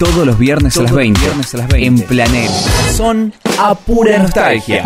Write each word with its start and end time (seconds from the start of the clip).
Todos 0.00 0.26
los 0.26 0.38
viernes, 0.38 0.78
a, 0.78 0.82
las 0.84 0.92
20, 0.92 1.20
en 1.74 2.00
Planel. 2.00 2.50
Son 2.96 3.34
a 3.58 3.74
pura 3.74 4.18
nostalgia. 4.18 4.82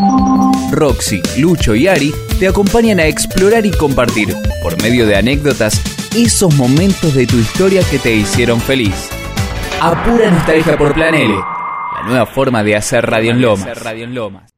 Roxy, 0.73 1.23
Lucho 1.39 1.77
y 1.77 1.87
Ari 1.87 2.13
te 2.41 2.49
acompañan 2.49 2.99
a 2.99 3.07
explorar 3.07 3.65
y 3.65 3.71
compartir, 3.71 4.35
por 4.61 4.77
medio 4.83 5.07
de 5.07 5.15
anécdotas, 5.15 5.81
esos 6.17 6.53
momentos 6.57 7.15
de 7.15 7.29
tu 7.29 7.37
historia 7.37 7.83
que 7.89 8.01
te 8.01 8.13
hicieron 8.13 8.61
feliz. 8.61 9.09
A 9.81 10.03
pura 10.03 10.33
nostalgia 10.33 10.77
por 10.77 10.93
Planele. 10.93 11.37
La 11.37 12.03
nueva 12.09 12.27
forma 12.27 12.65
de 12.65 12.75
hacer 12.75 13.07
Radio 13.07 13.31
en 13.31 13.41
Lomas. 13.41 14.54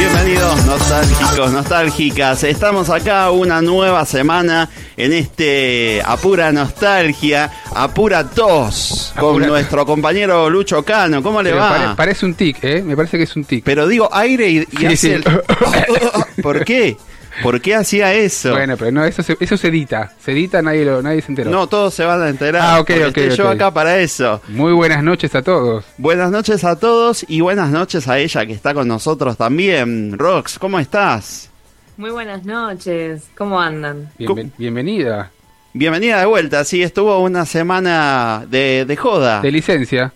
Bienvenidos 0.00 0.64
nostálgicos, 0.64 1.52
nostálgicas. 1.52 2.44
Estamos 2.44 2.88
acá 2.88 3.30
una 3.30 3.60
nueva 3.60 4.06
semana 4.06 4.70
en 4.96 5.12
este 5.12 6.00
Apura 6.02 6.50
Nostalgia, 6.52 7.50
Apura 7.74 8.26
Tos, 8.26 9.12
con 9.20 9.42
nuestro 9.42 9.84
compañero 9.84 10.48
Lucho 10.48 10.82
Cano. 10.86 11.22
¿Cómo 11.22 11.42
le 11.42 11.52
va? 11.52 11.94
parece 11.96 12.24
un 12.24 12.32
tic, 12.32 12.64
¿eh? 12.64 12.82
Me 12.82 12.96
parece 12.96 13.18
que 13.18 13.24
es 13.24 13.36
un 13.36 13.44
tic. 13.44 13.62
Pero 13.62 13.86
digo 13.86 14.08
aire 14.10 14.48
y, 14.48 14.86
hace 14.86 15.16
el... 15.16 15.24
¿Por 16.42 16.64
qué? 16.64 16.96
¿Por 17.42 17.60
qué 17.60 17.74
hacía 17.74 18.12
eso? 18.14 18.52
Bueno, 18.52 18.76
pero 18.76 18.92
no, 18.92 19.04
eso 19.04 19.22
se, 19.22 19.36
eso 19.40 19.56
se 19.56 19.68
edita. 19.68 20.12
Se 20.22 20.32
edita, 20.32 20.62
nadie, 20.62 20.84
lo, 20.84 21.02
nadie 21.02 21.22
se 21.22 21.32
enteró. 21.32 21.50
No, 21.50 21.66
todos 21.66 21.94
se 21.94 22.04
van 22.04 22.22
a 22.22 22.28
enterar. 22.28 22.62
Ah, 22.62 22.80
ok, 22.80 22.90
ok. 23.08 23.18
Yo 23.36 23.48
acá 23.48 23.72
para 23.72 23.98
eso. 23.98 24.40
Muy 24.48 24.72
buenas 24.72 25.02
noches 25.02 25.34
a 25.34 25.42
todos. 25.42 25.84
Buenas 25.98 26.30
noches 26.30 26.64
a 26.64 26.76
todos 26.78 27.24
y 27.28 27.40
buenas 27.40 27.70
noches 27.70 28.08
a 28.08 28.18
ella 28.18 28.46
que 28.46 28.52
está 28.52 28.74
con 28.74 28.88
nosotros 28.88 29.36
también. 29.36 30.18
Rox, 30.18 30.58
¿cómo 30.58 30.78
estás? 30.78 31.50
Muy 31.96 32.10
buenas 32.10 32.44
noches. 32.44 33.24
¿Cómo 33.36 33.60
andan? 33.60 34.10
bienvenida. 34.58 35.30
Bienvenida 35.72 36.18
de 36.20 36.26
vuelta. 36.26 36.64
Sí, 36.64 36.82
estuvo 36.82 37.18
una 37.20 37.46
semana 37.46 38.44
de, 38.48 38.84
de 38.86 38.96
joda. 38.96 39.40
De 39.40 39.52
licencia. 39.52 40.12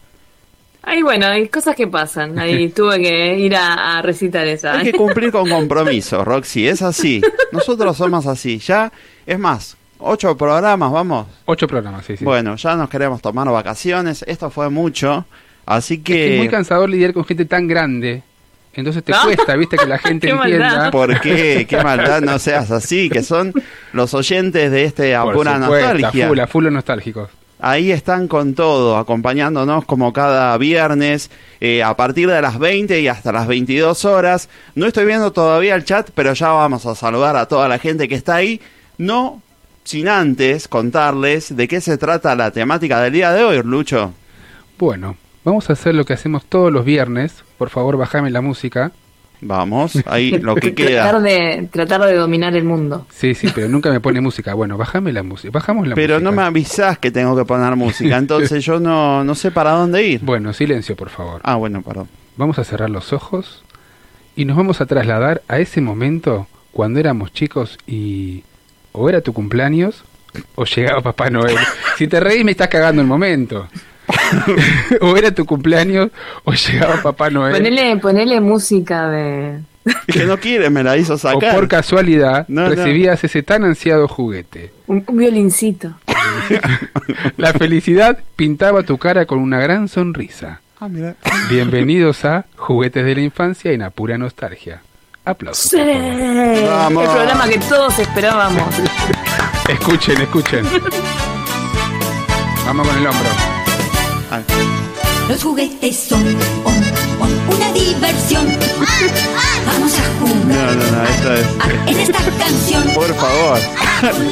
Ay, 0.86 1.02
bueno, 1.02 1.26
hay 1.26 1.48
cosas 1.48 1.74
que 1.74 1.86
pasan. 1.86 2.38
Ahí 2.38 2.68
tuve 2.76 3.00
que 3.00 3.38
ir 3.38 3.56
a, 3.56 4.02
recitar 4.02 4.46
esa. 4.46 4.78
Hay 4.78 4.84
que 4.84 4.92
cumplir 4.92 5.32
con 5.32 5.48
compromiso, 5.48 6.24
Roxy. 6.24 6.66
Es 6.66 6.82
así. 6.82 7.20
Nosotros 7.52 7.96
somos 7.96 8.26
así. 8.26 8.58
Ya, 8.58 8.92
es 9.26 9.38
más, 9.38 9.76
ocho 9.98 10.36
programas, 10.36 10.92
vamos. 10.92 11.26
Ocho 11.46 11.66
programas, 11.66 12.04
sí, 12.04 12.16
sí. 12.16 12.24
Bueno, 12.24 12.56
ya 12.56 12.76
nos 12.76 12.88
queremos 12.90 13.22
tomar 13.22 13.48
vacaciones. 13.50 14.24
Esto 14.26 14.50
fue 14.50 14.68
mucho. 14.68 15.24
Así 15.66 15.98
que. 15.98 16.34
Es, 16.34 16.38
muy 16.38 16.48
cansador 16.48 16.90
lidiar 16.90 17.14
con 17.14 17.24
gente 17.24 17.46
tan 17.46 17.66
grande. 17.66 18.22
Entonces 18.74 19.04
te 19.04 19.12
cuesta, 19.12 19.54
viste, 19.54 19.76
que 19.76 19.86
la 19.86 19.98
gente 20.00 20.28
entienda. 20.28 20.90
¿Por 20.90 21.20
qué? 21.20 21.64
Qué 21.68 21.82
maldad, 21.82 22.20
no 22.20 22.38
seas 22.40 22.72
así, 22.72 23.08
que 23.08 23.22
son 23.22 23.54
los 23.92 24.12
oyentes 24.14 24.70
de 24.70 24.84
este 24.84 25.14
Apura 25.14 25.58
Nostalgia. 25.58 26.28
Full, 26.28 26.40
full 26.48 26.72
nostálgicos 26.72 27.30
ahí 27.64 27.92
están 27.92 28.28
con 28.28 28.54
todo, 28.54 28.98
acompañándonos 28.98 29.86
como 29.86 30.12
cada 30.12 30.56
viernes 30.58 31.30
eh, 31.60 31.82
a 31.82 31.96
partir 31.96 32.28
de 32.28 32.42
las 32.42 32.58
20 32.58 33.00
y 33.00 33.08
hasta 33.08 33.32
las 33.32 33.46
22 33.46 34.04
horas. 34.04 34.50
No 34.74 34.86
estoy 34.86 35.06
viendo 35.06 35.32
todavía 35.32 35.74
el 35.74 35.84
chat, 35.84 36.10
pero 36.14 36.34
ya 36.34 36.50
vamos 36.50 36.84
a 36.84 36.94
saludar 36.94 37.36
a 37.36 37.46
toda 37.46 37.66
la 37.68 37.78
gente 37.78 38.06
que 38.06 38.16
está 38.16 38.36
ahí. 38.36 38.60
No 38.98 39.40
sin 39.82 40.08
antes 40.08 40.68
contarles 40.68 41.56
de 41.56 41.66
qué 41.66 41.80
se 41.80 41.96
trata 41.96 42.34
la 42.36 42.50
temática 42.50 43.00
del 43.00 43.14
día 43.14 43.32
de 43.32 43.42
hoy, 43.42 43.62
Lucho. 43.62 44.12
Bueno, 44.78 45.16
vamos 45.42 45.70
a 45.70 45.72
hacer 45.72 45.94
lo 45.94 46.04
que 46.04 46.12
hacemos 46.12 46.44
todos 46.44 46.70
los 46.70 46.84
viernes. 46.84 47.44
Por 47.56 47.70
favor, 47.70 47.96
bajame 47.96 48.30
la 48.30 48.42
música. 48.42 48.92
Vamos, 49.46 49.98
ahí 50.06 50.30
lo 50.42 50.54
que 50.54 50.74
queda. 50.74 51.02
Tratar 51.02 51.22
de, 51.22 51.68
tratar 51.70 52.00
de 52.06 52.14
dominar 52.14 52.56
el 52.56 52.64
mundo. 52.64 53.06
Sí, 53.10 53.34
sí, 53.34 53.48
pero 53.54 53.68
nunca 53.68 53.90
me 53.90 54.00
pone 54.00 54.20
música. 54.20 54.54
Bueno, 54.54 54.78
bájame 54.78 55.12
la 55.12 55.22
música. 55.22 55.50
Bajamos 55.52 55.86
la 55.86 55.94
pero 55.94 56.18
no 56.18 56.32
me 56.32 56.42
avisás 56.42 56.98
que 56.98 57.10
tengo 57.10 57.36
que 57.36 57.44
poner 57.44 57.76
música, 57.76 58.16
entonces 58.16 58.64
yo 58.64 58.80
no, 58.80 59.22
no 59.22 59.34
sé 59.34 59.50
para 59.50 59.72
dónde 59.72 60.02
ir. 60.02 60.20
Bueno, 60.34 60.52
silencio, 60.52 60.96
por 60.96 61.10
favor. 61.10 61.40
Ah, 61.44 61.56
bueno, 61.56 61.82
perdón. 61.82 62.08
Vamos 62.36 62.58
a 62.58 62.64
cerrar 62.64 62.88
los 62.88 63.12
ojos 63.12 63.62
y 64.34 64.46
nos 64.46 64.56
vamos 64.56 64.80
a 64.80 64.86
trasladar 64.86 65.42
a 65.48 65.58
ese 65.58 65.80
momento 65.80 66.48
cuando 66.72 66.98
éramos 66.98 67.32
chicos 67.32 67.78
y 67.86 68.42
o 68.92 69.08
era 69.08 69.20
tu 69.20 69.32
cumpleaños 69.32 70.02
o 70.54 70.64
llegaba 70.64 71.02
Papá 71.02 71.30
Noel. 71.30 71.56
Si 71.96 72.08
te 72.08 72.18
reís 72.20 72.44
me 72.44 72.52
estás 72.52 72.68
cagando 72.68 73.02
el 73.02 73.06
momento. 73.06 73.68
o 75.00 75.16
era 75.16 75.30
tu 75.32 75.44
cumpleaños 75.44 76.10
o 76.44 76.52
llegaba 76.52 77.02
Papá 77.02 77.30
Noel. 77.30 77.52
Ponele, 77.52 77.96
ponele 77.96 78.40
música 78.40 79.08
de... 79.08 79.60
que 80.06 80.24
no 80.24 80.38
quiere, 80.38 80.70
me 80.70 80.82
la 80.82 80.96
hizo 80.96 81.18
sacar. 81.18 81.52
O 81.52 81.54
por 81.56 81.68
casualidad 81.68 82.46
recibías 82.48 83.22
ese 83.22 83.42
tan 83.42 83.64
ansiado 83.64 84.08
juguete. 84.08 84.72
Un, 84.86 85.04
violincito. 85.12 85.94
la 87.36 87.52
felicidad 87.52 88.18
pintaba 88.36 88.82
tu 88.82 88.98
cara 88.98 89.26
con 89.26 89.38
una 89.38 89.60
gran 89.60 89.88
sonrisa. 89.88 90.60
Ah, 90.80 90.88
Bienvenidos 91.48 92.24
a 92.24 92.46
Juguetes 92.56 93.04
de 93.04 93.14
la 93.14 93.20
Infancia 93.22 93.72
en 93.72 93.82
Apura 93.82 94.18
Nostalgia. 94.18 94.82
Aplausos. 95.24 95.70
Sí. 95.70 95.78
El 95.78 96.92
programa 96.92 97.48
que 97.48 97.58
todos 97.58 97.98
esperábamos. 97.98 98.74
escuchen, 99.68 100.20
escuchen. 100.20 100.64
Vamos 102.66 102.88
con 102.88 102.98
el 102.98 103.06
hombro. 103.06 103.53
Los 105.28 105.42
juguetes 105.42 105.96
son 105.96 106.22
una 106.22 107.72
diversión. 107.72 108.46
Vamos 109.66 109.98
a 109.98 110.02
jugar. 110.20 110.46
No, 110.46 110.74
no, 110.74 110.90
no, 110.90 111.04
esto 111.04 111.34
es. 111.34 111.46
En 111.86 112.00
esta 112.00 112.18
canción. 112.38 112.82
Por 112.94 113.14
favor. 113.14 113.58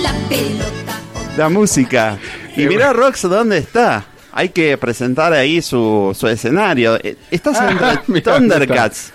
la 0.03 0.13
pelota. 0.29 1.01
La 1.37 1.49
música. 1.49 2.19
Y 2.57 2.67
mira 2.67 2.93
Rox, 2.93 3.23
¿dónde 3.23 3.59
está? 3.59 4.05
Hay 4.33 4.51
que 4.51 4.77
presentar 4.79 5.33
ahí 5.33 5.61
su, 5.63 6.17
su 6.19 6.27
escenario. 6.29 6.97
Eh, 7.03 7.17
Estás 7.31 7.59
ah, 7.61 8.03
en 8.09 8.23
Thundercats. 8.23 9.13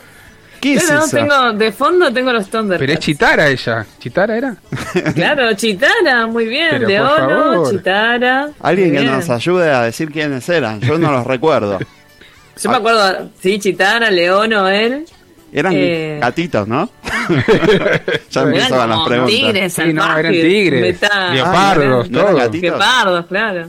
¿Qué 0.59 0.75
es 0.75 0.83
eso? 0.83 1.15
Tengo, 1.15 1.53
de 1.53 1.71
fondo 1.71 2.11
tengo 2.11 2.33
los 2.33 2.49
Thundercats. 2.49 2.79
Pero 2.79 2.93
es 2.93 2.99
Chitara 2.99 3.49
ella. 3.49 3.85
¿Chitara 3.99 4.37
era? 4.37 4.55
claro, 5.13 5.53
Chitara, 5.53 6.27
muy 6.27 6.45
bien. 6.45 6.85
de 6.85 6.99
oro, 6.99 7.69
Chitara. 7.71 8.49
Alguien 8.61 8.93
que 8.93 9.03
nos 9.03 9.29
ayude 9.29 9.69
a 9.71 9.83
decir 9.83 10.11
quiénes 10.11 10.47
eran. 10.49 10.81
Yo 10.81 10.97
no 10.97 11.11
los 11.11 11.25
recuerdo. 11.25 11.79
Yo 12.61 12.71
me 12.71 12.77
acuerdo, 12.77 13.29
sí, 13.39 13.59
Chitara, 13.59 14.09
Leono, 14.09 14.67
él. 14.67 15.05
Eran 15.53 15.73
eh, 15.75 16.17
gatitos, 16.19 16.67
¿no? 16.67 16.89
ya 18.29 18.41
empezaban 18.41 18.89
las 18.89 18.99
preguntas. 19.07 19.35
Tigres, 19.35 19.73
sí, 19.73 19.93
no, 19.93 20.17
eran 20.17 20.31
tigres. 20.33 20.99
Leopardos, 21.31 22.11
todos. 22.11 22.53
Leopardos, 22.53 23.25
claro. 23.27 23.67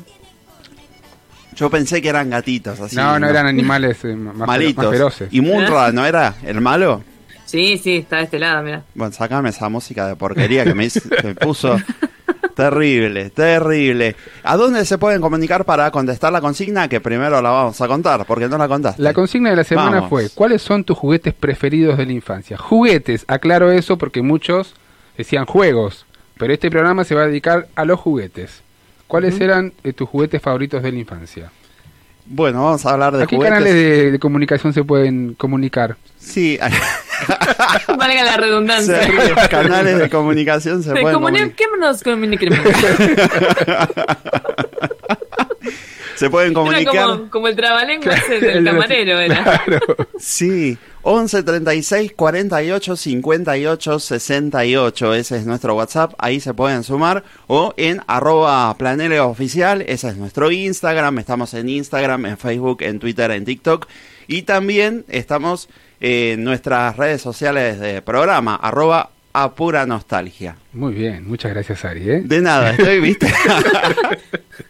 Yo 1.58 1.68
pensé 1.70 2.00
que 2.00 2.08
eran 2.08 2.30
gatitos, 2.30 2.78
así. 2.78 2.94
No, 2.94 3.18
no, 3.18 3.28
eran 3.28 3.46
animales 3.46 3.98
eh, 4.04 4.14
más, 4.14 4.46
Malitos. 4.46 4.90
feroces. 4.90 5.28
¿Y 5.32 5.40
Munra 5.40 5.90
no 5.90 6.06
era 6.06 6.36
el 6.44 6.60
malo? 6.60 7.02
Sí, 7.46 7.78
sí, 7.78 7.96
está 7.96 8.18
de 8.18 8.24
este 8.24 8.38
lado, 8.38 8.62
mira. 8.62 8.84
Bueno, 8.94 9.12
sacame 9.12 9.48
esa 9.48 9.68
música 9.68 10.06
de 10.06 10.14
porquería 10.14 10.64
que 10.64 10.74
me, 10.74 10.88
puso. 11.40 11.76
Terrible, 12.54 13.30
terrible. 13.30 14.14
¿A 14.44 14.56
dónde 14.56 14.84
se 14.84 14.98
pueden 14.98 15.20
comunicar 15.20 15.64
para 15.64 15.90
contestar 15.90 16.32
la 16.32 16.40
consigna? 16.40 16.88
Que 16.88 17.00
primero 17.00 17.40
la 17.40 17.50
vamos 17.50 17.80
a 17.80 17.88
contar, 17.88 18.24
porque 18.26 18.48
no 18.48 18.58
la 18.58 18.68
contaste. 18.68 19.02
La 19.02 19.14
consigna 19.14 19.50
de 19.50 19.56
la 19.56 19.64
semana 19.64 20.02
fue, 20.02 20.28
¿cuáles 20.30 20.62
son 20.62 20.84
tus 20.84 20.98
juguetes 20.98 21.34
preferidos 21.34 21.96
de 21.98 22.06
la 22.06 22.12
infancia? 22.12 22.58
Juguetes, 22.58 23.24
aclaro 23.28 23.72
eso 23.72 23.96
porque 23.96 24.22
muchos 24.22 24.74
decían 25.16 25.46
juegos, 25.46 26.04
pero 26.36 26.52
este 26.52 26.70
programa 26.70 27.04
se 27.04 27.14
va 27.14 27.22
a 27.22 27.26
dedicar 27.26 27.68
a 27.74 27.84
los 27.84 27.98
juguetes. 27.98 28.62
¿Cuáles 29.08 29.40
eran 29.40 29.72
eh, 29.82 29.92
tus 29.94 30.08
juguetes 30.08 30.40
favoritos 30.40 30.82
de 30.82 30.92
la 30.92 30.98
infancia? 30.98 31.50
Bueno, 32.26 32.62
vamos 32.62 32.84
a 32.84 32.90
hablar 32.90 33.16
de 33.16 33.22
¿A 33.22 33.26
qué 33.26 33.38
canales 33.38 34.12
de, 34.12 34.18
comunicación 34.18 34.74
se 34.74 34.84
pueden 34.84 35.32
comunicar? 35.32 35.96
Sí. 36.18 36.58
Valga 37.88 38.22
la 38.22 38.36
redundancia. 38.36 39.00
Los 39.08 39.48
canales 39.48 39.98
de 39.98 40.10
comunicación 40.10 40.82
se 40.82 40.90
pueden 40.90 41.14
Comuniquémonos 41.14 42.02
con 42.04 42.20
Se 46.18 46.30
pueden 46.30 46.52
comunicar. 46.52 47.06
Como, 47.06 47.30
como, 47.30 47.48
el 47.48 47.54
trabalenguas 47.54 48.28
del 48.28 48.64
camarero, 48.64 49.20
era. 49.20 49.62
Claro. 49.64 49.80
Sí. 50.18 50.76
11 51.02 51.44
36 51.44 52.12
48 52.16 52.96
58 52.96 53.98
68. 54.00 55.14
Ese 55.14 55.36
es 55.36 55.46
nuestro 55.46 55.76
WhatsApp. 55.76 56.14
Ahí 56.18 56.40
se 56.40 56.54
pueden 56.54 56.82
sumar. 56.82 57.22
O 57.46 57.72
en 57.76 58.02
arroba 58.08 58.76
oficial. 59.22 59.82
Ese 59.82 60.08
es 60.08 60.16
nuestro 60.16 60.50
Instagram. 60.50 61.18
Estamos 61.20 61.54
en 61.54 61.68
Instagram, 61.68 62.26
en 62.26 62.36
Facebook, 62.36 62.82
en 62.82 62.98
Twitter, 62.98 63.30
en 63.30 63.44
TikTok. 63.44 63.86
Y 64.26 64.42
también 64.42 65.04
estamos 65.08 65.68
en 66.00 66.42
nuestras 66.42 66.96
redes 66.96 67.22
sociales 67.22 67.78
de 67.78 68.02
programa. 68.02 68.56
Arroba 68.56 69.10
a 69.32 69.54
pura 69.54 69.86
nostalgia. 69.86 70.56
Muy 70.72 70.94
bien, 70.94 71.28
muchas 71.28 71.52
gracias 71.52 71.84
Ari. 71.84 72.10
¿eh? 72.10 72.22
De 72.24 72.40
nada, 72.40 72.70
estoy, 72.76 73.00
¿viste? 73.00 73.32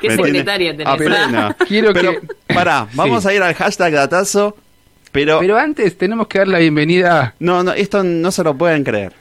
¿Qué 0.00 0.10
secretaria 0.10 0.76
tenés? 0.76 1.56
Quiero 1.68 1.92
que... 1.92 2.20
Pará, 2.46 2.88
vamos 2.94 3.26
a 3.26 3.34
ir 3.34 3.42
al 3.42 3.54
hashtag 3.54 3.92
datazo 3.92 4.56
pero, 5.14 5.38
Pero 5.38 5.56
antes 5.56 5.96
tenemos 5.96 6.26
que 6.26 6.38
dar 6.38 6.48
la 6.48 6.58
bienvenida. 6.58 7.36
No, 7.38 7.62
no, 7.62 7.72
esto 7.72 8.02
no 8.02 8.32
se 8.32 8.42
lo 8.42 8.58
pueden 8.58 8.82
creer. 8.82 9.12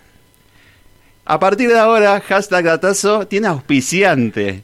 A 1.23 1.39
partir 1.39 1.69
de 1.69 1.77
ahora, 1.77 2.19
hashtag 2.19 2.65
datazo 2.65 3.27
tiene 3.27 3.45
auspiciante. 3.45 4.63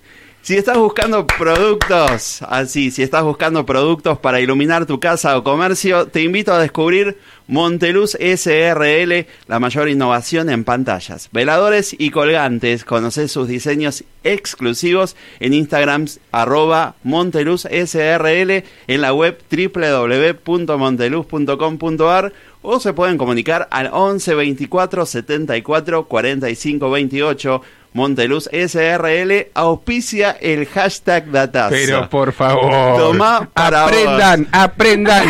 Si 0.49 0.57
estás 0.57 0.79
buscando 0.79 1.27
productos, 1.27 2.41
así, 2.41 2.89
si 2.89 3.03
estás 3.03 3.23
buscando 3.23 3.67
productos 3.67 4.17
para 4.17 4.41
iluminar 4.41 4.87
tu 4.87 4.99
casa 4.99 5.37
o 5.37 5.43
comercio, 5.43 6.07
te 6.07 6.23
invito 6.23 6.51
a 6.51 6.59
descubrir 6.59 7.19
Monteluz 7.45 8.17
SRL, 8.19 9.27
la 9.45 9.59
mayor 9.59 9.89
innovación 9.89 10.49
en 10.49 10.63
pantallas, 10.63 11.29
veladores 11.31 11.95
y 11.95 12.09
colgantes. 12.09 12.83
Conoce 12.83 13.27
sus 13.27 13.47
diseños 13.47 14.03
exclusivos 14.23 15.15
en 15.39 15.53
Instagram 15.53 16.07
arroba 16.31 16.95
Monteluz 17.03 17.65
SRL, 17.65 18.63
en 18.87 19.01
la 19.01 19.13
web 19.13 19.37
www.monteluz.com.ar 19.51 22.33
o 22.61 22.79
se 22.79 22.93
pueden 22.93 23.17
comunicar 23.17 23.67
al 23.71 23.89
11 23.93 24.35
24 24.35 25.05
74 25.05 26.05
45 26.05 26.89
28. 26.89 27.61
Monteluz 27.91 28.47
SRL 28.51 29.47
auspicia 29.56 30.38
el 30.39 30.68
hashtag 30.68 31.31
datazo. 31.31 31.71
Pero 31.71 32.09
por 32.09 32.31
favor. 32.33 32.97
Tomá 32.97 33.50
para 33.51 33.86
aprendan, 33.86 34.47
aprendan. 34.51 35.27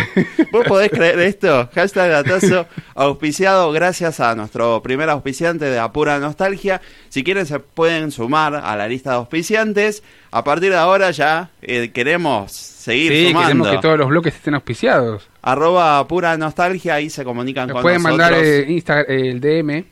¿Vos 0.52 0.64
podés 0.66 0.90
creer 0.90 1.18
esto? 1.20 1.68
Hashtag 1.74 2.10
datazo 2.10 2.66
auspiciado 2.94 3.72
gracias 3.72 4.20
a 4.20 4.34
nuestro 4.34 4.80
primer 4.82 5.10
auspiciante 5.10 5.64
de 5.66 5.78
Apura 5.78 6.18
Nostalgia. 6.18 6.80
Si 7.08 7.24
quieren 7.24 7.44
se 7.46 7.58
pueden 7.58 8.12
sumar 8.12 8.54
a 8.54 8.76
la 8.76 8.86
lista 8.88 9.10
de 9.10 9.16
auspiciantes. 9.16 10.02
A 10.30 10.44
partir 10.44 10.70
de 10.70 10.76
ahora 10.76 11.10
ya 11.12 11.50
eh, 11.62 11.90
queremos 11.92 12.52
seguir 12.52 13.10
Sí, 13.12 13.26
sumando. 13.28 13.46
queremos 13.48 13.68
que 13.70 13.78
todos 13.78 13.98
los 13.98 14.08
bloques 14.08 14.34
estén 14.34 14.54
auspiciados. 14.54 15.28
Arroba 15.42 16.06
Pura 16.06 16.36
Nostalgia, 16.36 16.94
ahí 16.94 17.08
se 17.10 17.24
comunican 17.24 17.68
Nos 17.68 17.74
con 17.76 17.82
pueden 17.82 18.02
nosotros. 18.02 18.30
mandar 18.30 18.44
eh, 18.44 18.66
Insta- 18.68 19.04
eh, 19.08 19.30
el 19.30 19.40
DM. 19.40 19.84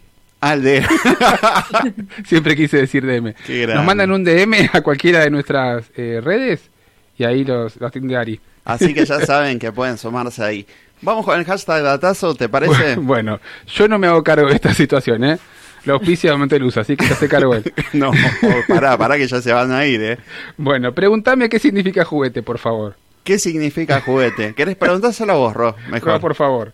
Al 0.45 0.63
de... 0.63 0.87
Siempre 2.27 2.55
quise 2.55 2.77
decir 2.77 3.03
DM. 3.07 3.35
Nos 3.75 3.85
mandan 3.87 4.13
un 4.13 4.23
DM 4.23 4.69
a 4.75 4.83
cualquiera 4.83 5.21
de 5.21 5.31
nuestras 5.31 5.87
eh, 5.97 6.21
redes 6.23 6.69
y 7.17 7.25
ahí 7.25 7.47
los, 7.47 7.81
los 7.81 7.89
atiende 7.89 8.15
Ari. 8.15 8.39
Así 8.63 8.93
que 8.93 9.07
ya 9.07 9.21
saben 9.27 9.59
que 9.59 9.73
pueden 9.73 9.97
sumarse 9.97 10.45
ahí. 10.45 10.67
Vamos 11.01 11.25
con 11.25 11.39
el 11.39 11.47
hashtag 11.47 11.83
datazo, 11.83 12.35
¿te 12.35 12.51
parece? 12.51 12.97
Bueno, 12.97 13.41
yo 13.67 13.89
no 13.89 13.99
me 13.99 14.07
hago 14.07 14.23
cargo 14.23 14.49
de 14.49 14.55
esta 14.55 14.75
situación, 14.75 15.25
¿eh? 15.25 15.39
Lo 15.87 15.95
auspicia 15.95 16.37
Monteluz, 16.37 16.77
así 16.77 16.95
que 16.95 17.07
se 17.07 17.15
hace 17.15 17.27
cargo 17.27 17.55
él. 17.55 17.73
No, 17.95 18.11
pará, 18.69 18.99
pará 18.99 19.17
que 19.17 19.27
ya 19.27 19.41
se 19.41 19.51
van 19.51 19.73
a 19.73 19.87
ir, 19.87 20.03
¿eh? 20.03 20.19
Bueno, 20.59 20.93
pregúntame 20.93 21.49
qué 21.49 21.59
significa 21.59 22.05
juguete, 22.05 22.43
por 22.43 22.59
favor. 22.59 22.97
¿Qué 23.23 23.39
significa 23.39 24.03
juguete? 24.03 24.53
¿Querés 24.53 24.77
preguntárselo 24.77 25.33
a 25.33 25.37
vos, 25.37 25.55
Ro? 25.55 25.75
Mejor. 25.89 26.13
No, 26.13 26.21
por 26.21 26.35
favor. 26.35 26.73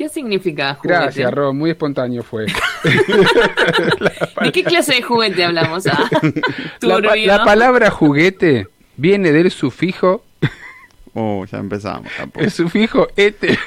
¿Qué 0.00 0.08
significa 0.08 0.76
juguete? 0.76 0.94
Gracias, 0.98 1.30
Ro, 1.30 1.52
muy 1.52 1.68
espontáneo 1.72 2.22
fue. 2.22 2.46
¿De 4.42 4.50
qué 4.50 4.64
clase 4.64 4.94
de 4.94 5.02
juguete 5.02 5.44
hablamos? 5.44 5.86
Ah, 5.86 6.08
La, 6.80 6.96
pa- 6.96 7.02
turbio. 7.02 7.26
la 7.26 7.44
palabra 7.44 7.90
juguete 7.90 8.68
viene 8.96 9.30
del 9.30 9.50
sufijo, 9.50 10.24
Uh, 11.12 11.44
ya 11.52 11.58
empezamos. 11.58 12.10
tampoco. 12.16 12.42
el 12.42 12.50
sufijo 12.50 13.08
ete, 13.14 13.58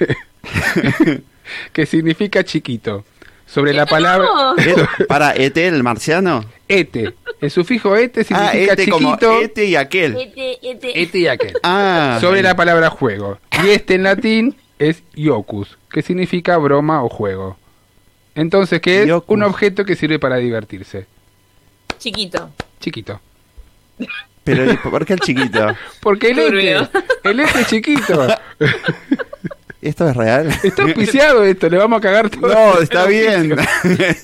que 1.71 1.85
significa 1.85 2.43
chiquito. 2.43 3.05
Sobre 3.45 3.73
la 3.73 3.85
palabra 3.85 4.25
No. 4.25 4.57
Eh, 4.57 4.73
para, 5.07 5.35
¿ET 5.35 5.55
el 5.57 5.83
marciano? 5.83 6.43
ete, 6.67 7.13
el 7.41 7.51
sufijo 7.51 7.95
ete 7.95 8.25
Ah, 8.31 8.51
significa 8.53 8.91
como 8.91 9.09
chiquito. 9.17 9.39
ET 9.41 9.57
y 9.59 9.75
aquel. 9.75 10.17
Este, 10.17 10.57
este. 10.71 10.99
Este 11.03 11.17
y 11.19 11.27
aquel. 11.27 11.53
Ah, 11.61 12.17
Sobre 12.19 12.41
la 12.41 12.55
palabra 12.55 12.89
juego. 12.89 13.37
Y 13.63 13.69
este 13.69 13.93
en 13.95 14.03
latín 14.03 14.55
es 14.89 15.03
iocus, 15.15 15.77
que 15.89 16.01
significa 16.01 16.57
broma 16.57 17.03
o 17.03 17.09
juego. 17.09 17.57
Entonces, 18.35 18.81
¿qué 18.81 19.03
es? 19.03 19.11
Un 19.27 19.43
objeto 19.43 19.85
que 19.85 19.95
sirve 19.95 20.19
para 20.19 20.37
divertirse. 20.37 21.05
Chiquito. 21.99 22.49
Chiquito. 22.79 23.19
Pero 24.43 24.71
¿y 24.71 24.77
¿por 24.77 25.05
qué 25.05 25.13
el 25.13 25.19
chiquito? 25.19 25.67
Porque 26.01 26.31
el 26.31 26.39
este, 26.39 26.99
el 27.23 27.39
este 27.39 27.61
es 27.61 27.67
chiquito. 27.67 28.27
¿Esto 29.83 30.09
es 30.09 30.15
real? 30.15 30.49
Está 30.63 30.83
auspiciado 30.83 31.43
esto, 31.43 31.69
le 31.69 31.77
vamos 31.77 31.97
a 31.99 32.01
cagar 32.01 32.29
todo. 32.29 32.47
No, 32.53 32.79
está 32.79 33.05
bien. 33.05 33.55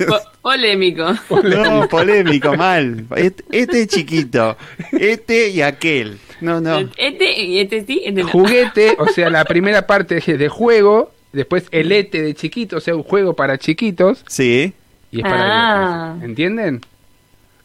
Po- 0.07 0.19
polémico. 0.41 1.13
No, 1.43 1.87
polémico, 1.89 2.55
mal. 2.55 3.05
Este 3.51 3.81
es 3.81 3.87
chiquito. 3.87 4.55
Este 4.91 5.49
y 5.49 5.61
aquel. 5.61 6.17
No, 6.41 6.61
no. 6.61 6.79
Este 6.97 7.39
y 7.41 7.59
este 7.59 7.85
sí, 7.85 8.01
este 8.05 8.23
no. 8.23 8.29
Juguete, 8.29 8.95
o 8.97 9.07
sea, 9.07 9.29
la 9.29 9.43
primera 9.45 9.85
parte 9.85 10.17
es 10.17 10.25
de 10.39 10.47
juego, 10.47 11.11
después 11.33 11.65
el 11.71 11.91
ete 11.91 12.21
de 12.21 12.33
chiquito, 12.33 12.77
o 12.77 12.79
sea, 12.79 12.95
un 12.95 13.03
juego 13.03 13.33
para 13.35 13.57
chiquitos, 13.57 14.23
Sí. 14.27 14.73
y 15.11 15.17
es 15.17 15.23
para 15.23 16.13
Ah. 16.13 16.15
¿Entienden? 16.23 16.81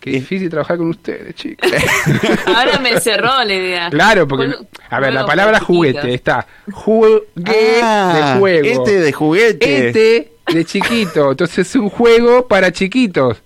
Qué 0.04 0.10
Y- 0.10 0.12
difícil 0.20 0.50
trabajar 0.50 0.76
con 0.76 0.90
ustedes, 0.90 1.34
chicos. 1.34 1.66
Ahora 2.46 2.78
me 2.78 3.00
cerró 3.00 3.42
la 3.42 3.54
idea. 3.54 3.88
Claro, 3.88 4.28
porque, 4.28 4.54
a 4.90 5.00
ver, 5.00 5.14
la 5.14 5.24
palabra 5.24 5.60
juguete 5.60 5.94
chiquitos. 6.00 6.14
está 6.14 6.46
juguete 6.70 7.80
Ah, 7.82 8.34
de 8.34 8.38
juego. 8.38 8.66
Este 8.84 9.00
de 9.00 9.12
juguete. 9.14 9.86
Este 9.86 10.32
de 10.52 10.64
chiquito. 10.66 11.30
Entonces 11.30 11.58
es 11.66 11.74
un 11.76 11.88
juego 11.88 12.46
para 12.46 12.70
chiquitos. 12.70 13.42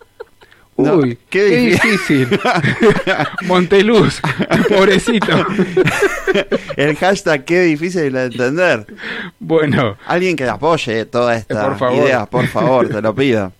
No, 0.76 0.94
Uy, 0.96 1.16
qué 1.30 1.48
qué, 1.48 1.56
difícil. 1.56 2.28
difícil. 2.30 2.40
Monteluz, 3.46 4.20
pobrecito. 4.68 5.46
El 6.76 6.96
hashtag 6.96 7.44
qué 7.44 7.60
difícil 7.62 8.12
de 8.12 8.24
entender. 8.24 8.84
Bueno, 9.38 9.96
Alguien 10.06 10.34
que 10.34 10.48
apoye 10.48 11.04
toda 11.04 11.36
esta 11.36 11.68
Por 11.68 11.78
favor. 11.78 12.04
idea, 12.04 12.26
por 12.26 12.46
favor, 12.48 12.88
te 12.88 13.00
lo 13.00 13.14
pido. 13.14 13.52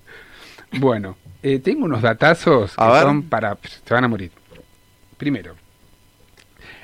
bueno. 0.81 1.17
Eh, 1.43 1.59
tengo 1.59 1.85
unos 1.85 2.03
datazos 2.03 2.75
A 2.77 2.87
que 2.87 2.93
ver. 2.95 3.03
son 3.03 3.23
para... 3.25 3.57
Se 3.85 3.95
van 3.95 4.05
a 4.05 4.09
morir. 4.09 4.31
Primero. 5.17 5.55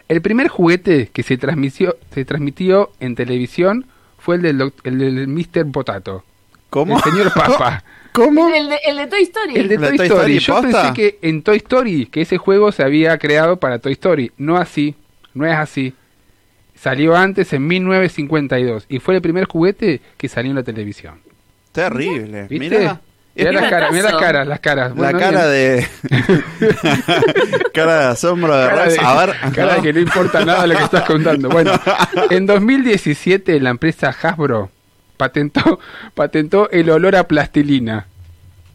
El 0.09 0.21
primer 0.21 0.49
juguete 0.49 1.09
que 1.13 1.23
se 1.23 1.37
transmitió, 1.39 1.97
se 2.13 2.25
transmitió 2.25 2.93
en 3.01 3.15
televisión 3.15 3.87
fue 4.19 4.37
el 4.37 4.43
del, 4.43 4.59
doc- 4.59 4.81
el 4.85 4.99
del 4.99 5.29
Mr. 5.29 5.71
Potato. 5.73 6.25
¿Cómo? 6.71 6.97
El 6.99 7.03
señor 7.05 7.33
Papa. 7.33 7.85
¿Cómo? 8.13 8.49
El 8.55 8.69
de, 8.69 8.79
el 8.87 8.97
de 8.99 9.07
Toy 9.07 9.23
Story. 9.23 9.57
El 9.57 9.69
de 9.69 9.79
¿La 9.79 9.89
Toy, 9.89 9.97
Toy 9.97 10.07
Story. 10.07 10.37
Story 10.37 10.39
Yo 10.39 10.55
posta? 10.63 10.83
pensé 10.83 10.95
que 11.21 11.29
en 11.29 11.43
Toy 11.43 11.57
Story, 11.57 12.07
que 12.07 12.21
ese 12.21 12.37
juego 12.39 12.71
se 12.71 12.83
había 12.83 13.19
creado 13.19 13.57
para 13.59 13.79
Toy 13.81 13.93
Story. 13.93 14.31
No 14.37 14.57
así, 14.57 14.95
no 15.35 15.47
es 15.47 15.55
así. 15.57 15.95
Salió 16.77 17.17
antes 17.17 17.53
en 17.53 17.67
1952 17.67 18.87
y 18.89 18.99
fue 18.99 19.15
el 19.17 19.23
primer 19.23 19.47
juguete 19.47 20.01
que 20.17 20.29
salió 20.29 20.51
en 20.51 20.57
la 20.57 20.63
televisión. 20.63 21.21
Terrible. 21.73 22.47
¿Viste? 22.49 22.79
Mirá. 22.79 23.01
Mirá 23.37 23.51
las 23.53 23.69
caras, 23.71 23.93
mirá 23.93 24.11
las 24.13 24.21
caras, 24.21 24.47
las 24.47 24.61
caras. 24.61 24.89
La 24.91 24.95
Bueno, 24.95 25.19
cara 25.19 25.47
bien. 25.49 25.51
de. 25.51 25.89
cara 27.75 27.99
de 28.01 28.05
asombro 28.07 28.57
de 28.57 28.69
Cara 28.69 28.85
de, 28.87 28.99
A 29.01 29.27
ver. 29.27 29.35
cara 29.55 29.83
que 29.83 29.93
no 29.93 30.01
importa 30.01 30.45
nada 30.45 30.67
lo 30.67 30.77
que 30.77 30.85
estás 30.85 31.03
contando. 31.05 31.49
Bueno, 31.49 31.73
en 32.31 32.47
2017 32.47 33.59
la 33.61 33.71
empresa 33.71 34.15
Hasbro 34.23 34.71
patentó, 35.17 35.81
patentó 36.15 36.71
el 36.71 36.91
olor 36.91 37.17
a 37.17 37.25
plastilina. 37.27 38.07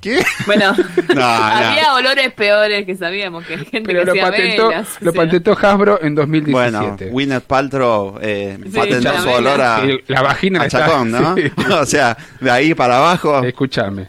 ¿Qué? 0.01 0.23
Bueno, 0.45 0.73
No, 1.15 1.23
había 1.25 1.93
olores 1.93 2.31
peores 2.31 2.85
que 2.85 2.95
sabíamos 2.95 3.45
que 3.45 3.57
gente 3.57 3.81
Pero 3.83 3.99
que 3.99 4.05
lo 4.05 4.11
hacía 4.13 4.23
patentó, 4.29 4.67
velas, 4.69 4.87
o 5.01 5.05
lo 5.05 5.11
sea. 5.11 5.21
patentó 5.23 5.51
Hasbro 5.61 5.99
en 6.01 6.15
Bueno, 6.15 6.21
2017. 6.21 7.05
Gwyneth 7.11 7.43
Paltrow 7.43 8.17
eh, 8.21 8.57
Sí, 8.63 8.69
patentó 8.77 9.11
la 9.11 9.21
su 9.21 9.29
olor 9.29 9.61
a, 9.61 9.81
Sí, 9.81 9.99
la 10.07 10.21
vagina 10.21 10.61
a 10.61 10.65
está- 10.67 10.85
chacón, 10.85 11.11
¿no? 11.11 11.35
sí. 11.35 11.51
o 11.73 11.85
sea, 11.85 12.15
de 12.39 12.49
ahí 12.51 12.73
para 12.73 12.97
abajo. 12.97 13.43
Escúchame. 13.43 14.07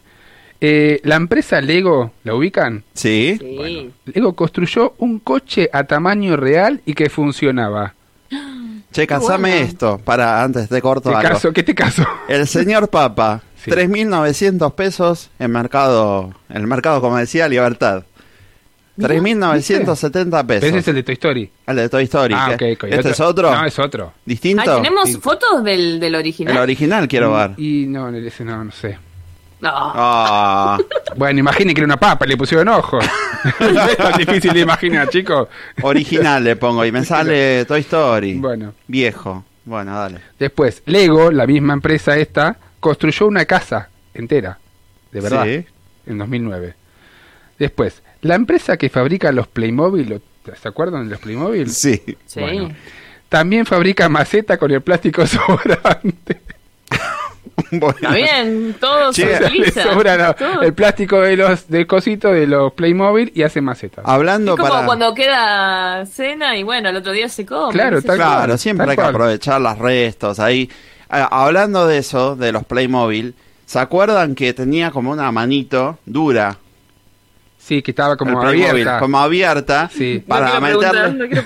Eh, 0.61 1.01
la 1.05 1.17
empresa 1.17 1.61
Lego, 1.61 2.13
¿la 2.25 2.35
ubican? 2.35 2.85
Sí. 2.93 3.37
Sí. 3.41 3.91
Lego 4.07 4.35
construyó 4.35 4.95
un 4.99 5.19
coche 5.21 5.71
a 5.73 5.85
tamaño 5.85 6.37
real 6.37 6.81
y 6.85 6.95
que 6.95 7.09
funcionaba. 7.09 7.95
Che, 8.93 9.07
casame 9.07 9.51
bueno. 9.51 9.65
esto 9.67 9.99
para 10.05 10.43
antes 10.43 10.69
de 10.69 10.83
corto 10.83 11.11
¿Qué 11.11 11.17
algo. 11.17 11.29
caso? 11.29 11.53
¿Qué 11.53 11.63
te 11.63 11.75
caso? 11.77 12.05
El 12.29 12.47
señor 12.49 12.89
Papa, 12.89 13.41
Sí. 13.65 13.71
3.900 13.71 14.75
pesos 14.75 15.31
en 15.39 15.51
mercado, 15.53 16.35
en 16.49 16.57
el 16.57 16.67
mercado 16.67 17.01
comercial 17.01 17.51
Libertad. 17.51 18.05
3.970 18.99 20.47
pesos. 20.47 20.65
Ese 20.69 20.79
es 20.79 20.89
el 20.89 20.95
de 20.97 21.03
Toy 21.03 21.13
Story. 21.15 21.51
El 21.67 21.77
de 21.77 21.89
Toy 21.89 22.05
Story. 22.05 22.35
Ah, 22.37 22.51
ok, 22.53 22.59
¿qué? 22.59 22.73
ok. 22.73 22.85
¿Este 22.85 23.11
es 23.11 23.21
otro? 23.21 23.51
No, 23.55 23.65
es 23.65 23.79
otro. 23.79 24.13
¿Distinto? 24.25 24.63
Ah, 24.67 24.77
¿Tenemos 24.77 25.09
Sí. 25.09 25.19
fotos 25.21 25.63
del, 25.65 26.01
del 26.01 26.15
original? 26.15 26.57
El 26.57 26.63
original 26.63 27.09
quiero 27.09 27.33
ver. 27.33 27.53
Y 27.59 27.87
no, 27.87 28.09
ese 28.15 28.45
no, 28.45 28.65
no 28.65 28.73
sé. 28.73 28.99
No. 29.61 29.71
Ah, 29.73 30.79
Bueno, 31.17 31.41
imaginen 31.41 31.75
que 31.75 31.81
era 31.81 31.87
una 31.87 31.99
papa, 31.99 32.25
le 32.27 32.37
pusieron 32.37 32.69
ojo. 32.69 32.99
es 33.61 33.97
tan 33.97 34.17
difícil 34.19 34.53
de 34.53 34.61
imaginar, 34.61 35.09
chicos. 35.09 35.49
original 35.83 36.43
le 36.45 36.57
pongo 36.57 36.85
y 36.85 36.93
me 36.93 37.05
sale 37.05 37.65
Toy 37.67 37.81
Story. 37.81 38.35
Bueno, 38.35 38.75
Viejo. 38.87 39.45
Bueno, 39.65 39.95
dale. 39.97 40.21
después, 40.39 40.83
Lego, 40.87 41.31
la 41.31 41.47
misma 41.47 41.75
empresa 41.75 42.17
esta, 42.17 42.57
construyó 42.81 43.27
una 43.27 43.45
casa 43.45 43.89
entera, 44.15 44.59
de 45.13 45.21
verdad, 45.21 45.45
Sí. 45.45 45.65
en 46.07 46.19
2009. 46.19 46.75
Después, 47.59 48.03
la 48.23 48.35
empresa 48.35 48.77
que 48.79 48.89
fabrica 48.89 49.31
los 49.33 49.47
Playmobil, 49.49 50.09
¿lo- 50.09 50.55
¿se 50.55 50.67
acuerdan 50.69 51.05
de 51.05 51.11
los 51.11 51.21
Playmobil? 51.21 51.69
Sí. 51.71 52.03
Sí. 52.27 52.41
Bueno. 52.41 52.71
También 53.29 53.65
fabrica 53.67 54.09
maceta 54.09 54.57
con 54.57 54.71
el 54.73 54.81
plástico 54.81 55.25
sobrante. 55.27 56.41
Bueno. 57.73 57.95
Está 58.01 58.13
bien, 58.15 58.75
todo 58.81 59.13
Sí, 59.13 59.23
se 59.23 59.37
utiliza. 59.45 59.83
sobra 59.85 60.35
Todo. 60.35 60.63
el 60.63 60.75
plástico 60.75 61.21
de 61.21 61.37
los 61.37 61.69
del 61.69 61.87
cosito 61.87 62.29
de 62.33 62.47
los 62.47 62.73
Playmobil 62.73 63.31
y 63.35 63.43
hace 63.43 63.61
macetas. 63.61 64.05
Hablando 64.07 64.55
Es 64.55 64.59
como 64.61 64.73
para... 64.73 64.87
cuando 64.87 65.15
queda 65.15 66.05
cena 66.07 66.57
y 66.57 66.63
bueno, 66.63 66.89
el 66.89 66.97
otro 66.97 67.13
día 67.13 67.29
se 67.29 67.47
come. 67.47 67.73
Claro, 67.73 68.03
tal. 68.03 68.17
Claro, 68.17 68.47
cual, 68.47 68.59
siempre 68.59 68.85
tal 68.85 68.91
hay 68.91 68.97
que 68.97 69.03
cual. 69.03 69.15
aprovechar 69.15 69.61
las 69.61 69.79
restos 69.79 70.41
ahí. 70.41 70.69
Ah, 71.09 71.29
hablando 71.45 71.87
de 71.87 71.99
eso, 71.99 72.35
de 72.37 72.53
los 72.53 72.65
Playmobil, 72.65 73.35
¿se 73.67 73.79
acuerdan 73.79 74.35
que 74.35 74.53
tenía 74.53 74.91
como 74.91 75.11
una 75.13 75.31
manito 75.33 75.99
dura? 76.07 76.57
Sí, 77.63 77.83
que 77.83 77.93
estaba 77.93 78.17
como 78.17 78.41
abierta. 78.43 78.99
como 78.99 79.19
abierta, 79.19 79.89
Sí. 79.95 80.23
No 80.27 80.35
para 80.35 80.47
quiero 80.59 80.81
preguntar, 80.81 81.13
meterle... 81.13 81.45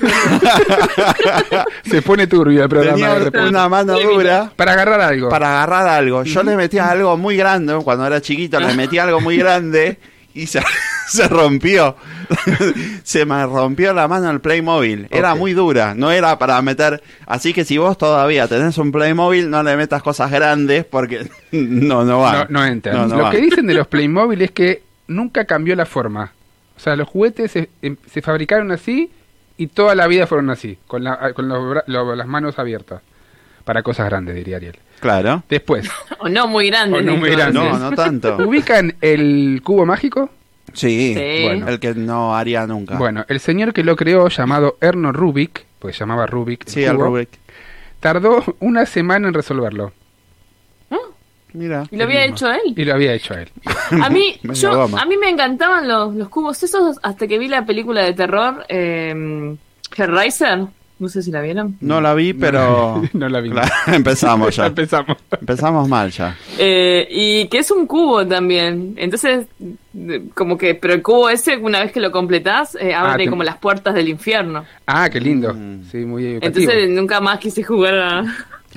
no. 1.52 1.64
Se 1.90 2.02
pone 2.02 2.26
turbio 2.26 2.62
el 2.62 2.68
programa. 2.68 2.94
Tenía 2.96 3.14
de 3.14 3.24
repente. 3.24 3.48
una 3.48 3.68
mano 3.68 3.98
dura 3.98 4.50
Para 4.56 4.72
agarrar 4.72 5.00
algo. 5.02 5.28
para 5.28 5.50
agarrar 5.50 5.88
algo. 5.88 6.22
Yo 6.22 6.42
le 6.42 6.56
metía 6.56 6.88
algo 6.88 7.16
muy 7.16 7.36
grande, 7.36 7.76
cuando 7.84 8.06
era 8.06 8.20
chiquito 8.20 8.58
le 8.60 8.72
metía 8.74 9.02
algo 9.04 9.20
muy 9.20 9.36
grande 9.36 9.98
y 10.32 10.46
se, 10.46 10.62
se 11.08 11.28
rompió. 11.28 11.96
se 13.02 13.24
me 13.26 13.44
rompió 13.44 13.92
la 13.92 14.08
mano 14.08 14.30
el 14.30 14.40
Playmobil. 14.40 15.08
Era 15.10 15.34
muy 15.34 15.52
dura, 15.52 15.94
no 15.94 16.10
era 16.10 16.38
para 16.38 16.60
meter... 16.62 17.02
Así 17.26 17.52
que 17.52 17.64
si 17.64 17.76
vos 17.76 17.98
todavía 17.98 18.48
tenés 18.48 18.78
un 18.78 18.92
Playmobil, 18.92 19.50
no 19.50 19.62
le 19.62 19.76
metas 19.76 20.02
cosas 20.02 20.30
grandes 20.30 20.84
porque 20.86 21.28
no, 21.52 22.04
no 22.04 22.20
va. 22.20 22.46
No, 22.48 22.60
no 22.60 22.66
entra. 22.66 22.92
No, 22.94 23.06
no 23.06 23.16
Lo 23.18 23.24
va. 23.24 23.30
que 23.30 23.38
dicen 23.38 23.66
de 23.66 23.74
los 23.74 23.86
Playmobil 23.88 24.40
es 24.42 24.50
que 24.52 24.82
nunca 25.06 25.44
cambió 25.44 25.74
la 25.76 25.86
forma. 25.86 26.32
O 26.76 26.80
sea, 26.80 26.96
los 26.96 27.08
juguetes 27.08 27.52
se, 27.52 27.70
em- 27.82 27.96
se 28.10 28.20
fabricaron 28.22 28.72
así 28.72 29.10
y 29.56 29.68
toda 29.68 29.94
la 29.94 30.06
vida 30.06 30.26
fueron 30.26 30.50
así, 30.50 30.78
con, 30.86 31.04
la- 31.04 31.32
con 31.34 31.48
los 31.48 31.82
las 31.86 32.26
manos 32.26 32.58
abiertas. 32.58 33.02
Para 33.64 33.82
cosas 33.82 34.06
grandes, 34.10 34.34
diría 34.34 34.56
Ariel. 34.56 34.76
Claro. 35.00 35.42
Después, 35.48 35.88
O 36.18 36.28
no 36.28 36.46
muy 36.48 36.68
grande. 36.68 36.98
O 36.98 37.02
no 37.02 37.16
muy 37.16 37.30
Nico. 37.30 37.40
grande. 37.40 37.58
No, 37.60 37.78
no 37.78 37.92
tanto. 37.92 38.36
¿ubican 38.46 38.94
el 39.00 39.60
cubo 39.64 39.86
mágico? 39.86 40.30
Sí, 40.72 41.14
Sí. 41.16 41.44
Bueno. 41.44 41.68
el 41.68 41.78
que 41.80 41.94
no 41.94 42.34
haría 42.36 42.66
nunca. 42.66 42.96
Bueno, 42.98 43.24
el 43.28 43.38
señor 43.40 43.72
que 43.72 43.84
lo 43.84 43.96
creó, 43.96 44.28
llamado 44.28 44.76
Erno 44.80 45.12
Rubik, 45.12 45.64
pues 45.78 45.94
se 45.96 46.00
llamaba 46.00 46.26
Rubik, 46.26 46.64
sí, 46.66 46.82
el 46.84 46.96
cubo, 46.96 47.06
Rubik. 47.06 47.28
tardó 48.00 48.42
una 48.60 48.84
semana 48.86 49.28
en 49.28 49.34
resolverlo. 49.34 49.92
Mira. 51.54 51.84
Y 51.90 51.96
lo 51.96 52.04
había 52.04 52.24
hecho 52.26 52.50
él. 52.50 52.74
Y 52.76 52.84
lo 52.84 52.94
había 52.94 53.14
hecho 53.14 53.34
él. 53.34 53.48
A 54.02 54.10
mí, 54.10 54.38
yo, 54.42 54.82
a 54.82 55.04
mí 55.06 55.16
me 55.16 55.28
encantaban 55.28 55.86
los, 55.88 56.14
los 56.14 56.28
cubos 56.28 56.62
esos 56.62 56.98
hasta 57.02 57.26
que 57.26 57.38
vi 57.38 57.48
la 57.48 57.64
película 57.64 58.02
de 58.02 58.12
terror 58.12 58.64
eh, 58.68 59.54
Hellraiser. 59.96 60.66
No 60.96 61.08
sé 61.08 61.22
si 61.22 61.30
la 61.32 61.40
vieron. 61.42 61.76
No 61.80 62.00
la 62.00 62.14
vi, 62.14 62.32
pero... 62.32 63.02
No 63.12 63.28
la 63.28 63.40
vi. 63.40 63.50
Claro, 63.54 63.68
empezamos 63.88 64.54
ya. 64.56 64.66
Empezamos. 64.66 65.16
Empezamos 65.40 65.88
mal 65.88 66.10
ya. 66.10 66.36
Eh, 66.58 67.06
y 67.10 67.48
que 67.48 67.58
es 67.58 67.70
un 67.72 67.86
cubo 67.86 68.26
también. 68.26 68.94
Entonces, 68.96 69.46
como 70.34 70.56
que, 70.56 70.74
pero 70.76 70.94
el 70.94 71.02
cubo 71.02 71.28
ese, 71.28 71.56
una 71.56 71.80
vez 71.80 71.92
que 71.92 72.00
lo 72.00 72.10
completás, 72.12 72.76
eh, 72.80 72.94
abre 72.94 73.24
te- 73.24 73.30
como 73.30 73.42
las 73.42 73.58
puertas 73.58 73.92
del 73.94 74.08
infierno. 74.08 74.64
Ah, 74.86 75.10
qué 75.10 75.20
lindo. 75.20 75.52
Mm. 75.52 75.84
Sí, 75.90 75.98
muy 75.98 76.26
educativo. 76.26 76.70
Entonces, 76.70 76.90
nunca 76.90 77.20
más 77.20 77.38
quise 77.38 77.62
jugar 77.62 77.94
a, 77.98 78.24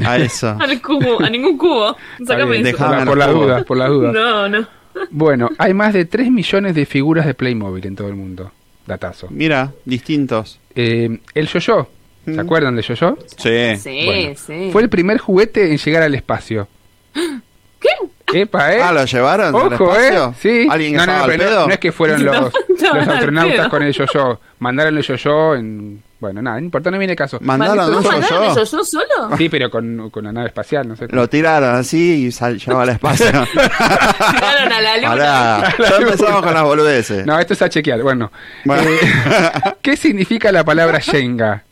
A 0.05 0.17
eso. 0.17 0.49
al 0.59 0.81
cubo, 0.81 1.21
a 1.23 1.29
ningún 1.29 1.57
cubo. 1.57 1.95
Sácame 2.25 2.51
bien, 2.51 2.67
eso. 2.67 2.77
Dejame 2.77 3.05
por, 3.05 3.17
la, 3.17 3.25
por 3.27 3.35
la 3.35 3.45
duda, 3.45 3.63
por 3.63 3.77
la 3.77 3.87
duda. 3.87 4.11
No, 4.11 4.49
no. 4.49 4.67
Bueno, 5.11 5.49
hay 5.57 5.73
más 5.73 5.93
de 5.93 6.05
3 6.05 6.31
millones 6.31 6.73
de 6.75 6.85
figuras 6.85 7.25
de 7.25 7.33
Playmobil 7.33 7.85
en 7.85 7.95
todo 7.95 8.07
el 8.07 8.15
mundo. 8.15 8.51
Datazo. 8.85 9.27
Mira, 9.29 9.71
distintos. 9.85 10.59
Eh, 10.75 11.19
el 11.33 11.47
yo-yo. 11.47 11.87
¿Se 12.25 12.31
Mm. 12.31 12.39
acuerdan 12.39 12.75
del 12.75 12.83
yo-yo? 12.83 13.17
Sí. 13.37 13.75
Sí, 13.77 14.01
Bueno, 14.05 14.33
sí. 14.35 14.69
Fue 14.71 14.81
el 14.81 14.89
primer 14.89 15.17
juguete 15.17 15.71
en 15.71 15.77
llegar 15.77 16.03
al 16.03 16.15
espacio. 16.15 16.67
¿Qué? 17.79 18.41
Epa, 18.41 18.73
¿eh? 18.75 18.81
Ah, 18.81 18.91
¿lo 18.91 19.05
llevaron 19.05 19.47
al 19.47 19.55
Ojo, 19.73 19.95
¿eh? 19.97 20.07
espacio? 20.09 20.33
Sí. 20.39 20.67
¿Alguien 20.69 20.95
no, 20.95 21.05
no, 21.05 21.13
al 21.13 21.31
no- 21.31 21.37
pedo? 21.37 21.67
no 21.67 21.73
es 21.73 21.79
que 21.79 21.91
fueron 21.93 22.25
los, 22.25 22.35
No, 22.35 22.49
los 22.95 23.07
al 23.07 23.09
astronautas 23.09 23.69
con 23.69 23.83
el 23.83 23.93
yo-yo. 23.93 24.39
Mandaron 24.59 24.97
el 24.97 25.03
yo-yo 25.03 25.55
en... 25.55 26.03
Bueno, 26.19 26.41
nada, 26.41 26.57
no 26.59 26.65
importa, 26.65 26.89
no 26.89 26.97
viene 26.97 27.15
caso. 27.15 27.37
Mandaron 27.41 27.91
¿No 27.91 27.99
un 27.99 28.05
el 28.15 28.21
yo-yo 28.23 28.65
solo? 28.65 29.37
Sí, 29.37 29.49
pero 29.49 29.69
con, 29.69 30.09
con 30.09 30.23
la 30.23 30.31
nave 30.31 30.47
espacial, 30.47 30.87
no 30.87 30.95
sé. 30.95 31.07
Lo 31.09 31.29
tiraron 31.29 31.75
así 31.75 32.25
y 32.25 32.31
sal, 32.31 32.57
llegó 32.57 32.79
al 32.79 32.89
espacio. 32.89 33.27
Tiraron 33.53 34.71
a 34.73 34.81
la 34.81 34.95
luna. 34.97 35.09
Pará, 35.09 35.75
ya 35.89 35.97
empezamos 35.97 36.41
con 36.41 36.53
las 36.55 36.63
boludeces. 36.63 37.23
No, 37.25 37.37
esto 37.39 37.53
es 37.53 37.61
a 37.61 37.69
chequear. 37.69 38.01
Bueno, 38.01 38.31
Bueno. 38.65 38.81
eh, 38.81 38.99
¿qué 39.83 39.95
significa 39.95 40.51
la 40.51 40.63
palabra 40.63 40.97
Shenga? 40.99 41.63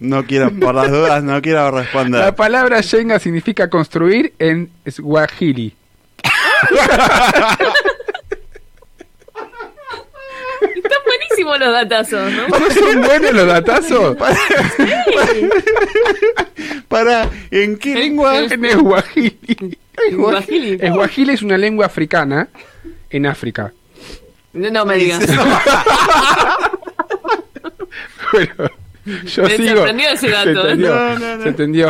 No 0.00 0.24
quiero, 0.24 0.50
por 0.58 0.74
las 0.74 0.90
dudas, 0.90 1.22
no 1.22 1.42
quiero 1.42 1.70
La 1.70 1.82
responder. 1.82 2.34
palabra 2.34 2.80
Shenga 2.80 3.18
significa 3.18 3.68
construir 3.68 4.32
en 4.38 4.70
Swahili. 4.88 5.74
Están 10.74 10.98
buenísimos 11.44 11.58
los 11.58 11.72
datazos, 11.72 12.32
¿no? 12.32 12.48
¿No 12.48 12.70
son 12.70 13.00
buenos 13.02 13.32
los 13.32 13.46
datazos? 13.46 14.16
Para, 16.88 17.28
¿en 17.50 17.76
qué 17.78 17.94
lengua? 17.94 18.38
En 18.38 18.48
Swahili. 18.70 19.78
Swahili. 20.10 20.78
Swahili 20.78 21.32
es 21.34 21.42
una 21.42 21.58
lengua 21.58 21.86
africana 21.86 22.48
en 23.10 23.26
África. 23.26 23.72
No, 24.52 24.70
no 24.70 24.86
me 24.86 24.96
digas. 24.96 25.26
Bueno, 28.32 28.54
yo 29.24 29.42
Me 29.44 29.56
sigo. 29.56 29.76
sorprendió 29.76 30.08
ese 30.10 30.28
dato, 30.28 30.62
Se 30.62 30.68
¿eh? 30.68 30.72
entendió. 30.72 30.94
No, 30.94 31.18
no, 31.18 31.36
no. 31.36 31.42
Se 31.44 31.48
entendió. 31.48 31.88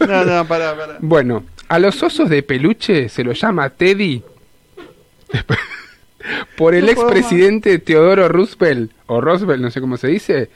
No, 0.00 0.24
no, 0.24 0.46
pará, 0.48 0.74
pará. 0.74 0.96
Bueno, 1.00 1.44
a 1.68 1.78
los 1.78 2.02
osos 2.02 2.30
de 2.30 2.42
peluche 2.42 3.10
se 3.10 3.22
los 3.22 3.38
llama 3.38 3.68
Teddy 3.68 4.22
por 6.56 6.74
el 6.74 6.86
No 6.86 6.90
expresidente 6.92 7.78
Teodoro 7.78 8.28
Roosevelt, 8.28 8.90
o 9.06 9.20
Roosevelt, 9.20 9.60
no 9.62 9.70
sé 9.70 9.80
cómo 9.80 9.96
se 9.96 10.08
dice. 10.08 10.50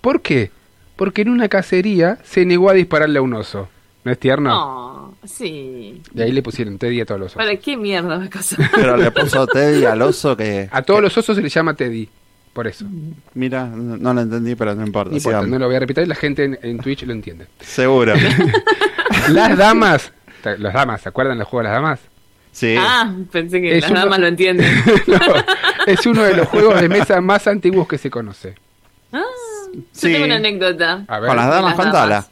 ¿Por 0.00 0.20
qué? 0.22 0.50
Porque 0.96 1.22
en 1.22 1.28
una 1.30 1.48
cacería 1.48 2.18
se 2.24 2.44
negó 2.44 2.70
a 2.70 2.74
dispararle 2.74 3.18
a 3.18 3.22
un 3.22 3.34
oso. 3.34 3.68
¿No 4.04 4.12
es 4.12 4.18
tierno? 4.18 4.48
No, 4.50 5.14
sí. 5.26 6.00
De 6.12 6.22
ahí 6.24 6.32
le 6.32 6.42
pusieron 6.42 6.78
Teddy 6.78 7.00
a 7.00 7.04
todos 7.04 7.20
los 7.20 7.26
osos. 7.32 7.36
¿Para 7.44 7.56
qué 7.56 7.76
mierda 7.76 8.18
me 8.18 8.28
casa? 8.28 8.56
Pero 8.74 8.96
le 8.96 9.10
puso 9.10 9.46
Teddy 9.46 9.84
al 9.84 10.00
oso 10.02 10.36
que... 10.36 10.68
A 10.70 10.82
todos 10.82 11.02
los 11.02 11.16
osos 11.18 11.36
se 11.36 11.42
les 11.42 11.52
llama 11.52 11.74
Teddy. 11.74 12.08
Por 12.52 12.66
eso. 12.66 12.86
Mira, 13.34 13.66
no, 13.66 13.96
no 13.96 14.14
lo 14.14 14.20
entendí, 14.20 14.56
pero 14.56 14.74
no 14.74 14.84
importa. 14.84 15.10
No 15.10 15.16
importa, 15.16 15.42
no 15.46 15.58
lo 15.60 15.66
voy 15.66 15.76
a 15.76 15.80
repetir, 15.80 16.08
la 16.08 16.14
gente 16.16 16.42
en, 16.44 16.58
en 16.62 16.78
Twitch 16.78 17.04
lo 17.04 17.12
entiende. 17.12 17.46
Seguro. 17.60 18.14
Las 19.28 19.56
damas, 19.56 20.12
¿te- 20.42 20.58
las 20.58 20.72
damas, 20.74 21.02
¿se 21.02 21.08
acuerdan 21.08 21.38
del 21.38 21.44
juego 21.46 21.62
de 21.62 21.68
las 21.72 21.80
damas? 21.82 22.00
Sí. 22.52 22.74
Ah, 22.78 23.12
pensé 23.30 23.60
que 23.60 23.76
Es 23.76 23.82
las 23.82 23.90
uno- 23.92 24.00
damas 24.00 24.18
lo 24.18 24.26
entienden. 24.26 24.66
No, 25.06 25.18
es 25.86 26.06
uno 26.06 26.22
de 26.22 26.34
los 26.36 26.48
juegos 26.48 26.80
de 26.80 26.88
mesa 26.88 27.20
más 27.20 27.46
antiguos 27.46 27.86
que 27.88 27.98
se 27.98 28.10
conoce. 28.10 28.54
Ah, 29.12 29.22
yo 29.72 29.80
Sí. 29.92 30.12
tengo 30.12 30.24
una 30.24 30.36
anécdota. 30.36 31.04
A 31.08 31.20
ver, 31.20 31.28
Con 31.28 31.36
las 31.36 31.46
damas, 31.48 31.64
las 31.64 31.74
contala. 31.84 32.08
damas. 32.14 32.30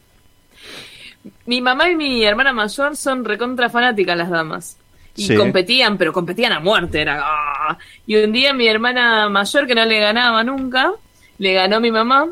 Mi 1.47 1.61
mamá 1.61 1.89
y 1.91 1.97
mi 1.97 2.25
hermana 2.25 2.53
mayor 2.53 2.97
son 2.97 3.25
recontra 3.25 3.69
fanáticas 3.71 4.17
las 4.17 4.31
damas. 4.31 4.77
Y 5.17 5.29
Sí. 5.29 5.37
competían, 5.37 5.97
pero 5.97 6.13
competían 6.13 6.53
a 6.53 6.61
muerte. 6.61 7.01
Era, 7.01 7.21
¡ah! 7.25 7.79
Y 8.07 8.17
un 8.17 8.33
día 8.33 8.53
mi 8.53 8.67
hermana 8.69 9.29
mayor, 9.29 9.67
que 9.67 9.75
no 9.75 9.85
le 9.85 9.99
ganaba 9.99 10.45
nunca, 10.45 10.93
le 11.39 11.55
ganó 11.55 11.77
a 11.77 11.81
mi 11.81 11.91
mamá 11.91 12.27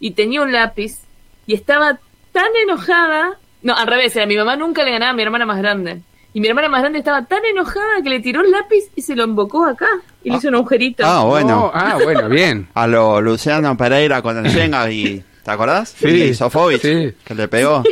y 0.00 0.10
tenía 0.12 0.42
un 0.42 0.50
lápiz 0.52 0.98
y 1.46 1.54
estaba 1.54 1.98
tan 2.32 2.48
enojada. 2.64 3.38
No, 3.62 3.76
al 3.76 3.86
revés, 3.86 4.14
era 4.16 4.26
mi 4.26 4.36
mamá 4.36 4.56
nunca 4.56 4.82
le 4.82 4.90
ganaba 4.90 5.12
a 5.12 5.14
mi 5.14 5.22
hermana 5.22 5.46
más 5.46 5.58
grande. 5.58 6.00
Y 6.34 6.40
mi 6.40 6.48
hermana 6.48 6.68
más 6.68 6.80
grande 6.82 6.98
estaba 6.98 7.24
tan 7.24 7.44
enojada 7.44 8.02
que 8.02 8.10
le 8.10 8.20
tiró 8.20 8.42
el 8.42 8.50
lápiz 8.50 8.84
y 8.96 9.02
se 9.02 9.14
lo 9.16 9.22
embocó 9.24 9.64
acá. 9.64 9.86
Y 10.22 10.30
le 10.30 10.36
hizo 10.36 10.48
un 10.48 10.56
agujerito. 10.56 11.04
Ah, 11.06 11.24
bueno. 11.24 11.48
No, 11.48 11.70
ah, 11.72 11.96
bueno, 12.02 12.28
bien. 12.28 12.68
A 12.74 12.86
lo 12.86 13.20
Luciano 13.20 13.76
Pereira 13.76 14.20
con 14.20 14.44
el 14.44 14.50
Jenga 14.52 14.90
y... 14.90 15.22
¿Te 15.44 15.50
acordás? 15.50 15.94
Sí. 15.96 16.34
Sofovich, 16.34 16.80
Sí. 16.82 17.12
que 17.24 17.34
le 17.34 17.46
pegó. 17.48 17.82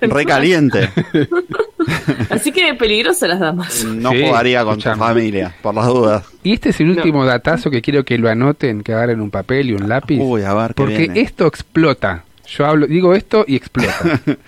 Re 0.00 0.24
caliente. 0.24 0.90
Así 2.30 2.52
que 2.52 2.74
peligrosas 2.74 3.28
las 3.28 3.38
damas. 3.40 3.84
No 3.84 4.10
Sí, 4.12 4.22
jugaría 4.26 4.62
con 4.64 4.72
escuchame. 4.78 4.96
tu 4.96 5.00
familia, 5.04 5.54
por 5.62 5.74
las 5.74 5.86
dudas. 5.86 6.24
Y 6.42 6.54
este 6.54 6.70
es 6.70 6.80
el 6.80 6.90
último 6.90 7.24
datazo 7.24 7.70
que 7.70 7.82
quiero 7.82 8.04
que 8.04 8.18
lo 8.18 8.28
anoten, 8.30 8.82
que 8.82 8.92
agarren 8.94 9.20
un 9.20 9.30
papel 9.30 9.70
y 9.70 9.72
un 9.74 9.88
lápiz. 9.88 10.18
Uy, 10.20 10.42
a 10.42 10.54
ver 10.54 10.74
porque 10.74 10.96
viene. 10.98 11.20
esto 11.20 11.46
explota. 11.46 12.24
Yo 12.46 12.66
hablo, 12.66 12.86
digo 12.86 13.14
esto 13.14 13.44
y 13.46 13.56
explota. 13.56 14.20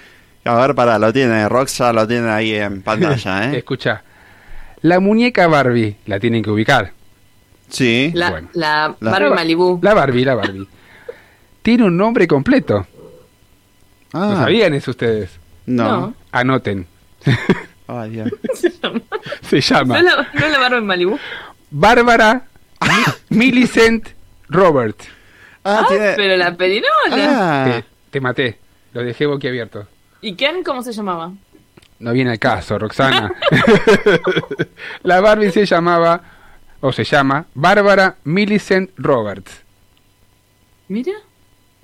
A 0.44 0.54
ver, 0.66 0.74
para, 0.74 0.98
lo 0.98 1.12
tiene, 1.12 1.48
Rox 1.48 1.78
ya 1.78 1.92
lo 1.92 2.06
tiene 2.06 2.28
ahí 2.30 2.54
en 2.54 2.82
pantalla, 2.82 3.44
¿eh? 3.52 3.58
Escucha. 3.58 4.02
La 4.82 4.98
muñeca 4.98 5.46
Barbie, 5.46 5.96
la 6.06 6.18
tienen 6.18 6.42
que 6.42 6.50
ubicar. 6.50 6.92
Sí. 7.68 8.10
La, 8.14 8.30
Bueno. 8.30 8.48
la 8.54 8.94
La- 9.00 9.10
Barbie 9.12 9.30
Malibu. 9.34 9.78
La 9.82 9.94
Barbie, 9.94 10.24
la 10.24 10.34
Barbie. 10.34 10.68
Tiene 11.62 11.84
un 11.84 11.96
nombre 11.96 12.26
completo. 12.26 12.86
¿No 14.12 14.22
Ah, 14.22 14.36
sabían 14.36 14.74
eso 14.74 14.90
ustedes? 14.90 15.30
no. 15.66 15.84
No. 16.00 16.14
Anoten. 16.32 16.86
Dios. 18.10 18.30
Se 19.42 19.56
¿No 19.56 19.60
llama 19.60 19.98
es 19.98 20.04
la, 20.04 20.16
no 20.32 20.46
es 20.46 20.52
la 20.52 20.58
Barbie 20.58 20.80
Malibu? 20.80 21.18
Bárbara 21.70 22.44
Mi- 23.30 23.36
Millicent 23.38 24.08
Robert. 24.48 24.98
Ah, 25.64 25.84
tiene... 25.88 26.12
Pero 26.16 26.36
la 26.36 26.56
perinola. 26.56 26.88
Ah, 27.10 27.64
Te, 27.70 27.84
te 28.10 28.20
maté. 28.20 28.58
Lo 28.92 29.02
dejé 29.02 29.26
boquiabierto. 29.26 29.86
¿Y 30.22 30.36
Ken 30.36 30.62
cómo 30.62 30.82
se 30.82 30.92
llamaba? 30.92 31.32
No 31.98 32.12
viene 32.12 32.30
al 32.30 32.38
caso, 32.38 32.78
Roxana. 32.78 33.32
la 35.02 35.20
Barbie 35.20 35.50
se 35.50 35.66
llamaba, 35.66 36.22
o 36.80 36.92
se 36.92 37.04
llama, 37.04 37.46
Bárbara 37.54 38.16
Millicent 38.24 38.90
Roberts. 38.96 39.62
Mira. 40.88 41.12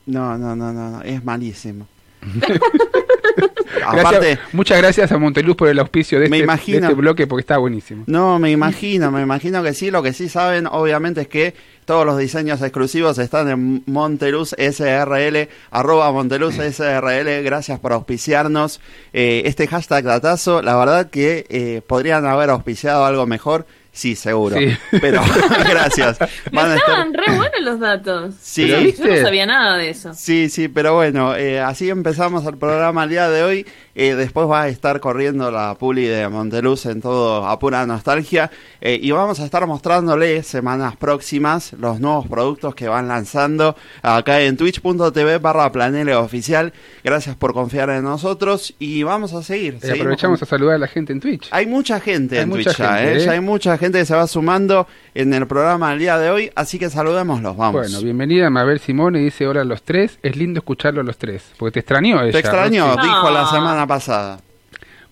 No, 0.06 0.38
no, 0.38 0.54
no, 0.54 0.72
no, 0.72 0.90
no, 0.90 1.02
es 1.02 1.24
malísimo. 1.24 1.88
Gracias- 3.38 4.04
Aparte, 4.06 4.38
muchas 4.52 4.78
gracias 4.78 5.12
a 5.12 5.18
Monteluz 5.18 5.56
por 5.56 5.68
el 5.68 5.78
auspicio 5.78 6.18
de 6.18 6.26
este, 6.26 6.38
imagino. 6.38 6.80
de 6.80 6.86
este 6.86 6.94
bloque 6.94 7.26
porque 7.26 7.40
está 7.40 7.58
buenísimo. 7.58 8.04
no, 8.06 8.38
me 8.38 8.50
imagino, 8.50 9.10
me 9.10 9.22
imagino 9.22 9.62
que 9.62 9.74
sí. 9.74 9.90
Lo 9.90 10.02
que 10.02 10.12
sí 10.12 10.28
saben, 10.28 10.66
obviamente, 10.66 11.22
es 11.22 11.28
que 11.28 11.54
todos 11.84 12.04
los 12.04 12.18
diseños 12.18 12.60
exclusivos 12.60 13.18
están 13.18 13.48
en 13.48 13.82
Monteluz 13.86 14.54
SRL, 14.58 15.48
arroba 15.70 16.12
Monteluz 16.12 16.56
SRL. 16.58 17.42
Gracias 17.42 17.78
por 17.78 17.92
auspiciarnos 17.92 18.80
eh, 19.12 19.42
este 19.46 19.66
hashtag 19.66 20.04
datazo. 20.04 20.60
La 20.62 20.76
verdad 20.76 21.08
que 21.10 21.46
eh, 21.48 21.80
podrían 21.86 22.26
haber 22.26 22.50
auspiciado 22.50 23.04
algo 23.04 23.26
mejor. 23.26 23.66
Sí, 23.92 24.14
seguro. 24.14 24.56
Sí. 24.56 24.76
Pero 25.00 25.20
gracias. 25.68 26.18
Van 26.52 26.70
a 26.70 26.76
estar- 26.76 26.78
Estaban 26.78 27.14
re 27.14 27.24
buenos 27.36 27.60
los 27.62 27.80
datos. 27.80 28.34
Sí. 28.40 28.66
Pero 28.68 28.80
Yo 28.80 29.16
no 29.16 29.22
sabía 29.22 29.46
nada 29.46 29.76
de 29.76 29.90
eso. 29.90 30.14
Sí, 30.14 30.48
sí, 30.48 30.68
pero 30.68 30.94
bueno, 30.94 31.34
eh, 31.34 31.60
así 31.60 31.88
empezamos 31.90 32.46
el 32.46 32.56
programa 32.58 33.04
el 33.04 33.10
día 33.10 33.28
de 33.28 33.42
hoy. 33.42 33.66
Eh, 34.00 34.14
después 34.14 34.48
va 34.48 34.62
a 34.62 34.68
estar 34.68 35.00
corriendo 35.00 35.50
la 35.50 35.74
Puli 35.74 36.04
de 36.04 36.28
Monteluz 36.28 36.86
en 36.86 37.00
todo 37.02 37.44
a 37.44 37.58
pura 37.58 37.84
nostalgia. 37.84 38.48
eh, 38.80 38.96
y 39.02 39.10
vamos 39.10 39.40
a 39.40 39.44
estar 39.44 39.66
mostrándoles 39.66 40.46
semanas 40.46 40.94
próximas 40.96 41.72
los 41.72 41.98
nuevos 41.98 42.28
productos 42.28 42.76
que 42.76 42.86
van 42.86 43.08
lanzando 43.08 43.74
acá 44.02 44.40
en 44.40 44.56
twitch.tv 44.56 45.38
barra 45.38 45.72
planele 45.72 46.14
oficial. 46.14 46.72
Gracias 47.02 47.34
por 47.34 47.52
confiar 47.54 47.90
en 47.90 48.04
nosotros 48.04 48.72
y 48.78 49.02
vamos 49.02 49.34
a 49.34 49.42
seguir. 49.42 49.78
Eh, 49.82 49.90
aprovechamos 49.96 50.38
con- 50.38 50.46
a 50.46 50.48
saludar 50.48 50.76
a 50.76 50.78
la 50.78 50.86
gente 50.86 51.12
en 51.12 51.18
Twitch. 51.18 51.48
Hay 51.50 51.66
mucha 51.66 51.98
gente 51.98 52.36
Hay 52.36 52.42
en 52.44 52.50
mucha 52.50 52.62
Twitch 52.70 52.76
ya, 52.78 52.94
gente, 52.98 53.12
¿eh? 53.14 53.16
¿eh? 53.16 53.24
Ya 53.26 53.32
hay 53.32 53.40
mucha 53.40 53.76
gente 53.78 53.98
que 53.98 54.04
se 54.04 54.14
va 54.14 54.28
sumando 54.28 54.86
en 55.14 55.34
el 55.34 55.48
programa 55.48 55.90
del 55.90 55.98
día 55.98 56.16
de 56.18 56.30
hoy, 56.30 56.52
así 56.54 56.78
que 56.78 56.88
saludémoslos, 56.88 57.56
vamos. 57.56 57.82
Bueno, 57.82 58.00
bienvenida 58.00 58.48
Mabel 58.48 58.78
Simone, 58.78 59.18
dice 59.18 59.48
hola 59.48 59.62
a 59.62 59.64
los 59.64 59.82
tres. 59.82 60.20
Es 60.22 60.36
lindo 60.36 60.58
escucharlo 60.60 61.00
a 61.00 61.04
los 61.04 61.18
tres, 61.18 61.42
porque 61.58 61.72
te 61.72 61.80
extrañó 61.80 62.22
ella. 62.22 62.30
Te 62.30 62.38
extraño, 62.38 62.94
Roxy. 62.94 63.08
dijo 63.08 63.30
la 63.32 63.42
Ah. 63.42 63.50
semana 63.50 63.86
pasada. 63.88 64.38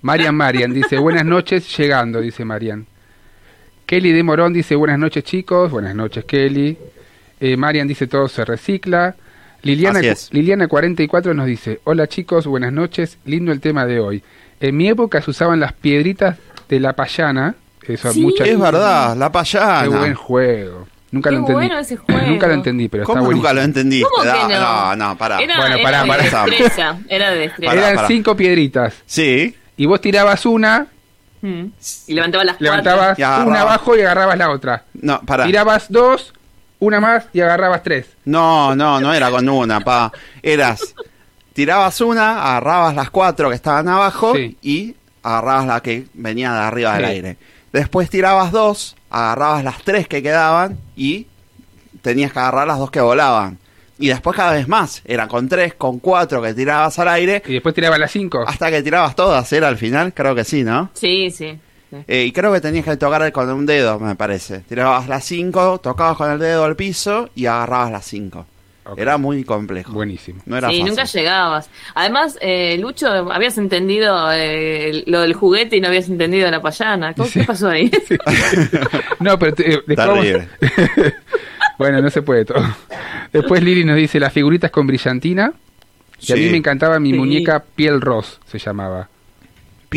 Marian 0.02 0.36
Marian 0.36 0.72
dice 0.72 0.98
buenas 0.98 1.24
noches, 1.24 1.76
llegando, 1.76 2.20
dice 2.20 2.44
Marian. 2.44 2.86
Kelly 3.86 4.12
de 4.12 4.22
Morón 4.22 4.52
dice 4.52 4.76
buenas 4.76 4.98
noches 4.98 5.24
chicos, 5.24 5.70
buenas 5.70 5.94
noches 5.94 6.24
Kelly. 6.24 6.76
Eh, 7.40 7.56
Marian 7.56 7.88
dice 7.88 8.06
todo 8.06 8.28
se 8.28 8.44
recicla. 8.44 9.16
Liliana, 9.62 9.98
Así 9.98 10.08
es. 10.08 10.28
Liliana 10.32 10.68
44 10.68 11.34
nos 11.34 11.46
dice 11.46 11.80
hola 11.84 12.06
chicos, 12.06 12.46
buenas 12.46 12.72
noches, 12.72 13.18
lindo 13.24 13.50
el 13.50 13.60
tema 13.60 13.84
de 13.86 13.98
hoy. 13.98 14.22
En 14.60 14.76
mi 14.76 14.88
época 14.88 15.20
se 15.22 15.30
usaban 15.30 15.58
las 15.60 15.72
piedritas 15.72 16.36
de 16.68 16.78
la 16.80 16.92
payana, 16.94 17.54
eso 17.82 18.12
Sí. 18.12 18.20
muchas 18.22 18.46
Es 18.48 18.58
verdad, 18.58 19.16
la 19.16 19.26
Qué 19.28 19.32
payana. 19.32 19.88
buen 19.98 20.14
juego. 20.14 20.86
Nunca 21.16 21.30
Qué 21.30 21.34
lo 21.34 21.40
entendí. 21.40 21.54
bueno 21.66 21.78
ese 21.78 21.96
juego. 21.96 22.20
Nunca 22.26 22.46
lo 22.46 22.54
entendí, 22.54 22.88
pero 22.88 23.04
¿Cómo 23.04 23.22
está 23.22 23.34
nunca 23.34 23.52
lo 23.52 23.62
entendiste? 23.62 24.08
¿Cómo 24.08 24.22
que 24.48 24.54
no? 24.54 24.60
no, 24.60 24.96
no, 24.96 25.16
pará. 25.18 25.38
Era, 25.40 25.56
Bueno, 25.56 25.74
era 25.76 25.82
pará, 25.82 26.02
de 26.02 26.08
pará. 26.30 26.44
destreza. 26.46 26.98
Era 27.08 27.30
de 27.30 27.38
destreza. 27.38 27.70
Pará, 27.72 27.82
Eran 27.82 27.96
pará. 27.96 28.08
cinco 28.08 28.36
piedritas. 28.36 28.94
Sí, 29.06 29.54
Y 29.76 29.86
vos 29.86 30.00
tirabas 30.00 30.46
una, 30.46 30.86
Mm. 31.42 31.66
Y 32.06 32.14
levantaba 32.14 32.44
las 32.44 32.60
levantabas 32.60 33.18
agarrabas. 33.18 33.46
una 33.46 33.60
abajo 33.60 33.94
y 33.96 34.00
agarrabas 34.00 34.38
la 34.38 34.50
otra. 34.50 34.84
no, 34.94 35.20
pará. 35.20 35.44
Tirabas 35.44 35.86
dos, 35.92 36.32
una 36.78 36.98
más 36.98 37.26
y 37.34 37.40
agarrabas 37.42 37.82
tres. 37.82 38.06
No, 38.24 38.74
no, 38.74 38.98
no 39.00 39.12
era 39.12 39.30
con 39.30 39.46
una, 39.48 39.80
pa. 39.80 40.10
Eras, 40.42 40.94
tirabas 41.52 42.00
una, 42.00 42.42
agarrabas 42.42 42.94
las 42.94 43.10
cuatro 43.10 43.50
que 43.50 43.54
estaban 43.54 43.86
abajo 43.86 44.34
Sí. 44.34 44.56
y 44.62 44.94
agarrabas 45.22 45.66
la 45.66 45.80
que 45.82 46.06
venía 46.14 46.52
de 46.52 46.58
arriba 46.60 46.94
del 46.96 47.04
aire. 47.04 47.36
Después 47.72 48.08
tirabas 48.08 48.50
dos, 48.50 48.96
agarrabas 49.10 49.62
las 49.62 49.82
tres 49.82 50.08
que 50.08 50.22
quedaban 50.22 50.78
y 50.96 51.26
tenías 52.02 52.32
que 52.32 52.38
agarrar 52.38 52.66
las 52.66 52.78
dos 52.78 52.90
que 52.90 53.00
volaban. 53.00 53.58
Y 53.98 54.08
después 54.08 54.36
cada 54.36 54.52
vez 54.52 54.68
más, 54.68 55.00
era 55.06 55.26
con 55.28 55.48
tres, 55.48 55.74
con 55.74 55.98
cuatro 56.00 56.42
que 56.42 56.52
tirabas 56.52 56.98
al 56.98 57.08
aire, 57.08 57.42
Y 57.46 57.54
después 57.54 57.74
tirabas 57.74 57.98
las 57.98 58.10
cinco. 58.10 58.44
hasta 58.46 58.70
que 58.70 58.82
tirabas 58.82 59.14
todas, 59.16 59.50
era 59.52 59.68
al 59.68 59.78
final, 59.78 60.12
creo 60.12 60.34
que 60.34 60.44
sí, 60.44 60.64
¿no? 60.64 60.90
Sí, 60.92 61.30
sí. 61.30 61.58
sí. 61.90 61.96
Eh, 62.06 62.24
y 62.24 62.32
creo 62.32 62.52
que 62.52 62.60
tenías 62.60 62.84
que 62.84 62.96
tocar 62.96 63.30
con 63.32 63.48
un 63.50 63.64
dedo, 63.64 63.98
me 63.98 64.14
parece. 64.14 64.58
Tirabas 64.60 65.08
las 65.08 65.24
cinco, 65.24 65.78
tocabas 65.78 66.16
con 66.18 66.30
el 66.30 66.38
dedo 66.38 66.64
al 66.64 66.76
piso 66.76 67.30
y 67.34 67.46
agarrabas 67.46 67.90
las 67.90 68.04
cinco. 68.04 68.44
Era 68.96 69.16
muy 69.18 69.44
complejo. 69.44 69.92
Buenísimo. 69.92 70.40
No 70.46 70.56
era 70.56 70.68
Sí, 70.68 70.78
fácil. 70.80 70.88
nunca 70.90 71.04
llegabas. 71.04 71.70
Además, 71.94 72.38
eh, 72.40 72.76
Lucho, 72.78 73.08
habías 73.08 73.58
entendido 73.58 74.30
eh, 74.32 75.02
lo 75.06 75.20
del 75.22 75.34
juguete 75.34 75.76
y 75.76 75.80
no 75.80 75.88
habías 75.88 76.08
entendido 76.08 76.50
la 76.50 76.60
payana. 76.60 77.12
¿Cómo, 77.14 77.28
Sí. 77.28 77.40
¿Qué 77.40 77.46
pasó 77.46 77.68
ahí? 77.68 77.90
No, 79.20 79.38
pero 79.38 79.54
te- 79.54 79.74
eh, 79.74 79.80
después 79.86 80.46
bueno, 81.78 82.00
no 82.00 82.10
se 82.10 82.22
puede 82.22 82.44
todo. 82.44 82.62
Después 83.32 83.62
Lili 83.62 83.84
nos 83.84 83.96
dice 83.96 84.20
las 84.20 84.32
figuritas 84.32 84.70
con 84.70 84.86
brillantina. 84.86 85.52
Y 86.20 86.32
a 86.32 86.36
mí 86.36 86.48
me 86.48 86.56
encantaba 86.56 86.98
mi 86.98 87.10
Sí. 87.10 87.18
muñeca 87.18 87.62
piel 87.74 88.00
ros, 88.00 88.40
se 88.46 88.58
llamaba. 88.58 89.08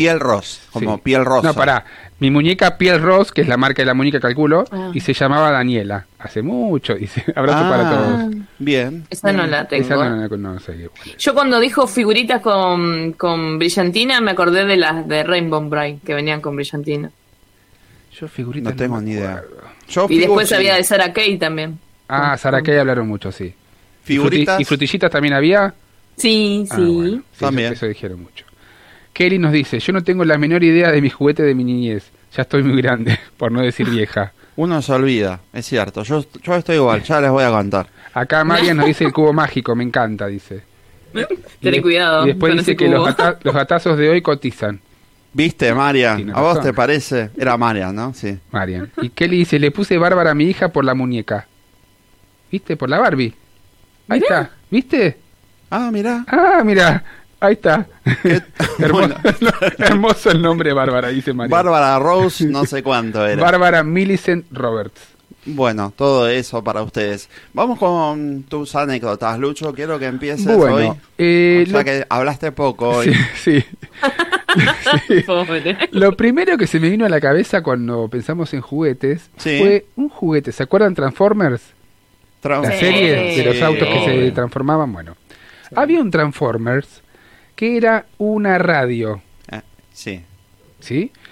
Piel 0.00 0.18
ros, 0.20 0.60
como 0.72 0.96
Sí. 0.96 1.00
piel 1.04 1.24
rosa. 1.24 1.48
No, 1.48 1.54
pará. 1.54 1.84
Mi 2.20 2.30
muñeca 2.30 2.76
piel 2.78 3.00
ros, 3.00 3.32
que 3.32 3.42
es 3.42 3.48
la 3.48 3.56
marca 3.56 3.82
de 3.82 3.86
la 3.86 3.94
muñeca, 3.94 4.18
calculo, 4.20 4.64
Ah. 4.70 4.90
y 4.94 5.00
se 5.00 5.12
llamaba 5.14 5.50
Daniela. 5.50 6.06
Hace 6.18 6.42
mucho, 6.42 6.94
dice. 6.94 7.22
Abrazo 7.36 7.58
Ah, 7.64 7.70
para 7.70 7.90
todos. 7.90 8.34
Bien. 8.58 9.06
Esa 9.10 9.32
no 9.32 9.46
la 9.46 9.66
tengo. 9.68 9.84
Esa 9.84 9.96
no, 9.96 10.26
no, 10.28 10.36
no 10.54 10.60
sé. 10.60 10.88
Yo 11.18 11.34
cuando 11.34 11.60
dijo 11.60 11.86
figuritas 11.86 12.40
con, 12.40 13.12
con 13.12 13.58
brillantina 13.58 14.20
me 14.20 14.30
acordé 14.30 14.64
de 14.64 14.76
las 14.76 15.06
de 15.06 15.22
Rainbow 15.22 15.60
Bright 15.68 16.02
que 16.04 16.14
venían 16.14 16.40
con 16.40 16.56
brillantina. 16.56 17.10
Yo 18.18 18.26
figuritas 18.28 18.72
No 18.72 18.76
tengo 18.78 19.00
ni 19.00 19.12
idea. 19.12 19.42
Yo 19.88 20.06
Y 20.08 20.18
después 20.18 20.52
había 20.52 20.74
de 20.76 20.84
Sarah 20.84 21.12
Kay 21.12 21.38
también. 21.38 21.78
Ah, 22.08 22.36
Sara 22.36 22.60
Kay 22.62 22.76
hablaron 22.78 23.06
mucho, 23.06 23.30
sí. 23.32 23.44
¿Y 23.44 23.54
Figuritas. 24.02 24.60
¿Y 24.60 24.64
frutillitas 24.64 25.10
también 25.10 25.34
había? 25.34 25.72
Sí, 26.16 26.66
Ah, 26.70 26.74
sí. 26.76 26.82
bueno, 26.82 27.10
sí, 27.10 27.22
eso- 27.34 27.46
También. 27.46 27.72
Eso, 27.72 27.86
dijeron 27.86 28.20
mucho. 28.22 28.44
Kelly 29.12 29.38
nos 29.38 29.52
dice, 29.52 29.78
yo 29.80 29.92
no 29.92 30.02
tengo 30.02 30.24
la 30.24 30.38
menor 30.38 30.62
idea 30.64 30.90
de 30.90 31.00
mi 31.02 31.10
juguete 31.10 31.42
de 31.42 31.54
mi 31.54 31.64
niñez. 31.64 32.10
Ya 32.36 32.42
estoy 32.42 32.62
muy 32.62 32.80
grande, 32.80 33.18
por 33.36 33.50
no 33.52 33.60
decir 33.60 33.88
vieja. 33.90 34.32
Uno 34.56 34.80
se 34.82 34.92
olvida, 34.92 35.40
es 35.52 35.66
cierto. 35.66 36.02
Yo, 36.02 36.24
yo 36.42 36.54
estoy 36.54 36.76
igual, 36.76 37.02
ya 37.02 37.20
les 37.20 37.30
voy 37.30 37.44
a 37.44 37.50
contar. 37.50 37.86
Acá 38.12 38.44
Marian 38.44 38.76
nos 38.76 38.86
dice 38.86 39.04
el 39.04 39.12
cubo 39.12 39.32
mágico, 39.32 39.74
me 39.74 39.84
encanta, 39.84 40.26
dice. 40.26 40.62
De- 41.60 41.82
cuidado 41.82 42.24
Y 42.24 42.28
después 42.28 42.56
dice 42.56 42.76
que 42.76 42.86
los, 42.88 43.00
cubo. 43.00 43.06
gata- 43.06 43.38
los 43.42 43.54
gatazos 43.54 43.96
de 43.98 44.08
hoy 44.10 44.22
cotizan, 44.22 44.80
¿Viste, 45.32 45.72
Marian? 45.72 46.30
¿A 46.30 46.40
vos 46.40 46.56
razón. 46.56 46.62
te 46.64 46.74
parece? 46.74 47.30
Era 47.38 47.56
Marian, 47.56 47.94
¿no? 47.94 48.12
Sí. 48.14 48.36
Marian. 48.50 48.90
Y 49.00 49.10
Kelly 49.10 49.38
dice, 49.38 49.60
le 49.60 49.70
puse 49.70 49.96
Bárbara 49.96 50.32
a 50.32 50.34
mi 50.34 50.44
hija 50.46 50.70
por 50.70 50.84
la 50.84 50.94
muñeca. 50.94 51.46
¿Viste? 52.50 52.76
Por 52.76 52.90
la 52.90 52.98
Barbie. 52.98 53.32
Ahí 54.08 54.18
Mirá. 54.20 54.40
está. 54.40 54.50
¿Viste? 54.70 55.16
Ah, 55.70 55.90
mirá. 55.92 56.24
Ah, 56.26 56.62
mira. 56.64 57.04
Ahí 57.40 57.54
está. 57.54 57.86
hermoso, 58.78 58.82
Bueno. 58.92 59.14
hermoso 59.78 60.30
el 60.30 60.42
nombre 60.42 60.72
Bárbara, 60.72 61.08
dice 61.08 61.32
Marian. 61.32 61.50
Bárbara 61.50 61.98
Rose, 61.98 62.44
no 62.48 62.64
sé 62.66 62.82
cuánto 62.82 63.26
era. 63.26 63.42
Bárbara 63.42 63.82
Millicent 63.82 64.46
Roberts. 64.52 65.00
Bueno, 65.46 65.90
todo 65.96 66.28
eso 66.28 66.62
para 66.62 66.82
ustedes. 66.82 67.30
Vamos 67.54 67.78
con 67.78 68.42
tus 68.42 68.76
anécdotas, 68.76 69.38
Lucho. 69.38 69.72
Quiero 69.72 69.98
que 69.98 70.04
empieces 70.04 70.46
hoy. 70.46 70.56
Bueno, 70.70 70.98
eh, 71.16 71.64
o 71.66 71.70
sea 71.70 71.78
lo- 71.78 71.84
que 71.84 72.06
hablaste 72.10 72.52
poco 72.52 72.90
hoy. 72.90 73.06
sí, 73.14 73.60
sí. 73.60 73.64
Sí. 75.08 75.20
Pobre. 75.22 75.78
Lo 75.92 76.14
primero 76.16 76.58
que 76.58 76.66
se 76.66 76.78
me 76.78 76.90
vino 76.90 77.06
a 77.06 77.08
la 77.08 77.20
cabeza 77.20 77.62
cuando 77.62 78.08
pensamos 78.08 78.52
en 78.52 78.60
juguetes 78.60 79.30
Sí. 79.38 79.58
fue 79.60 79.86
un 79.96 80.08
juguete. 80.10 80.52
¿Se 80.52 80.62
acuerdan 80.64 80.94
Transformers? 80.94 81.62
Tra- 82.42 82.60
La 82.62 82.72
Sí. 82.72 82.78
serie 82.80 83.36
de 83.36 83.44
los 83.44 83.56
Sí. 83.56 83.62
autos 83.62 83.88
que 83.88 84.04
se 84.04 84.30
transformaban. 84.32 84.92
Bueno, 84.92 85.16
había 85.74 86.00
un 86.00 86.10
Transformers 86.10 87.02
que 87.60 87.76
era 87.76 88.06
una 88.16 88.56
radio, 88.58 89.20
Eh, 89.52 89.60
sí. 89.92 90.22
¿sí? 90.80 91.12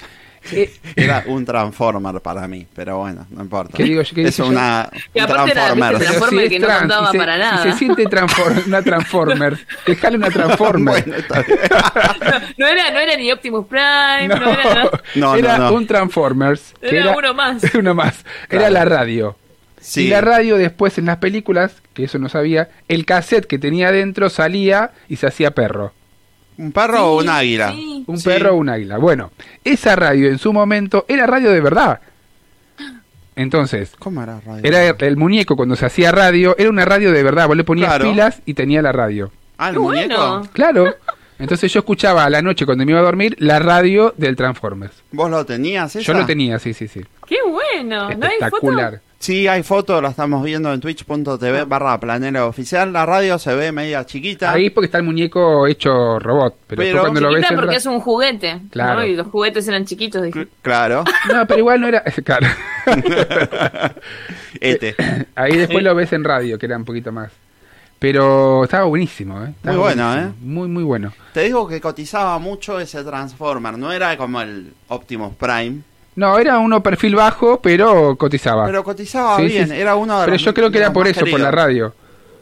Eh, 0.50 0.70
Era 0.96 1.24
un 1.26 1.44
Transformer 1.44 2.22
para 2.22 2.48
mí, 2.48 2.66
pero 2.74 2.98
bueno, 3.00 3.26
no 3.28 3.42
importa. 3.42 3.76
¿Qué 3.76 3.82
digo? 3.82 4.00
¿Qué 4.14 4.22
es 4.28 4.38
una 4.38 4.88
un 5.14 5.20
aparte 5.20 5.50
era, 5.50 5.66
Transformer. 5.74 5.98
Transformer 5.98 6.48
que 6.48 6.58
no 6.58 6.66
trans, 6.66 6.80
contaba 6.80 7.12
para 7.12 7.36
nada. 7.38 7.62
se 7.64 7.72
siente 7.72 8.04
transfor- 8.06 8.66
una 8.66 8.80
Transformers. 8.82 9.60
Dejale 9.86 10.16
una 10.16 10.30
Transformer. 10.30 11.04
Bueno. 11.04 11.22
No 12.56 12.66
era, 12.66 12.90
no 12.90 12.98
era 12.98 13.16
ni 13.16 13.30
Optimus 13.30 13.66
Prime, 13.66 14.28
no, 14.28 14.36
No, 14.36 14.50
era 14.52 14.64
nada. 14.74 14.90
No, 15.16 15.34
era 15.36 15.58
no, 15.58 15.64
no. 15.70 15.76
un 15.76 15.86
Transformers. 15.86 16.74
que 16.80 16.96
Era 16.98 17.14
uno 17.16 17.34
más. 17.34 17.62
uno 17.74 17.94
más. 17.94 18.24
Era 18.48 18.70
la 18.70 18.84
radio. 18.86 19.36
Sí. 19.80 20.06
Y 20.06 20.08
la 20.08 20.22
radio 20.22 20.56
después 20.56 20.96
en 20.96 21.06
las 21.06 21.18
películas, 21.18 21.74
que 21.92 22.04
eso 22.04 22.18
no 22.18 22.30
sabía, 22.30 22.70
el 22.88 23.04
cassette 23.04 23.44
que 23.46 23.58
tenía 23.58 23.88
adentro 23.88 24.30
salía 24.30 24.92
y 25.10 25.16
se 25.16 25.26
hacía 25.26 25.50
perro. 25.50 25.92
¿Un 26.58 26.72
perro 26.72 27.06
o 27.12 27.18
un 27.22 27.28
águila? 27.28 27.72
Sí. 27.72 28.04
Un 28.06 28.18
Sí. 28.18 28.24
perro 28.28 28.52
o 28.52 28.56
un 28.56 28.68
águila. 28.68 28.98
Bueno, 28.98 29.30
esa 29.64 29.96
radio 29.96 30.28
en 30.28 30.38
su 30.38 30.52
momento 30.52 31.04
era 31.08 31.26
radio 31.26 31.50
de 31.50 31.60
verdad. 31.60 32.00
Entonces, 33.36 33.92
¿Cómo 33.98 34.22
era 34.22 34.40
radio? 34.40 34.60
era 34.64 34.84
el, 34.84 34.96
el 34.98 35.16
muñeco 35.16 35.54
cuando 35.56 35.76
se 35.76 35.86
hacía 35.86 36.10
radio, 36.10 36.56
era 36.58 36.68
una 36.70 36.84
radio 36.84 37.12
de 37.12 37.22
verdad. 37.22 37.46
Vos 37.46 37.56
le 37.56 37.64
ponías 37.64 37.88
Claro. 37.90 38.10
pilas 38.10 38.42
y 38.44 38.54
tenía 38.54 38.82
la 38.82 38.90
radio. 38.92 39.30
Ah, 39.58 39.70
el 39.70 39.78
muñeco. 39.78 40.42
Claro. 40.52 40.94
Entonces 41.38 41.72
yo 41.72 41.78
escuchaba 41.80 42.24
a 42.24 42.30
la 42.30 42.42
noche 42.42 42.66
cuando 42.66 42.84
me 42.84 42.90
iba 42.90 43.00
a 43.00 43.04
dormir 43.04 43.36
la 43.38 43.60
radio 43.60 44.12
del 44.16 44.34
Transformers. 44.34 45.04
¿Vos 45.12 45.30
lo 45.30 45.46
tenías 45.46 45.94
esa? 45.94 46.04
Yo 46.04 46.18
lo 46.18 46.26
tenía, 46.26 46.58
sí, 46.58 46.74
sí, 46.74 46.88
sí. 46.88 47.00
¡Qué 47.26 47.36
bueno! 47.48 48.10
¿No 48.10 48.26
hay 48.26 48.50
foto? 48.50 48.98
Sí, 49.20 49.48
hay 49.48 49.64
fotos, 49.64 50.00
la 50.00 50.10
estamos 50.10 50.44
viendo 50.44 50.72
en 50.72 50.80
twitch.tv 50.80 51.64
barra 51.64 51.98
planera 51.98 52.46
oficial. 52.46 52.92
La 52.92 53.04
radio 53.04 53.36
se 53.38 53.52
ve 53.54 53.72
media 53.72 54.06
chiquita. 54.06 54.52
Ahí 54.52 54.70
porque 54.70 54.86
está 54.86 54.98
el 54.98 55.04
muñeco 55.04 55.66
hecho 55.66 56.20
robot, 56.20 56.54
pero, 56.68 56.82
Pero- 56.82 57.00
cuando 57.00 57.20
lo 57.22 57.32
ves 57.32 57.46
porque 57.52 57.76
es 57.76 57.86
un 57.86 57.98
juguete. 57.98 58.60
Claro. 58.70 59.00
¿no? 59.00 59.06
Y 59.06 59.16
los 59.16 59.26
juguetes 59.26 59.66
eran 59.66 59.84
chiquitos. 59.84 60.22
dije. 60.22 60.46
Claro. 60.62 61.02
No, 61.32 61.46
pero 61.46 61.58
igual 61.58 61.80
no 61.80 61.88
era... 61.88 62.02
Claro. 62.24 62.46
este. 64.60 64.94
Ahí 65.34 65.56
después 65.56 65.82
lo 65.82 65.94
ves 65.94 66.12
en 66.12 66.24
radio, 66.24 66.58
que 66.58 66.66
era 66.66 66.76
un 66.76 66.84
poquito 66.84 67.12
más. 67.12 67.30
Pero 67.98 68.62
estaba 68.64 68.84
buenísimo, 68.84 69.42
¿eh? 69.42 69.48
Estaba 69.50 69.74
Muy 69.76 69.82
bueno, 69.84 70.06
buenísimo. 70.06 70.30
¿eh? 70.30 70.34
Muy, 70.40 70.68
muy 70.68 70.84
bueno. 70.84 71.12
Te 71.32 71.42
digo 71.42 71.66
que 71.66 71.80
cotizaba 71.80 72.38
mucho 72.38 72.78
ese 72.78 73.02
Transformer. 73.02 73.76
No 73.76 73.90
era 73.92 74.16
como 74.16 74.40
el 74.40 74.72
Optimus 74.86 75.34
Prime. 75.34 75.80
No, 76.18 76.36
era 76.36 76.58
uno 76.58 76.82
perfil 76.82 77.14
bajo, 77.14 77.60
pero 77.62 78.16
cotizaba. 78.16 78.66
Pero 78.66 78.82
cotizaba 78.82 79.36
Sí, 79.36 79.44
bien. 79.44 79.68
sí. 79.68 79.74
Era 79.74 79.94
uno 79.94 80.18
de 80.18 80.24
Pero 80.24 80.32
los 80.32 80.42
yo 80.42 80.52
creo 80.52 80.68
que 80.68 80.78
era 80.78 80.92
por 80.92 81.06
eso, 81.06 81.24
por 81.30 81.38
la 81.38 81.52
radio. 81.52 81.94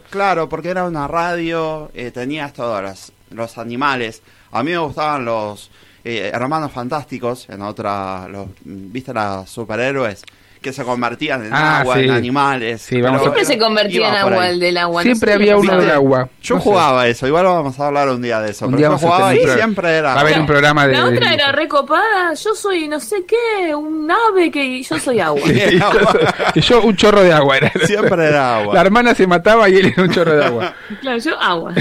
Claro, 0.09 0.49
porque 0.49 0.71
era 0.71 0.85
una 0.85 1.07
radio, 1.07 1.91
eh, 1.93 2.11
tenías 2.11 2.55
todos 2.55 2.83
los, 2.83 3.13
los 3.31 3.59
animales. 3.59 4.23
A 4.53 4.63
mí 4.63 4.71
me 4.71 4.79
gustaban 4.79 5.27
los 5.27 5.71
eh, 6.05 6.31
hermanos 6.33 6.73
fantásticos, 6.73 7.51
en 7.51 7.61
otra, 7.61 8.27
los, 8.29 8.47
¿viste 8.65 9.13
los 9.13 9.51
superhéroes? 9.51 10.23
Que 10.61 10.73
se 10.73 10.83
convertían 10.85 11.45
en 11.47 11.53
Ah, 11.55 11.81
agua, 11.81 11.95
sí. 11.97 12.01
en 12.05 12.11
animales. 12.11 12.83
Sí, 12.83 13.01
vamos 13.01 13.21
Pero 13.21 13.31
a- 13.33 13.35
Siempre 13.35 13.55
se 13.55 13.59
convertía 13.61 14.09
en 14.09 14.15
agua 14.17 14.49
el 14.49 14.59
del 14.59 14.77
agua. 14.79 15.03
no 15.03 15.05
Siempre 15.05 15.31
sé 15.31 15.35
había 15.37 15.57
uno 15.57 15.77
del 15.81 15.91
agua. 15.91 16.29
Yo 16.43 16.55
No 16.57 16.61
sé. 16.61 16.65
jugaba 16.69 17.07
eso, 17.07 17.27
igual 17.29 17.45
vamos 17.45 17.79
a 17.79 17.87
hablar 17.87 18.09
un 18.09 18.21
día 18.23 18.41
de 18.41 18.51
eso. 18.51 18.65
Un 18.67 18.73
pero 18.73 18.79
día 18.79 18.89
yo 18.89 18.99
jugaba 19.07 19.35
y 19.35 19.39
siempre 19.47 19.91
era. 19.97 20.15
Va 20.15 20.21
a 20.21 20.23
haber 20.23 20.41
un 20.41 20.47
programa 20.47 20.87
de... 20.87 20.95
La 20.95 21.05
otra 21.05 21.29
de- 21.29 21.35
era 21.35 21.53
recopada, 21.53 22.35
yo 22.35 22.55
soy 22.55 22.89
no 22.89 22.99
sé 22.99 23.25
qué, 23.27 23.75
un 23.75 24.11
ave 24.11 24.51
que 24.51 24.83
yo 24.83 24.99
soy 24.99 25.21
agua. 25.21 25.41
Era 25.49 25.87
agua. 25.89 26.15
que 26.55 26.61
yo 26.61 26.83
un 26.83 26.97
chorro 26.97 27.23
de 27.23 27.33
agua 27.33 27.59
era. 27.59 27.71
Siempre 27.85 28.27
era 28.27 28.59
agua. 28.59 28.75
La 28.75 28.81
hermana 28.81 29.15
se 29.15 29.27
mataba 29.27 29.69
y 29.69 29.77
él 29.77 29.87
era 29.87 30.03
un 30.03 30.11
chorro 30.11 30.35
de 30.37 30.45
agua. 30.45 30.75
claro, 31.01 31.19
yo 31.19 31.39
agua. 31.41 31.75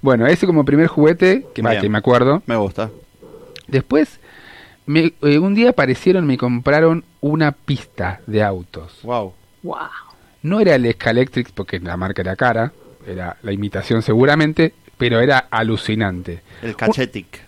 Bueno, 0.00 0.26
ese 0.26 0.46
como 0.46 0.64
primer 0.64 0.86
juguete, 0.86 1.46
que, 1.54 1.62
Bien. 1.62 1.80
que 1.80 1.88
me 1.88 1.98
acuerdo. 1.98 2.42
Me 2.46 2.54
gusta. 2.56 2.90
Después, 3.66 4.20
me- 4.88 5.12
eh, 5.22 5.38
un 5.38 5.54
día 5.54 5.70
aparecieron, 5.70 6.26
me 6.26 6.36
compraron 6.36 7.04
una 7.20 7.52
pista 7.52 8.20
de 8.26 8.42
autos. 8.42 8.98
Wow. 9.04 9.32
Wow. 9.62 9.78
No 10.42 10.60
era 10.60 10.74
el 10.74 10.90
Scalectric 10.92 11.50
porque 11.52 11.78
la 11.80 11.96
marca 11.96 12.22
era 12.22 12.34
cara, 12.36 12.72
era 13.06 13.36
la 13.42 13.52
imitación 13.52 14.02
seguramente, 14.02 14.72
pero 14.96 15.20
era 15.20 15.46
alucinante. 15.50 16.42
El 16.62 16.74
cachetic. 16.76 17.40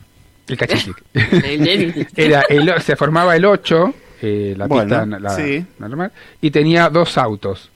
El 0.49 0.57
cachetic. 0.57 0.97
Era 2.17 2.43
el, 2.49 2.81
se 2.83 2.97
formaba 2.97 3.37
el 3.37 3.45
8, 3.45 3.95
eh, 4.23 4.55
la 4.57 4.67
Bueno, 4.67 4.97
pista 5.05 5.19
la- 5.21 5.31
sí. 5.31 5.65
normal, 5.79 6.11
y 6.41 6.51
tenía 6.51 6.89
dos 6.91 7.17
autos, 7.19 7.71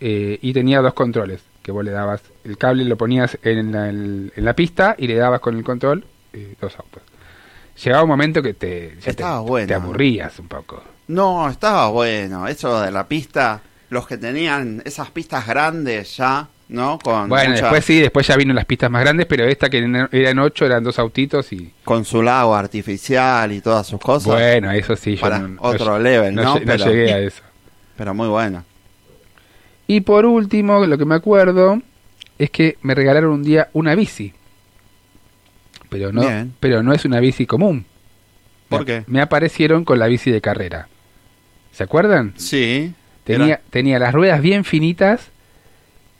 eh, 0.00 0.38
y 0.42 0.52
tenía 0.52 0.80
dos 0.82 0.92
controles, 0.94 1.40
que 1.62 1.72
vos 1.72 1.82
le 1.84 1.90
dabas, 1.92 2.20
el 2.44 2.58
cable 2.58 2.84
lo 2.84 2.96
ponías 2.96 3.38
en 3.42 3.72
la, 3.72 3.88
en 3.88 4.30
la 4.36 4.52
pista 4.54 4.94
y 4.98 5.06
le 5.06 5.14
dabas 5.14 5.40
con 5.40 5.56
el 5.56 5.64
control 5.64 6.04
eh, 6.34 6.54
dos 6.60 6.78
autos. 6.78 7.02
Llegaba 7.84 8.02
un 8.02 8.08
momento 8.10 8.42
que 8.42 8.54
te, 8.54 8.94
ya 8.96 9.04
te, 9.04 9.10
Estaba 9.10 9.40
bueno, 9.40 9.66
te 9.66 9.74
¿no? 9.74 9.80
aburrías 9.84 10.38
un 10.38 10.48
poco. 10.48 10.82
No, 11.08 11.48
estaba 11.48 11.88
bueno. 11.88 12.46
Eso 12.46 12.80
de 12.80 12.90
la 12.90 13.06
pista, 13.08 13.60
los 13.88 14.06
que 14.06 14.18
tenían 14.18 14.82
esas 14.84 15.10
pistas 15.10 15.46
grandes 15.46 16.16
ya, 16.16 16.46
¿no? 16.68 16.98
Con 17.02 17.28
Bueno, 17.28 17.50
mucha- 17.50 17.62
después 17.62 17.84
sí, 17.84 17.98
después 18.00 18.26
ya 18.26 18.36
vino 18.36 18.52
las 18.54 18.64
pistas 18.66 18.90
más 18.90 19.02
grandes, 19.02 19.26
pero 19.26 19.44
esta 19.44 19.68
que 19.70 19.78
eran 20.12 20.38
ocho 20.38 20.66
eran 20.66 20.84
dos 20.84 20.98
autitos 20.98 21.52
y 21.52 21.72
con 21.84 22.04
su 22.04 22.22
lago 22.22 22.54
artificial 22.54 23.50
y 23.52 23.60
todas 23.60 23.86
sus 23.86 23.98
cosas. 24.00 24.26
bueno, 24.26 24.70
eso 24.72 24.94
sí, 24.94 25.16
yo 25.16 25.20
Para 25.22 25.38
no- 25.38 25.48
no 25.48 25.56
otro 25.62 25.96
lle- 25.98 26.02
level, 26.02 26.34
¿no? 26.34 26.56
lle- 26.56 26.62
Pero- 26.66 26.84
llegué 26.84 27.12
a 27.12 27.18
eso. 27.18 27.42
Pero 27.96 28.14
muy 28.14 28.28
bueno. 28.28 28.64
Y 29.86 30.02
por 30.02 30.24
último, 30.26 30.84
lo 30.86 30.96
que 30.96 31.04
me 31.04 31.16
acuerdo 31.16 31.80
es 32.38 32.50
que 32.50 32.78
me 32.82 32.94
regalaron 32.94 33.30
un 33.32 33.42
día 33.42 33.68
una 33.72 33.94
bici. 33.94 34.32
Pero 35.90 36.12
no, 36.12 36.22
Bien. 36.22 36.54
pero 36.60 36.82
no 36.82 36.92
es 36.94 37.04
una 37.04 37.20
bici 37.20 37.44
común. 37.46 37.84
¿Por 38.70 38.80
Me- 38.80 38.86
qué? 38.86 39.04
Me 39.06 39.20
aparecieron 39.20 39.84
con 39.84 39.98
la 39.98 40.06
bici 40.06 40.30
de 40.30 40.40
carrera. 40.40 40.88
¿Se 41.72 41.82
acuerdan? 41.84 42.32
Sí. 42.36 42.94
Tenía, 43.24 43.46
era- 43.46 43.60
tenía 43.70 43.98
las 43.98 44.14
ruedas 44.14 44.40
bien 44.40 44.64
finitas 44.64 45.28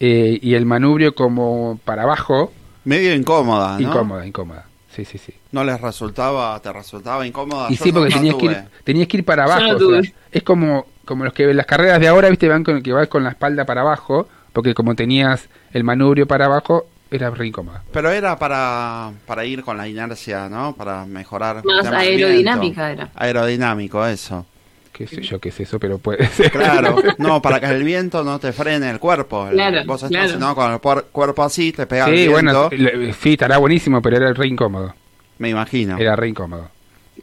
eh, 0.01 0.39
y 0.41 0.55
el 0.55 0.67
manubrio 0.67 1.15
como 1.15 1.79
para 1.85 2.03
abajo. 2.03 2.53
medio 2.85 3.15
incómoda, 3.15 3.79
¿no? 3.79 3.89
Incómoda, 3.89 4.27
incómoda. 4.27 4.67
Sí, 4.95 5.05
sí, 5.05 5.19
sí. 5.19 5.33
¿No 5.53 5.63
les 5.63 5.81
resultaba, 5.81 6.61
te 6.61 6.73
resultaba 6.73 7.25
incómoda? 7.27 7.69
Y 7.71 7.77
Yo 7.77 7.85
sí, 7.85 7.93
porque 7.93 8.09
no 8.11 8.17
tenías, 8.17 8.35
que 8.37 8.45
ir, 8.47 8.57
tenías 8.85 9.09
que 9.09 9.17
ir 9.19 9.25
para 9.25 9.45
abajo. 9.45 9.61
no 9.61 9.67
o 9.67 9.79
sea, 9.79 9.79
tuve. 9.79 10.15
es 10.33 10.43
como, 10.43 10.87
como 11.05 11.25
los 11.25 11.33
que 11.33 11.53
las 11.55 11.67
carreras 11.67 12.01
de 12.01 12.09
ahora, 12.09 12.29
viste, 12.29 12.49
van 12.49 12.65
con 12.65 12.83
que 12.83 12.93
vas 12.93 13.07
con 13.09 13.23
la 13.23 13.31
espalda 13.31 13.65
para 13.65 13.83
abajo, 13.83 14.29
porque 14.53 14.75
como 14.75 14.95
tenías 14.97 15.49
el 15.73 15.85
manubrio 15.85 16.27
para 16.27 16.47
abajo, 16.47 16.87
era 17.11 17.31
re 17.31 17.47
incómoda. 17.47 17.83
Pero 17.93 18.11
era 18.11 18.39
para, 18.39 19.11
para 19.27 19.45
ir 19.45 19.63
con 19.63 19.77
la 19.77 19.89
inercia, 19.89 20.49
¿no? 20.49 20.75
Para 20.75 21.05
mejorar. 21.07 21.59
el 21.59 21.65
Más 21.65 21.87
aerodinámica 21.93 22.91
era. 22.93 23.11
Aerodinámico, 23.15 24.05
eso. 24.07 24.47
Qué 24.93 25.07
sé 25.07 25.23
yo 25.23 25.39
qué 25.41 25.49
es 25.49 25.59
eso, 25.61 25.79
pero 25.79 25.97
puede 25.99 26.27
ser. 26.29 26.51
Claro, 26.53 26.97
no, 27.19 27.41
para 27.41 27.59
que 27.59 27.67
el 27.67 27.83
viento 27.85 28.23
no 28.23 28.39
te 28.39 28.53
frene 28.53 28.91
el 28.91 28.99
cuerpo. 28.99 29.49
El- 29.49 29.55
Claro, 29.55 29.81
Vos 29.87 30.03
estás 30.03 30.33
claro. 30.33 30.39
¿no? 30.39 30.55
con 30.55 30.73
el 30.73 30.79
cuerpo 31.11 31.43
así, 31.43 31.73
te 31.73 31.87
pega 31.87 32.07
el 32.07 32.11
Sí, 32.11 32.29
viento, 32.29 32.33
bueno, 32.33 32.69
le- 32.71 33.13
sí, 33.15 33.33
estará 33.33 33.57
buenísimo, 33.59 34.03
pero 34.03 34.17
era 34.17 34.33
re 34.35 34.47
incómodo. 34.49 34.95
me 35.39 35.49
imagino. 35.49 35.97
Era 35.99 36.17
re 36.17 36.29
incómodo. 36.29 36.69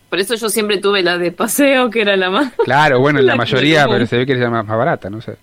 Por 0.10 0.20
eso 0.20 0.36
yo 0.36 0.50
siempre 0.50 0.78
tuve 0.80 1.04
la 1.04 1.18
de 1.20 1.32
paseo, 1.32 1.90
que 1.92 2.02
era 2.02 2.16
la 2.18 2.30
más. 2.32 2.52
Claro, 2.64 3.00
bueno, 3.00 3.20
en 3.20 3.26
la 3.28 3.34
La 3.34 3.38
mayoría, 3.38 3.86
pero 3.88 4.08
se 4.08 4.18
ve 4.18 4.26
que 4.26 4.34
era 4.34 4.50
más, 4.50 4.66
más 4.66 4.78
barata, 4.78 5.10
no 5.10 5.22
sé. 5.22 5.36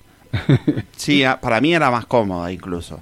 Sí, 0.96 1.22
para 1.40 1.60
mí 1.60 1.74
era 1.74 1.90
más 1.90 2.06
cómoda 2.06 2.50
incluso. 2.50 3.00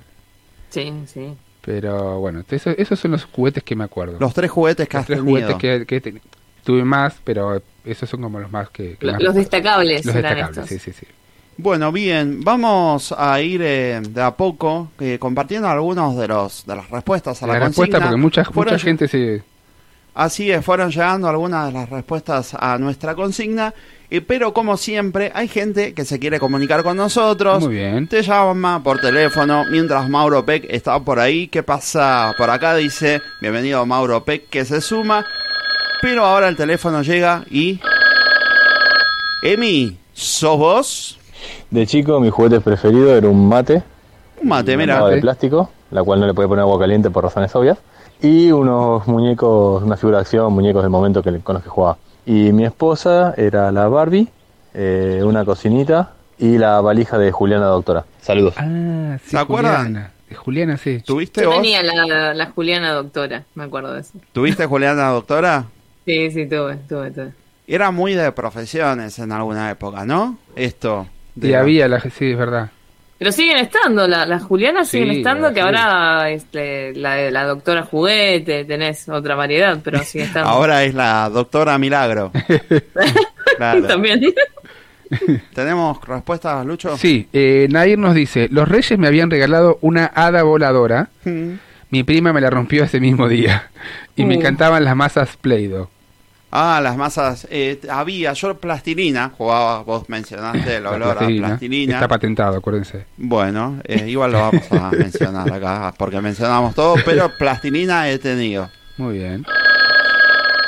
Sí, 0.72 0.92
sí. 1.06 1.34
Pero 1.64 2.18
bueno, 2.18 2.42
eso- 2.50 2.70
esos 2.70 2.98
son 2.98 3.12
los 3.12 3.24
juguetes 3.26 3.62
que 3.62 3.76
me 3.76 3.84
acuerdo. 3.84 4.16
Los 4.18 4.34
tres 4.34 4.50
juguetes 4.50 4.88
que 4.88 4.96
Los 4.96 5.00
has 5.02 5.06
tres 5.06 5.18
tenido. 5.20 5.40
juguetes 5.52 5.56
que, 5.56 5.86
que 5.86 6.00
te- 6.00 6.20
tuve 6.64 6.82
más, 6.84 7.14
pero 7.22 7.62
esos 7.84 8.08
son 8.08 8.20
como 8.22 8.40
los 8.40 8.50
más 8.50 8.68
que... 8.70 8.96
que 8.96 9.06
Lo- 9.06 9.12
más- 9.12 9.22
Los 9.22 9.34
destacables 9.34 10.04
los 10.04 10.14
destacables, 10.14 10.48
estos. 10.58 10.68
sí, 10.68 10.78
sí, 10.78 10.92
sí. 10.92 11.06
Bueno, 11.58 11.92
bien, 11.92 12.40
vamos 12.42 13.14
a 13.16 13.40
ir 13.40 13.60
eh, 13.62 14.00
de 14.08 14.22
a 14.22 14.30
poco 14.32 14.90
eh, 14.98 15.18
compartiendo 15.20 15.68
algunos 15.68 16.16
de 16.16 16.26
los 16.26 16.64
de 16.66 16.74
las 16.76 16.88
respuestas 16.90 17.42
a 17.42 17.46
la, 17.46 17.52
La 17.54 17.58
respuesta, 17.66 17.98
consigna. 17.98 18.10
porque 18.10 18.20
mucha, 18.22 18.44
Fueron 18.46 18.74
mucha 18.74 18.82
gente 18.84 19.06
se... 19.06 19.42
Así 20.14 20.50
es, 20.50 20.64
fueron 20.64 20.90
llegando 20.90 21.28
algunas 21.28 21.66
de 21.66 21.72
las 21.72 21.88
respuestas 21.90 22.54
a 22.58 22.76
nuestra 22.78 23.14
consigna, 23.14 23.72
pero 24.20 24.52
como 24.52 24.76
siempre 24.76 25.32
hay 25.34 25.48
gente 25.48 25.94
que 25.94 26.04
se 26.04 26.18
quiere 26.18 26.38
comunicar 26.38 26.82
con 26.82 26.96
nosotros. 26.96 27.64
Muy 27.64 27.76
bien. 27.76 28.06
Te 28.08 28.22
llama 28.22 28.82
por 28.82 29.00
teléfono 29.00 29.64
mientras 29.70 30.08
Mauro 30.08 30.44
Peck 30.44 30.66
está 30.68 31.00
por 31.00 31.18
ahí. 31.18 31.48
¿Qué 31.48 31.62
pasa 31.62 32.34
por 32.36 32.50
acá? 32.50 32.74
Dice, 32.76 33.22
bienvenido 33.40 33.86
Mauro 33.86 34.24
Peck 34.24 34.48
que 34.50 34.64
se 34.64 34.80
suma. 34.80 35.24
Pero 36.02 36.24
ahora 36.24 36.48
el 36.48 36.56
teléfono 36.56 37.02
llega 37.02 37.44
y... 37.50 37.80
Emi, 39.42 39.96
¿sos 40.12 40.58
vos? 40.58 41.18
De 41.70 41.86
chico, 41.86 42.20
mi 42.20 42.28
juguete 42.28 42.60
preferido 42.60 43.16
era 43.16 43.28
un 43.28 43.48
mate. 43.48 43.82
Un 44.42 44.48
mate, 44.48 44.74
una 44.74 44.84
mira. 44.84 45.06
de 45.06 45.20
plástico, 45.20 45.70
la 45.90 46.02
cual 46.02 46.20
no 46.20 46.26
le 46.26 46.34
podía 46.34 46.48
poner 46.48 46.62
agua 46.62 46.78
caliente 46.78 47.10
por 47.10 47.24
razones 47.24 47.54
obvias. 47.54 47.78
Y 48.20 48.52
unos 48.52 49.06
muñecos, 49.06 49.82
una 49.82 49.96
figura 49.96 50.18
de 50.18 50.22
acción, 50.22 50.52
muñecos 50.52 50.82
del 50.82 50.90
momento 50.90 51.22
que, 51.22 51.40
con 51.40 51.54
los 51.54 51.62
que 51.62 51.70
jugaba. 51.70 51.96
Y 52.26 52.52
mi 52.52 52.64
esposa 52.64 53.34
era 53.36 53.72
la 53.72 53.88
Barbie, 53.88 54.28
eh, 54.74 55.20
una 55.24 55.44
cocinita 55.44 56.12
y 56.38 56.58
la 56.58 56.80
valija 56.80 57.18
de 57.18 57.32
Juliana 57.32 57.66
Doctora. 57.66 58.04
Saludos. 58.20 58.54
Ah, 58.56 59.18
sí, 59.24 59.30
¿Se 59.30 59.38
acuerdan? 59.38 59.86
Juliana. 59.86 60.12
Juliana, 60.34 60.76
sí. 60.78 61.02
¿Tuviste 61.04 61.42
Yo 61.42 61.48
vos? 61.50 61.56
tenía 61.56 61.82
la, 61.82 62.32
la 62.32 62.46
Juliana 62.52 62.92
doctora, 62.92 63.44
me 63.54 63.64
acuerdo 63.64 63.92
de 63.92 64.00
eso. 64.00 64.12
¿Tuviste 64.32 64.64
Juliana 64.64 65.08
Doctora? 65.10 65.66
Sí, 66.06 66.30
sí, 66.30 66.46
tuve, 66.46 66.76
tuve, 66.88 67.10
tuve. 67.10 67.32
Era 67.66 67.90
muy 67.90 68.14
de 68.14 68.32
profesiones 68.32 69.18
en 69.18 69.30
alguna 69.30 69.70
época, 69.70 70.04
¿no? 70.06 70.38
Esto. 70.56 71.06
de 71.34 71.48
Y 71.48 71.50
la- 71.52 71.60
había, 71.60 71.86
la, 71.88 72.00
sí, 72.00 72.30
es 72.30 72.38
verdad. 72.38 72.70
Pero 73.22 73.30
siguen 73.30 73.58
estando, 73.58 74.08
la- 74.08 74.26
las 74.26 74.42
Julianas 74.42 74.88
Sí, 74.88 74.98
siguen 74.98 75.18
estando, 75.18 75.46
la- 75.46 75.54
que 75.54 75.60
sí. 75.60 75.64
ahora 75.66 76.30
este, 76.30 76.92
la, 76.96 77.30
la 77.30 77.44
doctora 77.44 77.84
juguete, 77.84 78.64
tenés 78.64 79.08
otra 79.08 79.36
variedad, 79.36 79.78
pero 79.84 80.02
sigue 80.02 80.24
estando. 80.24 80.48
Ahora 80.48 80.82
es 80.82 80.92
la 80.92 81.30
doctora 81.30 81.78
Milagro. 81.78 82.32
Claro. 83.56 83.86
También. 83.86 84.20
¿Tenemos 85.54 86.00
respuestas, 86.06 86.64
Lucho? 86.66 86.96
Sí, 86.96 87.28
eh, 87.32 87.68
Nadir 87.70 87.98
nos 87.98 88.14
dice, 88.14 88.48
los 88.50 88.68
reyes 88.68 88.98
me 88.98 89.06
habían 89.06 89.30
regalado 89.30 89.78
una 89.82 90.06
hada 90.06 90.42
voladora, 90.42 91.10
Mm. 91.24 91.50
mi 91.90 92.02
prima 92.02 92.32
me 92.32 92.40
la 92.40 92.50
rompió 92.50 92.82
ese 92.84 92.98
mismo 92.98 93.28
día, 93.28 93.70
y 94.16 94.24
me 94.24 94.34
Uh. 94.36 94.38
encantaban 94.40 94.84
las 94.84 94.96
masas 94.96 95.36
Play-Doh. 95.36 95.90
Ah, 96.54 96.80
las 96.82 96.98
masas. 96.98 97.46
eh, 97.50 97.80
había, 97.90 98.34
yo 98.34 98.54
plastilina, 98.58 99.32
jugaba, 99.36 99.82
vos 99.84 100.06
mencionaste 100.10 100.76
el 100.76 100.86
olor 100.86 101.12
a 101.12 101.14
plastilina. 101.14 101.46
plastilina. 101.48 101.94
Está 101.94 102.08
patentado, 102.08 102.58
acuérdense. 102.58 103.06
Bueno, 103.16 103.78
eh, 103.84 104.04
igual 104.06 104.32
lo 104.32 104.38
vamos 104.40 104.70
a 104.70 104.90
mencionar 104.98 105.50
acá, 105.50 105.94
porque 105.96 106.20
mencionamos 106.20 106.74
todo, 106.74 106.96
pero 107.06 107.30
plastilina 107.38 108.06
he 108.10 108.18
tenido. 108.18 108.68
Muy 108.98 109.16
bien. 109.16 109.46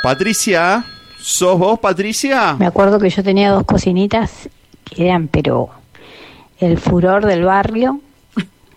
Patricia, 0.01 0.83
¿sos 1.19 1.57
vos, 1.59 1.79
Patricia? 1.79 2.55
Me 2.57 2.65
acuerdo 2.65 2.99
que 2.99 3.09
yo 3.11 3.23
tenía 3.23 3.51
dos 3.51 3.63
cocinitas 3.65 4.49
que 4.83 5.05
eran, 5.05 5.27
pero 5.27 5.69
el 6.59 6.79
furor 6.79 7.27
del 7.27 7.43
barrio, 7.43 7.99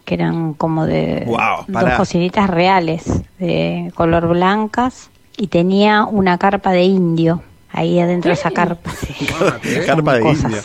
que 0.05 0.14
eran 0.14 0.53
como 0.55 0.85
de 0.85 1.23
Guau, 1.27 1.64
dos 1.68 1.90
cocinitas 1.97 2.51
reales, 2.51 3.05
de 3.38 3.90
color 3.94 4.29
blancas, 4.29 5.11
y 5.38 5.46
tenía 5.46 6.05
una 6.05 6.37
carpa 6.37 6.72
de 6.72 6.83
indio 6.83 7.42
ahí 7.72 8.01
adentro 8.01 8.29
de 8.31 8.35
esa 8.35 8.51
carpa. 8.51 8.90
sí. 8.90 9.27
Carpa 9.87 10.14
de 10.14 10.20
Cosas 10.20 10.44
indio. 10.44 10.62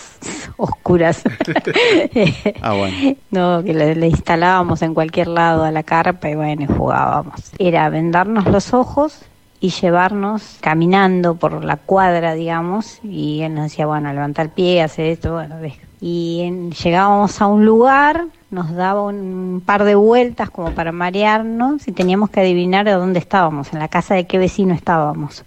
oscuras. 0.58 1.22
Ah, 2.62 2.74
bueno. 2.74 3.16
No, 3.32 3.64
que 3.64 3.74
le, 3.74 3.96
le 3.96 4.08
instalábamos 4.08 4.82
en 4.82 4.94
cualquier 4.94 5.28
lado 5.28 5.64
a 5.64 5.72
la 5.72 5.84
carpa 5.84 6.30
y 6.30 6.36
bueno, 6.36 6.64
y 6.64 6.66
jugábamos. 6.68 7.34
Era 7.60 7.90
vendarnos 7.90 8.46
los 8.48 8.74
ojos 8.74 9.20
y 9.63 9.69
llevarnos 9.69 10.58
caminando 10.60 11.36
por 11.36 11.63
la 11.63 11.78
cuadra, 11.78 12.34
digamos, 12.34 12.99
y 13.02 13.43
él 13.43 13.56
nos 13.56 13.63
decía, 13.63 13.86
bueno, 13.86 14.12
levanta 14.12 14.41
el 14.41 14.49
pie, 14.49 14.82
hace 14.82 15.13
esto, 15.13 15.36
bueno, 15.36 15.56
ves. 15.62 15.76
Y 16.02 16.69
llegábamos 16.84 17.41
a 17.41 17.47
un 17.47 17.65
lugar, 17.65 18.26
nos 18.52 18.76
daba 18.76 19.04
un 19.04 19.63
par 19.65 19.86
de 19.86 19.95
vueltas 19.95 20.49
como 20.49 20.71
para 20.71 20.91
marearnos 20.91 21.88
y 21.88 21.93
teníamos 21.93 22.30
que 22.30 22.41
adivinar 22.41 22.89
a 22.89 22.97
dónde 22.97 23.19
estábamos, 23.19 23.71
en 23.71 23.80
la 23.80 23.88
casa 23.88 24.15
de 24.15 24.28
qué 24.28 24.38
vecino 24.38 24.73
estábamos. 24.73 25.45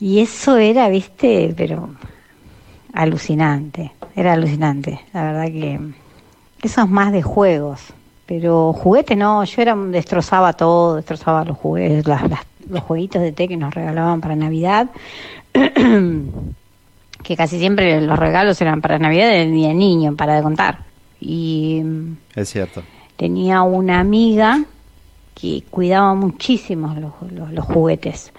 Y 0.00 0.20
eso 0.20 0.56
era, 0.56 0.88
viste, 0.88 1.52
pero 1.54 1.90
alucinante, 2.94 3.92
era 4.16 4.32
alucinante, 4.32 5.02
la 5.12 5.22
verdad 5.22 5.46
que 5.48 5.80
eso 6.62 6.80
es 6.80 6.88
más 6.88 7.12
de 7.12 7.20
juegos, 7.20 7.92
pero 8.28 8.74
juguete 8.74 9.16
no, 9.16 9.42
yo 9.42 9.62
era 9.62 9.74
destrozaba 9.74 10.52
todo, 10.52 10.96
destrozaba 10.96 11.44
los 11.46 11.56
juguetes, 11.56 12.06
las- 12.06 12.28
las- 12.28 12.46
los 12.68 12.82
jueguitos 12.82 13.22
de 13.22 13.32
té 13.32 13.48
que 13.48 13.56
nos 13.56 13.74
regalaban 13.74 14.20
para 14.20 14.36
Navidad, 14.36 14.90
que 15.52 17.36
casi 17.36 17.58
siempre 17.58 18.00
los 18.00 18.18
regalos 18.18 18.60
eran 18.60 18.80
para 18.80 18.98
Navidad 18.98 19.30
del 19.30 19.52
día 19.52 19.72
niño, 19.74 20.14
para 20.16 20.36
de 20.36 20.42
contar. 20.42 20.80
Y 21.20 21.82
Es 22.36 22.50
cierto. 22.50 22.82
tenía 23.16 23.62
una 23.62 24.00
amiga 24.00 24.62
que 25.34 25.62
cuidaba 25.70 26.14
muchísimo 26.14 26.94
los, 26.98 27.32
los- 27.32 27.52
los 27.52 27.64
juguetes. 27.64 28.32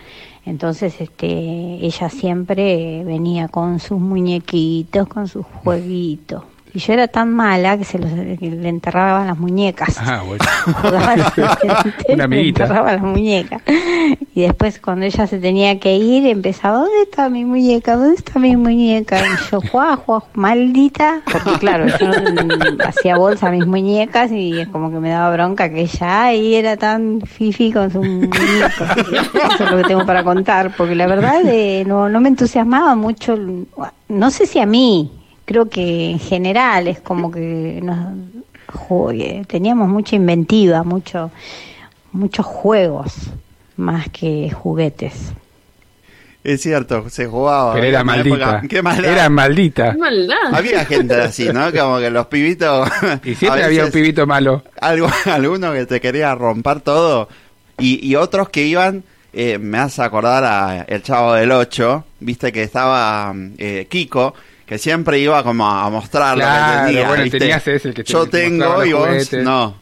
Entonces, 0.46 1.00
este, 1.02 1.28
ella 1.28 2.10
siempre 2.10 3.04
venía 3.04 3.48
con 3.50 3.80
sus 3.80 4.00
muñequitos, 4.00 5.08
con 5.08 5.28
sus 5.28 5.46
jueguitos. 5.64 6.44
Y 6.72 6.80
yo 6.80 6.94
era 6.94 7.08
tan 7.08 7.32
mala 7.34 7.78
que 7.80 7.84
se 7.84 7.98
los, 7.98 8.12
que 8.12 8.38
le 8.42 8.70
enterraba 8.70 9.26
las 9.26 9.40
muñecas. 9.40 9.98
Ah, 9.98 10.22
bueno. 10.28 10.46
Una 12.10 12.26
amiguita. 12.26 12.30
le 12.30 12.50
enterraba 12.50 12.94
las 12.94 13.02
muñecas. 13.02 13.62
Y 14.36 14.42
después 14.42 14.80
cuando 14.80 15.06
ella 15.06 15.26
se 15.26 15.40
tenía 15.40 15.80
que 15.80 15.96
ir, 15.96 16.28
empezaba, 16.28 16.78
¿dónde 16.78 17.02
está 17.04 17.28
mi 17.30 17.44
muñeca? 17.44 17.96
¿Dónde 17.96 18.16
está 18.16 18.38
mi 18.38 18.56
muñeca? 18.56 19.20
Y 19.20 19.52
yo, 19.52 19.62
juá, 19.72 19.96
juá, 19.96 20.24
maldita. 20.36 21.22
Porque 21.32 21.54
claro, 21.60 21.88
yo 21.88 22.08
hacía 22.88 23.18
bolsa 23.18 23.48
a 23.48 23.52
mis 23.52 23.66
muñecas 23.66 24.32
y 24.32 24.60
es 24.60 24.68
como 24.68 24.92
que 24.92 25.00
me 25.00 25.10
daba 25.10 25.32
bronca 25.34 25.70
que 25.70 25.82
ella 25.82 26.26
ahí 26.26 26.54
era 26.54 26.78
tan 26.78 27.22
fifi 27.22 27.72
con 27.72 27.92
su 27.92 28.04
muñeco. 28.04 28.84
Eso 29.54 29.64
es 29.64 29.72
lo 29.72 29.78
que 29.78 29.84
tengo 29.86 30.06
para 30.06 30.24
contar. 30.24 30.76
Porque 30.78 30.94
la 30.94 31.08
verdad 31.08 31.42
eh, 31.46 31.84
no, 31.88 32.10
no 32.10 32.22
me 32.22 32.30
entusiasmaba 32.30 32.94
mucho. 32.94 33.36
No 34.08 34.32
sé 34.32 34.46
si 34.46 34.60
a 34.60 34.68
mí, 34.68 35.19
creo 35.50 35.68
que 35.68 36.12
en 36.12 36.20
general 36.20 36.88
es 36.88 37.00
como 37.02 37.32
que 37.32 37.80
nos, 37.82 37.98
teníamos 39.48 39.90
mucha 39.90 40.16
inventiva, 40.16 40.84
mucho, 40.84 41.32
muchos 42.12 42.46
juegos 42.46 43.14
más 43.76 44.10
que 44.10 44.52
juguetes. 44.52 45.34
Es 46.44 46.62
cierto, 46.62 47.10
se 47.10 47.26
jugaba. 47.26 47.74
Pero 47.74 47.88
era 47.88 48.04
maldita. 48.04 48.36
época- 48.36 48.62
Qué 48.70 48.82
maldad. 48.84 49.12
Era 49.12 49.30
maldita. 49.30 49.96
Maldad. 49.98 50.54
Había 50.54 50.86
gente 50.86 51.16
así, 51.16 51.50
¿no? 51.52 51.72
Como 51.74 51.98
que 51.98 52.10
los 52.12 52.28
pibitos. 52.28 52.88
Y 53.26 53.34
siempre 53.36 53.64
a 53.64 53.66
había 53.66 53.86
un 53.86 53.92
pibito 53.92 54.28
malo. 54.28 54.64
Algo, 54.80 55.10
alguno 55.26 55.74
que 55.74 55.86
te 55.88 56.00
quería 56.00 56.36
romper 56.36 56.82
todo. 56.82 57.28
Y, 57.80 58.06
y 58.08 58.16
otros 58.16 58.50
que 58.50 58.64
iban. 58.68 59.04
eh, 59.34 59.58
me 59.58 59.80
hace 59.80 60.02
acordar 60.04 60.44
a 60.44 60.82
El 60.88 61.02
Chavo 61.02 61.34
del 61.34 61.52
8. 61.52 62.04
Viste 62.20 62.52
que 62.52 62.62
estaba 62.64 63.34
eh, 63.58 63.88
Kiko. 63.90 64.34
Que 64.70 64.78
siempre 64.78 65.18
iba 65.20 65.42
como 65.44 65.68
a 65.68 65.90
mostrar 65.90 66.38
lo 66.38 66.44
que 66.46 66.86
tenía. 66.88 67.08
bueno, 67.08 67.24
¿viste? 67.24 67.40
tenías 67.40 67.68
ese, 67.68 67.88
el 67.90 67.94
que 67.96 68.04
te- 68.04 68.14
Yo 68.14 68.26
te 68.26 68.42
tengo 68.44 68.86
y 68.86 68.94
vos 68.94 69.08
juguetes. 69.08 69.44
no. 69.44 69.76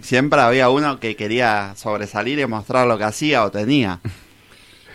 Siempre 0.00 0.40
había 0.40 0.70
uno 0.70 0.98
que 0.98 1.14
quería 1.16 1.74
sobresalir 1.76 2.38
y 2.38 2.46
mostrar 2.46 2.86
lo 2.86 2.96
que 2.96 3.04
hacía 3.04 3.44
o 3.44 3.50
tenía. 3.50 4.00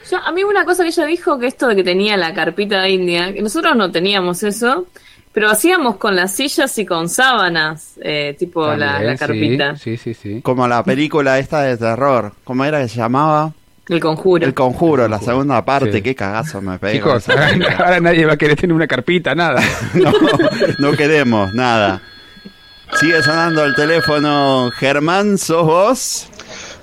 Yo, 0.09 0.17
a 0.17 0.31
mí 0.31 0.43
una 0.43 0.65
cosa 0.65 0.81
que 0.83 0.89
ella 0.89 1.05
dijo, 1.05 1.37
que 1.37 1.45
esto 1.47 1.67
de 1.67 1.75
que 1.75 1.83
tenía 1.83 2.17
la 2.17 2.33
carpita 2.33 2.81
de 2.81 2.89
India, 2.89 3.31
que 3.31 3.41
nosotros 3.43 3.75
no 3.75 3.91
teníamos 3.91 4.41
eso, 4.41 4.87
pero 5.33 5.51
hacíamos 5.51 5.97
con 5.97 6.15
las 6.15 6.31
sillas 6.33 6.75
y 6.79 6.85
con 6.87 7.07
sábanas, 7.09 7.93
eh, 8.01 8.35
tipo 8.39 8.65
la, 8.73 8.93
También, 8.93 9.05
la 9.11 9.17
carpita. 9.17 9.75
Sí, 9.75 9.97
sí, 9.97 10.15
sí. 10.15 10.33
sí. 10.37 10.41
Como 10.41 10.67
la 10.67 10.83
película 10.83 11.37
esta 11.37 11.61
de 11.61 11.77
terror. 11.77 12.33
¿Cómo 12.43 12.65
era 12.65 12.81
que 12.81 12.87
se 12.87 12.95
llamaba? 12.97 13.53
El 13.89 13.99
conjuro. 14.01 14.45
El 14.45 14.53
Conjuro, 14.53 15.07
la 15.07 15.19
segunda 15.19 15.63
parte. 15.63 15.93
Sí. 15.93 16.01
Qué 16.01 16.13
cagazo 16.15 16.61
me 16.61 16.77
pegué. 16.77 16.95
Chicos, 16.95 17.25
ahora, 17.79 17.99
nadie 17.99 18.25
va 18.25 18.33
a 18.33 18.37
querer 18.37 18.57
tener 18.57 18.73
una 18.75 18.87
carpita, 18.87 19.33
nada. 19.33 19.61
No, 19.93 20.11
no 20.79 20.91
queremos 20.97 21.53
nada. 21.53 22.01
Sigue 22.99 23.21
sonando 23.23 23.63
el 23.63 23.75
teléfono. 23.75 24.69
Germán, 24.77 25.37
¿sos 25.37 25.65
vos? 25.65 26.27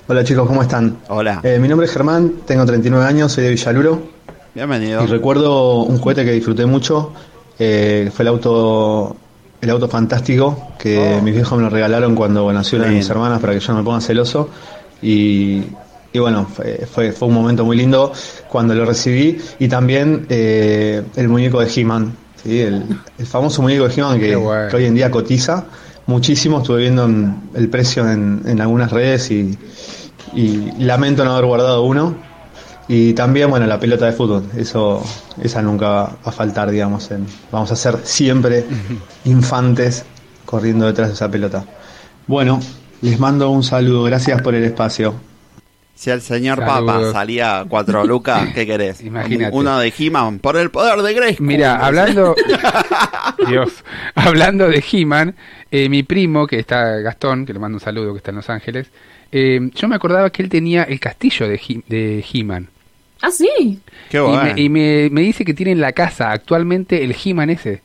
Hola 0.07 0.23
chicos, 0.23 0.47
¿cómo 0.47 0.61
están? 0.61 0.97
Hola. 1.07 1.41
Eh, 1.43 1.57
mi 1.59 1.67
nombre 1.67 1.87
es 1.87 1.93
Germán, 1.93 2.31
tengo 2.45 2.63
39 2.65 3.05
años, 3.05 3.31
soy 3.31 3.45
de 3.45 3.49
Villaluro 3.51 4.03
Bienvenido. 4.53 5.03
y 5.03 5.07
recuerdo 5.07 5.81
un 5.81 5.97
juguete 5.97 6.23
que 6.23 6.31
disfruté 6.31 6.67
mucho, 6.67 7.11
eh, 7.57 8.11
fue 8.13 8.21
el 8.23 8.27
auto 8.27 9.15
el 9.61 9.69
auto 9.71 9.87
fantástico 9.87 10.73
que 10.77 11.15
Oh. 11.17 11.21
mis 11.23 11.33
viejos 11.33 11.57
me 11.57 11.63
lo 11.63 11.71
regalaron 11.71 12.13
cuando 12.13 12.51
nació 12.53 12.77
una 12.77 12.87
de 12.87 12.93
mis 12.93 13.09
hermanas 13.09 13.39
para 13.41 13.53
que 13.53 13.59
yo 13.59 13.73
no 13.73 13.79
me 13.79 13.85
ponga 13.85 13.99
celoso 13.99 14.49
y, 15.01 15.63
y 16.15 16.19
bueno, 16.19 16.47
fue, 16.53 16.87
fue, 16.89 17.11
fue 17.11 17.27
un 17.27 17.33
momento 17.33 17.65
muy 17.65 17.75
lindo 17.75 18.13
cuando 18.47 18.73
lo 18.73 18.85
recibí 18.85 19.37
y 19.59 19.67
también 19.67 20.25
eh, 20.29 21.03
el 21.17 21.27
muñeco 21.27 21.59
de 21.59 21.69
He-Man, 21.75 22.13
¿sí? 22.41 22.61
el, 22.61 22.83
el 23.17 23.25
famoso 23.25 23.61
muñeco 23.61 23.87
de 23.87 23.93
He-Man 23.93 24.19
que, 24.19 24.27
Qué 24.29 24.35
bueno. 24.37 24.69
que 24.69 24.75
hoy 24.77 24.85
en 24.85 24.95
día 24.95 25.11
cotiza 25.11 25.65
muchísimo, 26.07 26.59
estuve 26.59 26.81
viendo 26.81 27.03
en- 27.05 27.35
el 27.53 27.67
precio 27.67 28.09
en, 28.09 28.41
en 28.45 28.61
algunas 28.61 28.91
redes 28.91 29.29
y, 29.31 29.57
y 30.33 30.71
lamento 30.79 31.25
no 31.25 31.33
haber 31.33 31.45
guardado 31.45 31.83
uno. 31.83 32.15
Y 32.87 33.13
también, 33.13 33.49
bueno, 33.49 33.65
la 33.65 33.79
pelota 33.79 34.05
de 34.05 34.11
fútbol, 34.13 34.43
eso, 34.55 35.03
esa 35.41 35.61
nunca 35.63 35.87
va 35.89 36.17
a 36.23 36.31
faltar, 36.31 36.69
digamos. 36.69 37.09
En, 37.11 37.25
vamos 37.51 37.71
a 37.71 37.75
ser 37.75 37.97
siempre 38.03 38.63
infantes 39.25 40.05
corriendo 40.45 40.85
detrás 40.85 41.07
de 41.09 41.13
esa 41.15 41.29
pelota. 41.29 41.65
Bueno, 42.27 42.59
les 43.01 43.19
mando 43.19 43.49
un 43.49 43.63
saludo, 43.63 44.03
gracias 44.03 44.41
por 44.41 44.53
el 44.55 44.63
espacio. 44.63 45.15
Si 45.95 46.09
el 46.09 46.21
señor 46.21 46.59
Saludos. 46.59 46.85
Papa 47.03 47.11
salía 47.13 47.59
a 47.61 47.65
cuatro 47.65 48.03
lucas, 48.05 48.49
¿qué 48.53 48.65
querés? 48.67 49.01
Imagínate. 49.01 49.55
Uno 49.55 49.79
de 49.79 49.93
He-Man, 49.97 50.39
por 50.39 50.57
el 50.57 50.69
poder 50.69 51.01
de 51.01 51.13
Grace. 51.13 51.37
Mira, 51.39 51.77
hablando. 51.85 52.35
Dios. 53.47 53.83
Hablando 54.13 54.67
de 54.67 54.83
He-Man, 54.91 55.35
eh, 55.71 55.87
mi 55.89 56.03
primo, 56.03 56.47
que 56.47 56.59
está 56.59 56.97
Gastón, 56.99 57.45
que 57.45 57.53
le 57.53 57.59
mando 57.59 57.77
un 57.77 57.79
saludo, 57.81 58.11
que 58.13 58.17
está 58.17 58.31
en 58.31 58.35
Los 58.37 58.49
Ángeles, 58.49 58.87
eh, 59.31 59.59
yo 59.73 59.87
me 59.87 59.95
acordaba 59.95 60.29
que 60.29 60.43
él 60.43 60.49
tenía 60.49 60.83
el 60.83 60.99
castillo 60.99 61.47
de 61.47 61.55
He- 61.55 61.83
de 61.87 62.25
He-Man. 62.31 62.67
Ah, 63.21 63.31
sí. 63.31 63.79
Qué 64.09 64.17
y 64.17 64.19
bueno. 64.21 64.43
me, 64.43 64.61
y 64.61 64.69
me, 64.69 65.09
me 65.11 65.21
dice 65.21 65.45
que 65.45 65.53
tiene 65.53 65.71
en 65.71 65.81
la 65.81 65.93
casa 65.93 66.31
actualmente 66.31 67.03
el 67.03 67.15
He-Man 67.23 67.49
ese. 67.49 67.81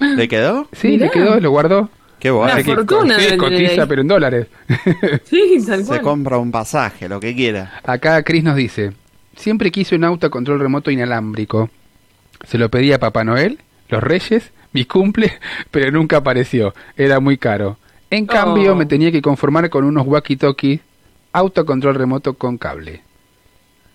¿Le 0.00 0.28
quedó? 0.28 0.66
Sí, 0.72 0.88
Mirá. 0.88 1.06
le 1.06 1.12
quedó, 1.12 1.40
lo 1.40 1.50
guardó. 1.50 1.90
Qué 2.24 2.30
bueno. 2.30 2.54
Una 2.54 2.64
fortuna 2.64 3.20
sí, 3.20 3.36
cotiza, 3.36 3.86
pero 3.86 4.00
en 4.00 4.08
dólares. 4.08 4.46
Sí, 5.24 5.62
tal 5.66 5.84
Se 5.84 6.00
compra 6.00 6.38
un 6.38 6.50
pasaje, 6.50 7.06
lo 7.06 7.20
que 7.20 7.34
quiera. 7.34 7.82
Acá 7.84 8.22
Chris 8.22 8.42
nos 8.42 8.56
dice, 8.56 8.92
siempre 9.36 9.70
quise 9.70 9.94
un 9.94 10.04
auto 10.04 10.26
a 10.26 10.30
control 10.30 10.58
remoto 10.58 10.90
inalámbrico. 10.90 11.68
Se 12.48 12.56
lo 12.56 12.70
pedí 12.70 12.94
a 12.94 12.98
Papá 12.98 13.24
Noel, 13.24 13.58
los 13.90 14.02
Reyes, 14.02 14.52
mi 14.72 14.86
cumple, 14.86 15.38
pero 15.70 15.90
nunca 15.90 16.16
apareció. 16.16 16.72
Era 16.96 17.20
muy 17.20 17.36
caro. 17.36 17.76
En 18.08 18.24
cambio, 18.24 18.72
Oh. 18.72 18.74
me 18.74 18.86
tenía 18.86 19.12
que 19.12 19.20
conformar 19.20 19.68
con 19.68 19.84
unos 19.84 20.06
walkie-talkie 20.06 20.80
auto 21.30 21.60
a 21.60 21.66
control 21.66 21.94
remoto 21.94 22.32
con 22.32 22.56
cable. 22.56 23.02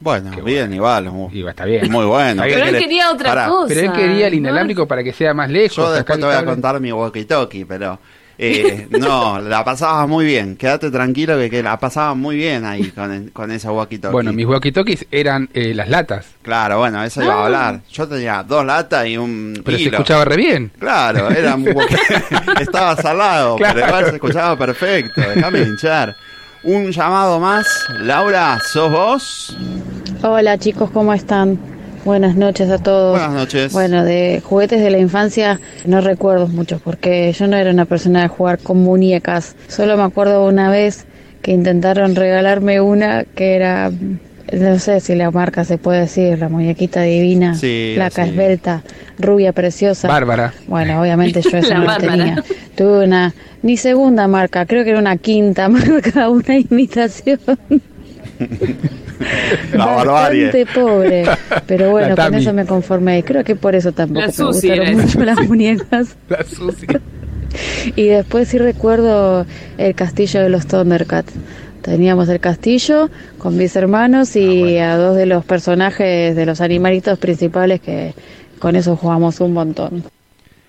Bueno, 0.01 0.29
Qué 0.35 0.41
bien, 0.43 0.71
igual. 0.71 1.11
Y 1.31 1.41
va, 1.41 1.49
está 1.49 1.65
bien. 1.65 1.91
Muy 1.91 2.05
bueno. 2.05 2.43
Está 2.43 2.47
¿qué 2.47 2.55
bien. 2.55 2.65
Pero 2.67 2.77
él 2.77 2.83
quería 2.83 3.11
otra 3.11 3.29
Pará, 3.29 3.47
cosa. 3.47 3.73
Pero 3.73 3.79
él 3.87 3.91
quería 3.91 4.27
el 4.27 4.33
¿no? 4.33 4.37
inalámbrico 4.37 4.87
para 4.87 5.03
que 5.03 5.13
sea 5.13 5.33
más 5.33 5.49
lejos. 5.49 5.77
Yo 5.77 5.91
después 5.91 6.19
te 6.19 6.25
voy 6.25 6.35
a 6.35 6.45
contar 6.45 6.79
mi 6.79 6.91
walkie-talkie, 6.91 7.65
pero 7.67 7.97
Eh, 8.41 8.87
no, 8.99 9.41
la 9.41 9.65
pasabas 9.65 10.07
muy 10.07 10.23
bien. 10.25 10.55
Quédate 10.55 10.89
tranquilo 10.89 11.37
que, 11.37 11.49
que 11.49 11.61
la 11.61 11.77
pasabas 11.77 12.15
muy 12.15 12.37
bien 12.37 12.63
ahí 12.63 12.89
con, 12.91 13.31
con 13.33 13.51
esa 13.51 13.69
walkie-talkie. 13.71 14.11
Bueno, 14.13 14.31
mis 14.31 14.45
walkie-talkies 14.45 15.07
eran 15.11 15.49
eh, 15.53 15.73
las 15.73 15.89
latas. 15.89 16.25
Claro, 16.41 16.77
bueno, 16.79 17.03
eso 17.03 17.21
iba 17.21 17.33
a 17.33 17.45
hablar. 17.45 17.81
Yo 17.91 18.07
tenía 18.07 18.41
dos 18.43 18.65
latas 18.65 19.05
y 19.07 19.17
un 19.17 19.61
Pero 19.65 19.77
se 19.77 19.83
escuchaba 19.89 20.23
re 20.23 20.37
bien. 20.37 20.71
Claro, 20.79 21.29
era 21.29 21.55
un 21.55 21.65
walkie- 21.65 22.59
Estaba 22.61 22.95
salado, 22.95 23.57
pero 23.57 23.85
igual 23.85 24.05
se 24.05 24.15
escuchaba 24.15 24.55
perfecto. 24.57 25.19
Déjame 25.35 25.59
hinchar. 25.59 26.15
Un 26.63 26.91
llamado 26.91 27.39
más. 27.41 27.67
Laura, 27.99 28.57
¿sos 28.65 28.89
vos? 28.91 29.57
Hola 30.23 30.57
chicos, 30.57 30.89
¿cómo 30.91 31.13
están? 31.13 31.59
Buenas 32.05 32.35
noches 32.35 32.69
a 32.69 32.77
todos. 32.77 33.11
Buenas 33.19 33.33
noches. 33.33 33.73
Bueno, 33.73 34.03
de 34.03 34.41
juguetes 34.43 34.81
de 34.81 34.89
la 34.89 34.99
infancia 34.99 35.59
no 35.85 36.01
recuerdo 36.01 36.47
muchos 36.47 36.81
porque 36.81 37.31
yo 37.33 37.47
no 37.47 37.57
era 37.57 37.71
una 37.71 37.85
persona 37.85 38.21
de 38.21 38.27
jugar 38.29 38.59
con 38.59 38.77
muñecas. 38.79 39.55
Solo 39.67 39.97
me 39.97 40.03
acuerdo 40.03 40.45
una 40.45 40.69
vez 40.71 41.05
que 41.41 41.51
intentaron 41.51 42.15
regalarme 42.15 42.81
una 42.81 43.23
que 43.23 43.55
era, 43.55 43.91
no 44.53 44.79
sé 44.79 44.99
si 45.01 45.15
la 45.15 45.29
marca 45.31 45.63
se 45.65 45.77
puede 45.77 46.01
decir, 46.01 46.39
la 46.39 46.49
muñequita 46.49 47.01
divina, 47.01 47.55
Sí, 47.55 47.93
flaca, 47.95 48.23
sí. 48.23 48.29
esbelta, 48.31 48.81
rubia, 49.17 49.51
preciosa. 49.53 50.07
Bárbara. 50.07 50.53
Bueno, 50.67 50.99
obviamente 51.01 51.41
yo 51.41 51.49
eso 51.57 51.69
La 51.69 51.75
no 51.79 51.81
la 51.85 51.93
Bárbara. 51.97 52.17
tenía. 52.17 52.43
Tuve 52.75 53.03
una, 53.05 53.33
ni 53.61 53.77
segunda 53.77 54.27
marca, 54.27 54.65
creo 54.65 54.83
que 54.83 54.91
era 54.91 54.99
una 54.99 55.17
quinta 55.17 55.67
marca, 55.69 56.29
una 56.29 56.57
imitación. 56.57 57.39
La 59.73 59.85
barbarie. 59.85 60.45
Bastante 60.45 60.73
pobre. 60.73 61.25
Pero 61.67 61.91
bueno, 61.91 62.15
con 62.15 62.33
eso 62.35 62.53
me 62.53 62.65
conformé. 62.65 63.19
Y 63.19 63.23
creo 63.23 63.43
que 63.43 63.55
por 63.55 63.75
eso 63.75 63.91
tampoco 63.91 64.21
La 64.21 64.31
me 64.37 64.43
gustaron 64.45 64.95
mucho 64.97 65.19
las 65.25 65.47
muñecas. 65.47 66.15
La 66.27 66.43
sucia. 66.43 66.99
Y 67.95 68.05
después 68.05 68.47
sí 68.47 68.59
recuerdo 68.59 69.43
el 69.79 69.95
castillo 69.95 70.39
de 70.41 70.49
los 70.49 70.67
Thundercats. 70.67 71.33
Teníamos 71.81 72.29
el 72.29 72.39
castillo 72.39 73.09
con 73.39 73.57
mis 73.57 73.75
hermanos 73.75 74.35
y 74.35 74.77
a 74.77 74.95
dos 74.97 75.15
de 75.15 75.25
los 75.25 75.43
personajes 75.45 76.35
de 76.35 76.45
los 76.45 76.61
animalitos 76.61 77.17
principales 77.17 77.81
que 77.81 78.13
con 78.59 78.75
eso 78.75 78.95
jugamos 78.95 79.39
un 79.39 79.53
montón. 79.53 80.03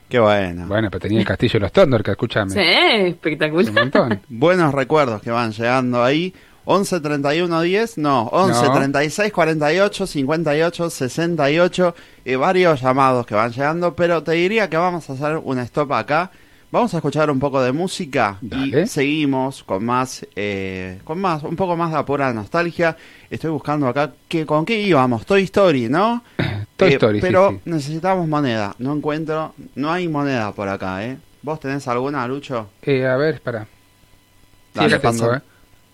Qué 0.09 0.19
bueno. 0.21 0.67
Bueno, 0.69 0.89
pero 0.91 1.01
tenía 1.03 1.21
el 1.21 1.27
castillo 1.27 1.53
de 1.55 1.61
los 1.61 1.73
Thundercats, 1.73 2.13
escúchame. 2.15 2.51
Sí, 2.51 2.59
Un 2.61 3.07
espectacular. 3.09 3.73
montón. 3.73 4.21
Buenos 4.31 4.73
recuerdos 4.73 5.21
que 5.21 5.31
van 5.31 5.53
llegando 5.53 6.03
ahí. 6.03 6.33
11 6.73 7.01
31 7.01 7.63
10, 7.63 7.99
no, 7.99 8.29
11 8.29 8.63
No. 8.67 8.73
36 8.75 9.33
48 9.33 10.07
58 10.07 10.89
68 10.91 11.95
y 12.25 12.35
varios 12.37 12.81
llamados 12.81 13.27
que 13.27 13.35
van 13.35 13.51
llegando, 13.51 13.95
pero 13.97 14.23
te 14.23 14.33
diría 14.33 14.71
que 14.71 14.77
vamos 14.77 15.11
a 15.11 15.15
hacer 15.15 15.37
un 15.43 15.59
stop 15.59 15.93
acá. 15.93 16.31
Vamos 16.73 16.95
a 16.95 16.99
escuchar 16.99 17.29
un 17.33 17.41
poco 17.41 17.61
de 17.61 17.73
música 17.73 18.39
Dale. 18.41 18.83
y 18.83 18.87
seguimos 18.87 19.65
con 19.65 19.85
más, 19.85 20.25
eh, 20.37 21.01
con 21.03 21.21
más, 21.21 21.43
un 21.43 21.57
poco 21.57 21.77
más 21.77 21.93
de 21.93 22.01
pura 22.05 22.33
nostalgia. 22.33 22.97
Estoy 23.29 23.51
buscando 23.51 23.89
acá 23.89 24.13
que 24.29 24.47
con 24.47 24.65
qué 24.65 24.81
íbamos, 24.81 25.27
Toy 25.27 25.43
Story, 25.43 25.89
¿no? 25.89 26.23
Toy 26.77 26.91
Eh, 26.93 26.95
Story, 26.95 27.19
sí, 27.19 27.27
Pero 27.27 27.51
sí. 27.51 27.61
necesitamos 27.65 28.29
moneda. 28.29 28.77
No 28.79 28.95
encuentro, 28.95 29.53
no 29.75 29.91
hay 29.91 30.07
moneda 30.07 30.53
por 30.53 30.69
acá, 30.69 31.05
¿eh? 31.05 31.19
¿Vos 31.43 31.59
tenés 31.59 31.89
alguna, 31.89 32.25
Lucho? 32.29 32.69
Eh, 32.83 33.05
a 33.05 33.17
ver, 33.17 33.35
espera. 33.35 33.65
Sí, 33.65 34.79
Dale, 34.79 34.95
acá 34.95 35.11
tengo, 35.11 35.35
eh. 35.35 35.41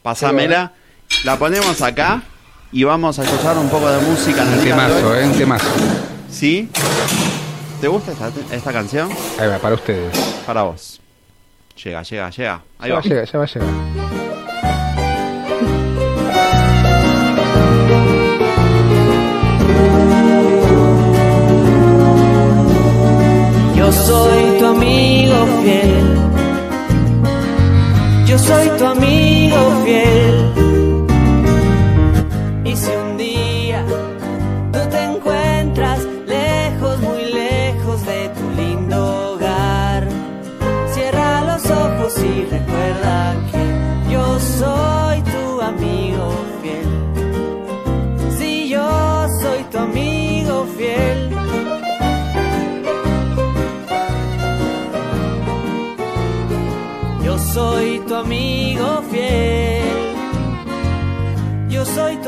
Pásamela. 0.07 0.71
La 1.25 1.37
ponemos 1.37 1.83
acá 1.83 2.23
y 2.71 2.85
vamos 2.85 3.19
a 3.19 3.25
escuchar 3.25 3.59
un 3.59 3.69
poco 3.69 3.91
de 3.91 3.99
música 4.07 4.43
en 4.43 4.53
el 4.53 4.59
Un 4.61 4.65
temazo, 4.65 5.17
eh, 5.17 5.25
un 5.27 5.33
temazo. 5.33 5.67
¿Sí? 6.31 6.71
¿Te 7.81 7.89
gusta 7.89 8.13
esta, 8.13 8.31
esta 8.53 8.73
canción? 8.73 9.09
Ahí 9.37 9.49
va, 9.49 9.59
para 9.59 9.75
ustedes. 9.75 10.17
Para 10.47 10.63
vos. 10.63 11.01
Llega, 11.83 12.05
llega, 12.05 12.31
llega. 12.31 12.61
Ahí 12.79 12.89
Ya 12.91 12.95
va 12.95 13.01
va. 13.01 13.05
a 13.05 13.09
llegar, 13.09 13.27
ya 13.33 13.39
va 13.39 13.45
a 13.45 13.49
llegar. 13.49 14.77
Yo 23.77 23.93
soy 23.93 24.59
tu 24.59 24.67
amigo 24.67 25.47
fiel. 25.63 26.06
Soy 28.39 28.69
tu 28.79 28.85
amigo 28.85 29.83
fiel. 29.85 30.66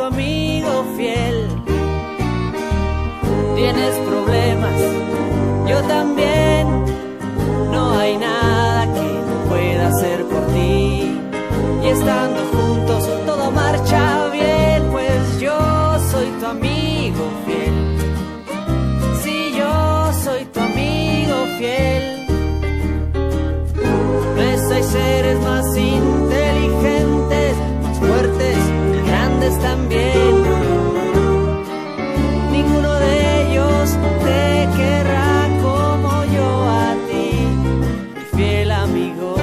Amigo 0.09 0.85
fiel. 0.97 1.49
Tienes 3.57 3.95
problemas, 4.09 4.79
yo 5.69 5.79
también. 5.83 6.67
No 7.73 7.99
hay 7.99 8.17
nada 8.17 8.93
que 8.95 9.09
no 9.29 9.35
pueda 9.49 9.89
hacer 9.89 10.25
por 10.25 10.47
ti. 10.55 11.21
Y 11.85 11.87
estando 11.87 12.41
juntos 12.55 13.09
todo 13.27 13.51
marcha 13.51 14.29
bien, 14.33 14.83
pues 14.91 15.41
yo 15.41 15.59
soy 16.11 16.29
tu 16.41 16.47
amigo 16.47 17.25
fiel. 17.45 17.77
Si 19.23 19.53
yo 19.57 20.13
soy 20.25 20.45
tu 20.47 20.61
amigo 20.61 21.37
fiel. 21.59 22.19
Hay 24.71 24.85
seres 24.85 25.41
más 25.41 25.77
inteligentes, 25.77 27.57
más 27.83 27.99
fuertes 27.99 28.28
Ninguno 32.53 32.93
de 32.95 33.43
ellos 33.43 33.91
te 34.25 34.69
querrá 34.77 35.49
como 35.63 36.25
yo 36.25 36.49
a 36.69 36.95
ti, 37.09 37.31
mi 38.15 38.37
fiel 38.37 38.71
amigo, 38.71 39.35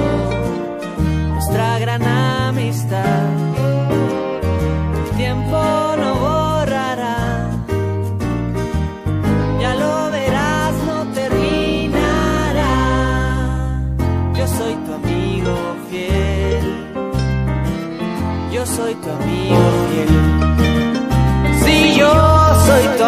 nuestra 1.34 1.78
gran 1.78 2.02
amistad. 2.04 3.45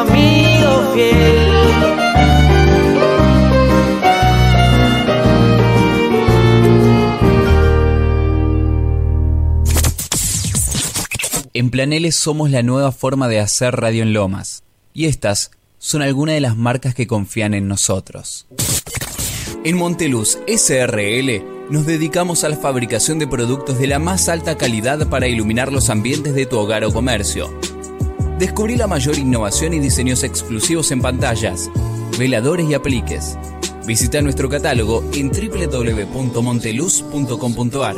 Amigo 0.00 0.92
fiel. 0.94 1.48
En 11.54 11.70
Planeles 11.70 12.14
somos 12.14 12.50
la 12.50 12.62
nueva 12.62 12.92
forma 12.92 13.26
de 13.26 13.40
hacer 13.40 13.74
radio 13.74 14.04
en 14.04 14.12
Lomas. 14.12 14.62
Y 14.94 15.06
estas 15.06 15.50
son 15.78 16.02
algunas 16.02 16.34
de 16.34 16.40
las 16.40 16.56
marcas 16.56 16.94
que 16.94 17.06
confían 17.06 17.52
en 17.54 17.66
nosotros. 17.66 18.46
En 19.64 19.76
Monteluz 19.76 20.38
SRL 20.46 21.42
nos 21.68 21.84
dedicamos 21.84 22.44
a 22.44 22.48
la 22.48 22.56
fabricación 22.56 23.18
de 23.18 23.26
productos 23.26 23.78
de 23.78 23.88
la 23.88 23.98
más 23.98 24.28
alta 24.28 24.56
calidad 24.56 25.08
para 25.08 25.26
iluminar 25.26 25.72
los 25.72 25.90
ambientes 25.90 26.34
de 26.34 26.46
tu 26.46 26.58
hogar 26.58 26.84
o 26.84 26.92
comercio. 26.92 27.50
Descubrí 28.38 28.76
la 28.76 28.86
mayor 28.86 29.18
innovación 29.18 29.74
y 29.74 29.80
diseños 29.80 30.22
exclusivos 30.22 30.92
en 30.92 31.02
pantallas, 31.02 31.68
veladores 32.18 32.70
y 32.70 32.74
apliques. 32.74 33.36
Visita 33.84 34.22
nuestro 34.22 34.48
catálogo 34.48 35.02
en 35.12 35.30
www.monteluz.com.ar. 35.30 37.96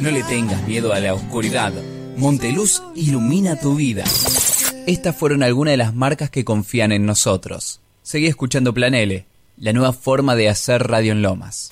No 0.00 0.10
le 0.12 0.22
tengas 0.22 0.62
miedo 0.68 0.92
a 0.92 1.00
la 1.00 1.14
oscuridad. 1.14 1.72
Monteluz 2.16 2.80
ilumina 2.94 3.58
tu 3.58 3.74
vida. 3.74 4.04
Estas 4.86 5.16
fueron 5.16 5.42
algunas 5.42 5.72
de 5.72 5.78
las 5.78 5.94
marcas 5.94 6.30
que 6.30 6.44
confían 6.44 6.92
en 6.92 7.06
nosotros. 7.06 7.80
Seguí 8.04 8.28
escuchando 8.28 8.72
Plan 8.72 8.94
L, 8.94 9.26
la 9.56 9.72
nueva 9.72 9.92
forma 9.92 10.36
de 10.36 10.48
hacer 10.48 10.86
radio 10.86 11.10
en 11.10 11.22
Lomas. 11.22 11.70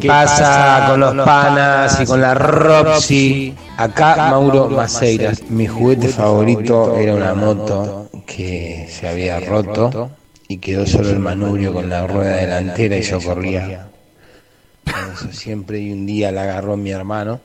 ¿Qué 0.00 0.08
pasa 0.08 0.86
con 0.88 1.00
los 1.00 1.14
panas 1.24 2.00
y 2.00 2.06
con 2.06 2.20
la 2.20 2.34
Roxy? 2.34 3.54
Acá 3.76 4.28
Mauro 4.30 4.68
Maceiras. 4.68 5.42
Mi 5.50 5.66
juguete 5.66 6.08
favorito 6.08 6.96
era 6.96 7.14
una 7.14 7.34
moto 7.34 8.08
que 8.26 8.88
se 8.90 9.08
había 9.08 9.40
roto 9.40 10.10
y 10.48 10.58
quedó 10.58 10.86
solo 10.86 11.10
el 11.10 11.18
manubrio 11.18 11.72
con 11.72 11.88
la 11.88 12.06
rueda 12.06 12.36
delantera 12.36 12.96
y 12.96 13.02
yo 13.02 13.20
corría. 13.20 13.88
Eso 15.14 15.32
siempre 15.32 15.80
y 15.80 15.92
un 15.92 16.06
día 16.06 16.30
la 16.30 16.42
agarró 16.42 16.76
mi 16.76 16.90
hermano 16.90 17.40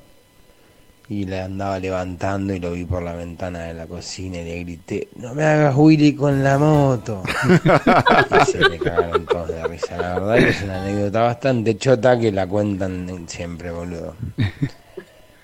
y 1.11 1.25
la 1.25 1.43
andaba 1.43 1.77
levantando 1.77 2.53
y 2.53 2.59
lo 2.61 2.71
vi 2.71 2.85
por 2.85 3.03
la 3.03 3.13
ventana 3.13 3.63
de 3.63 3.73
la 3.73 3.85
cocina 3.85 4.37
y 4.37 4.45
le 4.45 4.59
grité, 4.63 5.09
no 5.17 5.35
me 5.35 5.43
hagas 5.43 5.75
Willy 5.75 6.15
con 6.15 6.41
la 6.41 6.57
moto. 6.57 7.21
se 8.49 8.59
me 8.69 8.79
cagaron 8.79 9.25
todos 9.25 9.49
de 9.49 9.67
risa. 9.67 9.97
La 9.97 10.17
verdad 10.17 10.35
que 10.37 10.49
es 10.51 10.61
una 10.61 10.81
anécdota 10.81 11.23
bastante 11.23 11.77
chota 11.77 12.17
que 12.17 12.31
la 12.31 12.47
cuentan 12.47 13.25
siempre, 13.27 13.71
boludo. 13.71 14.15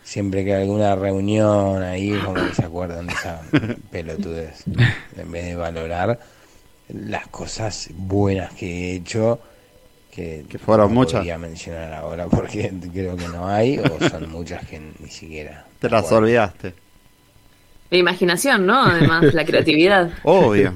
Siempre 0.03 0.45
que 0.45 0.55
hay 0.55 0.61
alguna 0.61 0.95
reunión 0.95 1.83
ahí, 1.83 2.17
como 2.23 2.35
que 2.35 2.55
se 2.55 2.63
acuerdan 2.63 3.07
de 3.07 3.13
esa 3.13 3.41
pelotudez. 3.91 4.63
En 5.17 5.29
vez 5.29 5.47
de 5.47 5.55
valorar 5.57 6.17
las 6.87 7.27
cosas 7.27 7.89
buenas 7.93 8.53
que 8.53 8.67
he 8.67 8.95
hecho, 8.95 9.41
que, 10.17 10.45
Que 10.49 10.57
fueron 10.57 10.89
no 10.89 10.95
muchas. 10.95 11.19
podría 11.19 11.37
mencionar 11.37 11.93
ahora 11.93 12.25
porque 12.25 12.73
creo 12.93 13.15
que 13.15 13.27
no 13.27 13.47
hay, 13.47 13.77
o 13.77 14.09
son 14.09 14.29
muchas 14.31 14.65
que 14.67 14.81
ni 14.99 15.09
siquiera. 15.09 15.65
Te 15.79 15.89
las 15.89 16.01
recuerdo. 16.01 16.25
olvidaste. 16.25 16.73
La 17.91 17.97
imaginación, 17.97 18.65
¿no? 18.65 18.83
Además, 18.83 19.33
la 19.33 19.45
creatividad. 19.45 20.09
Obvio, 20.23 20.73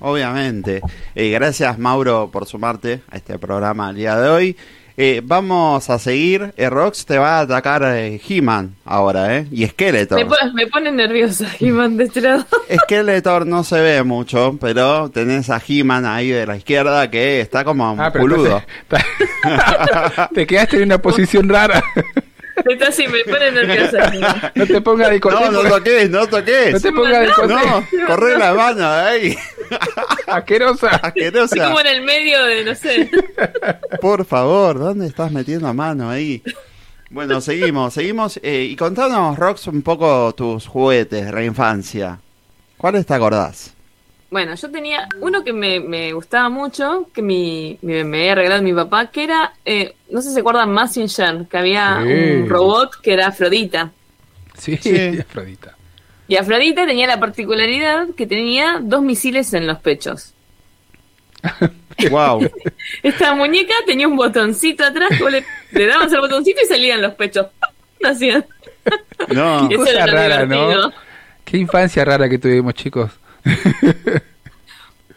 obviamente. 0.00 0.82
Eh, 1.14 1.30
gracias 1.30 1.78
Mauro 1.78 2.28
por 2.32 2.46
sumarte 2.46 3.00
a 3.10 3.16
este 3.16 3.38
programa 3.38 3.90
el 3.90 3.96
día 3.96 4.16
de 4.20 4.28
hoy. 4.28 4.56
Eh, 4.96 5.22
vamos 5.24 5.88
a 5.90 5.98
seguir. 5.98 6.52
Eh, 6.56 6.68
Rox 6.68 7.06
te 7.06 7.18
va 7.18 7.38
a 7.38 7.40
atacar 7.40 7.82
eh, 7.84 8.20
He-Man 8.28 8.74
ahora, 8.84 9.36
¿eh? 9.38 9.46
Y 9.50 9.66
Skeletor. 9.66 10.18
Me, 10.18 10.26
pone- 10.26 10.52
me 10.52 10.66
pone 10.66 10.92
nerviosa, 10.92 11.46
Iván, 11.60 11.96
de 11.96 12.04
este 12.04 12.20
lado. 12.20 12.46
Skeletor 12.84 13.46
no 13.46 13.64
se 13.64 13.80
ve 13.80 14.02
mucho, 14.02 14.56
pero 14.60 15.10
tenés 15.10 15.48
a 15.50 15.60
He-Man 15.66 16.04
ahí 16.06 16.28
de 16.30 16.46
la 16.46 16.56
izquierda 16.56 17.10
que 17.10 17.40
está 17.40 17.64
como 17.64 17.96
Ah, 17.98 18.12
te 20.34 20.46
quedaste 20.46 20.76
en 20.76 20.82
una 20.84 20.98
posición 20.98 21.48
rara. 21.48 21.82
Está 22.72 22.88
así, 22.88 23.06
me 23.08 23.24
pone 23.24 23.50
nerviosa. 23.52 24.12
No 24.54 24.66
te 24.66 24.80
pongas 24.80 25.10
de. 25.10 25.18
No, 25.20 25.50
no 25.50 25.62
toques, 25.68 26.10
no 26.10 26.26
toques. 26.26 26.72
No 26.72 26.80
te 26.80 26.92
pongas 26.92 27.20
de. 27.20 27.46
No, 27.48 28.06
corre 28.06 28.38
la 28.38 28.54
mano 28.54 28.78
de 28.92 29.00
ahí. 29.00 29.36
Asquerosa. 30.26 30.88
Estoy 30.88 31.24
Asquerosa. 31.24 31.64
como 31.64 31.80
en 31.80 31.86
el 31.86 32.02
medio 32.02 32.44
de, 32.44 32.64
no 32.64 32.74
sé. 32.74 33.10
Por 34.00 34.24
favor, 34.24 34.78
¿dónde 34.78 35.06
estás 35.06 35.32
metiendo 35.32 35.72
mano 35.74 36.10
ahí? 36.10 36.42
Bueno, 37.10 37.40
seguimos, 37.40 37.94
seguimos. 37.94 38.38
eh, 38.42 38.64
y 38.70 38.76
contanos, 38.76 39.36
Rox, 39.38 39.66
un 39.66 39.82
poco 39.82 40.32
tus 40.34 40.66
juguetes 40.66 41.26
de 41.26 41.32
la 41.32 41.44
infancia. 41.44 42.18
¿Cuáles 42.76 43.04
te 43.06 43.14
acordás? 43.14 43.74
Bueno, 44.30 44.54
yo 44.54 44.70
tenía 44.70 45.08
uno 45.20 45.42
que 45.42 45.52
me, 45.52 45.80
me 45.80 46.12
gustaba 46.12 46.48
mucho, 46.48 47.08
que 47.12 47.20
mi, 47.20 47.78
mi- 47.82 48.04
me 48.04 48.18
había 48.20 48.34
regalado 48.36 48.62
mi 48.62 48.72
papá, 48.72 49.06
que 49.10 49.24
era, 49.24 49.54
eh, 49.64 49.94
no 50.10 50.22
sé 50.22 50.28
si 50.28 50.34
se 50.34 50.40
acuerdan, 50.40 50.70
Massinger, 50.72 51.46
que 51.50 51.58
había 51.58 52.00
Sí. 52.02 52.12
un 52.42 52.48
robot 52.48 53.00
que 53.02 53.12
era 53.12 53.26
Afrodita. 53.28 53.90
Sí, 54.56 54.76
Sí. 54.76 55.18
Afrodita. 55.20 55.76
Y 56.28 56.36
Afrodita 56.36 56.86
tenía 56.86 57.08
la 57.08 57.18
particularidad 57.18 58.06
que 58.16 58.24
tenía 58.26 58.78
dos 58.80 59.02
misiles 59.02 59.52
en 59.54 59.66
los 59.66 59.78
pechos. 59.80 60.32
Wow. 62.10 62.48
Esta 63.02 63.34
muñeca 63.34 63.74
tenía 63.84 64.08
un 64.08 64.16
botoncito 64.16 64.82
atrás, 64.84 65.10
que 65.10 65.22
vos 65.22 65.30
le, 65.30 65.44
le 65.72 65.86
dabas 65.86 66.10
el 66.10 66.20
botoncito 66.20 66.58
y 66.64 66.66
salían 66.66 67.02
los 67.02 67.12
pechos. 67.12 67.48
No. 69.28 69.68
Qué 69.68 69.76
cosa 69.76 70.06
rara, 70.06 70.44
divertido. 70.46 70.88
¿no? 70.88 70.92
Qué 71.44 71.58
infancia 71.58 72.02
rara 72.04 72.26
que 72.28 72.38
tuvimos, 72.38 72.72
chicos. 72.72 73.10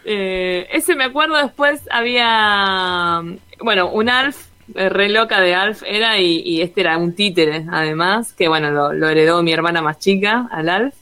Eh, 0.05 0.67
ese 0.71 0.95
me 0.95 1.05
acuerdo 1.05 1.37
después 1.37 1.81
había, 1.89 3.21
bueno, 3.61 3.89
un 3.91 4.09
Alf, 4.09 4.47
eh, 4.75 4.89
re 4.89 5.09
loca 5.09 5.39
de 5.39 5.55
Alf 5.55 5.81
era 5.85 6.19
y, 6.19 6.41
y 6.45 6.61
este 6.61 6.81
era 6.81 6.97
un 6.97 7.15
títere 7.15 7.65
además, 7.71 8.33
que 8.33 8.47
bueno, 8.49 8.69
lo, 8.71 8.91
lo 8.93 9.07
heredó 9.09 9.41
mi 9.43 9.53
hermana 9.53 9.81
más 9.81 9.99
chica, 9.99 10.47
al 10.51 10.67
Alf. 10.69 10.95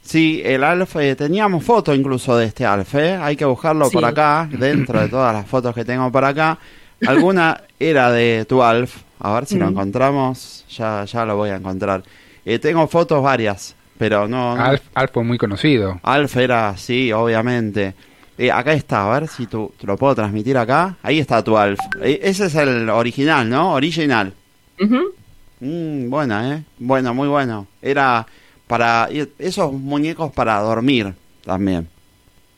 Sí, 0.01 0.41
el 0.45 0.63
Alf, 0.63 0.97
eh, 0.97 1.15
teníamos 1.17 1.63
foto 1.65 1.95
incluso 1.95 2.37
de 2.37 2.47
este 2.47 2.65
Alf, 2.65 2.95
¿eh? 2.95 3.17
Hay 3.21 3.37
que 3.37 3.45
buscarlo 3.45 3.91
por 3.91 4.05
acá, 4.05 4.49
dentro 4.53 5.01
de 5.01 5.09
todas 5.09 5.33
las 5.33 5.47
fotos 5.47 5.75
que 5.75 5.85
tengo 5.85 6.11
por 6.11 6.25
acá. 6.25 6.59
Alguna 7.03 7.63
era 7.79 8.11
de 8.11 8.45
tu 8.47 8.63
Alf, 8.63 9.03
a 9.19 9.33
ver 9.35 9.47
si 9.47 9.59
lo 9.59 9.67
Mm. 9.67 9.69
encontramos, 9.69 10.65
ya, 10.69 11.05
ya 11.05 11.25
lo 11.25 11.37
voy 11.37 11.51
a 11.51 11.57
encontrar. 11.57 12.03
Eh, 12.45 12.59
tengo 12.59 12.87
fotos 12.89 13.23
varias, 13.23 13.76
pero 13.97 14.27
no... 14.27 14.55
no. 14.55 14.63
Alf, 14.63 14.81
Alf 14.93 15.11
fue 15.13 15.23
muy 15.23 15.37
conocido. 15.37 15.99
Alf 16.03 16.35
era, 16.37 16.75
sí, 16.77 17.11
obviamente. 17.11 17.93
Eh, 18.37 18.51
acá 18.51 18.73
está, 18.73 19.11
a 19.11 19.19
ver 19.19 19.27
si 19.27 19.47
tú, 19.47 19.73
te 19.79 19.87
lo 19.87 19.97
puedo 19.97 20.13
transmitir 20.15 20.57
acá. 20.57 20.95
Ahí 21.01 21.19
está 21.19 21.43
tu 21.43 21.57
Alf. 21.57 21.79
Eh, 22.01 22.19
ese 22.21 22.45
es 22.45 22.55
el 22.55 22.89
original, 22.89 23.49
¿no? 23.49 23.73
Original. 23.73 24.33
ujú. 24.79 25.13
Mm, 25.59 26.09
buena, 26.11 26.53
¿eh? 26.53 26.63
Bueno, 26.77 27.15
muy 27.15 27.27
bueno. 27.27 27.65
Era 27.81 28.27
para 28.67 29.09
esos 29.39 29.73
muñecos 29.73 30.31
para 30.31 30.59
dormir 30.59 31.15
también. 31.43 31.87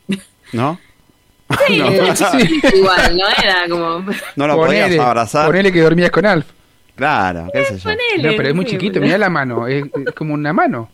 ¿No? 0.53 0.77
Sí, 1.67 1.77
No. 1.79 2.13
chiquito 2.13 2.75
igual, 2.75 3.17
no 3.17 3.23
era 3.29 3.69
como... 3.69 4.05
No 4.35 4.47
lo 4.47 4.55
podías 4.57 4.97
abrazar. 4.99 5.45
ponele 5.47 5.71
que 5.71 5.81
dormías 5.81 6.11
con 6.11 6.25
Alf. 6.25 6.45
Claro, 6.95 7.47
qué 7.53 7.63
sé 7.63 7.77
yo. 7.77 7.83
Ponele, 7.83 8.31
No, 8.31 8.35
pero 8.35 8.49
es 8.49 8.55
muy 8.55 8.65
sí, 8.65 8.71
chiquito, 8.71 8.99
mirá 8.99 9.17
la 9.17 9.29
mano, 9.29 9.65
es, 9.65 9.85
es 10.05 10.13
como 10.13 10.33
una 10.33 10.51
mano. 10.51 10.89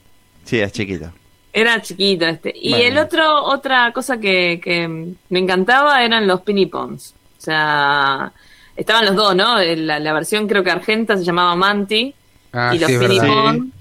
Sí, 0.45 0.59
es 0.59 0.71
chiquito. 0.71 1.11
Era 1.51 1.81
chiquito 1.81 2.25
este. 2.27 2.53
Y 2.55 2.71
Bueno. 2.71 2.85
el 2.85 2.97
otro, 2.97 3.43
otra 3.43 3.91
cosa 3.93 4.19
que, 4.19 4.59
que 4.63 4.87
me 4.87 5.39
encantaba 5.39 6.03
eran 6.03 6.27
los 6.27 6.41
Pinipons. 6.41 7.13
O 7.37 7.41
sea, 7.41 8.31
estaban 8.75 9.05
los 9.05 9.15
dos, 9.15 9.35
¿no? 9.35 9.57
La, 9.59 9.99
la 9.99 10.13
versión 10.13 10.47
creo 10.47 10.63
que 10.63 10.71
argenta 10.71 11.17
se 11.17 11.23
llamaba 11.23 11.55
Manti 11.55 12.13
Ah, 12.53 12.71
y 12.73 12.79
los 12.79 12.87
sí, 12.87 12.93
es 12.93 12.99
verdad. 12.99 13.21
Pinipon. 13.23 13.71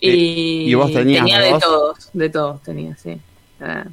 Sí. 0.00 0.06
Y, 0.08 0.70
¿Y 0.70 0.74
vos 0.74 0.92
tenías 0.92 1.20
tenía 1.24 1.40
de 1.40 1.50
dos? 1.50 1.60
todos, 1.62 2.10
de 2.12 2.28
todos 2.30 2.62
tenía, 2.62 2.96
sí. 2.96 3.16
Ah. 3.60 3.84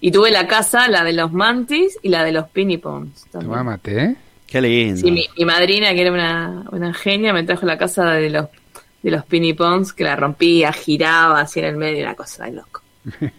Y 0.00 0.10
tuve 0.10 0.30
la 0.30 0.46
casa, 0.46 0.88
la 0.88 1.04
de 1.04 1.12
los 1.12 1.32
Mantis 1.32 1.98
y 2.02 2.08
la 2.08 2.22
de 2.24 2.32
los 2.32 2.48
Pinipons. 2.48 3.26
mate, 3.44 4.02
¿eh? 4.04 4.16
Qué 4.46 4.60
lindo. 4.60 5.00
Sí, 5.00 5.10
mi, 5.10 5.24
mi 5.36 5.44
madrina, 5.44 5.92
que 5.94 6.00
era 6.02 6.12
una, 6.12 6.64
una 6.70 6.92
genia, 6.94 7.32
me 7.32 7.42
trajo 7.44 7.66
la 7.66 7.78
casa 7.78 8.04
de 8.12 8.30
los 8.30 8.46
de 9.06 9.12
los 9.12 9.24
Pinipons, 9.24 9.92
que 9.92 10.02
la 10.02 10.16
rompía, 10.16 10.72
giraba 10.72 11.40
así 11.40 11.60
en 11.60 11.66
el 11.66 11.76
medio, 11.76 12.02
una 12.02 12.16
cosa 12.16 12.44
de 12.44 12.52
loco. 12.52 12.82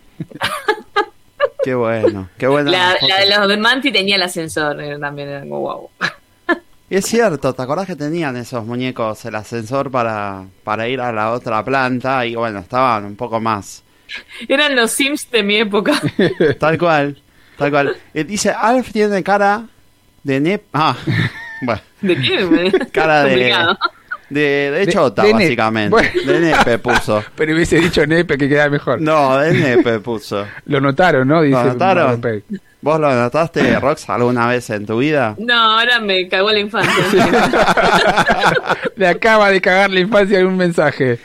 Qué 1.64 1.76
bueno. 1.76 2.30
Qué 2.38 2.48
bueno. 2.48 2.72
La, 2.72 2.96
la 3.02 3.20
de 3.20 3.30
los 3.30 3.50
de 3.50 3.58
Manti 3.58 3.92
tenía 3.92 4.16
el 4.16 4.22
ascensor, 4.22 4.82
era 4.82 4.98
también 4.98 5.28
era 5.28 5.42
como 5.42 5.60
wow. 5.60 5.90
Es 6.90 7.06
cierto, 7.06 7.54
¿te 7.54 7.62
acordás 7.62 7.86
que 7.86 7.98
tenían 7.98 8.38
esos 8.38 8.66
muñecos 8.66 9.26
el 9.26 9.36
ascensor 9.36 9.92
para, 9.92 10.46
para 10.64 10.88
ir 10.88 11.02
a 11.02 11.12
la 11.12 11.34
otra 11.34 11.66
planta? 11.66 12.26
Y 12.26 12.36
bueno, 12.36 12.60
estaban 12.60 13.04
un 13.04 13.18
poco 13.18 13.42
más. 13.42 13.84
Eran 14.48 14.74
los 14.74 14.92
Sims 14.92 15.30
de 15.30 15.44
mi 15.44 15.58
época. 15.58 16.02
Tal 16.60 16.78
cual, 16.78 17.22
tal 17.58 17.72
cual. 17.72 17.98
Eh, 18.14 18.24
dice, 18.24 18.52
Alf 18.52 18.94
tiene 18.94 19.22
cara 19.22 19.66
de 20.24 20.40
nep... 20.40 20.64
Ah, 20.72 20.96
bueno. 21.62 21.82
¿De 22.00 22.16
qué? 22.16 22.72
Cara 22.94 23.24
de, 23.26 23.32
Complicado. 23.32 23.78
De, 24.30 24.40
de 24.72 24.86
De- 24.86 24.92
chota, 24.92 25.24
de 25.24 25.34
básicamente. 25.34 25.90
Bueno. 25.90 26.10
De 26.26 26.40
nepe 26.40 26.78
puso. 26.80 27.24
Pero 27.36 27.54
hubiese 27.54 27.78
dicho 27.78 28.06
Nepe 28.06 28.38
que 28.38 28.50
queda 28.50 28.70
mejor. 28.70 29.02
No, 29.02 29.38
de 29.38 29.54
nepe 29.54 30.00
puso. 30.00 30.46
Lo 30.66 30.82
notaron, 30.82 31.28
¿no? 31.28 31.42
Dice 31.42 31.58
¿Lo 31.58 31.64
notaron? 31.74 32.22
¿Vos 32.80 33.00
lo 33.00 33.12
notaste, 33.14 33.80
Rox, 33.80 34.08
alguna 34.08 34.48
vez 34.48 34.70
en 34.70 34.86
tu 34.86 35.00
vida? 35.00 35.36
No, 35.40 35.80
ahora 35.80 36.00
me 36.00 36.28
cagó 36.30 36.52
la 36.52 36.60
infancia. 36.60 36.94
Le 38.96 39.08
acaba 39.08 39.50
de 39.50 39.60
cagar 39.60 39.90
la 39.90 40.00
infancia 40.00 40.40
en 40.40 40.46
un 40.46 40.58
mensaje. 40.58 41.20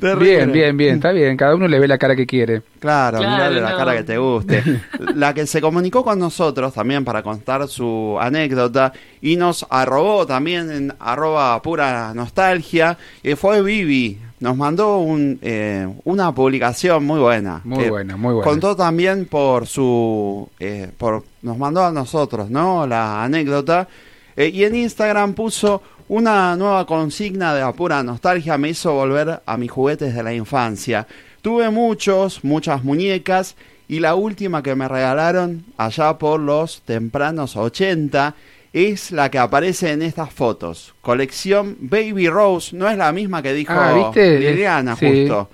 Terrible. 0.00 0.36
Bien, 0.36 0.52
bien, 0.52 0.76
bien, 0.76 0.94
está 0.96 1.12
bien. 1.12 1.36
Cada 1.36 1.54
uno 1.54 1.66
le 1.68 1.78
ve 1.78 1.88
la 1.88 1.96
cara 1.98 2.14
que 2.14 2.26
quiere. 2.26 2.62
Claro, 2.80 3.18
Claro, 3.18 3.32
mirale 3.32 3.60
la 3.60 3.76
cara 3.76 3.96
que 3.96 4.02
te 4.04 4.18
guste. 4.18 4.62
La 5.14 5.32
que 5.32 5.46
se 5.46 5.60
comunicó 5.60 6.04
con 6.04 6.18
nosotros 6.18 6.72
también 6.74 7.04
para 7.04 7.22
contar 7.22 7.66
su 7.68 8.16
anécdota 8.20 8.92
y 9.22 9.36
nos 9.36 9.66
arrobó 9.70 10.26
también 10.26 10.70
en 10.70 10.94
arroba 10.98 11.60
pura 11.62 12.12
nostalgia, 12.14 12.96
eh, 13.22 13.36
fue 13.36 13.62
Vivi. 13.62 14.18
Nos 14.38 14.54
mandó 14.54 14.98
un, 14.98 15.38
eh, 15.40 15.88
una 16.04 16.34
publicación 16.34 17.04
muy 17.06 17.18
buena. 17.18 17.62
Muy 17.64 17.88
buena, 17.88 18.16
muy 18.18 18.34
buena. 18.34 18.50
Contó 18.50 18.76
también 18.76 19.24
por 19.24 19.66
su... 19.66 20.46
eh, 20.60 20.90
por, 20.98 21.24
nos 21.40 21.56
mandó 21.56 21.82
a 21.82 21.90
nosotros, 21.90 22.50
¿no? 22.50 22.86
La 22.86 23.24
anécdota. 23.24 23.88
Eh, 24.36 24.50
y 24.52 24.64
en 24.64 24.74
Instagram 24.74 25.32
puso 25.32 25.80
una 26.08 26.56
nueva 26.56 26.86
consigna 26.86 27.54
de 27.54 27.72
pura 27.72 28.02
nostalgia. 28.02 28.58
Me 28.58 28.70
hizo 28.70 28.92
volver 28.92 29.40
a 29.44 29.56
mis 29.56 29.70
juguetes 29.70 30.14
de 30.14 30.22
la 30.22 30.32
infancia. 30.34 31.06
Tuve 31.42 31.70
muchos, 31.70 32.44
muchas 32.44 32.84
muñecas. 32.84 33.56
Y 33.88 34.00
la 34.00 34.14
última 34.16 34.62
que 34.62 34.74
me 34.74 34.88
regalaron 34.88 35.64
allá 35.76 36.18
por 36.18 36.40
los 36.40 36.82
tempranos 36.82 37.56
80 37.56 38.34
es 38.72 39.10
la 39.12 39.30
que 39.30 39.38
aparece 39.38 39.92
en 39.92 40.02
estas 40.02 40.32
fotos. 40.32 40.92
Colección 41.00 41.76
Baby 41.80 42.28
Rose, 42.28 42.74
no 42.76 42.88
es 42.90 42.98
la 42.98 43.12
misma 43.12 43.42
que 43.42 43.52
dijo 43.54 43.72
Ah, 43.72 43.92
¿viste? 43.94 44.38
Liliana, 44.40 44.96
Sí. 44.96 45.06
justo. 45.06 45.48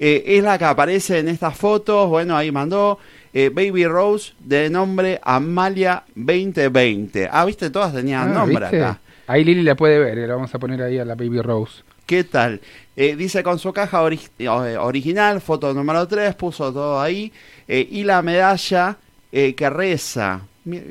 Eh, 0.00 0.24
es 0.26 0.42
la 0.42 0.58
que 0.58 0.64
aparece 0.64 1.18
en 1.18 1.28
estas 1.28 1.56
fotos, 1.56 2.08
bueno, 2.08 2.36
ahí 2.36 2.50
mandó 2.50 2.98
eh, 3.32 3.50
Baby 3.54 3.86
Rose 3.86 4.32
de 4.40 4.68
nombre 4.70 5.20
Amalia 5.22 6.02
2020. 6.14 7.28
Ah, 7.30 7.44
viste, 7.44 7.68
todas 7.70 7.92
tenían 7.94 8.30
Ah, 8.30 8.34
nombre 8.34 8.60
¿viste? 8.64 8.82
acá. 8.82 9.00
Ahí 9.26 9.44
Lili 9.44 9.62
la 9.62 9.74
puede 9.74 9.98
ver, 9.98 10.18
eh, 10.18 10.26
la 10.26 10.34
vamos 10.34 10.54
a 10.54 10.58
poner 10.58 10.80
ahí 10.82 10.98
a 10.98 11.04
la 11.04 11.14
Baby 11.14 11.40
Rose. 11.40 11.82
¿Qué 12.06 12.22
tal? 12.22 12.60
Eh, 12.94 13.16
dice 13.16 13.42
con 13.42 13.58
su 13.58 13.72
caja 13.72 14.00
eh, 14.38 14.76
original, 14.78 15.40
foto 15.40 15.74
número 15.74 16.06
3, 16.06 16.34
puso 16.36 16.72
todo 16.72 17.00
ahí. 17.00 17.32
y 17.66 18.04
la 18.04 18.22
medalla 18.22 18.96
que 19.30 19.70
reza. 19.70 20.42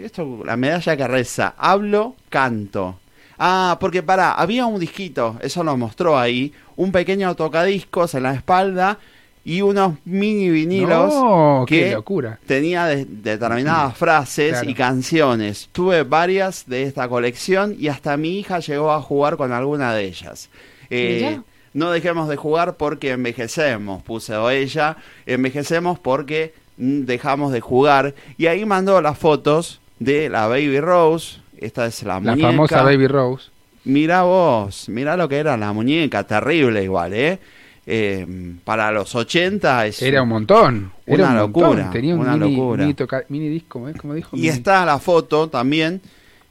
Esto, 0.04 0.42
la 0.46 0.58
medalla 0.58 0.98
que 0.98 1.08
reza. 1.08 1.56
Hablo, 1.58 2.16
canto. 2.30 3.00
Ah, 3.38 3.78
porque 3.80 4.04
para, 4.04 4.34
había 4.34 4.66
un 4.66 4.80
disquito, 4.80 5.38
eso 5.42 5.64
lo 5.64 5.78
mostró 5.78 6.20
ahí. 6.20 6.54
Un 6.76 6.92
pequeño 6.92 7.34
tocadiscos 7.36 8.14
en 8.16 8.24
la 8.24 8.34
espalda 8.34 9.00
y 9.46 9.62
unos 9.62 9.94
mini 10.06 10.50
vinilos 10.50 11.14
No, 11.14 11.66
qué 11.68 11.86
que 11.86 11.92
locura. 11.94 12.40
tenía 12.48 12.86
de- 12.88 13.06
determinadas 13.06 13.96
frases 13.96 14.52
Claro. 14.54 14.70
y 14.70 14.74
canciones. 14.74 15.70
Tuve 15.72 16.04
varias 16.04 16.66
de 16.68 16.84
esta 16.84 17.08
colección 17.08 17.76
y 17.80 17.88
hasta 17.88 18.18
mi 18.18 18.40
hija 18.40 18.60
llegó 18.60 18.92
a 18.92 19.02
jugar 19.02 19.38
con 19.38 19.52
alguna 19.54 19.94
de 19.94 20.06
ellas. 20.06 20.50
Eh, 20.90 21.40
no 21.74 21.92
dejemos 21.92 22.28
de 22.28 22.36
jugar 22.38 22.76
porque 22.76 23.12
envejecemos, 23.12 24.02
puso 24.04 24.50
ella. 24.50 24.98
Envejecemos 25.28 26.00
porque 26.00 26.54
dejamos 26.78 27.52
de 27.52 27.62
jugar. 27.62 28.16
Y 28.38 28.48
ahí 28.48 28.66
mandó 28.66 29.00
las 29.02 29.18
fotos 29.18 29.80
de 30.00 30.28
la 30.30 30.48
Baby 30.48 30.80
Rose. 30.80 31.38
Esta 31.58 31.86
es 31.86 32.02
la 32.04 32.16
La 32.16 32.32
muñeca. 32.32 32.48
famosa 32.50 32.82
Baby 32.82 33.08
Rose. 33.08 33.50
Mira 33.84 34.24
vos, 34.24 34.90
mira 34.90 35.16
lo 35.16 35.30
que 35.30 35.38
era 35.38 35.56
la 35.58 35.72
muñeca, 35.72 36.24
terrible 36.24 36.84
igual, 36.84 37.14
¿eh? 37.14 37.40
Eh, 37.88 38.56
para 38.64 38.92
los 38.92 39.14
80 39.14 39.86
es 39.86 40.02
Era 40.02 40.24
un 40.24 40.30
montón. 40.30 40.92
Era 41.06 41.16
Una 41.16 41.28
un 41.46 41.52
montón. 41.52 41.64
locura, 41.78 41.90
Tenía 41.92 42.16
un 42.16 42.22
una 42.22 42.36
mini, 42.38 42.56
locura. 42.56 42.82
Mini, 42.84 42.94
toca- 42.96 43.24
mini 43.30 43.48
disco, 43.50 43.88
¿eh? 43.88 43.94
Como 43.94 44.14
dijo. 44.16 44.36
Y 44.36 44.42
Mini- 44.42 44.50
está 44.54 44.86
la 44.86 44.98
foto 45.00 45.50
también 45.50 46.02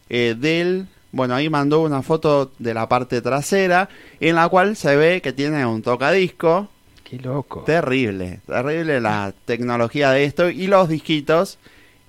eh, 0.09 0.37
del, 0.39 0.87
bueno, 1.11 1.35
ahí 1.35 1.49
mandó 1.51 1.83
una 1.83 2.03
foto 2.03 2.53
de 2.59 2.73
la 2.75 2.89
parte 2.89 3.21
trasera 3.21 3.89
en 4.21 4.37
la 4.37 4.49
cual 4.49 4.77
se 4.77 4.95
ve 4.97 5.21
que 5.23 5.33
tiene 5.33 5.67
un 5.67 5.83
tocadisco. 5.83 6.69
Qué 7.03 7.19
loco. 7.19 7.65
Terrible, 7.65 8.41
terrible 8.47 9.01
la 9.01 9.33
tecnología 9.45 10.11
de 10.11 10.25
esto 10.25 10.49
y 10.51 10.67
los 10.69 10.89
disquitos 10.89 11.59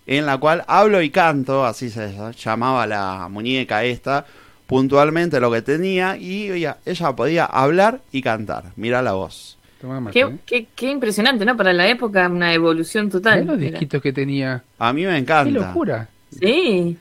en 0.08 0.26
la 0.28 0.38
cual 0.38 0.64
hablo 0.68 1.02
y 1.02 1.10
canto, 1.10 1.66
así 1.66 1.90
se 1.90 2.14
llamaba 2.38 2.86
la 2.86 3.28
muñeca 3.30 3.84
esta, 3.84 4.26
puntualmente 4.68 5.39
lo 5.39 5.51
que 5.51 5.61
tenía 5.61 6.18
y 6.18 6.49
ella, 6.51 6.78
ella 6.86 7.16
podía 7.16 7.45
hablar 7.45 8.01
y 8.11 8.22
cantar. 8.22 8.66
Mira 8.76 9.01
la 9.01 9.13
voz. 9.13 9.57
Mate, 9.84 10.11
Qué, 10.13 10.38
qué, 10.47 10.68
qué 10.76 10.89
impresionante, 10.89 11.45
¿no? 11.45 11.55
Para 11.55 11.72
la 11.72 11.88
época, 11.88 12.28
una 12.28 12.51
evolución 12.53 13.09
total. 13.09 13.41
Mirá 13.41 13.51
los 13.51 13.59
disquitos 13.61 14.01
que 14.01 14.11
tenía. 14.11 14.63
A 14.80 14.91
mí 14.93 15.03
me 15.05 15.11
Qué 15.11 15.18
encanta. 15.20 15.51
locura. 15.51 16.09
Sí. 16.32 16.97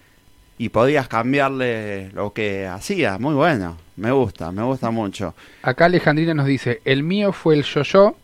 Y 0.58 0.68
podías 0.68 1.08
cambiarle 1.08 2.10
lo 2.12 2.32
que 2.34 2.66
hacía, 2.66 3.16
muy 3.18 3.34
bueno. 3.34 3.78
Me 3.96 4.12
gusta, 4.12 4.52
me 4.52 4.62
gusta 4.62 4.90
mucho. 4.90 5.34
Acá 5.62 5.86
Alejandrina 5.86 6.34
nos 6.34 6.46
dice, 6.46 6.82
el 6.84 7.02
mío 7.02 7.32
fue 7.32 7.54
el 7.54 7.62
yo-yo 7.64 8.16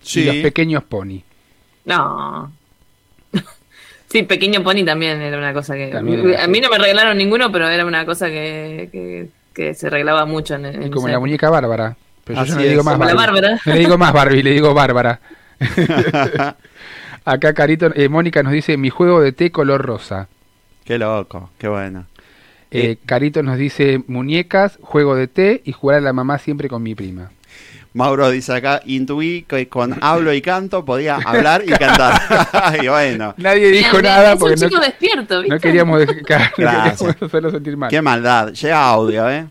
Sí. 0.00 0.20
y 0.20 0.24
los 0.24 0.36
pequeños 0.36 0.82
pony. 0.84 1.20
No. 1.84 2.52
Sí, 4.10 4.22
Pequeño 4.22 4.62
Pony 4.62 4.84
también 4.84 5.20
era 5.20 5.36
una 5.36 5.52
cosa 5.52 5.74
que... 5.74 5.88
También 5.88 6.34
a 6.38 6.46
mí 6.46 6.60
no 6.60 6.70
me 6.70 6.78
regalaron 6.78 7.18
ninguno, 7.18 7.52
pero 7.52 7.68
era 7.68 7.84
una 7.84 8.06
cosa 8.06 8.28
que, 8.28 8.88
que, 8.90 9.28
que 9.52 9.74
se 9.74 9.90
regalaba 9.90 10.24
mucho 10.24 10.54
en, 10.54 10.64
en 10.64 10.90
como 10.90 11.08
la 11.08 11.18
muñeca 11.18 11.50
Bárbara. 11.50 11.96
Pero 12.24 12.44
yo 12.44 12.54
no 12.54 12.60
le 12.60 12.68
digo 12.68 12.80
es. 12.80 12.86
más 12.86 12.98
Barbie. 12.98 13.14
Bárbara. 13.14 13.60
No 13.64 13.72
le 13.74 13.78
digo 13.78 13.98
más 13.98 14.12
Barbie, 14.12 14.42
le 14.42 14.50
digo 14.52 14.74
Bárbara. 14.74 15.20
Acá 17.24 17.52
Carito, 17.52 17.90
eh, 17.94 18.08
Mónica 18.08 18.42
nos 18.42 18.52
dice, 18.52 18.76
mi 18.76 18.88
juego 18.90 19.20
de 19.20 19.32
té 19.32 19.50
color 19.50 19.82
rosa. 19.82 20.28
Qué 20.84 20.98
loco, 20.98 21.50
qué 21.58 21.68
bueno. 21.68 22.06
Eh, 22.70 22.96
Carito 23.04 23.42
nos 23.42 23.58
dice, 23.58 24.02
muñecas, 24.06 24.78
juego 24.82 25.14
de 25.14 25.26
té 25.26 25.62
y 25.64 25.72
jugar 25.72 25.98
a 25.98 26.00
la 26.00 26.12
mamá 26.12 26.38
siempre 26.38 26.68
con 26.68 26.82
mi 26.82 26.94
prima. 26.94 27.30
Mauro 27.98 28.30
dice 28.30 28.52
acá, 28.54 28.80
intuí 28.86 29.42
que 29.48 29.68
con 29.68 29.98
hablo 30.00 30.32
y 30.32 30.40
canto 30.40 30.84
podía 30.84 31.16
hablar 31.16 31.62
y 31.66 31.70
cantar. 31.70 32.20
y 32.82 32.86
bueno, 32.88 33.34
Nadie 33.36 33.70
dijo 33.70 34.00
nada 34.00 34.28
es 34.28 34.32
un 34.34 34.38
porque 34.38 34.56
no, 34.56 34.68
chico 34.68 34.80
despierto, 34.80 35.40
¿viste? 35.40 35.54
no 35.54 35.60
queríamos, 35.60 35.98
dejar, 36.00 36.14
no 36.24 36.24
Gracias. 36.56 36.96
queríamos 36.98 37.22
hacerlo 37.22 37.50
sentir 37.50 37.76
mal. 37.76 37.90
qué 37.90 38.00
maldad. 38.00 38.52
Llega 38.52 38.88
audio, 38.88 39.28
¿eh? 39.28 39.46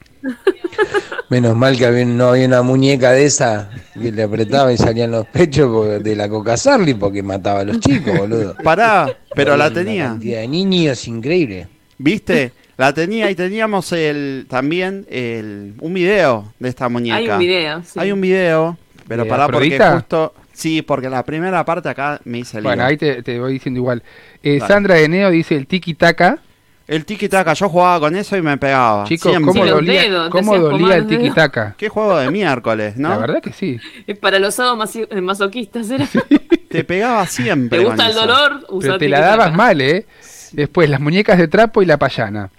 Menos 1.30 1.56
mal 1.58 1.78
que 1.78 1.86
había- 1.86 2.06
no 2.06 2.30
había 2.30 2.48
una 2.48 2.62
muñeca 2.62 3.12
de 3.12 3.26
esa 3.26 3.70
que 3.94 4.12
le 4.14 4.24
apretaba 4.24 4.72
y 4.72 4.78
salían 4.78 5.12
los 5.12 5.26
pechos 5.28 5.70
porque- 5.70 6.00
de 6.00 6.16
la 6.16 6.30
Coca 6.30 6.56
Sarli 6.56 6.94
porque 6.94 7.22
mataba 7.22 7.60
a 7.60 7.64
los 7.66 7.80
chicos, 7.82 8.18
boludo. 8.18 8.56
Pará, 8.64 9.14
pero 9.36 9.58
la 9.58 9.66
Una 9.66 9.74
tenía. 9.74 10.06
cantidad 10.06 10.40
de 10.40 10.48
niños 10.48 11.06
increíble. 11.08 11.68
¿Viste? 11.98 12.54
La 12.78 12.94
tenía 12.94 13.30
y 13.32 13.36
teníamos 13.36 13.92
el 13.92 14.46
también 14.50 15.06
el, 15.10 15.74
un 15.80 15.94
video 15.94 16.54
de 16.60 16.70
esta 16.70 16.90
muñeca. 16.90 17.18
Hay 17.18 17.28
un 17.30 17.40
video, 17.40 17.84
sí. 17.84 18.00
Hay 18.00 18.12
un 18.12 18.22
video, 18.22 18.78
pero 19.08 19.24
¿De 19.24 19.30
pará 19.30 19.48
porque 19.48 19.80
justo... 19.80 20.34
Sí, 20.54 20.82
porque 20.82 21.08
la 21.08 21.24
primera 21.24 21.64
parte 21.66 21.88
acá 21.90 22.20
me 22.24 22.40
hice 22.40 22.58
lío. 22.58 22.64
Bueno, 22.70 22.84
ahí 22.84 22.98
te, 22.98 23.22
te 23.22 23.40
voy 23.40 23.54
diciendo 23.54 23.80
igual. 23.80 24.02
Eh. 24.42 24.60
Sandra 24.68 24.96
de 24.96 25.08
Neo 25.08 25.30
dice 25.30 25.56
el 25.56 25.68
tiki 25.68 25.94
taka. 25.94 26.40
El 26.88 27.06
tiki 27.06 27.28
taka, 27.30 27.54
yo 27.54 27.68
jugaba 27.70 28.00
con 28.00 28.16
eso 28.16 28.36
y 28.38 28.42
me 28.42 28.58
pegaba. 28.58 29.04
Chicos, 29.04 29.32
siempre. 29.32 29.52
¿cómo 29.54 29.64
Sí, 29.66 29.70
dolía, 29.70 30.02
dedos, 30.02 30.30
cómo 30.30 30.58
dolía 30.58 30.96
el 30.96 31.02
los 31.02 31.10
tiki 31.10 31.22
dedos. 31.24 31.36
taka? 31.36 31.76
Qué 31.78 31.90
juego 31.90 32.18
de 32.18 32.32
miércoles, 32.32 32.96
¿no? 32.98 33.10
La 33.10 33.18
verdad 33.18 33.42
que 33.42 33.54
sí. 33.54 33.80
Es 34.08 34.18
para 34.18 34.40
los 34.40 34.56
sábados 34.56 34.96
eh, 34.96 35.22
masoquistas, 35.22 35.92
¿era? 35.92 36.08
Te 36.70 36.84
pegaba 36.84 37.26
siempre. 37.28 37.78
¿Te 37.78 37.84
con 37.84 37.94
gusta 37.94 38.06
el 38.10 38.12
eso. 38.14 38.22
dolor? 38.22 38.66
Usa 38.70 38.88
Pero 38.88 38.98
te 38.98 39.10
la 39.10 39.18
tiki-taka. 39.18 39.30
dabas 39.38 39.54
mal, 39.56 39.82
¿eh? 39.82 40.06
Después 40.54 40.90
las 40.90 41.00
muñecas 41.02 41.38
de 41.38 41.48
trapo 41.48 41.82
y 41.84 41.86
la 41.86 41.98
payana. 41.98 42.50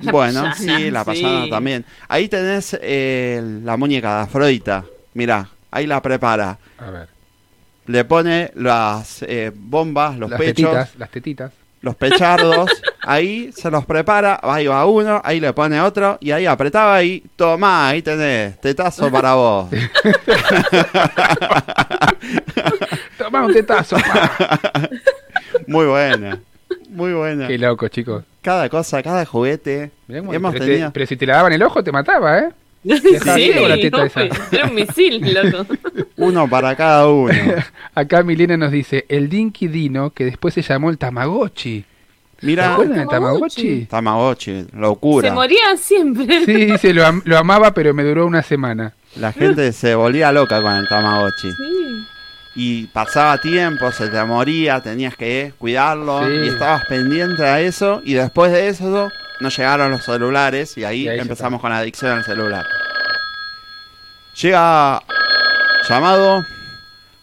La 0.00 0.12
Bueno, 0.12 0.54
sí, 0.54 0.90
la 0.90 1.00
sí. 1.00 1.06
pasada 1.06 1.48
también. 1.48 1.84
Ahí 2.08 2.28
tenés 2.28 2.78
eh, 2.80 3.42
la 3.64 3.76
muñeca 3.76 4.16
de 4.16 4.22
Afrodita. 4.22 4.84
Mirá, 5.14 5.48
ahí 5.70 5.86
la 5.86 6.00
prepara. 6.00 6.58
A 6.78 6.90
ver. 6.90 7.08
Le 7.86 8.04
pone 8.04 8.52
las 8.54 9.22
eh, 9.22 9.50
bombas, 9.54 10.16
los 10.18 10.30
las 10.30 10.38
pechos, 10.38 10.70
tetitas, 10.70 10.94
las 10.96 11.10
tetitas. 11.10 11.52
los 11.80 11.96
pechardos. 11.96 12.70
ahí 13.02 13.50
se 13.52 13.70
los 13.70 13.86
prepara. 13.86 14.38
Ahí 14.42 14.66
va 14.66 14.84
uno, 14.86 15.20
ahí 15.24 15.40
le 15.40 15.52
pone 15.52 15.80
otro. 15.80 16.18
Y 16.20 16.30
ahí 16.30 16.46
apretaba 16.46 17.02
y 17.02 17.24
tomá, 17.34 17.88
ahí 17.88 18.02
tenés. 18.02 18.60
Tetazo 18.60 19.10
para 19.10 19.34
vos. 19.34 19.70
Toma 23.18 23.44
un 23.46 23.52
tetazo. 23.52 23.96
pa. 23.96 24.88
Muy 25.66 25.86
buena. 25.86 26.38
Muy 26.98 27.12
buena. 27.12 27.46
Qué 27.46 27.56
loco, 27.58 27.86
chicos. 27.88 28.24
Cada 28.42 28.68
cosa, 28.68 29.02
cada 29.02 29.24
juguete. 29.24 29.90
Hemos 30.08 30.34
pero, 30.36 30.52
te- 30.52 30.58
tenido. 30.70 30.90
pero 30.92 31.06
si 31.06 31.16
te 31.16 31.26
la 31.26 31.36
daban 31.36 31.52
el 31.52 31.62
ojo, 31.62 31.82
te 31.84 31.92
mataba, 31.92 32.38
¿eh? 32.40 32.48
Sí, 32.84 33.52
la 33.54 33.76
teta 33.76 34.04
esa. 34.04 34.20
obvio. 34.22 34.32
Era 34.52 34.64
un 34.66 34.74
misil, 34.74 35.34
loco. 35.34 35.66
Uno 36.16 36.48
para 36.48 36.74
cada 36.76 37.08
uno. 37.08 37.32
Acá 37.94 38.22
Milena 38.22 38.56
nos 38.56 38.70
dice 38.72 39.04
el 39.08 39.28
Dinky 39.28 39.68
Dino, 39.68 40.10
que 40.10 40.24
después 40.24 40.54
se 40.54 40.62
llamó 40.62 40.90
el 40.90 40.98
Tamagotchi. 40.98 41.84
¿Se 42.40 42.46
Mira, 42.46 42.72
acuerdan 42.72 42.98
del 42.98 43.08
Tamagotchi. 43.08 43.86
Tamagotchi? 43.86 43.86
Tamagotchi, 43.86 44.66
locura. 44.80 45.28
Se 45.28 45.34
moría 45.34 45.76
siempre. 45.76 46.44
Sí, 46.44 46.64
dice, 46.66 46.94
lo, 46.94 47.04
am- 47.06 47.22
lo 47.24 47.36
amaba, 47.38 47.72
pero 47.74 47.92
me 47.94 48.04
duró 48.04 48.26
una 48.26 48.42
semana. 48.42 48.92
La 49.16 49.32
gente 49.32 49.72
se 49.72 49.94
volvía 49.96 50.30
loca 50.32 50.62
con 50.62 50.72
el 50.74 50.86
Tamagotchi. 50.88 51.50
Sí. 51.50 52.04
Y 52.60 52.86
pasaba 52.88 53.38
tiempo, 53.40 53.92
se 53.92 54.08
te 54.08 54.24
moría, 54.24 54.80
tenías 54.80 55.14
que 55.14 55.54
cuidarlo 55.58 56.26
Sí. 56.26 56.32
y 56.44 56.48
estabas 56.48 56.84
pendiente 56.86 57.44
a 57.44 57.60
eso. 57.60 58.02
Y 58.04 58.14
después 58.14 58.50
de 58.50 58.66
eso 58.66 59.10
nos 59.38 59.56
llegaron 59.56 59.92
los 59.92 60.04
celulares 60.04 60.76
y 60.76 60.82
ahí, 60.82 61.02
Y 61.02 61.08
ahí 61.08 61.16
ya 61.18 61.22
empezamos 61.22 61.60
con 61.60 61.70
la 61.70 61.78
adicción 61.78 62.10
al 62.18 62.24
celular. 62.24 62.66
Llega 64.42 65.00
llamado 65.88 66.44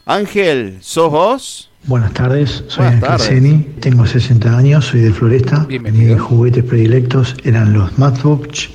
Ángel, 0.05 0.77
¿sos 0.79 1.11
vos? 1.11 1.69
Buenas 1.83 2.13
tardes, 2.13 2.63
soy 2.69 2.85
Buenas 2.85 3.03
Ángel. 3.09 3.27
Seni, 3.27 3.57
tengo 3.81 4.05
60 4.05 4.57
años, 4.57 4.85
soy 4.85 5.01
de 5.01 5.11
Floresta. 5.11 5.65
Bienvenido. 5.67 6.13
Mis 6.15 6.23
juguetes 6.23 6.63
predilectos 6.63 7.35
eran 7.43 7.73
los 7.73 7.97
Matchbox, 7.99 8.69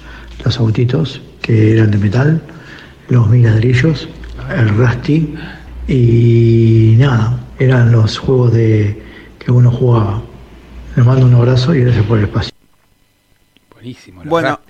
los 0.45 0.59
autitos 0.59 1.23
que 1.41 1.73
eran 1.73 1.91
de 1.91 1.97
metal, 1.97 2.43
los 3.09 3.27
mil 3.29 3.45
ladrillos, 3.45 4.09
el 4.55 4.69
Rusty 4.77 5.35
y 5.95 6.95
nada, 6.99 7.39
eran 7.59 7.91
los 7.93 8.19
juegos 8.19 8.53
de 8.53 9.03
que 9.39 9.51
uno 9.51 9.71
jugaba. 9.71 10.23
Les 10.97 11.05
mando 11.05 11.27
un 11.27 11.35
abrazo 11.35 11.75
y 11.75 11.81
gracias 11.83 12.05
por 12.07 12.19
el 12.19 12.25
espacio. 12.25 12.53
Buenísimo. 13.73 14.23
Bueno, 14.25 14.49
verdad. 14.49 14.61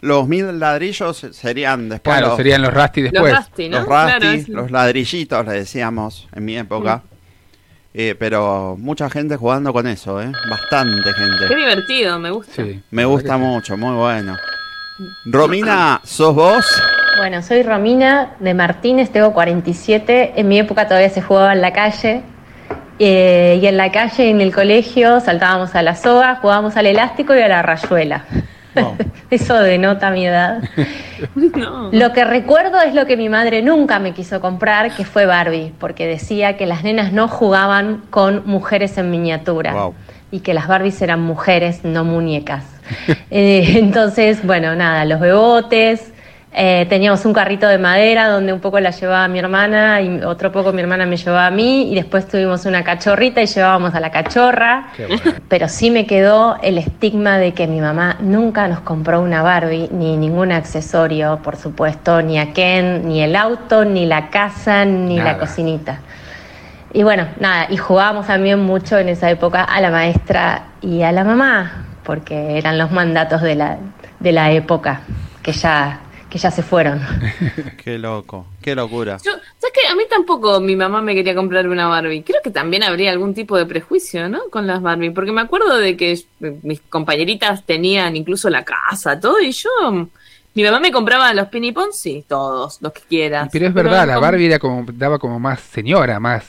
los 0.00 0.28
mil 0.28 0.58
ladrillos 0.58 1.26
serían 1.32 1.88
después 1.88 2.14
claro, 2.16 2.28
los, 2.28 2.36
serían 2.36 2.62
los 2.62 2.72
Rusty 2.74 3.02
después. 3.02 3.32
Los 3.32 3.44
Rusty, 3.46 3.68
¿no? 3.68 3.78
los 3.78 3.86
Claro, 3.86 4.26
es- 4.30 4.48
los 4.48 4.70
ladrillitos, 4.70 5.46
le 5.46 5.52
decíamos 5.52 6.28
en 6.34 6.44
mi 6.44 6.56
época. 6.56 7.02
Eh, 7.96 8.16
pero 8.18 8.76
mucha 8.76 9.08
gente 9.08 9.36
jugando 9.36 9.72
con 9.72 9.86
eso, 9.86 10.20
¿eh? 10.20 10.32
Bastante 10.50 11.10
Qué 11.10 11.12
gente. 11.12 11.54
divertido, 11.54 12.18
me 12.18 12.30
gusta. 12.32 12.64
Me 12.90 13.04
gusta 13.04 13.36
mucho, 13.36 13.76
muy 13.76 13.94
bueno. 13.94 14.36
Romina, 15.26 16.00
¿sos 16.02 16.34
vos? 16.34 16.66
Bueno, 17.16 17.42
soy 17.42 17.62
Romina 17.62 18.34
de 18.40 18.54
Martínez, 18.54 19.10
tengo 19.10 19.32
47. 19.32 20.32
En 20.36 20.48
mi 20.48 20.58
época 20.58 20.86
todavía 20.88 21.10
se 21.10 21.22
jugaba 21.22 21.52
en 21.52 21.60
la 21.60 21.72
calle. 21.72 22.22
Eh, 22.98 23.58
y 23.62 23.66
en 23.66 23.76
la 23.76 23.92
calle, 23.92 24.30
en 24.30 24.40
el 24.40 24.54
colegio, 24.54 25.20
saltábamos 25.20 25.74
a 25.74 25.82
la 25.82 25.94
soga, 25.94 26.36
jugábamos 26.36 26.76
al 26.76 26.86
elástico 26.86 27.34
y 27.34 27.40
a 27.40 27.48
la 27.48 27.62
rayuela. 27.62 28.24
Eso 29.30 29.58
denota 29.60 30.10
mi 30.10 30.26
edad. 30.26 30.62
Lo 31.92 32.12
que 32.12 32.24
recuerdo 32.24 32.80
es 32.80 32.94
lo 32.94 33.06
que 33.06 33.16
mi 33.16 33.28
madre 33.28 33.62
nunca 33.62 33.98
me 33.98 34.12
quiso 34.12 34.40
comprar, 34.40 34.94
que 34.94 35.04
fue 35.04 35.26
Barbie, 35.26 35.72
porque 35.78 36.06
decía 36.06 36.56
que 36.56 36.66
las 36.66 36.82
nenas 36.82 37.12
no 37.12 37.28
jugaban 37.28 38.02
con 38.10 38.42
mujeres 38.46 38.98
en 38.98 39.10
miniatura 39.10 39.90
y 40.30 40.40
que 40.40 40.54
las 40.54 40.66
Barbies 40.66 41.00
eran 41.02 41.20
mujeres, 41.20 41.84
no 41.84 42.04
muñecas. 42.04 42.64
Eh, 43.30 43.78
entonces, 43.78 44.44
bueno, 44.46 44.76
nada, 44.76 45.04
los 45.04 45.18
bebotes. 45.18 46.13
Eh, 46.56 46.86
teníamos 46.88 47.24
un 47.24 47.32
carrito 47.32 47.66
de 47.66 47.78
madera 47.78 48.28
donde 48.28 48.52
un 48.52 48.60
poco 48.60 48.78
la 48.78 48.90
llevaba 48.90 49.26
mi 49.26 49.40
hermana 49.40 50.00
y 50.00 50.22
otro 50.22 50.52
poco 50.52 50.72
mi 50.72 50.80
hermana 50.80 51.04
me 51.04 51.16
llevaba 51.16 51.46
a 51.46 51.50
mí 51.50 51.90
y 51.90 51.96
después 51.96 52.28
tuvimos 52.28 52.64
una 52.64 52.84
cachorrita 52.84 53.42
y 53.42 53.46
llevábamos 53.46 53.94
a 53.94 54.00
la 54.00 54.10
cachorra. 54.10 54.88
Pero 55.48 55.68
sí 55.68 55.90
me 55.90 56.06
quedó 56.06 56.56
el 56.62 56.78
estigma 56.78 57.38
de 57.38 57.54
que 57.54 57.66
mi 57.66 57.80
mamá 57.80 58.16
nunca 58.20 58.68
nos 58.68 58.80
compró 58.80 59.20
una 59.20 59.42
Barbie 59.42 59.88
ni 59.90 60.16
ningún 60.16 60.52
accesorio, 60.52 61.40
por 61.42 61.56
supuesto, 61.56 62.22
ni 62.22 62.38
a 62.38 62.52
Ken, 62.52 63.08
ni 63.08 63.20
el 63.20 63.34
auto, 63.34 63.84
ni 63.84 64.06
la 64.06 64.30
casa, 64.30 64.84
ni 64.84 65.18
la 65.18 65.38
cocinita. 65.38 65.98
Y 66.92 67.02
bueno, 67.02 67.26
nada, 67.40 67.66
y 67.68 67.76
jugábamos 67.76 68.28
también 68.28 68.60
mucho 68.60 68.96
en 68.96 69.08
esa 69.08 69.28
época 69.28 69.64
a 69.64 69.80
la 69.80 69.90
maestra 69.90 70.66
y 70.80 71.02
a 71.02 71.10
la 71.10 71.24
mamá, 71.24 71.86
porque 72.04 72.56
eran 72.56 72.78
los 72.78 72.92
mandatos 72.92 73.42
de 73.42 73.56
la, 73.56 73.78
de 74.20 74.30
la 74.30 74.52
época 74.52 75.00
que 75.42 75.52
ya, 75.52 76.00
que 76.34 76.38
ya 76.40 76.50
se 76.50 76.64
fueron. 76.64 77.00
Qué 77.84 77.96
loco, 77.96 78.46
qué 78.60 78.74
locura. 78.74 79.18
Yo, 79.24 79.30
¿Sabes 79.30 79.72
qué? 79.72 79.86
A 79.88 79.94
mí 79.94 80.02
tampoco 80.10 80.58
mi 80.58 80.74
mamá 80.74 81.00
me 81.00 81.14
quería 81.14 81.32
comprar 81.32 81.68
una 81.68 81.86
Barbie. 81.86 82.24
Creo 82.24 82.40
que 82.42 82.50
también 82.50 82.82
habría 82.82 83.12
algún 83.12 83.34
tipo 83.34 83.56
de 83.56 83.66
prejuicio, 83.66 84.28
¿no? 84.28 84.40
Con 84.50 84.66
las 84.66 84.82
Barbie. 84.82 85.10
Porque 85.10 85.30
me 85.30 85.42
acuerdo 85.42 85.78
de 85.78 85.96
que 85.96 86.18
mis 86.64 86.80
compañeritas 86.80 87.64
tenían 87.64 88.16
incluso 88.16 88.50
la 88.50 88.64
casa, 88.64 89.20
todo, 89.20 89.38
y 89.40 89.52
yo. 89.52 89.70
Mi 90.54 90.64
mamá 90.64 90.80
me 90.80 90.90
compraba 90.90 91.32
los 91.34 91.46
pinipons, 91.46 91.96
sí, 91.96 92.24
todos, 92.26 92.82
los 92.82 92.92
que 92.92 93.02
quieras. 93.08 93.48
Pero 93.52 93.68
es 93.68 93.72
verdad, 93.74 94.04
la 94.04 94.14
como- 94.14 94.26
Barbie 94.26 94.46
era 94.46 94.58
como, 94.58 94.84
daba 94.92 95.20
como 95.20 95.38
más 95.38 95.60
señora, 95.60 96.18
más... 96.18 96.44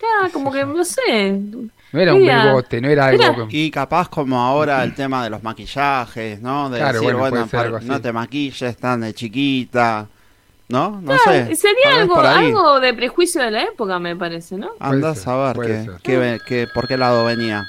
Ya, 0.00 0.30
como 0.32 0.52
que, 0.52 0.64
no 0.64 0.84
sé. 0.84 1.40
No 1.92 2.00
era 2.00 2.12
un 2.14 2.24
bebote, 2.26 2.80
no 2.80 2.88
era 2.88 3.06
algo... 3.06 3.46
Y 3.50 3.70
capaz 3.70 4.08
como 4.08 4.40
ahora 4.42 4.82
el 4.84 4.94
tema 4.94 5.24
de 5.24 5.30
los 5.30 5.42
maquillajes, 5.42 6.40
¿no? 6.40 6.68
De 6.68 6.78
Claro, 6.78 7.00
decir, 7.00 7.14
bueno, 7.14 7.18
bueno, 7.18 7.30
puede 7.30 7.44
ser 7.44 7.50
para- 7.56 7.64
algo 7.66 7.76
así. 7.78 7.86
no 7.86 8.00
te 8.00 8.12
maquilles 8.12 8.76
tan 8.76 9.00
de 9.00 9.14
chiquita, 9.14 10.06
¿no? 10.68 11.00
No 11.00 11.16
Claro, 11.16 11.46
sé. 11.48 11.56
Sería 11.56 11.88
vez 11.92 11.98
algo, 12.02 12.14
por 12.14 12.26
ahí. 12.26 12.46
algo 12.46 12.80
de 12.80 12.92
prejuicio 12.94 13.40
de 13.42 13.50
la 13.50 13.62
época, 13.62 13.98
me 13.98 14.14
parece, 14.16 14.56
¿no? 14.58 14.70
Andás 14.80 15.26
a 15.26 15.36
ver 15.36 15.56
puede 15.56 15.68
qué, 15.78 15.84
ser. 15.84 15.94
qué 16.02 16.16
ve- 16.18 16.40
qué- 16.46 16.68
por 16.74 16.86
qué 16.86 16.96
lado 16.98 17.24
venía. 17.24 17.66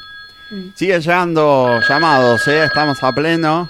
Mm. 0.51 0.69
Sigue 0.75 0.99
llegando 0.99 1.79
llamados, 1.87 2.45
¿eh? 2.49 2.65
Estamos 2.65 3.01
a 3.03 3.13
pleno. 3.13 3.69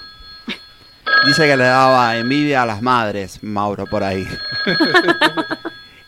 Dice 1.26 1.46
que 1.46 1.56
le 1.56 1.64
daba 1.64 2.16
envidia 2.16 2.62
a 2.62 2.66
las 2.66 2.82
madres, 2.82 3.42
Mauro, 3.42 3.84
por 3.86 4.02
ahí. 4.02 4.26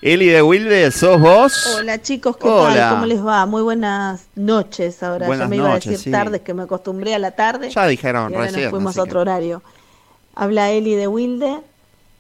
Eli 0.03 0.27
de 0.27 0.43
Wilde, 0.43 0.91
¿sos 0.91 1.21
vos? 1.21 1.77
Hola 1.79 2.03
chicos, 2.03 2.37
¿qué 2.37 2.49
Hola. 2.49 2.75
tal? 2.75 2.95
¿Cómo 2.95 3.07
les 3.07 3.25
va? 3.25 3.47
Muy 3.47 3.63
buenas 3.63 4.27
noches 4.35 5.01
ahora. 5.01 5.29
Buenas 5.29 5.45
ya 5.45 5.49
me 5.49 5.57
iba 5.59 5.71
a 5.71 5.75
decir 5.77 5.97
sí. 5.97 6.11
tardes 6.11 6.41
que 6.41 6.53
me 6.55 6.65
acostumbré 6.65 7.15
a 7.15 7.21
la 7.21 7.31
tarde. 7.31 7.71
Ya 7.71 7.87
dijeron 7.87 8.33
y 8.33 8.35
ahora 8.35 8.47
recién, 8.47 8.65
nos 8.65 8.71
fuimos 8.73 8.99
a 8.99 9.03
otro 9.05 9.21
horario. 9.21 9.63
Habla 10.35 10.73
Eli 10.73 10.97
de 10.97 11.07
Wilde 11.07 11.61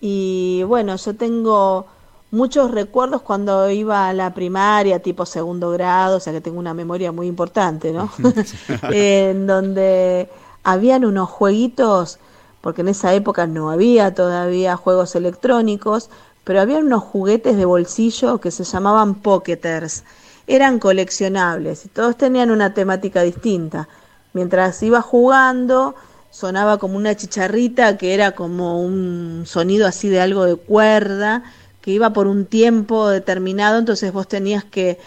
y 0.01 0.62
bueno, 0.62 0.95
yo 0.95 1.16
tengo 1.16 1.89
muchos 2.30 2.70
recuerdos 2.70 3.22
cuando 3.22 3.68
iba 3.68 4.09
a 4.09 4.12
la 4.12 4.33
primaria, 4.33 5.01
tipo 5.01 5.26
segundo 5.26 5.70
grado, 5.70 6.18
o 6.18 6.20
sea 6.20 6.33
que 6.33 6.41
tengo 6.41 6.61
una 6.61 6.74
memoria 6.74 7.11
muy 7.11 7.26
importante, 7.26 7.93
¿no? 7.93 8.09
en 8.93 9.49
donde 9.49 10.28
habían 10.62 11.05
unos 11.05 11.28
jueguitos, 11.28 12.20
porque 12.61 12.83
en 12.83 12.89
esa 12.91 13.12
época 13.12 13.49
no 13.49 13.70
había 13.70 14.14
todavía 14.14 14.76
juegos 14.76 15.16
electrónicos, 15.16 16.11
pero 16.45 16.61
había 16.61 16.78
unos 16.78 17.03
juguetes 17.03 17.57
de 17.57 17.64
bolsillo 17.64 18.38
que 18.38 18.51
se 18.51 18.64
llamaban 18.64 19.16
Pocketers. 19.16 20.05
Eran 20.47 20.78
coleccionables 20.78 21.86
y 21.86 21.88
todos 21.88 22.16
tenían 22.16 22.51
una 22.51 22.74
temática 22.74 23.22
distinta. 23.22 23.88
Mientras 24.32 24.82
iba 24.82 25.01
jugando, 25.03 25.95
sonaba 26.30 26.78
como 26.78 26.97
una 26.97 27.14
chicharrita 27.14 27.97
que 27.97 28.14
era 28.14 28.32
como 28.32 28.80
un 28.82 29.45
sonido 29.47 29.86
así 29.86 30.09
de 30.09 30.20
algo 30.20 30.45
de 30.45 30.57
cuerda, 30.57 31.45
que 31.80 31.90
iba 31.90 32.12
por 32.12 32.26
un 32.26 32.47
tiempo 32.47 33.09
determinado, 33.09 33.78
entonces 33.78 34.12
vos 34.12 34.26
tenías 34.28 34.64
que 34.64 34.99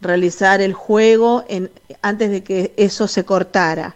realizar 0.00 0.60
el 0.60 0.72
juego 0.72 1.44
antes 2.02 2.30
de 2.30 2.42
que 2.42 2.74
eso 2.76 3.06
se 3.06 3.24
cortara. 3.24 3.94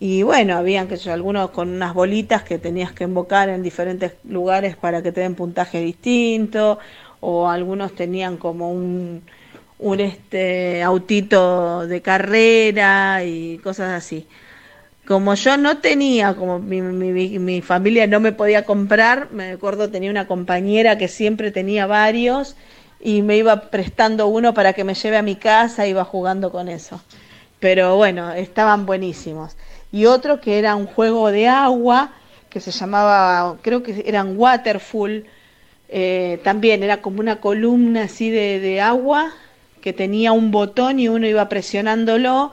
Y 0.00 0.22
bueno, 0.22 0.56
habían 0.56 0.88
que 0.88 0.98
algunos 1.10 1.50
con 1.50 1.68
unas 1.68 1.92
bolitas 1.94 2.42
que 2.42 2.58
tenías 2.58 2.92
que 2.92 3.04
invocar 3.04 3.50
en 3.50 3.62
diferentes 3.62 4.12
lugares 4.24 4.74
para 4.76 5.02
que 5.02 5.12
te 5.12 5.20
den 5.20 5.34
puntaje 5.34 5.80
distinto, 5.82 6.78
o 7.20 7.48
algunos 7.50 7.94
tenían 7.94 8.38
como 8.38 8.72
un, 8.72 9.22
un 9.78 10.00
este 10.00 10.82
autito 10.82 11.86
de 11.86 12.00
carrera 12.00 13.22
y 13.24 13.58
cosas 13.58 13.90
así. 13.92 14.26
Como 15.06 15.34
yo 15.34 15.56
no 15.58 15.78
tenía, 15.78 16.34
como 16.36 16.58
mi- 16.60 16.82
mi 17.40 17.62
familia 17.62 18.06
no 18.06 18.20
me 18.20 18.32
podía 18.32 18.64
comprar, 18.64 19.30
me 19.32 19.52
acuerdo 19.52 19.90
tenía 19.90 20.10
una 20.10 20.26
compañera 20.28 20.98
que 20.98 21.08
siempre 21.08 21.50
tenía 21.52 21.86
varios 21.86 22.56
y 23.00 23.22
me 23.22 23.36
iba 23.38 23.70
prestando 23.70 24.28
uno 24.28 24.54
para 24.54 24.72
que 24.74 24.84
me 24.84 24.94
lleve 24.94 25.16
a 25.18 25.22
mi 25.22 25.36
casa, 25.36 25.86
iba 25.86 26.04
jugando 26.04 26.50
con 26.52 26.68
eso. 26.68 27.00
Pero 27.60 27.96
bueno, 27.96 28.32
estaban 28.32 28.86
buenísimos. 28.86 29.56
Y 29.92 30.06
otro 30.06 30.40
que 30.40 30.58
era 30.58 30.76
un 30.76 30.86
juego 30.86 31.30
de 31.30 31.48
agua, 31.48 32.12
que 32.48 32.60
se 32.60 32.70
llamaba, 32.70 33.56
creo 33.62 33.82
que 33.82 34.04
eran 34.06 34.38
Waterfall, 34.38 35.24
eh, 35.88 36.40
también 36.44 36.82
era 36.82 37.02
como 37.02 37.20
una 37.20 37.40
columna 37.40 38.04
así 38.04 38.30
de, 38.30 38.60
de 38.60 38.80
agua 38.80 39.32
que 39.80 39.92
tenía 39.92 40.32
un 40.32 40.50
botón 40.50 41.00
y 41.00 41.08
uno 41.08 41.26
iba 41.26 41.48
presionándolo 41.48 42.52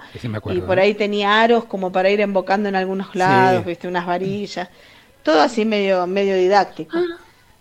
y 0.56 0.62
por 0.62 0.80
ahí 0.80 0.94
tenía 0.94 1.42
aros 1.42 1.66
como 1.66 1.92
para 1.92 2.10
ir 2.10 2.22
embocando 2.22 2.70
en 2.70 2.76
algunos 2.76 3.14
lados, 3.16 3.66
viste, 3.66 3.88
unas 3.88 4.06
varillas, 4.06 4.70
todo 5.24 5.42
así 5.42 5.66
medio, 5.66 6.08
medio 6.08 6.36
didáctico. 6.36 6.98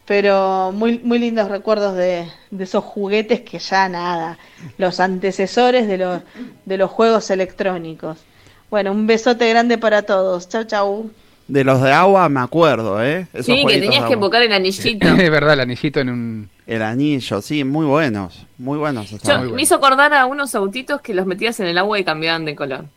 Pero 0.06 0.70
muy, 0.72 1.00
muy 1.00 1.18
lindos 1.18 1.48
recuerdos 1.48 1.96
de, 1.96 2.28
de 2.52 2.64
esos 2.64 2.84
juguetes 2.84 3.40
que 3.40 3.58
ya 3.58 3.88
nada, 3.88 4.38
los 4.78 5.00
antecesores 5.00 5.88
de 5.88 5.98
los, 5.98 6.22
de 6.64 6.76
los 6.76 6.90
juegos 6.92 7.28
electrónicos. 7.30 8.18
Bueno, 8.70 8.92
un 8.92 9.06
besote 9.06 9.48
grande 9.48 9.78
para 9.78 10.02
todos. 10.02 10.48
Chau, 10.48 10.64
chau. 10.64 11.10
De 11.48 11.62
los 11.62 11.80
de 11.80 11.92
agua 11.92 12.28
me 12.28 12.40
acuerdo, 12.40 13.02
¿eh? 13.02 13.28
Esos 13.32 13.46
Sí, 13.46 13.64
que 13.66 13.78
tenías 13.78 14.04
que 14.06 14.14
invocar 14.14 14.42
el 14.42 14.52
anillito. 14.52 15.06
es 15.16 15.30
verdad, 15.30 15.54
el 15.54 15.60
anillito 15.60 16.00
en 16.00 16.10
un... 16.10 16.50
El 16.66 16.82
anillo, 16.82 17.40
sí, 17.40 17.62
muy 17.62 17.86
buenos, 17.86 18.44
muy 18.58 18.76
buenos. 18.78 19.08
Yo, 19.22 19.40
me 19.52 19.62
hizo 19.62 19.76
acordar 19.76 20.12
a 20.12 20.26
unos 20.26 20.52
autitos 20.56 21.00
que 21.00 21.14
los 21.14 21.24
metías 21.24 21.60
en 21.60 21.66
el 21.68 21.78
agua 21.78 21.96
y 22.00 22.04
cambiaban 22.04 22.44
de 22.44 22.56
color. 22.56 22.80
No 22.82 22.90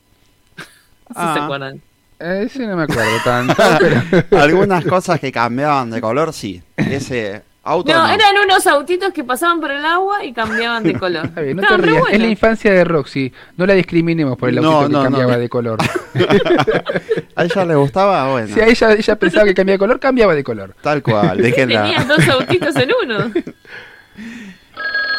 si 1.09 1.13
Ah. 1.15 1.33
se 1.35 1.39
acuerdan. 1.41 1.81
Eh, 2.19 2.43
Ese 2.47 2.65
no 2.65 2.75
me 2.75 2.83
acuerdo 2.83 3.17
tanto, 3.23 3.53
pero... 3.79 4.41
Algunas 4.41 4.83
cosas 4.85 5.19
que 5.19 5.31
cambiaban 5.31 5.91
de 5.91 6.01
color, 6.01 6.33
sí. 6.33 6.63
Ese 6.75 7.43
auto 7.69 7.91
No, 7.91 8.07
no. 8.07 8.13
eran 8.13 8.35
unos 8.43 8.65
autitos 8.67 9.13
que 9.13 9.23
pasaban 9.23 9.59
por 9.59 9.71
el 9.71 9.85
agua 9.85 10.23
y 10.25 10.33
cambiaban 10.33 10.83
de 10.83 10.93
color. 10.99 11.25
Está 11.25 11.41
bien, 11.41 11.55
no 11.57 11.61
te 11.61 11.65
Estaban 11.67 11.83
re 11.85 11.91
rías. 11.91 12.03
Es 12.11 12.19
la 12.19 12.27
infancia 12.27 12.73
de 12.73 12.83
Roxy. 12.83 13.33
No 13.57 13.65
la 13.65 13.73
discriminemos 13.75 14.37
por 14.37 14.49
el 14.49 14.57
autito 14.57 14.81
no, 14.81 14.87
que 14.87 14.93
no. 14.93 15.03
cambiaba 15.03 15.37
de 15.37 15.49
color. 15.49 15.79
¿A 17.35 17.43
ella 17.45 17.65
le 17.65 17.75
gustaba? 17.75 18.31
Bueno, 18.31 18.53
Si 18.53 18.59
a 18.59 18.65
ella, 18.67 18.93
ella 18.93 19.15
pensaba 19.17 19.45
que 19.45 19.53
cambiaba 19.53 19.75
de 19.75 19.79
color, 19.79 19.99
cambiaba 19.99 20.35
de 20.35 20.43
color. 20.43 20.75
tal 20.81 21.01
cual. 21.03 21.37
déjenla. 21.41 21.83
Tenías 21.83 22.07
dos 22.07 22.27
autitos 22.27 22.75
en 22.75 22.89
uno. 23.03 23.31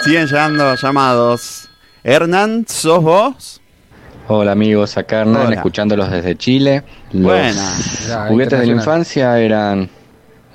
Siguen 0.02 0.26
llegando 0.26 0.74
llamados. 0.74 1.68
Hernán, 2.02 2.64
¿sos 2.68 3.02
vos? 3.02 3.60
Hola 4.28 4.52
amigos, 4.52 4.96
acá 4.96 5.20
Hernán, 5.22 5.48
Hola. 5.48 5.56
escuchándolos 5.56 6.10
desde 6.10 6.36
Chile. 6.36 6.84
Los 7.12 7.22
Buena. 7.24 7.72
Ya, 8.06 8.26
juguetes 8.28 8.60
de 8.60 8.66
la 8.66 8.72
infancia 8.72 9.38
eran 9.40 9.90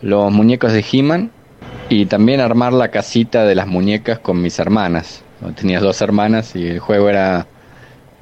los 0.01 0.31
muñecos 0.31 0.71
de 0.71 0.83
He-Man 0.91 1.31
y 1.89 2.05
también 2.05 2.41
armar 2.41 2.73
la 2.73 2.89
casita 2.89 3.45
de 3.45 3.55
las 3.55 3.67
muñecas 3.67 4.19
con 4.19 4.41
mis 4.41 4.57
hermanas. 4.59 5.23
Tenía 5.55 5.79
dos 5.79 6.01
hermanas 6.01 6.55
y 6.55 6.67
el 6.67 6.79
juego 6.79 7.09
era 7.09 7.45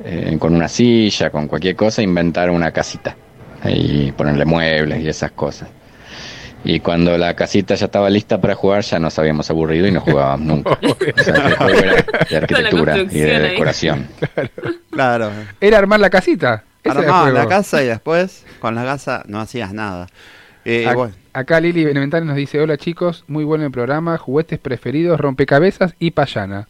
eh, 0.04 0.36
con 0.40 0.56
una 0.56 0.68
silla, 0.68 1.30
con 1.30 1.48
cualquier 1.48 1.76
cosa, 1.76 2.02
inventar 2.02 2.50
una 2.50 2.72
casita 2.72 3.16
y 3.66 4.12
ponerle 4.12 4.46
muebles 4.46 5.02
y 5.02 5.08
esas 5.08 5.32
cosas. 5.32 5.70
Y 6.66 6.80
cuando 6.80 7.18
la 7.18 7.34
casita 7.36 7.76
ya 7.76 7.86
estaba 7.86 8.10
lista 8.10 8.40
para 8.40 8.56
jugar, 8.56 8.84
ya 8.84 8.98
nos 8.98 9.20
habíamos 9.20 9.50
aburrido 9.50 9.86
y 9.88 9.92
no 9.92 10.00
jugábamos 10.02 10.46
nunca. 10.48 10.78
O 10.82 11.22
sea, 11.24 11.36
el 11.48 11.56
juego 11.56 11.80
era 11.80 12.06
de 12.30 12.38
arquitectura 12.38 12.98
y 13.00 13.20
de 13.20 13.40
decoración. 13.40 14.08
Claro. 14.92 15.32
Era 15.60 15.80
armar 15.80 16.00
la 16.00 16.10
casita. 16.10 16.64
Juego. 16.86 17.30
la 17.30 17.48
casa 17.48 17.82
y 17.82 17.88
después 17.88 18.46
con 18.60 18.76
la 18.76 18.84
casa 18.84 19.24
no 19.28 19.40
hacías 19.40 19.74
nada. 19.74 20.08
Eh, 20.66 20.86
Ac- 20.88 20.96
bueno, 20.96 21.14
Acá 21.34 21.60
Lili 21.60 21.84
Beneventana 21.84 22.26
nos 22.28 22.36
dice, 22.36 22.60
hola 22.60 22.78
chicos, 22.78 23.24
muy 23.28 23.44
bueno 23.44 23.66
el 23.66 23.72
programa, 23.72 24.18
juguetes 24.18 24.60
preferidos, 24.60 25.20
rompecabezas 25.20 25.96
y 26.00 26.12
payana. 26.12 26.68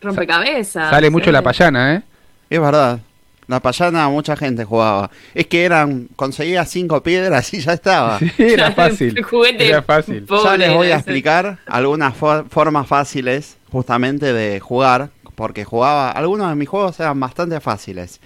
Rompecabezas. 0.00 0.90
Sale 0.90 1.10
mucho 1.10 1.26
sí. 1.26 1.32
la 1.32 1.42
payana, 1.42 1.94
¿eh? 1.94 2.02
es 2.48 2.60
verdad. 2.60 3.00
La 3.46 3.60
payana 3.60 4.08
mucha 4.08 4.36
gente 4.36 4.64
jugaba. 4.64 5.10
Es 5.34 5.46
que 5.46 5.64
eran, 5.64 6.08
conseguías 6.16 6.68
cinco 6.68 7.02
piedras 7.02 7.52
y 7.54 7.60
ya 7.60 7.74
estaba. 7.74 8.18
Sí, 8.36 8.42
era 8.44 8.72
fácil. 8.72 9.22
Juguete 9.22 9.68
Era 9.68 9.82
fácil. 9.82 10.24
pobre 10.24 10.42
ya 10.50 10.56
les 10.56 10.72
voy 10.74 10.90
a 10.90 10.96
explicar 10.96 11.58
algunas 11.66 12.14
fo- 12.18 12.48
formas 12.48 12.86
fáciles 12.86 13.56
justamente 13.70 14.32
de 14.32 14.58
jugar, 14.60 15.10
porque 15.36 15.64
jugaba, 15.64 16.10
algunos 16.10 16.48
de 16.48 16.54
mis 16.56 16.68
juegos 16.68 16.98
eran 17.00 17.18
bastante 17.20 17.60
fáciles. 17.60 18.20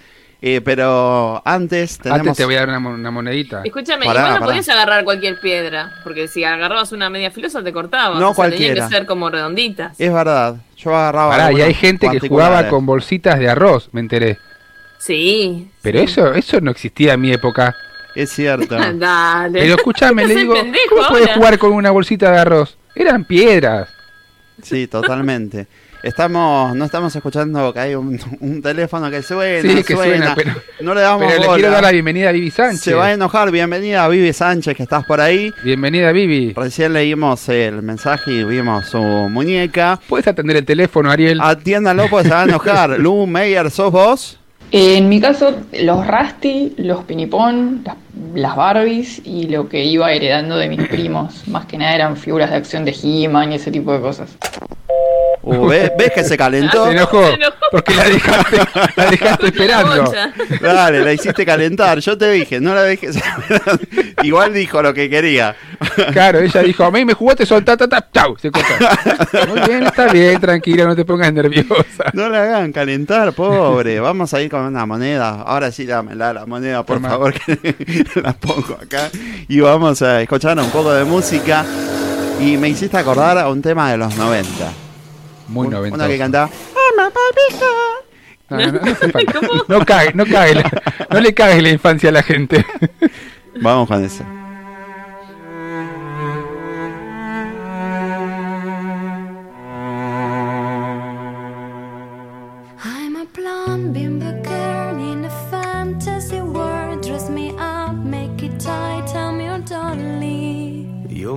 Eh, 0.47 0.61
pero 0.61 1.41
antes 1.43 1.97
tenemos... 1.97 2.19
Antes 2.19 2.37
te 2.37 2.45
voy 2.45 2.53
a 2.53 2.59
dar 2.59 2.69
una, 2.69 2.79
mo- 2.79 2.91
una 2.91 3.09
monedita. 3.09 3.63
Escúchame, 3.63 4.05
Pará, 4.05 4.19
igual 4.19 4.33
no 4.35 4.39
pará. 4.41 4.45
podías 4.51 4.69
agarrar 4.69 5.03
cualquier 5.03 5.39
piedra, 5.39 5.91
porque 6.03 6.27
si 6.27 6.43
agarrabas 6.43 6.91
una 6.91 7.09
media 7.09 7.31
filosa 7.31 7.63
te 7.63 7.73
cortabas. 7.73 8.19
No 8.19 8.29
o 8.29 8.35
sea, 8.35 8.43
tenían 8.43 8.59
cualquiera. 8.59 8.87
que 8.87 8.93
ser 8.95 9.05
como 9.07 9.31
redonditas. 9.31 9.99
Es 9.99 10.13
verdad, 10.13 10.57
yo 10.77 10.95
agarraba... 10.95 11.31
Pará, 11.31 11.51
y 11.51 11.61
hay 11.63 11.73
gente 11.73 12.07
que 12.11 12.19
jugaba 12.19 12.67
con 12.67 12.85
bolsitas 12.85 13.39
de 13.39 13.49
arroz, 13.49 13.89
me 13.91 14.01
enteré. 14.01 14.37
Sí. 14.99 15.67
Pero 15.81 15.99
eso 15.99 16.31
eso 16.35 16.61
no 16.61 16.69
existía 16.69 17.13
en 17.13 17.21
mi 17.21 17.31
época. 17.33 17.75
Es 18.13 18.29
cierto. 18.31 18.75
Dale. 18.93 19.59
Pero 19.59 19.75
escúchame, 19.77 20.27
le 20.27 20.35
digo, 20.35 20.53
¿cómo 20.89 21.07
puedes 21.09 21.31
jugar 21.31 21.57
con 21.57 21.71
una 21.71 21.89
bolsita 21.89 22.29
de 22.31 22.37
arroz? 22.37 22.77
Eran 22.93 23.25
piedras. 23.25 23.89
Sí, 24.61 24.85
totalmente. 24.85 25.67
Estamos, 26.05 26.75
no 26.75 26.85
estamos 26.85 27.15
escuchando 27.15 27.73
que 27.73 27.79
hay 27.79 27.95
un, 27.95 28.19
un 28.39 28.61
teléfono 28.61 29.09
que 29.09 29.23
suena, 29.23 29.67
Sí, 29.67 29.83
que 29.83 29.95
suena, 29.95 30.35
pero- 30.35 30.51
no 30.81 30.93
le 30.93 31.01
damos 31.01 31.25
Pero 31.25 31.39
le 31.41 31.47
bola. 31.47 31.57
quiero 31.57 31.71
dar 31.71 31.81
la 31.81 31.91
bienvenida 31.91 32.29
a 32.29 32.31
Vivi 32.31 32.51
Sánchez. 32.51 32.81
Se 32.81 32.93
va 32.93 33.07
a 33.07 33.13
enojar. 33.13 33.49
Bienvenida 33.49 34.05
a 34.05 34.07
Vivi 34.07 34.31
Sánchez, 34.31 34.77
que 34.77 34.83
estás 34.83 35.03
por 35.05 35.19
ahí. 35.19 35.51
Bienvenida, 35.63 36.11
Vivi. 36.11 36.53
Recién 36.53 36.93
leímos 36.93 37.49
el 37.49 37.81
mensaje 37.81 38.31
y 38.33 38.43
vimos 38.43 38.85
su 38.85 38.99
muñeca. 39.01 39.99
¿Puedes 40.07 40.27
atender 40.27 40.57
el 40.57 40.65
teléfono, 40.65 41.09
Ariel? 41.09 41.39
Atiéndalo, 41.41 42.07
pues 42.07 42.25
se 42.27 42.33
va 42.33 42.41
a 42.41 42.43
enojar. 42.49 42.99
Lu 42.99 43.25
Meyer, 43.25 43.71
¿sos 43.71 43.91
vos? 43.91 44.39
En 44.71 45.09
mi 45.09 45.19
caso, 45.19 45.55
los 45.73 46.05
Rusty, 46.05 46.75
los 46.77 47.03
Pinipón, 47.05 47.81
las, 47.83 47.95
las 48.35 48.55
Barbies 48.55 49.21
y 49.25 49.47
lo 49.47 49.69
que 49.69 49.83
iba 49.83 50.11
heredando 50.11 50.55
de 50.57 50.69
mis 50.69 50.87
primos. 50.87 51.47
Más 51.47 51.65
que 51.65 51.79
nada 51.79 51.95
eran 51.95 52.15
figuras 52.15 52.51
de 52.51 52.57
acción 52.57 52.85
de 52.85 52.95
He-Man 53.01 53.53
y 53.53 53.55
ese 53.55 53.71
tipo 53.71 53.91
de 53.91 54.01
cosas. 54.01 54.29
Uh, 55.45 55.67
¿ves, 55.67 55.91
ves 55.95 56.11
que 56.11 56.23
se 56.23 56.35
calentó? 56.35 56.85
Se 56.87 56.93
enojó, 56.93 57.23
porque 57.69 57.93
la 57.93 58.03
dejaste, 58.05 58.57
la 58.95 59.05
dejaste 59.05 59.45
esperando. 59.45 60.13
Dale, 60.59 61.01
la 61.01 61.13
hiciste 61.13 61.45
calentar. 61.45 61.99
Yo 61.99 62.17
te 62.17 62.31
dije, 62.31 62.59
no 62.59 62.73
la 62.73 62.81
dejes. 62.81 63.19
Igual 64.23 64.53
dijo 64.53 64.81
lo 64.81 64.91
que 64.93 65.07
quería. 65.07 65.55
Claro, 66.13 66.39
ella 66.39 66.63
dijo, 66.63 66.83
a 66.83 66.89
mí 66.89 67.05
me 67.05 67.13
jugaste 67.13 67.45
son 67.45 67.63
ta 67.63 67.77
ta 67.77 68.07
chau, 68.11 68.35
se 68.39 68.49
cortó. 68.49 68.73
Muy 69.47 69.61
bien, 69.67 69.83
está 69.83 70.07
bien, 70.07 70.41
tranquila, 70.41 70.85
no 70.85 70.95
te 70.95 71.05
pongas 71.05 71.31
nerviosa. 71.31 72.05
No 72.13 72.27
la 72.27 72.41
hagan 72.43 72.71
calentar, 72.73 73.33
pobre. 73.33 73.99
Vamos 73.99 74.33
a 74.33 74.41
ir 74.41 74.49
con 74.49 74.61
una 74.61 74.85
moneda. 74.87 75.43
Ahora 75.45 75.71
sí, 75.71 75.85
dámela 75.85 76.33
la 76.33 76.47
moneda, 76.47 76.83
por 76.83 76.97
Toma. 76.97 77.09
favor, 77.09 77.33
que 77.33 78.05
la 78.21 78.33
pongo 78.33 78.79
acá. 78.81 79.09
Y 79.47 79.59
vamos 79.59 80.01
a 80.01 80.21
escuchar 80.21 80.57
un 80.57 80.71
poco 80.71 80.91
de 80.91 81.03
música. 81.03 81.63
Y 82.39 82.57
me 82.57 82.67
hiciste 82.69 82.97
acordar 82.97 83.37
a 83.37 83.47
un 83.47 83.61
tema 83.61 83.91
de 83.91 83.97
los 83.97 84.15
90. 84.17 84.84
Muy 85.47 85.67
Un- 85.67 85.73
noventoso. 85.73 86.03
Una 86.03 86.11
que 86.11 86.17
cantaba. 86.17 86.49
No, 86.49 87.03
no, 87.03 87.09
no, 87.09 87.11
no. 87.59 88.05
No 89.67 89.85
cague, 89.85 90.11
no 90.13 90.25
cague, 90.25 90.55
la- 90.55 90.71
no 91.09 91.19
le 91.19 91.33
cagues 91.33 91.63
la 91.63 91.69
infancia 91.69 92.09
a 92.09 92.11
la 92.11 92.21
gente. 92.23 92.63
Vamos 93.61 93.87
con 93.87 94.03
eso. 94.03 94.23
I'm 102.83 103.15
a 103.15 103.25
blonde 103.33 103.97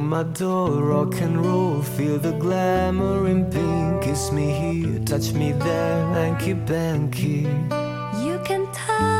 my 0.08 0.22
door, 0.22 0.70
rock 0.70 1.20
and 1.20 1.44
roll. 1.44 1.82
Feel 1.82 2.18
the 2.18 2.32
glamour 2.32 3.28
in 3.28 3.44
pink. 3.50 4.02
Kiss 4.02 4.32
me 4.32 4.50
here, 4.50 4.98
touch 5.00 5.32
me 5.32 5.52
there, 5.52 6.06
hanky 6.14 6.54
panky. 6.54 7.46
You 8.24 8.40
can 8.42 8.66
touch, 8.72 9.17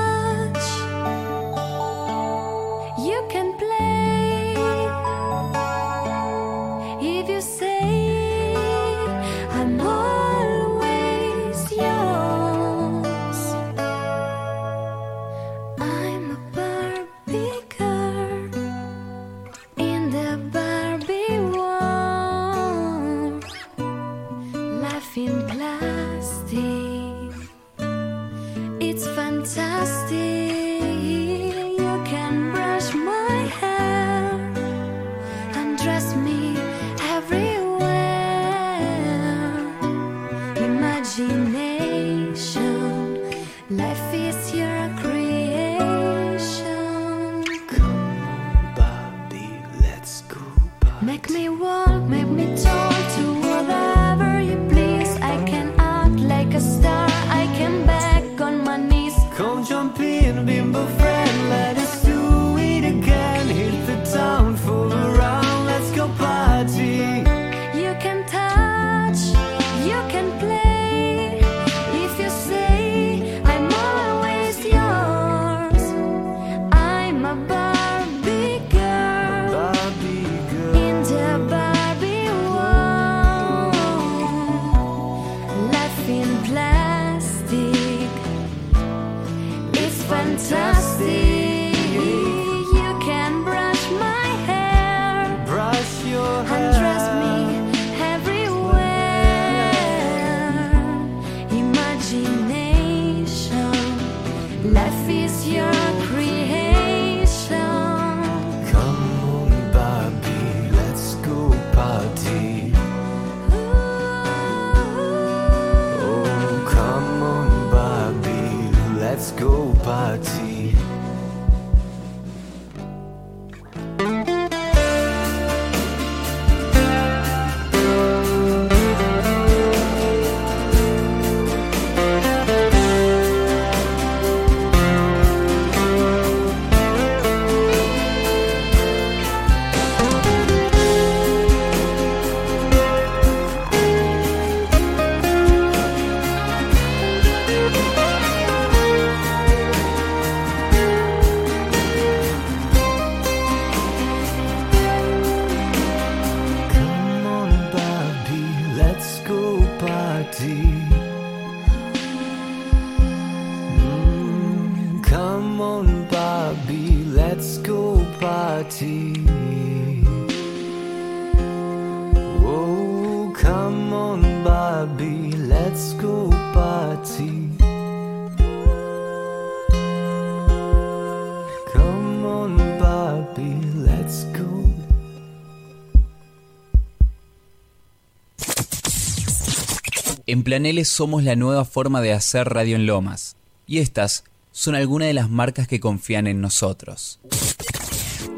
Planeles 190.49 190.89
somos 190.89 191.23
la 191.25 191.37
nueva 191.37 191.67
forma 191.67 192.01
de 192.01 192.15
hacer 192.15 192.49
radio 192.49 192.77
en 192.77 192.87
Lomas. 192.87 193.37
Y 193.67 193.81
estas 193.81 194.25
son 194.51 194.75
algunas 194.75 195.09
de 195.09 195.13
las 195.13 195.29
marcas 195.29 195.69
que 195.69 195.79
confían 195.79 196.27
en 196.27 196.41
nosotros. 196.41 197.21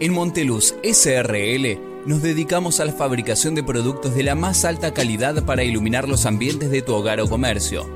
En 0.01 0.13
Monteluz 0.13 0.75
SRL 0.83 1.79
nos 2.07 2.21
dedicamos 2.21 2.81
a 2.81 2.85
la 2.85 2.95
fabricación 2.95 3.55
de 3.55 3.63
productos 3.63 4.17
de 4.17 4.25
la 4.25 4.35
más 4.35 4.65
alta 4.65 4.93
calidad 4.93 5.45
para 5.45 5.63
iluminar 5.63 6.09
los 6.09 6.27
ambientes 6.27 6.73
de 6.73 6.83
tu 6.83 6.95
hogar 6.95 7.21
o 7.21 7.29
comercio. 7.29 7.89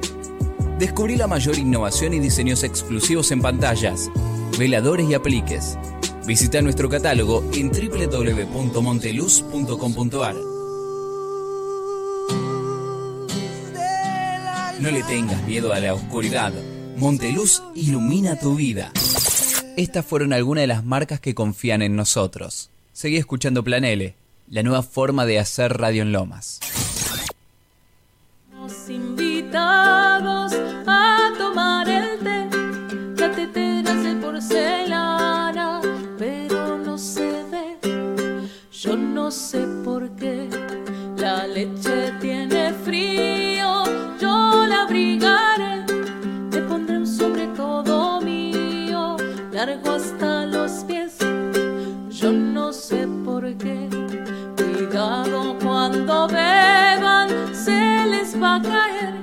Descubrí 0.79 1.17
la 1.17 1.27
mayor 1.27 1.59
innovación 1.59 2.15
y 2.15 2.21
diseños 2.21 2.63
exclusivos 2.63 3.33
en 3.33 3.43
pantallas, 3.43 4.13
veladores 4.57 5.11
y 5.11 5.15
apliques. 5.15 5.77
Visita 6.25 6.63
nuestro 6.63 6.89
catálogo 6.89 7.43
en 7.53 7.69
www.monteluz.com.ar. 7.69 10.54
No 14.85 14.91
le 14.91 15.03
tengas 15.03 15.43
miedo 15.45 15.73
a 15.73 15.81
la 15.81 15.95
oscuridad. 15.95 16.53
Monteluz 16.99 17.63
ilumina 17.75 18.39
tu 18.39 18.55
vida. 18.55 18.93
Estas 19.79 20.05
fueron 20.05 20.35
algunas 20.35 20.61
de 20.61 20.67
las 20.67 20.85
marcas 20.85 21.21
que 21.21 21.35
confían 21.35 21.81
en 21.81 21.97
nosotros. 21.97 22.69
Seguí 22.93 23.17
escuchando 23.17 23.65
Planele, 23.65 24.15
la 24.51 24.63
nueva 24.63 24.83
forma 24.83 25.25
de 25.25 25.39
hacer 25.39 25.79
radio 25.79 26.03
en 26.03 26.13
Lomas. 26.13 26.61
Los 28.53 28.91
invitados 28.91 30.53
a 30.87 31.33
tomar 31.39 31.89
el 31.89 32.19
té, 32.19 32.47
de 33.23 34.15
porcelana, 34.21 35.81
pero 36.19 36.77
no 36.77 36.99
se 36.99 37.43
ve. 37.51 37.79
Yo 38.71 38.99
no 38.99 39.31
sé 39.31 39.67
por 39.83 40.15
qué 40.17 40.47
la 41.17 41.47
leche 41.47 42.13
hasta 49.71 50.45
los 50.45 50.85
pies. 50.85 51.17
Yo 52.11 52.31
no 52.33 52.73
sé 52.73 53.09
por 53.25 53.43
qué. 53.57 53.89
Cuidado 54.57 55.57
cuando 55.63 56.29
beban, 56.29 57.29
se 57.55 58.05
les 58.07 58.41
va 58.41 58.57
a 58.57 58.63
caer 58.63 59.15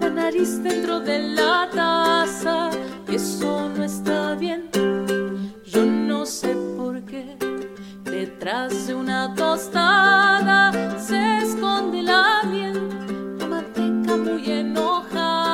la 0.00 0.10
nariz 0.10 0.60
dentro 0.62 0.98
de 0.98 1.20
la 1.20 1.68
taza. 1.72 2.70
Y 3.08 3.14
eso 3.14 3.70
no 3.76 3.84
está 3.84 4.34
bien. 4.34 4.68
Yo 5.64 5.84
no 5.84 6.26
sé 6.26 6.56
por 6.76 7.00
qué. 7.04 7.36
Detrás 8.04 8.88
de 8.88 8.94
una 8.94 9.32
tostada 9.36 10.72
se 10.98 11.38
esconde 11.44 12.02
la 12.02 12.42
miel. 12.50 12.88
La 13.38 13.46
manteca 13.46 14.16
muy 14.16 14.50
enojada, 14.50 15.49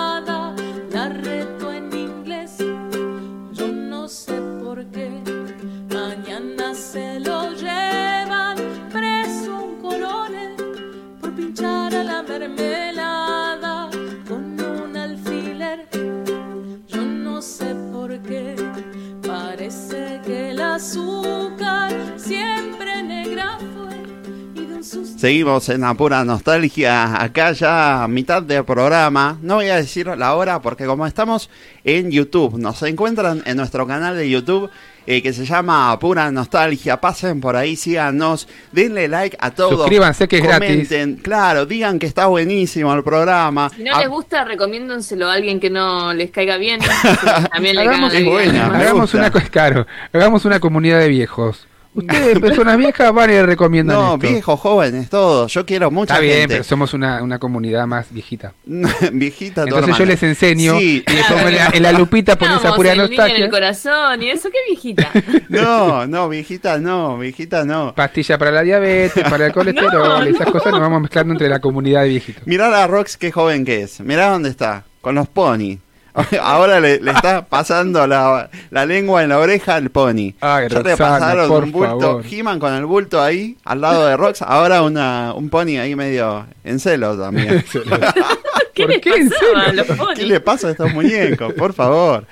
Seguimos 25.26 25.68
en 25.70 25.80
la 25.80 25.92
pura 25.94 26.24
nostalgia, 26.24 27.20
acá 27.20 27.50
ya 27.50 28.04
a 28.04 28.06
mitad 28.06 28.40
del 28.40 28.64
programa. 28.64 29.36
No 29.42 29.56
voy 29.56 29.66
a 29.70 29.74
decir 29.74 30.06
la 30.06 30.36
hora 30.36 30.62
porque 30.62 30.86
como 30.86 31.04
estamos 31.04 31.50
en 31.82 32.12
YouTube, 32.12 32.56
nos 32.58 32.80
encuentran 32.84 33.42
en 33.44 33.56
nuestro 33.56 33.88
canal 33.88 34.16
de 34.16 34.30
YouTube 34.30 34.70
eh, 35.04 35.22
que 35.22 35.32
se 35.32 35.44
llama 35.44 35.98
Pura 35.98 36.30
Nostalgia. 36.30 37.00
Pasen 37.00 37.40
por 37.40 37.56
ahí, 37.56 37.74
síganos, 37.74 38.46
denle 38.70 39.08
like 39.08 39.36
a 39.40 39.50
todos. 39.50 39.80
Suscríbanse, 39.80 40.28
que 40.28 40.36
es 40.38 40.44
gratis. 40.44 40.94
Claro, 41.22 41.66
digan 41.66 41.98
que 41.98 42.06
está 42.06 42.26
buenísimo 42.26 42.94
el 42.94 43.02
programa. 43.02 43.68
Si 43.74 43.82
no 43.82 43.98
les 43.98 44.08
gusta, 44.08 44.44
recomiéndenselo 44.44 45.28
a 45.28 45.32
alguien 45.32 45.58
que 45.58 45.70
no 45.70 46.14
les 46.14 46.30
caiga 46.30 46.56
bien. 46.56 46.78
También 47.52 47.74
le 47.74 47.82
Hagamos, 47.82 48.12
caiga 48.12 48.38
bien. 48.42 48.56
hagamos 48.58 49.12
una, 49.12 49.32
claro, 49.32 49.88
hagamos 50.12 50.44
una 50.44 50.60
comunidad 50.60 51.00
de 51.00 51.08
viejos. 51.08 51.66
Ustedes, 51.96 52.38
personas 52.38 52.76
viejas, 52.78 53.12
van 53.12 53.30
y 53.30 53.32
le 53.34 53.46
recomiendan 53.46 53.96
No, 53.96 54.14
esto. 54.14 54.18
viejos, 54.28 54.60
jóvenes, 54.60 55.08
todos. 55.10 55.52
Yo 55.52 55.64
quiero 55.66 55.90
mucha 55.90 56.14
Está 56.14 56.22
bien, 56.22 56.34
gente. 56.40 56.54
pero 56.54 56.64
somos 56.64 56.94
una, 56.94 57.22
una 57.22 57.38
comunidad 57.38 57.86
más 57.86 58.06
viejita. 58.12 58.52
Viejita, 59.12 59.62
Entonces 59.62 59.86
yo 59.88 59.92
hermana. 60.04 60.10
les 60.12 60.22
enseño 60.22 60.78
Sí. 60.78 61.02
y 61.06 61.12
les 61.12 61.26
pongo 61.26 61.48
en 61.48 61.54
la, 61.56 61.66
en 61.72 61.82
la 61.82 61.92
lupita 61.92 62.36
pones 62.36 62.58
esa 62.58 62.74
pura 62.74 62.92
el 62.92 62.98
niño 62.98 63.04
en 63.10 63.16
nostalgia. 63.16 63.44
el 63.44 63.50
corazón 63.50 64.22
y 64.22 64.30
eso, 64.30 64.48
qué 64.50 64.58
viejita. 64.68 65.10
No, 65.48 66.06
no, 66.06 66.28
viejita 66.28 66.78
no, 66.78 67.18
viejita 67.18 67.64
no. 67.64 67.94
Pastilla 67.94 68.36
para 68.38 68.50
la 68.50 68.62
diabetes, 68.62 69.24
para 69.28 69.46
el 69.46 69.52
colesterol, 69.54 69.92
No, 69.92 70.22
esas 70.22 70.46
no. 70.46 70.52
cosas 70.52 70.72
nos 70.72 70.80
vamos 70.80 71.00
mezclando 71.02 71.32
entre 71.32 71.48
la 71.48 71.60
comunidad 71.60 72.02
de 72.02 72.08
viejitos. 72.10 72.46
Mirá 72.46 72.82
a 72.82 72.86
Rox 72.86 73.16
qué 73.16 73.32
joven 73.32 73.64
que 73.64 73.82
es. 73.82 74.00
Mirá 74.00 74.30
dónde 74.30 74.50
está, 74.50 74.84
con 75.00 75.14
los 75.14 75.28
pony. 75.28 75.78
Ahora 76.42 76.80
le, 76.80 77.00
le 77.00 77.10
está 77.10 77.44
pasando 77.44 78.06
la, 78.06 78.48
la 78.70 78.86
lengua 78.86 79.22
en 79.22 79.28
la 79.28 79.38
oreja 79.38 79.74
al 79.76 79.90
pony. 79.90 80.32
Ay, 80.40 80.68
ya 80.68 80.80
le 80.82 80.90
Roxana, 80.90 80.96
pasaron 81.18 81.48
por 81.48 81.64
un 81.64 81.72
bulto. 81.72 82.20
He-Man 82.30 82.58
con 82.58 82.72
el 82.74 82.86
bulto 82.86 83.22
ahí, 83.22 83.56
al 83.64 83.80
lado 83.80 84.06
de 84.06 84.16
Rox. 84.16 84.42
Ahora 84.42 84.82
una, 84.82 85.32
un 85.34 85.50
pony 85.50 85.78
ahí 85.78 85.94
medio 85.94 86.46
en 86.64 86.78
celo 86.80 87.16
también. 87.18 87.64
¿Qué 88.74 88.86
les 88.86 89.00
pasaba 89.00 89.62
a 89.68 89.72
los 89.72 89.86
¿Qué 90.14 90.26
le 90.26 90.40
pasa 90.40 90.68
a 90.68 90.70
estos 90.72 90.92
muñecos? 90.92 91.52
Por 91.54 91.72
favor. 91.72 92.26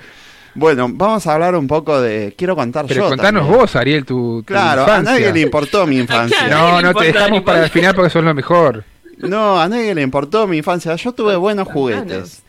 Bueno, 0.53 0.87
vamos 0.89 1.27
a 1.27 1.33
hablar 1.33 1.55
un 1.55 1.67
poco 1.67 1.99
de. 1.99 2.33
Quiero 2.37 2.55
contar 2.55 2.85
Pero 2.87 3.03
yo. 3.03 3.09
contanos 3.09 3.41
también. 3.41 3.59
vos, 3.59 3.75
Ariel, 3.75 4.05
tu, 4.05 4.39
tu 4.39 4.45
Claro, 4.45 4.81
a 4.81 4.85
infancia. 4.85 5.11
nadie 5.11 5.33
le 5.33 5.41
importó 5.41 5.85
mi 5.85 5.97
infancia. 5.97 6.47
No, 6.47 6.81
no, 6.81 6.93
te 6.93 7.07
dejamos 7.11 7.41
para 7.41 7.63
el 7.65 7.69
final 7.69 7.93
porque 7.93 8.09
son 8.09 8.23
lo 8.25 8.33
mejor. 8.33 8.83
No, 9.17 9.59
a 9.59 9.67
nadie 9.67 9.93
le 9.93 10.01
importó 10.01 10.47
mi 10.47 10.57
infancia. 10.57 10.95
Yo 10.95 11.11
tuve 11.11 11.35
buenos 11.35 11.67
juguetes. 11.67 12.41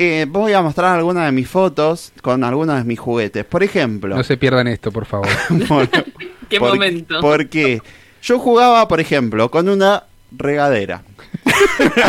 Eh, 0.00 0.26
voy 0.28 0.52
a 0.52 0.62
mostrar 0.62 0.96
algunas 0.96 1.26
de 1.26 1.32
mis 1.32 1.48
fotos 1.48 2.12
con 2.22 2.44
algunos 2.44 2.76
de 2.78 2.84
mis 2.84 3.00
juguetes. 3.00 3.44
Por 3.44 3.64
ejemplo. 3.64 4.14
No 4.16 4.22
se 4.22 4.36
pierdan 4.36 4.68
esto, 4.68 4.92
por 4.92 5.06
favor. 5.06 5.26
Qué 6.48 6.60
por- 6.60 6.74
momento. 6.74 7.20
Porque 7.20 7.82
yo 8.22 8.38
jugaba, 8.38 8.86
por 8.86 9.00
ejemplo, 9.00 9.50
con 9.50 9.68
una 9.68 10.04
regadera. 10.30 11.02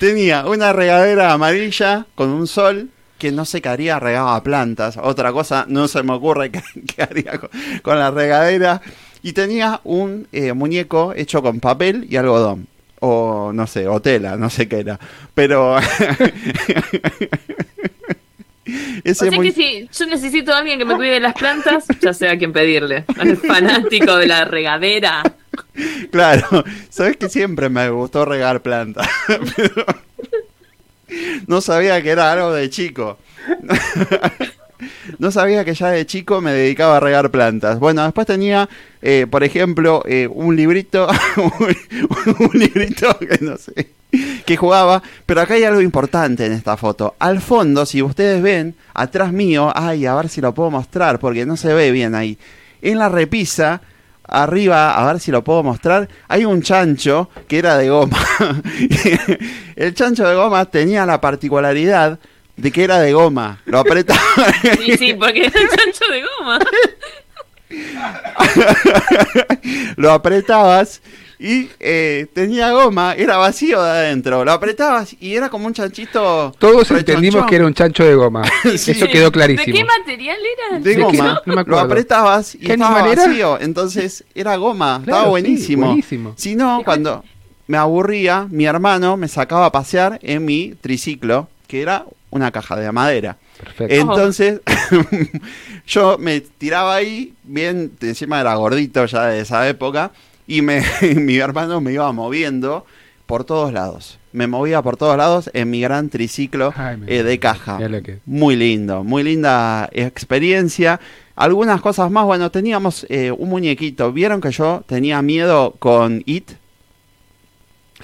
Tenía 0.00 0.46
una 0.46 0.72
regadera 0.72 1.32
amarilla 1.32 2.06
con 2.14 2.30
un 2.30 2.46
sol 2.46 2.88
que 3.18 3.32
no 3.32 3.44
se 3.44 3.60
caería, 3.60 3.98
regaba 3.98 4.42
plantas. 4.42 4.96
Otra 4.96 5.32
cosa 5.32 5.66
no 5.68 5.88
se 5.88 6.02
me 6.02 6.12
ocurre 6.14 6.50
que, 6.50 6.62
que 6.86 7.02
haría 7.02 7.38
con, 7.38 7.50
con 7.82 7.98
la 7.98 8.10
regadera. 8.10 8.80
Y 9.22 9.32
tenía 9.32 9.80
un 9.84 10.28
eh, 10.32 10.52
muñeco 10.52 11.12
hecho 11.14 11.42
con 11.42 11.60
papel 11.60 12.06
y 12.08 12.16
algodón. 12.16 12.68
O 13.00 13.52
no 13.52 13.66
sé, 13.66 13.86
o 13.86 14.00
tela, 14.00 14.36
no 14.36 14.50
sé 14.50 14.68
qué 14.68 14.80
era. 14.80 14.98
Pero... 15.34 15.76
O 18.68 19.00
ese 19.04 19.14
sea 19.14 19.30
mu- 19.30 19.42
que 19.42 19.52
si 19.52 19.88
yo 19.90 20.06
necesito 20.06 20.52
a 20.52 20.58
alguien 20.58 20.78
que 20.78 20.84
me 20.84 20.94
cuide 20.94 21.12
de 21.12 21.20
las 21.20 21.32
plantas, 21.32 21.86
ya 22.02 22.12
sé 22.12 22.28
a 22.28 22.36
quién 22.36 22.52
pedirle. 22.52 23.04
Al 23.18 23.36
fanático 23.38 24.16
de 24.16 24.26
la 24.26 24.44
regadera. 24.44 25.22
Claro, 26.10 26.64
sabes 26.90 27.16
que 27.16 27.30
siempre 27.30 27.70
me 27.70 27.88
gustó 27.88 28.26
regar 28.26 28.60
plantas. 28.60 29.08
pero 29.56 29.86
no 31.46 31.62
sabía 31.62 32.02
que 32.02 32.10
era 32.10 32.30
algo 32.32 32.52
de 32.52 32.68
chico. 32.68 33.18
No 35.18 35.30
sabía 35.30 35.64
que 35.64 35.74
ya 35.74 35.88
de 35.90 36.06
chico 36.06 36.40
me 36.40 36.52
dedicaba 36.52 36.96
a 36.96 37.00
regar 37.00 37.30
plantas. 37.30 37.78
Bueno, 37.78 38.02
después 38.04 38.26
tenía, 38.26 38.68
eh, 39.02 39.26
por 39.30 39.44
ejemplo, 39.44 40.02
eh, 40.06 40.28
un 40.30 40.56
librito, 40.56 41.08
un, 41.36 42.36
un 42.38 42.50
librito 42.58 43.18
que 43.18 43.38
no 43.40 43.56
sé, 43.56 43.90
que 44.44 44.56
jugaba. 44.56 45.02
Pero 45.26 45.40
acá 45.40 45.54
hay 45.54 45.64
algo 45.64 45.80
importante 45.80 46.46
en 46.46 46.52
esta 46.52 46.76
foto. 46.76 47.14
Al 47.18 47.40
fondo, 47.40 47.86
si 47.86 48.02
ustedes 48.02 48.42
ven, 48.42 48.74
atrás 48.94 49.32
mío, 49.32 49.72
ay, 49.74 50.06
a 50.06 50.14
ver 50.14 50.28
si 50.28 50.40
lo 50.40 50.54
puedo 50.54 50.70
mostrar 50.70 51.18
porque 51.18 51.46
no 51.46 51.56
se 51.56 51.72
ve 51.74 51.90
bien 51.90 52.14
ahí. 52.14 52.38
En 52.80 52.98
la 52.98 53.08
repisa 53.08 53.80
arriba, 54.28 54.92
a 54.92 55.10
ver 55.10 55.20
si 55.20 55.30
lo 55.30 55.42
puedo 55.42 55.62
mostrar, 55.62 56.08
hay 56.28 56.44
un 56.44 56.62
chancho 56.62 57.30
que 57.48 57.58
era 57.58 57.76
de 57.78 57.88
goma. 57.88 58.18
el 59.76 59.94
chancho 59.94 60.28
de 60.28 60.34
goma 60.34 60.66
tenía 60.66 61.06
la 61.06 61.20
particularidad 61.20 62.18
de 62.58 62.72
que 62.72 62.84
era 62.84 62.98
de 62.98 63.12
goma. 63.12 63.60
Lo 63.64 63.78
apretaba. 63.78 64.20
Sí, 64.84 64.96
sí, 64.96 65.14
porque 65.14 65.46
es 65.46 65.54
el 65.54 65.68
chancho 65.68 66.04
de 66.10 66.22
goma. 66.38 66.58
lo 69.96 70.10
apretabas 70.10 71.00
y 71.38 71.68
eh, 71.78 72.26
tenía 72.32 72.72
goma, 72.72 73.14
era 73.14 73.36
vacío 73.36 73.82
de 73.82 73.90
adentro. 73.90 74.44
Lo 74.44 74.52
apretabas 74.52 75.14
y 75.20 75.34
era 75.34 75.48
como 75.48 75.66
un 75.66 75.74
chanchito. 75.74 76.52
Todos 76.58 76.90
entendimos 76.90 77.46
que 77.46 77.56
era 77.56 77.66
un 77.66 77.74
chancho 77.74 78.04
de 78.04 78.14
goma. 78.14 78.42
Sí. 78.76 78.92
Eso 78.92 79.06
quedó 79.06 79.26
¿De 79.26 79.32
clarísimo. 79.32 79.76
qué 79.76 79.84
material 79.84 80.38
era? 80.70 80.78
de 80.80 80.94
¿De 80.94 81.02
goma. 81.02 81.42
No 81.46 81.54
me 81.54 81.64
lo 81.64 81.78
apretabas 81.78 82.54
y 82.54 82.58
¿Qué 82.58 82.72
estaba 82.72 83.08
era? 83.10 83.26
vacío. 83.26 83.60
Entonces 83.60 84.24
era 84.34 84.56
goma. 84.56 85.00
Claro, 85.04 85.18
estaba 85.18 85.24
sí, 85.24 85.30
buenísimo. 85.30 85.86
buenísimo. 85.86 86.34
Si 86.36 86.56
no, 86.56 86.82
cuando 86.84 87.24
me 87.68 87.76
aburría, 87.76 88.46
mi 88.50 88.64
hermano 88.66 89.16
me 89.16 89.28
sacaba 89.28 89.66
a 89.66 89.72
pasear 89.72 90.18
en 90.22 90.44
mi 90.44 90.74
triciclo, 90.80 91.48
que 91.68 91.80
era 91.82 92.04
una 92.30 92.50
caja 92.50 92.74
de 92.74 92.90
madera. 92.90 93.36
Perfecto. 93.58 93.94
Entonces, 93.94 94.60
yo 95.86 96.18
me 96.18 96.40
tiraba 96.40 96.96
ahí, 96.96 97.34
bien, 97.44 97.92
encima 98.00 98.40
era 98.40 98.54
gordito 98.56 99.06
ya 99.06 99.26
de 99.26 99.40
esa 99.40 99.68
época, 99.68 100.10
y 100.46 100.62
me, 100.62 100.82
mi 101.14 101.36
hermano 101.36 101.80
me 101.80 101.92
iba 101.92 102.10
moviendo 102.12 102.84
por 103.26 103.44
todos 103.44 103.72
lados. 103.72 104.18
Me 104.32 104.46
movía 104.46 104.82
por 104.82 104.96
todos 104.96 105.16
lados 105.16 105.50
en 105.54 105.70
mi 105.70 105.80
gran 105.80 106.10
triciclo 106.10 106.72
Ay, 106.76 106.98
eh, 107.06 107.22
de 107.22 107.38
caja. 107.38 107.78
Que- 108.02 108.18
Muy 108.26 108.56
lindo, 108.56 109.04
muy 109.04 109.22
linda 109.22 109.88
experiencia. 109.92 111.00
Algunas 111.34 111.80
cosas 111.80 112.10
más, 112.10 112.24
bueno, 112.24 112.50
teníamos 112.50 113.06
eh, 113.08 113.30
un 113.30 113.48
muñequito. 113.48 114.12
¿Vieron 114.12 114.40
que 114.40 114.50
yo 114.50 114.82
tenía 114.86 115.22
miedo 115.22 115.74
con 115.78 116.22
It? 116.26 116.50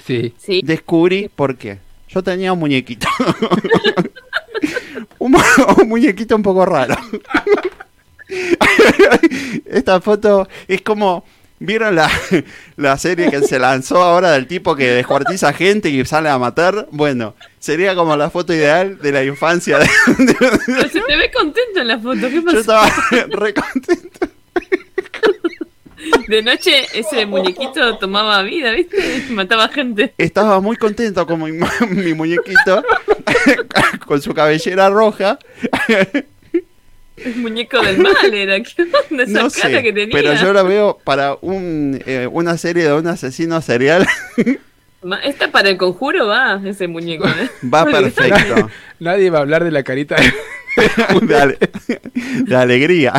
Sí. 0.03 0.33
Sí. 0.37 0.61
Descubrí 0.63 1.29
por 1.33 1.57
qué. 1.57 1.79
Yo 2.15 2.23
tenía 2.23 2.53
un 2.53 2.59
muñequito. 2.59 3.09
un, 5.19 5.31
mu- 5.33 5.39
un 5.81 5.89
muñequito 5.89 6.33
un 6.37 6.43
poco 6.43 6.65
raro. 6.65 6.95
Esta 9.65 10.01
foto 10.01 10.47
es 10.67 10.81
como. 10.81 11.25
¿Vieron 11.57 11.95
la, 11.95 12.11
la 12.75 12.97
serie 12.97 13.31
que 13.31 13.39
se 13.41 13.57
lanzó 13.59 14.03
ahora 14.03 14.31
del 14.31 14.45
tipo 14.45 14.75
que 14.75 14.89
descuartiza 14.91 15.53
gente 15.53 15.89
y 15.89 16.03
sale 16.05 16.27
a 16.27 16.37
matar? 16.37 16.87
Bueno, 16.91 17.33
sería 17.59 17.95
como 17.95 18.17
la 18.17 18.29
foto 18.29 18.53
ideal 18.53 18.99
de 18.99 19.11
la 19.13 19.23
infancia. 19.23 19.79
de- 19.79 19.87
Pero 20.37 20.89
se 20.89 20.99
te 21.01 21.15
ve 21.17 21.31
contento 21.33 21.79
en 21.79 21.87
la 21.87 21.97
foto. 21.99 22.19
¿Qué 22.27 22.31
yo 22.35 22.43
pasó? 22.43 22.59
estaba 22.59 22.91
re 23.29 23.53
contento. 23.53 24.27
De 26.27 26.41
noche 26.41 26.85
ese 26.93 27.25
muñequito 27.25 27.97
tomaba 27.97 28.41
vida, 28.43 28.71
¿viste? 28.71 29.25
Mataba 29.31 29.67
gente. 29.69 30.13
Estaba 30.17 30.59
muy 30.59 30.75
contento 30.77 31.25
con 31.25 31.41
mi, 31.43 31.51
mi 31.89 32.13
muñequito, 32.13 32.83
con 34.05 34.21
su 34.21 34.33
cabellera 34.33 34.89
roja. 34.89 35.37
El 37.17 37.35
muñeco 37.37 37.81
del 37.81 37.97
mal 37.99 38.33
era. 38.33 38.59
¿Qué 38.61 38.83
onda 39.09 39.23
esa 39.23 39.31
No 39.43 39.49
cara 39.49 39.77
sé, 39.77 39.83
que 39.83 39.93
tenía? 39.93 40.09
pero 40.11 40.33
yo 40.35 40.51
lo 40.53 40.65
veo 40.65 40.99
para 41.03 41.37
un, 41.41 42.01
eh, 42.05 42.27
una 42.31 42.57
serie 42.57 42.83
de 42.83 42.93
un 42.93 43.07
asesino 43.07 43.61
serial. 43.61 44.05
Esta 45.23 45.51
para 45.51 45.69
el 45.69 45.77
conjuro 45.77 46.27
va, 46.27 46.59
ese 46.65 46.87
muñeco. 46.87 47.27
¿eh? 47.27 47.49
Va 47.73 47.85
perfecto. 47.85 48.69
Nadie 48.99 49.29
va 49.29 49.37
a 49.39 49.41
hablar 49.41 49.63
de 49.63 49.71
la 49.71 49.83
carita 49.83 50.15
de... 50.15 51.25
de, 51.27 51.35
ale- 51.37 51.57
de 52.43 52.55
alegría. 52.55 53.13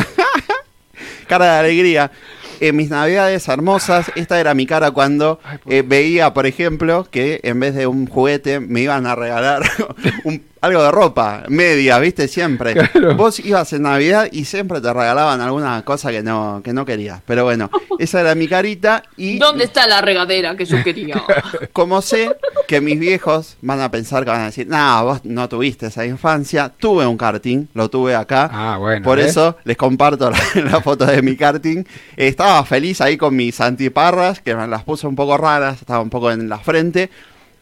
cara 1.27 1.45
de 1.53 1.59
alegría. 1.59 2.11
En 2.59 2.75
mis 2.75 2.89
navidades 2.89 3.47
hermosas, 3.47 4.11
esta 4.15 4.39
era 4.39 4.53
mi 4.53 4.65
cara 4.65 4.91
cuando 4.91 5.39
eh, 5.67 5.83
veía, 5.85 6.33
por 6.33 6.45
ejemplo, 6.47 7.07
que 7.09 7.39
en 7.43 7.59
vez 7.59 7.75
de 7.75 7.85
un 7.87 8.07
juguete 8.07 8.59
me 8.59 8.81
iban 8.81 9.05
a 9.05 9.15
regalar 9.15 9.61
un- 10.23 10.43
algo 10.59 10.81
de 10.81 10.89
ropa, 10.91 11.43
media, 11.49 11.99
¿viste? 11.99 12.27
Siempre. 12.27 12.73
Claro. 12.73 13.13
Vos 13.15 13.39
ibas 13.39 13.71
en 13.73 13.83
Navidad 13.83 14.27
y 14.31 14.45
siempre 14.45 14.81
te 14.81 14.91
regalaban 14.91 15.39
alguna 15.39 15.83
cosa 15.85 16.09
que 16.09 16.23
no, 16.23 16.61
que 16.63 16.73
no 16.73 16.83
querías. 16.83 17.21
Pero 17.27 17.43
bueno, 17.43 17.69
esa 17.99 18.21
era 18.21 18.33
mi 18.33 18.47
carita 18.47 19.03
y 19.17 19.37
¿Dónde 19.37 19.65
está 19.65 19.85
la 19.85 20.01
regadera 20.01 20.57
que 20.57 20.65
yo 20.65 20.83
quería? 20.83 21.21
como 21.73 22.01
sé 22.01 22.35
que 22.67 22.81
mis 22.81 22.99
viejos 22.99 23.57
van 23.61 23.81
a 23.81 23.89
pensar 23.89 24.23
que 24.23 24.29
van 24.29 24.41
a 24.41 24.45
decir, 24.45 24.67
no, 24.67 25.03
vos 25.05 25.25
no 25.25 25.49
tuviste 25.49 25.87
esa 25.87 26.05
infancia, 26.05 26.71
tuve 26.77 27.07
un 27.07 27.17
karting, 27.17 27.67
lo 27.73 27.89
tuve 27.89 28.13
acá. 28.13 28.49
Ah, 28.51 28.77
bueno. 28.77 29.03
Por 29.03 29.17
¿ves? 29.17 29.31
eso 29.31 29.57
les 29.63 29.77
comparto 29.77 30.29
la, 30.29 30.39
la 30.71 30.81
foto 30.81 31.05
de 31.05 31.21
mi 31.21 31.35
karting. 31.35 31.83
Estaba 32.15 32.63
feliz 32.65 33.01
ahí 33.01 33.17
con 33.17 33.35
mis 33.35 33.59
antiparras, 33.61 34.41
que 34.41 34.53
me 34.53 34.67
las 34.67 34.83
puse 34.83 35.07
un 35.07 35.15
poco 35.15 35.37
raras, 35.37 35.79
estaba 35.79 36.01
un 36.01 36.09
poco 36.09 36.29
en 36.31 36.49
la 36.49 36.59
frente, 36.59 37.09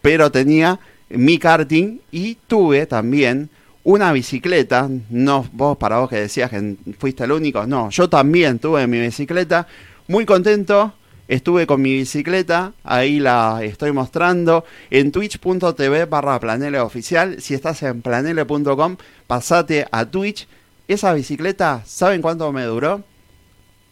pero 0.01 0.31
tenía 0.31 0.79
mi 1.09 1.37
karting 1.37 1.99
y 2.11 2.35
tuve 2.47 2.85
también 2.87 3.49
una 3.83 4.11
bicicleta. 4.11 4.89
No, 5.09 5.47
vos 5.53 5.77
para 5.77 5.99
vos 5.99 6.09
que 6.09 6.17
decías 6.17 6.49
que 6.49 6.75
fuiste 6.97 7.23
el 7.23 7.31
único, 7.31 7.65
no, 7.65 7.89
yo 7.91 8.09
también 8.09 8.59
tuve 8.59 8.85
mi 8.87 8.99
bicicleta. 8.99 9.67
Muy 10.07 10.25
contento. 10.25 10.93
Estuve 11.27 11.65
con 11.65 11.81
mi 11.81 11.93
bicicleta, 11.93 12.73
ahí 12.83 13.19
la 13.19 13.61
estoy 13.63 13.91
mostrando 13.91 14.63
en 14.91 15.11
twitch.tv 15.11 16.05
barra 16.05 16.39
planele 16.39 16.79
oficial. 16.79 17.41
Si 17.41 17.53
estás 17.55 17.81
en 17.83 18.01
planele.com, 18.03 18.97
pasate 19.25 19.87
a 19.91 20.05
Twitch. 20.05 20.47
Esa 20.87 21.13
bicicleta, 21.13 21.81
¿saben 21.85 22.21
cuánto 22.21 22.51
me 22.51 22.63
duró? 22.63 23.01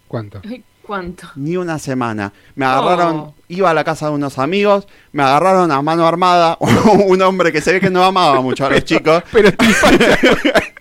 ¿Cuánto? 0.08 0.42
Ni 1.38 1.58
una 1.58 1.80
semana. 1.80 2.34
Me 2.56 2.66
agarraron, 2.66 3.16
Oh. 3.16 3.36
iba 3.48 3.70
a 3.70 3.74
la 3.74 3.84
casa 3.84 4.08
de 4.08 4.12
unos 4.12 4.38
amigos, 4.38 4.88
me 5.12 5.24
agarraron 5.24 5.72
a 5.72 5.82
mano 5.82 6.06
armada, 6.06 6.58
un 7.08 7.22
hombre 7.24 7.52
que 7.52 7.62
se 7.62 7.72
ve 7.74 7.80
que 7.80 7.90
no 7.90 8.04
amaba 8.04 8.42
mucho 8.42 8.66
a 8.66 8.70
los 8.70 8.84
chicos. 8.86 9.24
Pero 9.32 9.50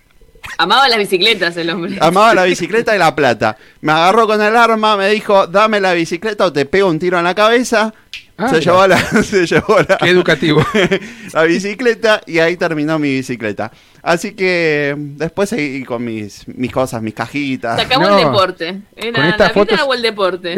Amaba 0.63 0.89
las 0.89 0.99
bicicletas 0.99 1.57
el 1.57 1.71
hombre. 1.71 1.97
Amaba 2.01 2.35
la 2.35 2.45
bicicleta 2.53 2.95
y 2.95 2.99
la 2.99 3.15
plata. 3.15 3.57
Me 3.81 3.93
agarró 3.93 4.27
con 4.27 4.41
el 4.41 4.57
arma, 4.57 4.97
me 4.97 5.09
dijo, 5.11 5.47
dame 5.47 5.81
la 5.81 5.93
bicicleta 5.93 6.47
o 6.47 6.53
te 6.53 6.65
pego 6.67 6.89
un 6.89 6.99
tiro 6.99 7.19
en 7.19 7.25
la 7.25 7.35
cabeza. 7.35 7.93
Ah, 8.39 8.49
se, 8.49 8.61
llevó 8.61 8.87
la, 8.87 8.99
se 9.23 9.47
llevó 9.47 9.77
la, 9.87 9.99
Qué 9.99 10.09
educativo. 10.09 10.65
la 11.35 11.43
bicicleta 11.45 12.21
y 12.27 12.39
ahí 12.39 12.57
terminó 12.57 12.99
mi 12.99 13.11
bicicleta. 13.15 13.71
Así 14.03 14.33
que 14.35 14.95
después 14.97 15.49
seguí 15.51 15.85
con 15.85 16.03
mis, 16.05 16.49
mis 16.49 16.73
cosas, 16.73 17.03
mis 17.03 17.15
cajitas. 17.15 17.77
Se 17.79 17.87
acabó 17.87 18.05
No. 18.09 18.19
el 18.19 18.25
deporte. 18.25 18.81
Era 18.97 19.13
Con 19.13 19.25
estas 19.27 19.49
la 19.49 19.55
fotos- 19.55 19.77
vida 19.77 19.85
o 19.85 19.95
el 19.95 20.03
deporte. 20.03 20.57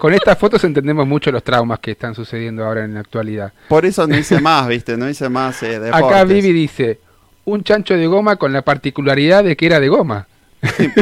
Con 0.00 0.14
estas 0.14 0.38
fotos 0.38 0.62
entendemos 0.64 1.06
mucho 1.08 1.32
los 1.32 1.42
traumas 1.42 1.78
que 1.80 1.92
están 1.92 2.14
sucediendo 2.14 2.64
ahora 2.64 2.84
en 2.84 2.94
la 2.94 3.00
actualidad. 3.00 3.52
Por 3.68 3.84
eso 3.86 4.06
no 4.06 4.16
hice 4.16 4.38
más, 4.40 4.68
viste, 4.68 4.96
no 4.96 5.08
hice 5.08 5.28
más 5.28 5.60
eh, 5.64 5.80
deportes. 5.80 6.06
Acá 6.08 6.24
Vivi 6.24 6.52
dice, 6.52 7.00
un 7.48 7.64
chancho 7.64 7.94
de 7.94 8.06
goma 8.06 8.36
con 8.36 8.52
la 8.52 8.62
particularidad 8.62 9.44
de 9.44 9.56
que 9.56 9.66
era 9.66 9.80
de 9.80 9.88
goma. 9.88 10.26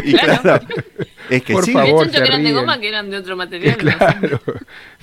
Y 0.05 0.13
claro, 0.15 0.61
es 1.31 1.43
que 1.43 1.55
Por 1.55 1.65
sí. 1.65 1.73
favor. 1.73 2.11
Se 2.11 2.13
que 2.23 2.29
eran 2.29 2.45
de 2.45 2.53
goma 2.53 2.79
que 2.79 2.89
eran 2.89 3.11
de 3.11 3.17
otro 3.17 3.37
material. 3.37 3.77
Claro, 3.79 4.41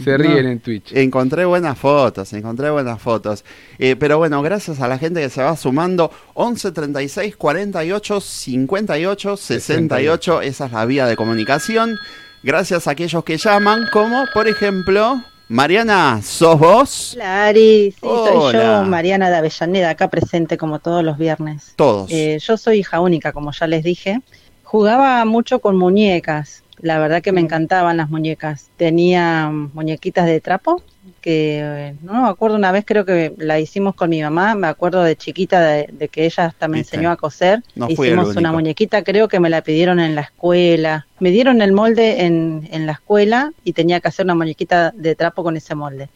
se 0.02 0.18
ríen 0.18 0.46
en 0.46 0.60
Twitch. 0.60 0.94
Encontré 0.94 1.46
buenas 1.46 1.78
fotos, 1.78 2.32
encontré 2.34 2.70
buenas 2.70 3.02
fotos. 3.02 3.44
Eh, 3.80 3.96
pero 3.96 4.20
bueno, 4.20 4.42
gracias 4.42 4.80
a 4.80 4.88
la 4.88 4.98
gente 4.98 5.22
que 5.22 5.30
se 5.30 5.42
va 5.42 5.56
sumando. 5.58 6.12
11 6.36 6.72
36 6.72 7.36
48 7.36 8.22
58 8.22 9.38
68. 9.38 10.42
Esa 10.42 10.66
es 10.68 10.72
la 10.72 10.86
vía 10.86 11.08
de 11.08 11.16
comunicación. 11.16 11.98
Gracias 12.44 12.88
a 12.88 12.92
aquellos 12.92 13.24
que 13.24 13.38
llaman, 13.38 13.88
como 13.92 14.26
por 14.34 14.48
ejemplo, 14.48 15.24
Mariana, 15.50 16.22
¿sos 16.24 16.58
vos? 16.58 17.14
Hola 17.16 17.48
Ari, 17.48 17.92
sí, 17.92 18.00
soy 18.02 18.54
yo, 18.54 18.84
Mariana 18.84 19.30
de 19.30 19.36
Avellaneda, 19.36 19.90
acá 19.90 20.10
presente 20.10 20.58
como 20.58 20.80
todos 20.80 21.04
los 21.04 21.18
viernes. 21.18 21.74
Todos. 21.76 22.10
Eh, 22.12 22.40
yo 22.40 22.56
soy 22.56 22.80
hija 22.80 23.02
única, 23.02 23.34
como 23.34 23.52
ya 23.52 23.68
les 23.68 23.84
dije. 23.84 24.22
Jugaba 24.64 25.24
mucho 25.26 25.60
con 25.60 25.78
muñecas, 25.78 26.64
la 26.80 26.98
verdad 26.98 27.22
que 27.22 27.34
me 27.34 27.42
encantaban 27.42 27.98
las 27.98 28.10
muñecas. 28.10 28.70
Tenía 28.78 29.50
mm, 29.50 29.72
muñequitas 29.74 30.26
de 30.26 30.40
trapo, 30.40 30.82
que 31.24 31.96
no 32.02 32.24
me 32.24 32.28
acuerdo 32.28 32.58
una 32.58 32.74
vez, 32.74 32.84
creo 32.86 33.06
que 33.06 33.34
la 33.38 33.58
hicimos 33.58 33.96
con 33.96 34.10
mi 34.10 34.22
mamá, 34.22 34.56
me 34.56 34.68
acuerdo 34.68 35.02
de 35.04 35.16
chiquita 35.16 35.62
de, 35.62 35.88
de 35.90 36.10
que 36.10 36.26
ella 36.26 36.48
hasta 36.48 36.68
me 36.68 36.80
enseñó 36.80 37.10
a 37.12 37.16
coser. 37.16 37.64
no 37.76 37.90
Hicimos 37.90 38.36
una 38.36 38.52
muñequita, 38.52 39.04
creo 39.04 39.30
que 39.30 39.40
me 39.40 39.50
la 39.50 39.62
pidieron 39.62 40.02
en 40.02 40.16
la 40.16 40.22
escuela. 40.22 41.08
Me 41.20 41.32
dieron 41.32 41.62
el 41.62 41.72
molde 41.72 42.26
en, 42.26 42.68
en 42.72 42.86
la 42.86 42.92
escuela 42.92 43.54
y 43.64 43.72
tenía 43.72 44.02
que 44.02 44.10
hacer 44.10 44.26
una 44.26 44.36
muñequita 44.36 44.92
de 44.92 45.16
trapo 45.16 45.44
con 45.44 45.56
ese 45.56 45.76
molde. 45.76 46.10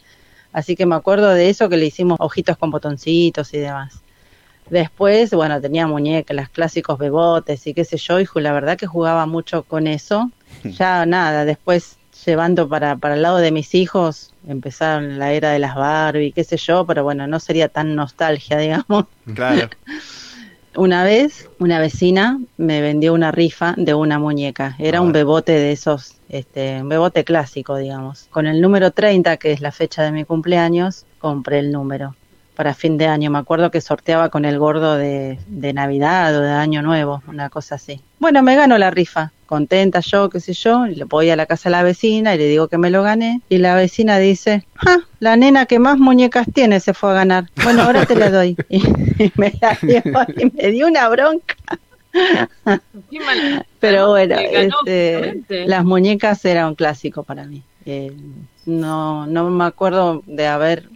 Así 0.51 0.75
que 0.75 0.85
me 0.85 0.95
acuerdo 0.95 1.29
de 1.29 1.49
eso 1.49 1.69
que 1.69 1.77
le 1.77 1.85
hicimos 1.85 2.17
ojitos 2.19 2.57
con 2.57 2.69
botoncitos 2.69 3.53
y 3.53 3.59
demás. 3.59 4.01
Después, 4.69 5.31
bueno, 5.31 5.61
tenía 5.61 5.87
muñecas, 5.87 6.35
los 6.35 6.49
clásicos 6.49 6.99
bebotes 6.99 7.65
y 7.65 7.73
qué 7.73 7.85
sé 7.85 7.95
yo, 7.95 8.19
y 8.19 8.27
la 8.35 8.51
verdad 8.51 8.77
que 8.77 8.87
jugaba 8.87 9.25
mucho 9.25 9.63
con 9.63 9.87
eso. 9.87 10.29
Ya 10.65 11.05
nada, 11.05 11.45
después 11.45 11.97
llevando 12.25 12.67
para, 12.67 12.97
para 12.97 13.15
el 13.15 13.21
lado 13.21 13.37
de 13.37 13.51
mis 13.51 13.73
hijos, 13.75 14.33
empezaron 14.47 15.19
la 15.19 15.33
era 15.33 15.51
de 15.51 15.59
las 15.59 15.75
Barbie, 15.75 16.31
qué 16.31 16.43
sé 16.43 16.57
yo, 16.57 16.85
pero 16.85 17.03
bueno, 17.03 17.27
no 17.27 17.39
sería 17.39 17.69
tan 17.69 17.95
nostalgia, 17.95 18.57
digamos. 18.57 19.05
Claro. 19.33 19.69
Una 20.75 21.03
vez 21.03 21.49
una 21.57 21.79
vecina 21.79 22.39
me 22.57 22.81
vendió 22.81 23.13
una 23.13 23.31
rifa 23.31 23.73
de 23.77 23.93
una 23.95 24.19
muñeca. 24.19 24.75
Era 24.77 25.01
un 25.01 25.11
bebote 25.11 25.53
de 25.53 25.71
esos, 25.71 26.17
este, 26.29 26.81
un 26.81 26.89
bebote 26.89 27.23
clásico, 27.23 27.77
digamos. 27.77 28.27
Con 28.29 28.45
el 28.45 28.61
número 28.61 28.91
30, 28.91 29.37
que 29.37 29.51
es 29.51 29.61
la 29.61 29.71
fecha 29.71 30.03
de 30.03 30.11
mi 30.11 30.23
cumpleaños, 30.23 31.05
compré 31.17 31.59
el 31.59 31.71
número 31.71 32.15
para 32.55 32.73
fin 32.73 32.97
de 32.97 33.07
año. 33.07 33.31
Me 33.31 33.39
acuerdo 33.39 33.71
que 33.71 33.81
sorteaba 33.81 34.29
con 34.29 34.45
el 34.45 34.59
gordo 34.59 34.97
de, 34.97 35.39
de 35.47 35.73
Navidad 35.73 36.35
o 36.35 36.41
de 36.41 36.51
Año 36.51 36.83
Nuevo, 36.83 37.23
una 37.27 37.49
cosa 37.49 37.75
así. 37.75 38.01
Bueno, 38.19 38.43
me 38.43 38.55
gano 38.55 38.77
la 38.77 38.91
rifa. 38.91 39.31
Contenta 39.47 40.01
yo, 40.01 40.29
qué 40.29 40.39
sé 40.39 40.53
yo, 40.53 40.85
y 40.85 40.93
le 40.95 41.05
voy 41.05 41.29
a 41.31 41.35
la 41.35 41.45
casa 41.47 41.69
de 41.69 41.71
la 41.71 41.81
vecina 41.83 42.35
y 42.35 42.37
le 42.37 42.47
digo 42.47 42.67
que 42.67 42.77
me 42.77 42.89
lo 42.91 43.01
gané. 43.01 43.41
Y 43.49 43.57
la 43.57 43.73
vecina 43.75 44.19
dice, 44.19 44.65
ah, 44.85 44.97
la 45.19 45.35
nena 45.37 45.65
que 45.65 45.79
más 45.79 45.97
muñecas 45.97 46.45
tiene 46.53 46.79
se 46.79 46.93
fue 46.93 47.09
a 47.11 47.13
ganar. 47.13 47.49
Bueno, 47.63 47.81
ahora 47.83 48.05
te 48.05 48.15
la 48.15 48.29
doy. 48.29 48.55
Y, 48.69 48.77
y 49.23 49.31
me 49.35 49.53
la 49.61 49.77
dio 49.81 50.01
y 50.37 50.51
me 50.55 50.71
dio 50.71 50.87
una 50.87 51.09
bronca. 51.09 51.55
Pero 53.79 54.09
bueno, 54.09 54.35
ganó, 54.51 54.75
este, 54.85 55.67
las 55.67 55.85
muñecas 55.85 56.43
era 56.45 56.67
un 56.67 56.75
clásico 56.75 57.23
para 57.23 57.43
mí. 57.45 57.63
Eh, 57.85 58.11
no, 58.65 59.25
no 59.27 59.49
me 59.49 59.63
acuerdo 59.65 60.23
de 60.25 60.47
haber 60.47 60.89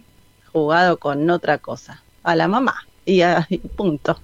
jugado 0.52 0.98
con 0.98 1.28
otra 1.30 1.58
cosa. 1.58 2.02
A 2.22 2.36
la 2.36 2.48
mamá. 2.48 2.74
Y, 3.04 3.22
a- 3.22 3.46
y 3.48 3.58
punto. 3.58 4.18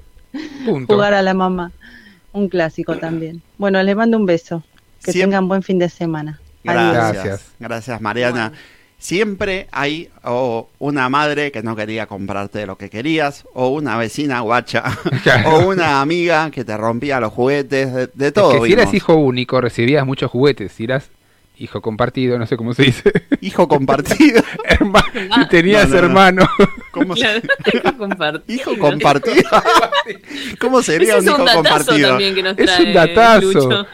Punto. 0.67 0.93
Jugar 0.95 1.15
a 1.15 1.23
la 1.23 1.35
mamá. 1.35 1.73
Un 2.39 2.49
clásico 2.49 2.97
también. 2.97 3.43
Bueno, 3.59 3.83
les 3.83 3.97
mando 3.97 4.17
un 4.17 4.27
beso. 4.27 4.63
Que 5.05 5.13
Siempre- 5.13 5.23
tengan 5.33 5.49
buen 5.49 5.63
fin 5.63 5.79
de 5.79 5.89
semana. 5.89 6.41
Adiós. 6.67 6.93
Gracias. 7.15 7.47
Gracias, 7.59 8.01
Mariana. 8.01 8.53
Siempre 9.01 9.69
hay 9.71 10.11
o 10.25 10.69
una 10.81 11.09
madre 11.09 11.53
que 11.53 11.63
no 11.63 11.77
quería 11.77 12.07
comprarte 12.07 12.67
lo 12.67 12.77
que 12.77 12.91
querías, 12.91 13.45
o 13.55 13.69
una 13.69 13.97
vecina 13.97 14.41
guacha, 14.41 14.83
o 15.47 15.69
una 15.69 16.01
amiga 16.01 16.51
que 16.51 16.65
te 16.65 16.77
rompía 16.77 17.21
los 17.21 17.33
juguetes, 17.33 17.95
de, 17.95 18.09
de 18.13 18.33
todo. 18.33 18.55
Es 18.55 18.61
que 18.63 18.67
si 18.67 18.73
eras 18.73 18.93
hijo 18.95 19.15
único, 19.15 19.61
recibías 19.61 20.05
muchos 20.05 20.31
juguetes. 20.33 20.73
Si 20.73 20.85
eras 20.85 21.11
hijo 21.59 21.81
compartido, 21.81 22.39
no 22.39 22.47
sé 22.47 22.57
cómo 22.57 22.73
se 22.75 22.85
dice. 22.85 23.13
Hijo 23.41 23.67
compartido. 23.69 24.43
Hermano, 24.65 25.05
si 25.35 25.49
tenías 25.49 25.89
No, 25.89 25.95
no, 25.97 26.01
no. 26.01 26.07
hermano. 26.07 26.49
¿Cómo 26.91 27.17
se- 27.17 27.23
hijo 27.75 27.97
compartido. 27.99 28.55
Hijo 28.55 28.79
compartido. 28.79 29.43
¿Cómo 30.61 30.83
sería 30.83 31.17
Ese 31.17 31.19
un 31.19 31.25
es 31.25 31.31
hijo 31.33 31.39
un 31.41 31.45
datazo 31.47 31.63
compartido? 31.63 32.09
también 32.11 32.35
que 32.35 32.43
nos 32.43 32.59
Es 32.59 32.81
un 32.81 32.93
datazo. 32.93 33.41
Lucho. 33.41 33.87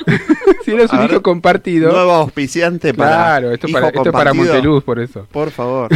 si 0.65 0.71
eras 0.73 0.93
un 0.93 0.99
ver, 1.01 1.11
hijo 1.11 1.23
compartido. 1.23 1.93
Nuevo 1.93 2.13
auspiciante 2.13 2.95
para. 2.95 3.11
Claro, 3.17 3.53
esto, 3.53 3.69
hijo 3.69 3.75
para, 3.77 3.87
esto 3.89 4.01
es 4.03 4.13
para 4.13 4.31
compartido. 4.31 4.55
Monteluz, 4.55 4.85
por 4.85 4.99
eso. 5.01 5.27
Por 5.31 5.51
favor. 5.51 5.91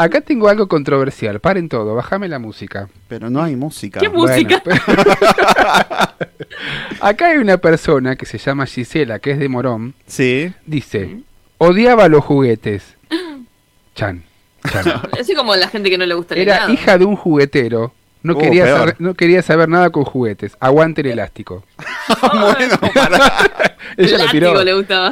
Acá 0.00 0.22
tengo 0.22 0.48
algo 0.48 0.66
controversial. 0.66 1.40
Paren 1.40 1.68
todo, 1.68 1.94
bájame 1.94 2.26
la 2.26 2.38
música. 2.38 2.88
Pero 3.06 3.28
no 3.28 3.42
hay 3.42 3.54
música. 3.54 4.00
¿Qué 4.00 4.08
música? 4.08 4.62
Acá 7.00 7.26
hay 7.28 7.36
una 7.36 7.58
persona 7.58 8.16
que 8.16 8.24
se 8.24 8.38
llama 8.38 8.64
Gisela, 8.64 9.18
que 9.18 9.32
es 9.32 9.38
de 9.38 9.50
Morón. 9.50 9.92
Sí. 10.06 10.54
Dice, 10.64 11.18
odiaba 11.58 12.08
los 12.08 12.24
juguetes. 12.24 12.96
Chan. 13.94 14.22
chan. 14.72 15.02
Así 15.20 15.34
como 15.34 15.54
la 15.54 15.68
gente 15.68 15.90
que 15.90 15.98
no 15.98 16.06
le 16.06 16.14
gusta 16.14 16.34
el 16.34 16.40
Era 16.40 16.56
helado. 16.56 16.72
hija 16.72 16.96
de 16.96 17.04
un 17.04 17.16
juguetero. 17.16 17.92
No, 18.22 18.34
Uh, 18.34 18.38
quería 18.38 18.66
saber, 18.74 18.96
no 19.00 19.12
quería 19.14 19.42
saber 19.42 19.68
nada 19.68 19.90
con 19.90 20.04
juguetes. 20.04 20.56
Aguante 20.60 21.02
el 21.02 21.08
elástico. 21.08 21.64
bueno, 22.22 22.78
para. 22.94 23.32
Ella 23.98 24.16
lo 24.16 24.30
tiró. 24.30 24.46
Látigo 24.48 24.64
le 24.64 24.74
gustaba. 24.74 25.10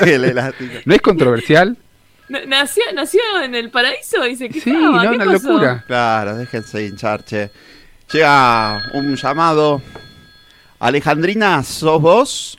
El 0.00 0.24
elástico. 0.24 0.72
¿No 0.86 0.94
es 0.94 1.02
controversial? 1.02 1.76
Nació, 2.46 2.82
nació 2.94 3.20
en 3.42 3.54
el 3.54 3.70
paraíso 3.70 4.26
y 4.26 4.36
se 4.36 4.52
Sí, 4.52 4.70
no, 4.70 5.00
¿Qué 5.00 5.08
una 5.08 5.24
pasó? 5.24 5.48
locura. 5.48 5.84
Claro, 5.86 6.36
déjense 6.36 6.86
hinchar, 6.86 7.24
che. 7.24 7.50
Llega 8.12 8.82
un 8.94 9.14
llamado. 9.16 9.80
Alejandrina, 10.78 11.62
¿sos 11.62 12.00
vos? 12.00 12.58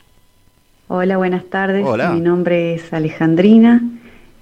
Hola, 0.88 1.16
buenas 1.16 1.44
tardes. 1.44 1.84
Hola. 1.86 2.10
Mi 2.10 2.20
nombre 2.20 2.74
es 2.74 2.92
Alejandrina, 2.92 3.80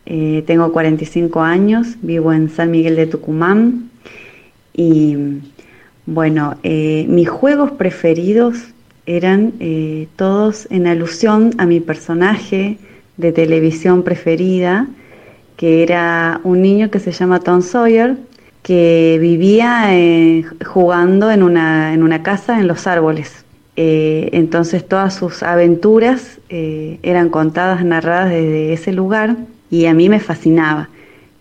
eh, 0.07 0.43
tengo 0.47 0.72
45 0.72 1.43
años, 1.43 1.87
vivo 2.01 2.33
en 2.33 2.49
San 2.49 2.70
Miguel 2.70 2.97
de 2.97 3.07
Tucumán 3.07 3.91
y 4.72 5.16
bueno, 6.07 6.57
eh, 6.62 7.05
mis 7.09 7.29
juegos 7.29 7.72
preferidos 7.72 8.57
eran 9.05 9.53
eh, 9.61 10.09
todos 10.16 10.66
en 10.70 10.87
alusión 10.87 11.51
a 11.59 11.66
mi 11.66 11.81
personaje 11.81 12.79
de 13.18 13.33
televisión 13.33 14.03
preferida, 14.03 14.87
que 15.59 15.82
era 15.82 16.40
un 16.44 16.62
niño 16.62 16.88
que 16.88 17.00
se 17.00 17.11
llama 17.11 17.40
Tom 17.40 17.62
Sawyer, 17.62 18.16
que 18.62 19.18
vivía 19.20 19.86
eh, 19.88 20.44
jugando 20.64 21.32
en 21.32 21.42
una, 21.42 21.92
en 21.92 22.04
una 22.04 22.22
casa 22.22 22.61
en 22.61 22.68
los 22.68 22.86
árboles. 22.86 23.44
Eh, 23.74 24.30
entonces 24.32 24.86
todas 24.86 25.16
sus 25.16 25.42
aventuras 25.42 26.38
eh, 26.48 27.00
eran 27.02 27.28
contadas, 27.28 27.84
narradas 27.84 28.30
desde 28.30 28.72
ese 28.72 28.92
lugar 28.92 29.36
y 29.68 29.86
a 29.86 29.94
mí 29.94 30.09
me 30.09 30.20
fascinaba. 30.20 30.90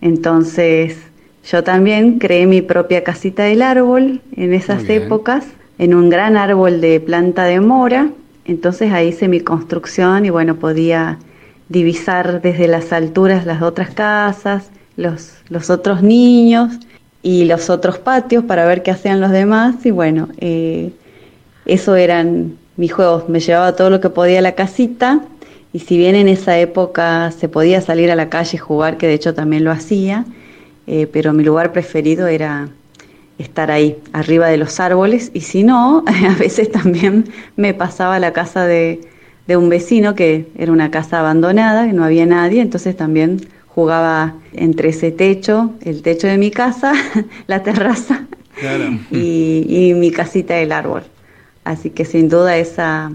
Entonces 0.00 0.96
yo 1.48 1.62
también 1.62 2.18
creé 2.18 2.46
mi 2.46 2.60
propia 2.60 3.04
casita 3.04 3.44
del 3.44 3.62
árbol 3.62 4.20
en 4.34 4.52
esas 4.52 4.88
épocas, 4.88 5.46
en 5.78 5.94
un 5.94 6.10
gran 6.10 6.36
árbol 6.36 6.80
de 6.80 6.98
planta 6.98 7.44
de 7.44 7.60
mora. 7.60 8.10
Entonces 8.44 8.90
ahí 8.92 9.08
hice 9.10 9.28
mi 9.28 9.38
construcción 9.38 10.24
y 10.24 10.30
bueno, 10.30 10.56
podía 10.56 11.18
divisar 11.68 12.40
desde 12.40 12.68
las 12.68 12.92
alturas 12.92 13.46
las 13.46 13.62
otras 13.62 13.90
casas, 13.90 14.70
los, 14.96 15.34
los 15.48 15.70
otros 15.70 16.02
niños 16.02 16.78
y 17.22 17.44
los 17.44 17.70
otros 17.70 17.98
patios 17.98 18.44
para 18.44 18.66
ver 18.66 18.82
qué 18.82 18.90
hacían 18.90 19.20
los 19.20 19.30
demás. 19.30 19.84
Y 19.84 19.90
bueno, 19.90 20.28
eh, 20.38 20.90
eso 21.66 21.96
eran 21.96 22.56
mis 22.76 22.92
juegos. 22.92 23.28
Me 23.28 23.40
llevaba 23.40 23.76
todo 23.76 23.90
lo 23.90 24.00
que 24.00 24.10
podía 24.10 24.38
a 24.38 24.42
la 24.42 24.52
casita 24.52 25.20
y 25.72 25.80
si 25.80 25.98
bien 25.98 26.14
en 26.14 26.28
esa 26.28 26.58
época 26.58 27.30
se 27.32 27.48
podía 27.48 27.80
salir 27.80 28.10
a 28.10 28.16
la 28.16 28.30
calle 28.30 28.56
y 28.56 28.58
jugar, 28.58 28.96
que 28.96 29.06
de 29.06 29.14
hecho 29.14 29.34
también 29.34 29.64
lo 29.64 29.70
hacía, 29.70 30.24
eh, 30.86 31.06
pero 31.06 31.32
mi 31.32 31.44
lugar 31.44 31.72
preferido 31.72 32.26
era 32.26 32.70
estar 33.38 33.70
ahí, 33.70 33.98
arriba 34.12 34.48
de 34.48 34.56
los 34.56 34.80
árboles, 34.80 35.30
y 35.34 35.42
si 35.42 35.62
no, 35.62 36.04
a 36.28 36.34
veces 36.38 36.72
también 36.72 37.26
me 37.56 37.74
pasaba 37.74 38.16
a 38.16 38.18
la 38.18 38.32
casa 38.32 38.64
de, 38.64 39.00
de 39.48 39.56
un 39.56 39.70
vecino, 39.70 40.14
que 40.14 40.46
era 40.56 40.70
una 40.70 40.90
casa 40.90 41.20
abandonada, 41.20 41.86
que 41.86 41.94
no 41.94 42.04
había 42.04 42.26
nadie, 42.26 42.60
entonces 42.60 42.94
también 42.94 43.40
jugaba 43.66 44.34
entre 44.52 44.90
ese 44.90 45.10
techo, 45.10 45.72
el 45.80 46.02
techo 46.02 46.26
de 46.26 46.36
mi 46.36 46.50
casa, 46.50 46.92
la 47.46 47.62
terraza 47.62 48.26
y, 49.10 49.64
y 49.66 49.94
mi 49.94 50.10
casita 50.10 50.54
del 50.54 50.70
árbol. 50.70 51.02
Así 51.64 51.88
que 51.88 52.04
sin 52.04 52.28
duda 52.28 52.58
esa 52.58 53.12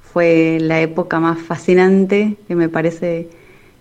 fue 0.00 0.56
la 0.62 0.80
época 0.80 1.20
más 1.20 1.38
fascinante 1.40 2.36
que 2.48 2.54
me 2.54 2.70
parece 2.70 3.28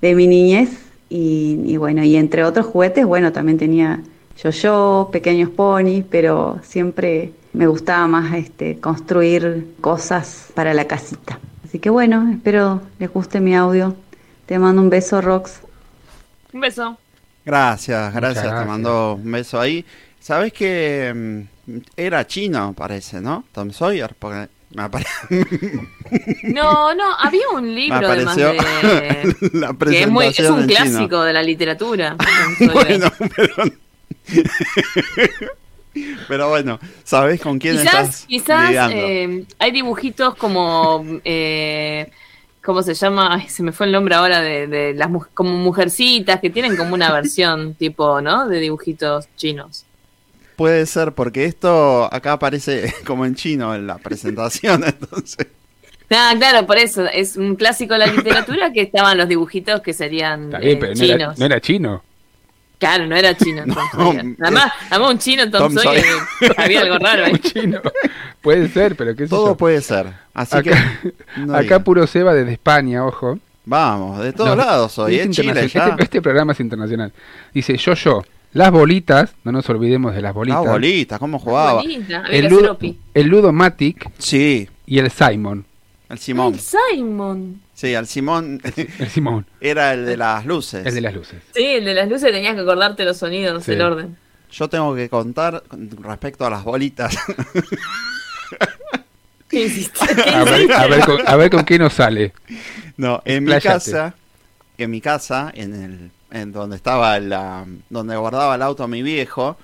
de 0.01 0.15
mi 0.15 0.27
niñez 0.27 0.69
y, 1.09 1.61
y 1.63 1.77
bueno, 1.77 2.03
y 2.03 2.17
entre 2.17 2.43
otros 2.43 2.65
juguetes, 2.65 3.05
bueno, 3.05 3.31
también 3.31 3.57
tenía 3.57 4.01
yo-yo, 4.43 5.09
pequeños 5.13 5.49
ponis, 5.49 6.03
pero 6.09 6.59
siempre 6.61 7.31
me 7.53 7.67
gustaba 7.67 8.05
más 8.07 8.35
este, 8.35 8.80
construir 8.80 9.76
cosas 9.80 10.49
para 10.53 10.73
la 10.73 10.85
casita. 10.85 11.39
Así 11.76 11.81
que 11.81 11.89
bueno, 11.89 12.30
espero 12.31 12.81
les 12.99 13.11
guste 13.11 13.41
mi 13.41 13.53
audio. 13.53 13.97
Te 14.45 14.57
mando 14.57 14.81
un 14.81 14.89
beso, 14.89 15.19
Rox. 15.19 15.60
Un 16.53 16.61
beso. 16.61 16.97
Gracias, 17.43 18.14
gracias, 18.14 18.45
te 18.45 18.65
mando 18.65 19.15
un 19.15 19.30
beso 19.30 19.60
ahí. 19.60 19.84
¿Sabes 20.18 20.53
que 20.53 21.11
mm, 21.68 21.77
era 21.97 22.26
chino, 22.26 22.72
parece, 22.72 23.19
¿no? 23.19 23.43
Tom 23.52 23.72
Sawyer, 23.72 24.15
porque 24.18 24.47
me 24.73 24.84
apare- 24.84 25.06
No, 26.53 26.95
no, 26.95 27.14
había 27.19 27.49
un 27.53 27.76
libro 27.76 28.07
además 28.07 28.38
de... 28.38 28.53
la 29.52 29.73
que 29.77 30.03
es, 30.03 30.10
muy, 30.10 30.27
es 30.27 30.35
presentación 30.38 30.53
un 30.53 30.68
chino. 30.69 30.77
clásico 30.77 31.23
de 31.23 31.34
la 31.34 31.43
literatura. 31.43 32.15
Tom 32.57 32.69
Sawyer. 32.69 32.72
Bueno, 32.72 33.11
pero... 33.35 33.56
pero 36.27 36.49
bueno, 36.49 36.80
¿sabes 37.03 37.41
con 37.41 37.59
quién 37.59 37.77
quizás 37.77 37.93
estás 37.93 38.26
quizás 38.27 38.91
eh, 38.93 39.45
hay 39.59 39.72
dibujitos 39.72 40.35
como 40.35 41.03
eh, 41.23 42.11
cómo 42.63 42.81
se 42.81 42.93
llama 42.93 43.35
Ay, 43.35 43.47
se 43.49 43.63
me 43.63 43.72
fue 43.72 43.85
el 43.85 43.91
nombre 43.91 44.15
ahora 44.15 44.41
de, 44.41 44.67
de 44.67 44.93
las 44.93 45.09
mu- 45.09 45.26
como 45.34 45.51
mujercitas 45.57 46.39
que 46.41 46.49
tienen 46.49 46.76
como 46.76 46.93
una 46.93 47.11
versión 47.13 47.76
tipo 47.80 48.22
no 48.22 48.47
de 48.47 48.59
dibujitos 48.59 49.27
chinos. 49.35 49.85
Puede 50.55 50.85
ser, 50.85 51.11
porque 51.13 51.45
esto 51.45 52.11
acá 52.13 52.34
aparece 52.34 52.93
como 53.05 53.26
en 53.26 53.35
chino 53.35 53.76
en 53.76 53.88
la 53.88 53.97
presentación, 53.97 54.84
entonces... 54.85 55.47
ah 56.11 56.34
claro 56.38 56.65
por 56.67 56.77
eso 56.77 57.05
es 57.05 57.35
un 57.35 57.55
clásico 57.55 57.93
de 57.93 57.99
la 57.99 58.07
literatura 58.07 58.72
que 58.72 58.81
estaban 58.81 59.17
los 59.17 59.27
dibujitos 59.27 59.81
que 59.81 59.93
serían 59.93 60.45
Está 60.45 60.59
bien, 60.59 60.77
eh, 60.77 60.77
pero 60.80 60.93
no 60.95 60.99
chinos. 60.99 61.19
era, 61.19 61.34
no 61.38 61.45
era 61.45 61.61
chino. 61.61 62.03
Claro 62.80 63.07
no 63.07 63.15
era 63.15 63.35
chino 63.35 63.64
Tom 63.73 63.84
Sawyer. 63.91 64.35
además, 64.41 64.72
además 64.89 65.11
un 65.11 65.18
chino 65.19 65.43
Tom, 65.49 65.61
Tom 65.73 65.73
Sawyer, 65.77 66.03
Sawyer. 66.39 66.53
había 66.57 66.81
algo 66.81 66.97
raro 66.99 67.26
ahí. 67.26 67.31
Un 67.34 67.39
chino. 67.39 67.81
Puede 68.41 68.68
ser, 68.69 68.95
pero 68.95 69.15
qué 69.15 69.23
sé 69.23 69.30
Todo 69.30 69.47
yo. 69.49 69.57
puede 69.57 69.81
ser. 69.81 70.07
Así 70.34 70.57
Acá, 70.57 70.99
que... 71.03 71.14
no 71.41 71.56
acá 71.56 71.80
puro 71.84 72.06
Seba 72.07 72.34
desde 72.34 72.52
España, 72.53 73.03
ojo. 73.06 73.39
Vamos, 73.65 74.19
de 74.23 74.31
todos 74.34 74.49
No, 74.49 74.56
lados 74.57 74.97
hoy, 74.99 75.15
es 75.15 75.26
¿eh? 75.26 75.30
Chile 75.31 75.68
ya. 75.68 75.88
Este, 75.88 76.03
este 76.03 76.22
programa 76.22 76.52
es 76.52 76.60
internacional. 76.60 77.11
Dice, 77.53 77.76
yo, 77.77 77.93
yo, 77.95 78.23
Las 78.53 78.69
bolitas, 78.72 79.34
no 79.43 79.52
nos 79.52 79.68
olvidemos 79.69 80.14
de 80.14 80.22
las 80.22 80.34
bolitas. 80.35 80.64
Ah, 80.68 80.72
bolitas, 80.72 81.18
¿cómo 81.19 81.39
jugaba? 81.39 81.81
El 82.30 82.45
Ludo, 82.45 82.77
el 83.15 83.27
Ludomatic 83.27 84.07
Sí, 84.19 84.69
y 84.85 84.99
el 84.99 85.10
Simon. 85.10 85.65
el 86.10 86.19
Simón. 86.19 86.53
Ay, 86.53 86.60
Simon. 86.95 87.61
Sí, 87.76 87.93
el 87.93 88.07
Simón 88.07 88.60
El 88.99 89.10
Simón, 89.10 89.45
era 89.61 89.93
el 89.93 90.06
de 90.06 90.18
las 90.18 90.45
luces. 90.45 90.85
el 90.85 90.95
de 90.95 91.02
las 91.02 91.14
luces. 91.14 91.41
Sí, 91.53 91.64
el 91.65 91.85
de 91.85 91.93
las 91.93 92.10
luces 92.10 92.31
tenías 92.31 92.56
que 92.56 92.61
acordarte 92.61 93.03
los 93.06 93.18
sonidos, 93.18 93.64
Sí. 93.65 93.73
el 93.73 93.81
orden. 93.81 94.18
Yo 94.52 94.69
tengo 94.69 94.95
que 94.95 95.10
contar 95.10 95.64
con 95.68 95.89
respecto 96.03 96.45
a 96.45 96.49
las 96.49 96.64
bolitas. 96.64 97.18
¿Qué 99.49 99.65
hiciste? 99.65 99.99
A 100.34 100.43
ver, 100.43 100.72
a 100.73 100.88
ver 100.88 101.06
con, 101.06 101.27
a 101.27 101.35
ver 101.35 101.49
con 101.52 101.64
qué 101.65 101.77
nos 101.77 101.93
sale. 101.93 102.34
No, 102.97 103.22
en 103.26 103.43
mi 103.43 103.60
casa, 103.60 104.15
en 104.77 104.89
mi 104.91 105.02
casa, 105.02 105.52
en 105.53 105.73
el, 105.84 106.11
en 106.31 106.52
donde 106.52 106.76
estaba 106.76 107.19
la, 107.19 107.65
donde 107.89 108.15
guardaba 108.18 108.56
el 108.56 108.61
auto 108.61 108.88
mi 108.88 109.03
viejo, 109.03 109.57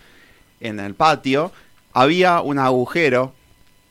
en 0.59 0.79
el 0.79 0.93
patio, 0.93 1.51
había 1.93 2.41
un 2.41 2.59
agujero 2.59 3.33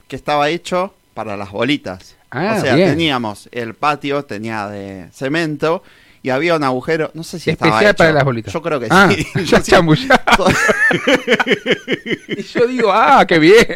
que 0.09 0.17
estaba 0.17 0.49
hecho 0.49 0.95
para 1.15 1.37
las 1.37 1.51
bolitas. 1.51 2.17
Ah, 2.31 2.57
o 2.59 2.61
sea, 2.61 2.75
bien. 2.77 2.91
teníamos 2.91 3.49
el 3.53 3.75
patio 3.75 4.25
tenía 4.25 4.69
de 4.69 5.09
cemento 5.13 5.83
y 6.23 6.31
había 6.31 6.55
un 6.55 6.63
agujero, 6.65 7.11
no 7.15 7.23
sé 7.25 7.39
si 7.39 7.51
estaba 7.51 7.71
Especial 7.73 7.91
hecho. 7.93 7.99
para 7.99 8.13
las 8.13 8.25
bolitas. 8.25 8.53
Yo 8.53 8.63
creo 8.63 8.79
que 8.79 8.87
Ah, 8.91 9.09
sí. 9.11 9.27
ya 9.35 9.43
Yo 9.43 9.57
sí- 9.65 9.71
chamullado. 9.71 10.47
y 12.29 12.43
yo 12.43 12.67
digo, 12.67 12.93
ah, 12.93 13.25
qué 13.27 13.39
bien. 13.39 13.67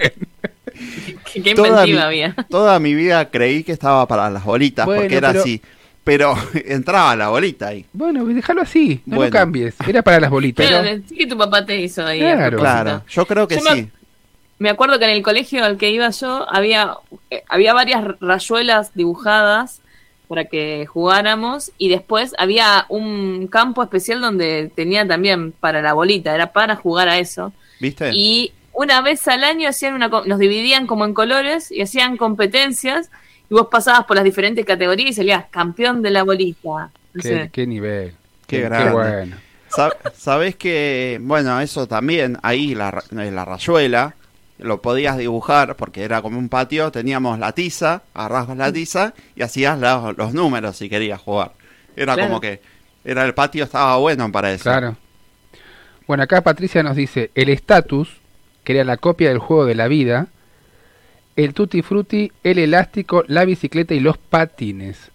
Qué, 1.33 1.43
qué 1.43 1.55
toda 1.55 1.69
mi, 1.85 1.91
inventiva 1.91 2.05
había. 2.07 2.35
toda 2.49 2.79
mi 2.81 2.95
vida 2.95 3.31
creí 3.31 3.63
que 3.65 3.73
estaba 3.73 4.07
para 4.07 4.29
las 4.31 4.45
bolitas 4.45 4.87
Bueno, 4.87 5.03
porque 5.03 5.17
era 5.17 5.29
pero- 5.29 5.41
así. 5.41 5.61
Pero 6.05 6.37
entraba 6.67 7.17
la 7.17 7.29
bolita 7.31 7.69
ahí. 7.69 7.87
Bueno, 7.95 8.27
déjalo 8.27 8.61
así, 8.61 9.01
no 9.07 9.17
Bueno. 9.17 9.31
lo 9.31 9.39
cambies. 9.39 9.75
Era 9.89 10.03
para 10.03 10.21
las 10.21 10.29
bolitas. 10.29 10.67
Pero 10.67 10.83
decí 10.83 11.17
que 11.17 11.27
tu 11.27 11.39
papá 11.39 11.65
te 11.65 11.81
hizo 11.81 12.05
ahí. 12.07 12.21
a 12.23 12.35
Claro. 12.37 12.59
Claro, 12.59 13.03
yo 13.09 13.25
creo 13.27 13.49
que 13.49 13.55
Yo 13.55 13.63
sí. 13.63 13.69
Me 13.71 13.89
acuerdo 14.71 14.99
que 14.99 15.05
en 15.05 15.11
el 15.11 15.23
colegio 15.23 15.65
al 15.65 15.77
que 15.77 15.91
iba 15.91 16.09
yo 16.11 16.47
había, 16.53 16.97
eh, 17.31 17.43
había 17.49 17.75
varias 17.75 18.05
rayuelas 18.21 18.95
dibujadas 18.95 19.81
para 20.29 20.47
que 20.47 20.87
jugáramos 20.87 21.71
y 21.77 21.89
después 21.89 22.35
había 22.39 22.87
un 22.89 23.47
campo 23.49 23.83
especial 23.83 24.21
donde 24.21 24.71
tenía 24.75 25.07
también 25.07 25.53
para 25.53 25.83
la 25.83 25.93
bolita, 25.93 26.35
era 26.35 26.53
para 26.53 26.77
jugar 26.77 27.09
a 27.09 27.19
eso. 27.19 27.53
¿Viste? 27.81 28.11
Y 28.15 28.53
una 28.73 29.01
vez 29.03 29.27
al 29.29 29.45
año 29.45 29.69
hacían 29.69 29.95
una, 29.95 30.09
co- 30.11 30.25
nos 30.25 30.39
dividían 30.39 30.87
como 30.87 31.05
en 31.05 31.15
colores 31.15 31.71
y 31.71 31.83
hacían 31.83 32.17
competencias 32.17 33.11
y 33.51 33.55
vos 33.55 33.69
pasabas 33.71 34.05
por 34.07 34.17
las 34.17 34.25
diferentes 34.25 34.65
categorías 34.65 35.11
y 35.11 35.13
salías 35.13 35.45
campeón 35.51 36.01
de 36.01 36.11
la 36.11 36.23
bolita. 36.23 36.91
No 37.13 37.23
Qué, 37.23 37.29
sé. 37.29 37.51
qué 37.53 37.67
nivel. 37.67 38.15
Qué 38.47 38.57
Qué, 38.59 38.63
grande. 38.63 38.93
bueno. 38.93 39.37
Sabés 40.17 40.57
que, 40.57 41.19
bueno, 41.21 41.61
eso 41.61 41.87
también, 41.87 42.39
ahí 42.43 42.75
la, 42.75 42.91
ra- 42.93 43.05
en 43.11 43.35
la 43.35 43.45
rayuela, 43.45 44.15
lo 44.65 44.83
podías 44.83 45.17
dibujar 45.19 45.77
porque 45.77 46.03
era 46.03 46.21
como 46.23 46.39
un 46.39 46.49
patio, 46.49 46.91
teníamos 46.91 47.39
la 47.39 47.53
tiza, 47.53 48.03
agarrabas 48.15 48.57
la 48.57 48.73
tiza 48.73 49.15
y 49.37 49.43
hacías 49.43 49.79
la- 49.79 50.15
los 50.17 50.35
números 50.35 50.77
si 50.77 50.89
querías 50.89 51.21
jugar. 51.21 51.53
Era 51.97 52.15
Claro. 52.15 52.29
como 52.29 52.41
que, 52.41 52.61
era 53.05 53.25
el 53.25 53.35
patio 53.35 53.65
estaba 53.65 53.97
bueno 53.99 54.31
para 54.33 54.53
eso. 54.53 54.65
Claro. 54.65 54.97
Bueno, 56.07 56.23
acá 56.25 56.43
Patricia 56.43 56.83
nos 56.83 56.97
dice, 56.97 57.31
el 57.35 57.49
estatus, 57.49 58.17
que 58.65 58.73
era 58.75 58.85
la 58.85 58.97
copia 58.97 59.29
del 59.29 59.39
juego 59.39 59.65
de 59.67 59.75
la 59.75 59.89
vida, 59.89 60.27
el 61.37 61.55
tutti 61.55 61.83
frutti, 61.83 62.31
el 62.43 62.59
elástico, 62.59 63.25
la 63.27 63.45
bicicleta 63.45 63.95
y 63.95 64.01
los 64.01 64.19
patines. 64.19 65.11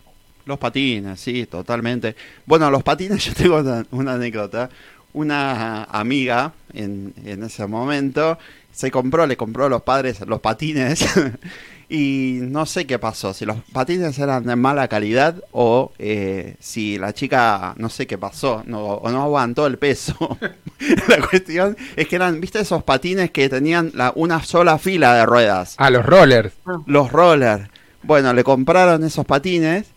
Los 0.45 0.57
patines, 0.57 1.19
sí, 1.19 1.45
totalmente. 1.45 2.15
Bueno, 2.45 2.69
los 2.71 2.83
patines, 2.83 3.23
yo 3.25 3.33
tengo 3.33 3.57
una, 3.59 3.85
una 3.91 4.13
anécdota. 4.13 4.69
Una 5.11 5.85
amiga 5.85 6.53
en, 6.71 7.15
en 7.25 7.41
ese 7.43 7.65
momento 7.65 8.37
se 8.71 8.91
compró, 8.91 9.27
le 9.27 9.37
compró 9.37 9.65
a 9.65 9.69
los 9.69 9.81
padres 9.81 10.21
los 10.25 10.39
patines 10.39 11.05
y 11.89 12.37
no 12.41 12.65
sé 12.65 12.85
qué 12.85 12.99
pasó, 12.99 13.33
si 13.33 13.45
los 13.45 13.57
patines 13.73 14.17
eran 14.19 14.45
de 14.45 14.55
mala 14.55 14.87
calidad 14.87 15.35
o 15.51 15.91
eh, 15.97 16.55
si 16.59 16.97
la 16.97 17.13
chica, 17.13 17.73
no 17.77 17.89
sé 17.89 18.05
qué 18.05 18.17
pasó, 18.17 18.63
no, 18.67 18.79
o 18.79 19.09
no 19.09 19.23
aguantó 19.23 19.65
el 19.65 19.77
peso. 19.77 20.37
la 21.07 21.27
cuestión 21.27 21.75
es 21.95 22.07
que 22.07 22.15
eran, 22.15 22.39
viste 22.39 22.59
esos 22.59 22.83
patines 22.83 23.31
que 23.31 23.49
tenían 23.49 23.91
la, 23.95 24.13
una 24.15 24.43
sola 24.43 24.77
fila 24.77 25.15
de 25.15 25.25
ruedas. 25.25 25.75
Ah, 25.77 25.89
los 25.89 26.05
rollers. 26.05 26.53
Los 26.85 27.11
rollers. 27.11 27.69
Bueno, 28.03 28.33
le 28.33 28.43
compraron 28.43 29.03
esos 29.03 29.25
patines 29.25 29.87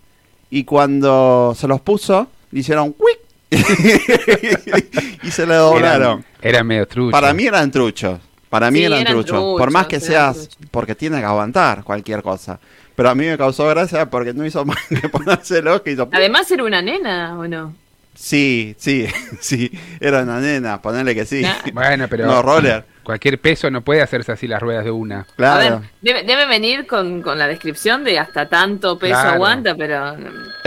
y 0.51 0.65
cuando 0.65 1.55
se 1.57 1.69
los 1.69 1.81
puso, 1.83 2.29
le 2.51 2.61
hicieron 2.61 2.97
¡wic! 2.99 3.19
y 5.23 5.31
se 5.31 5.47
le 5.47 5.55
doblaron. 5.55 6.25
Era, 6.41 6.51
era 6.57 6.65
medio 6.65 6.89
trucho. 6.89 7.13
Para 7.13 7.35
mí 7.35 7.45
eran 7.45 7.71
truchos. 7.71 8.19
Para 8.53 8.71
mí 8.71 8.81
Sí, 8.81 8.85
eran, 8.85 9.01
eran 9.01 9.15
truchos. 9.15 9.41
Por 9.59 9.71
más 9.71 9.87
que 9.87 9.97
truchos, 9.99 10.09
seas, 10.15 10.49
porque 10.71 10.95
tiene 10.95 11.21
que 11.21 11.25
aguantar 11.25 11.83
cualquier 11.85 12.23
cosa. 12.23 12.61
Pero 12.95 13.09
a 13.09 13.15
mí 13.15 13.25
me 13.25 13.39
causó 13.39 13.67
gracia 13.67 14.11
porque 14.11 14.35
no 14.35 14.45
hizo 14.45 14.63
más 14.67 14.77
que 14.91 15.09
ponérselo 15.09 15.83
que 15.83 15.93
hizo 15.93 16.07
Además 16.13 16.51
era 16.51 16.63
una 16.63 16.83
nena, 16.83 17.39
¿o 17.39 17.49
no? 17.49 17.75
Sí, 18.15 18.75
sí, 18.77 19.07
sí, 19.41 19.71
era 19.99 20.21
una 20.25 20.39
nena, 20.39 20.83
ponele 20.83 21.15
que 21.15 21.25
sí. 21.25 21.43
Bueno, 21.73 22.09
pero 22.11 22.27
No, 22.27 22.43
roller. 22.43 22.85
cualquier 23.03 23.41
peso 23.41 23.71
no 23.71 23.81
puede 23.81 24.03
hacerse 24.03 24.33
así 24.33 24.47
las 24.47 24.61
ruedas 24.61 24.85
de 24.85 24.91
una. 24.91 25.21
A 25.21 25.25
Claro. 25.35 25.81
ver, 25.81 25.91
debe, 26.03 26.23
debe 26.25 26.45
venir 26.47 26.87
con, 26.87 27.23
con 27.23 27.39
la 27.39 27.47
descripción 27.49 28.05
de 28.05 28.19
hasta 28.19 28.51
tanto 28.51 28.99
peso 28.99 29.15
Claro. 29.15 29.31
aguanta, 29.31 29.75
pero 29.75 30.15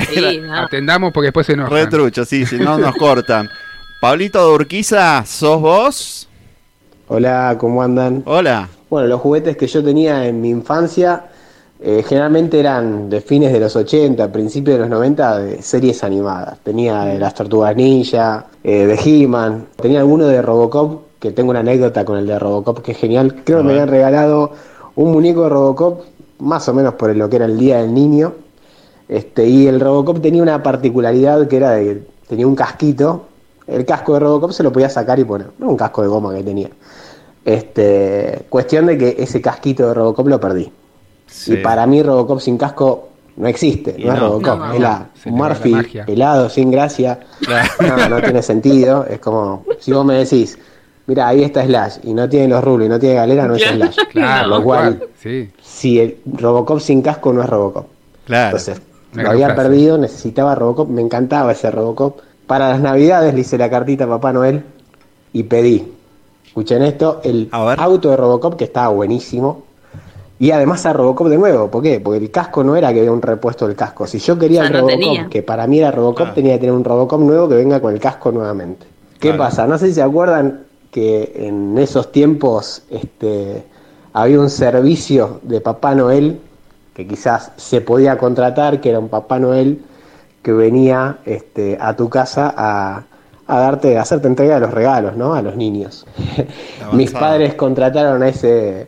sí, 0.10 0.40
no. 0.42 0.56
Atendamos 0.58 1.14
porque 1.14 1.28
después 1.28 1.46
se 1.46 1.54
enojan. 1.54 1.72
Re 1.72 1.86
trucho, 1.86 2.26
sí, 2.26 2.48
si 2.48 2.58
no 2.58 2.80
nos 2.80 2.96
cortan. 2.96 3.48
Pablito 4.02 4.44
de 4.48 4.56
Urquiza, 4.56 5.24
¿sos 5.24 5.62
vos? 5.62 6.30
Hola, 7.08 7.56
¿cómo 7.60 7.84
andan? 7.84 8.24
Hola. 8.26 8.68
Bueno, 8.90 9.08
los 9.08 9.22
juguetes 9.22 9.56
que 9.58 9.68
yo 9.68 9.84
tenía 9.84 10.26
en 10.26 10.42
mi 10.42 10.50
infancia 10.50 11.26
eh, 11.80 12.04
generalmente 12.08 12.60
eran 12.60 13.12
de 13.12 13.22
fines 13.22 13.54
de 13.54 13.60
los 13.60 13.76
80, 13.76 14.32
principios 14.32 14.78
de 14.78 14.82
los 14.82 14.90
90, 14.90 15.38
de 15.38 15.62
series 15.62 16.04
animadas. 16.04 16.58
Tenía 16.64 17.02
de 17.02 17.20
las 17.20 17.36
Tortugas 17.36 17.76
Ninja, 17.76 18.48
eh, 18.64 18.88
de 18.88 18.96
He-Man, 18.96 19.68
tenía 19.76 20.00
alguno 20.00 20.26
de 20.26 20.42
Robocop, 20.42 21.04
que 21.20 21.32
tengo 21.32 21.52
una 21.52 21.60
anécdota 21.60 22.04
con 22.06 22.18
el 22.18 22.26
de 22.26 22.40
Robocop 22.40 22.82
que 22.82 22.94
es 22.94 22.98
genial. 22.98 23.44
Creo 23.44 23.60
que 23.60 23.66
me 23.66 23.72
habían 23.74 23.90
regalado 23.90 24.54
un 24.96 25.12
muñeco 25.12 25.44
de 25.44 25.50
Robocop, 25.50 26.06
más 26.40 26.68
o 26.70 26.74
menos 26.74 26.96
por 26.96 27.16
lo 27.16 27.30
que 27.30 27.36
era 27.36 27.46
el 27.46 27.60
Día 27.60 27.82
del 27.84 27.94
Niño. 27.94 28.34
Este, 29.08 29.48
y 29.48 29.68
el 29.68 29.80
Robocop 29.80 30.22
tenía 30.22 30.42
una 30.42 30.64
particularidad 30.64 31.48
que 31.48 31.58
era 31.58 31.72
de 31.72 32.04
tenía 32.28 32.48
un 32.48 32.56
casquito. 32.56 33.26
El 33.68 33.86
casco 33.86 34.16
de 34.16 34.22
Robocop 34.22 34.52
se 34.52 34.64
lo 34.64 34.72
podía 34.72 34.90
sacar 34.90 35.20
y 35.20 35.24
poner. 35.24 35.48
No 35.60 35.70
un 35.70 35.78
casco 35.78 36.02
de 36.02 36.08
goma 36.08 36.34
que 36.34 36.42
tenía. 36.42 36.70
Este, 37.46 38.42
cuestión 38.50 38.88
de 38.88 38.98
que 38.98 39.16
ese 39.20 39.40
casquito 39.40 39.88
de 39.88 39.94
Robocop 39.94 40.28
lo 40.28 40.40
perdí. 40.40 40.72
Sí. 41.28 41.54
Y 41.54 41.58
para 41.58 41.86
mí 41.86 42.02
Robocop 42.02 42.40
sin 42.40 42.58
casco 42.58 43.10
no 43.38 43.48
existe, 43.48 43.96
no, 44.00 44.14
es. 44.14 44.20
Robocop, 44.20 44.58
No, 44.60 44.74
es 44.74 44.80
la 44.80 45.08
la 45.26 45.32
Murphy 45.32 45.70
magia. 45.72 46.06
pelado, 46.06 46.50
sin 46.50 46.72
gracia. 46.72 47.20
No, 47.82 48.10
no 48.10 48.22
tiene 48.22 48.42
sentido. 48.42 49.06
Es 49.08 49.20
como 49.20 49.64
si 49.80 49.92
vos 49.94 50.04
me 50.06 50.16
decís, 50.16 50.58
mira, 51.06 51.28
ahí 51.28 51.44
está 51.44 51.64
Slash 51.66 51.98
y 52.04 52.14
no 52.14 52.28
tiene 52.28 52.48
los 52.48 52.64
rulos 52.64 52.88
y 52.88 52.90
no 52.90 53.00
tiene 53.00 53.16
galera, 53.16 53.48
no 53.48 53.56
es 53.56 53.64
Slash. 53.64 53.98
Claro, 54.12 54.48
Lo 54.50 54.64
cual, 54.64 55.04
Sí. 55.22 55.50
si 55.62 56.00
el 56.00 56.18
Robocop 56.26 56.80
sin 56.80 57.02
casco 57.02 57.32
no 57.32 57.44
es 57.44 57.50
Robocop. 57.50 57.86
Claro. 58.26 58.58
Entonces, 58.58 58.82
lo 59.14 59.30
había 59.30 59.48
frase. 59.54 59.62
perdido, 59.62 59.98
necesitaba 60.00 60.56
Robocop, 60.56 60.90
me 60.90 61.02
encantaba 61.02 61.52
ese 61.52 61.70
Robocop. 61.70 62.20
Para 62.48 62.70
las 62.70 62.80
navidades 62.80 63.34
le 63.36 63.42
hice 63.42 63.58
la 63.58 63.70
cartita 63.70 64.06
a 64.06 64.08
Papá 64.08 64.32
Noel 64.34 64.64
y 65.34 65.44
pedí, 65.44 65.92
escuchen 66.56 66.84
esto, 66.84 67.20
el 67.26 67.50
auto 67.52 68.10
de 68.12 68.16
Robocop 68.16 68.56
que 68.56 68.64
estaba 68.64 68.88
buenísimo. 68.88 69.64
Y 70.40 70.52
además 70.52 70.86
a 70.86 70.94
Robocop 70.94 71.28
de 71.28 71.38
nuevo, 71.38 71.70
¿por 71.70 71.84
qué? 71.84 72.00
Porque 72.00 72.20
el 72.24 72.32
casco 72.32 72.64
no 72.64 72.78
era 72.78 72.94
que 72.94 73.00
había 73.00 73.12
un 73.12 73.22
repuesto 73.22 73.68
del 73.68 73.76
casco. 73.76 74.08
Si 74.08 74.20
yo 74.20 74.40
quería 74.40 74.64
Ah, 74.64 74.68
el 74.68 74.72
no 74.72 74.80
Robocop, 74.80 75.00
tenía. 75.02 75.28
que 75.30 75.44
para 75.44 75.68
mí 75.68 75.80
era 75.80 75.92
Robocop, 75.92 76.34
tenía 76.34 76.54
que 76.54 76.60
tener 76.60 76.74
un 76.74 76.86
Robocop 76.86 77.20
nuevo 77.20 77.50
que 77.50 77.56
venga 77.56 77.82
con 77.82 77.94
el 77.94 78.00
casco 78.00 78.32
nuevamente. 78.32 78.86
¿Qué 79.20 79.30
Claro. 79.30 79.38
pasa? 79.38 79.68
No 79.68 79.78
sé 79.78 79.88
si 79.88 79.96
se 79.96 80.02
acuerdan 80.02 80.62
que 80.92 81.34
en 81.36 81.78
esos 81.78 82.10
tiempos 82.14 82.84
este, 82.90 83.66
había 84.14 84.40
un 84.40 84.50
servicio 84.50 85.42
de 85.44 85.60
Papá 85.60 85.94
Noel 85.94 86.40
que 86.94 87.06
quizás 87.06 87.52
se 87.58 87.82
podía 87.82 88.18
contratar, 88.18 88.80
que 88.80 88.90
era 88.92 89.00
un 89.00 89.10
Papá 89.10 89.40
Noel 89.40 89.82
que 90.42 90.54
venía 90.54 91.18
este, 91.26 91.78
a 91.82 91.98
tu 91.98 92.08
casa 92.08 92.54
a, 92.56 93.04
a 93.48 93.60
darte, 93.60 93.98
a 93.98 94.02
hacerte 94.02 94.28
entrega 94.28 94.56
de 94.56 94.62
los 94.62 94.72
regalos, 94.74 95.16
¿no? 95.16 95.34
A 95.36 95.42
los 95.42 95.56
niños. 95.56 96.06
Mis 96.94 97.12
padres 97.12 97.54
contrataron 97.56 98.24
a 98.24 98.30
ese, 98.30 98.88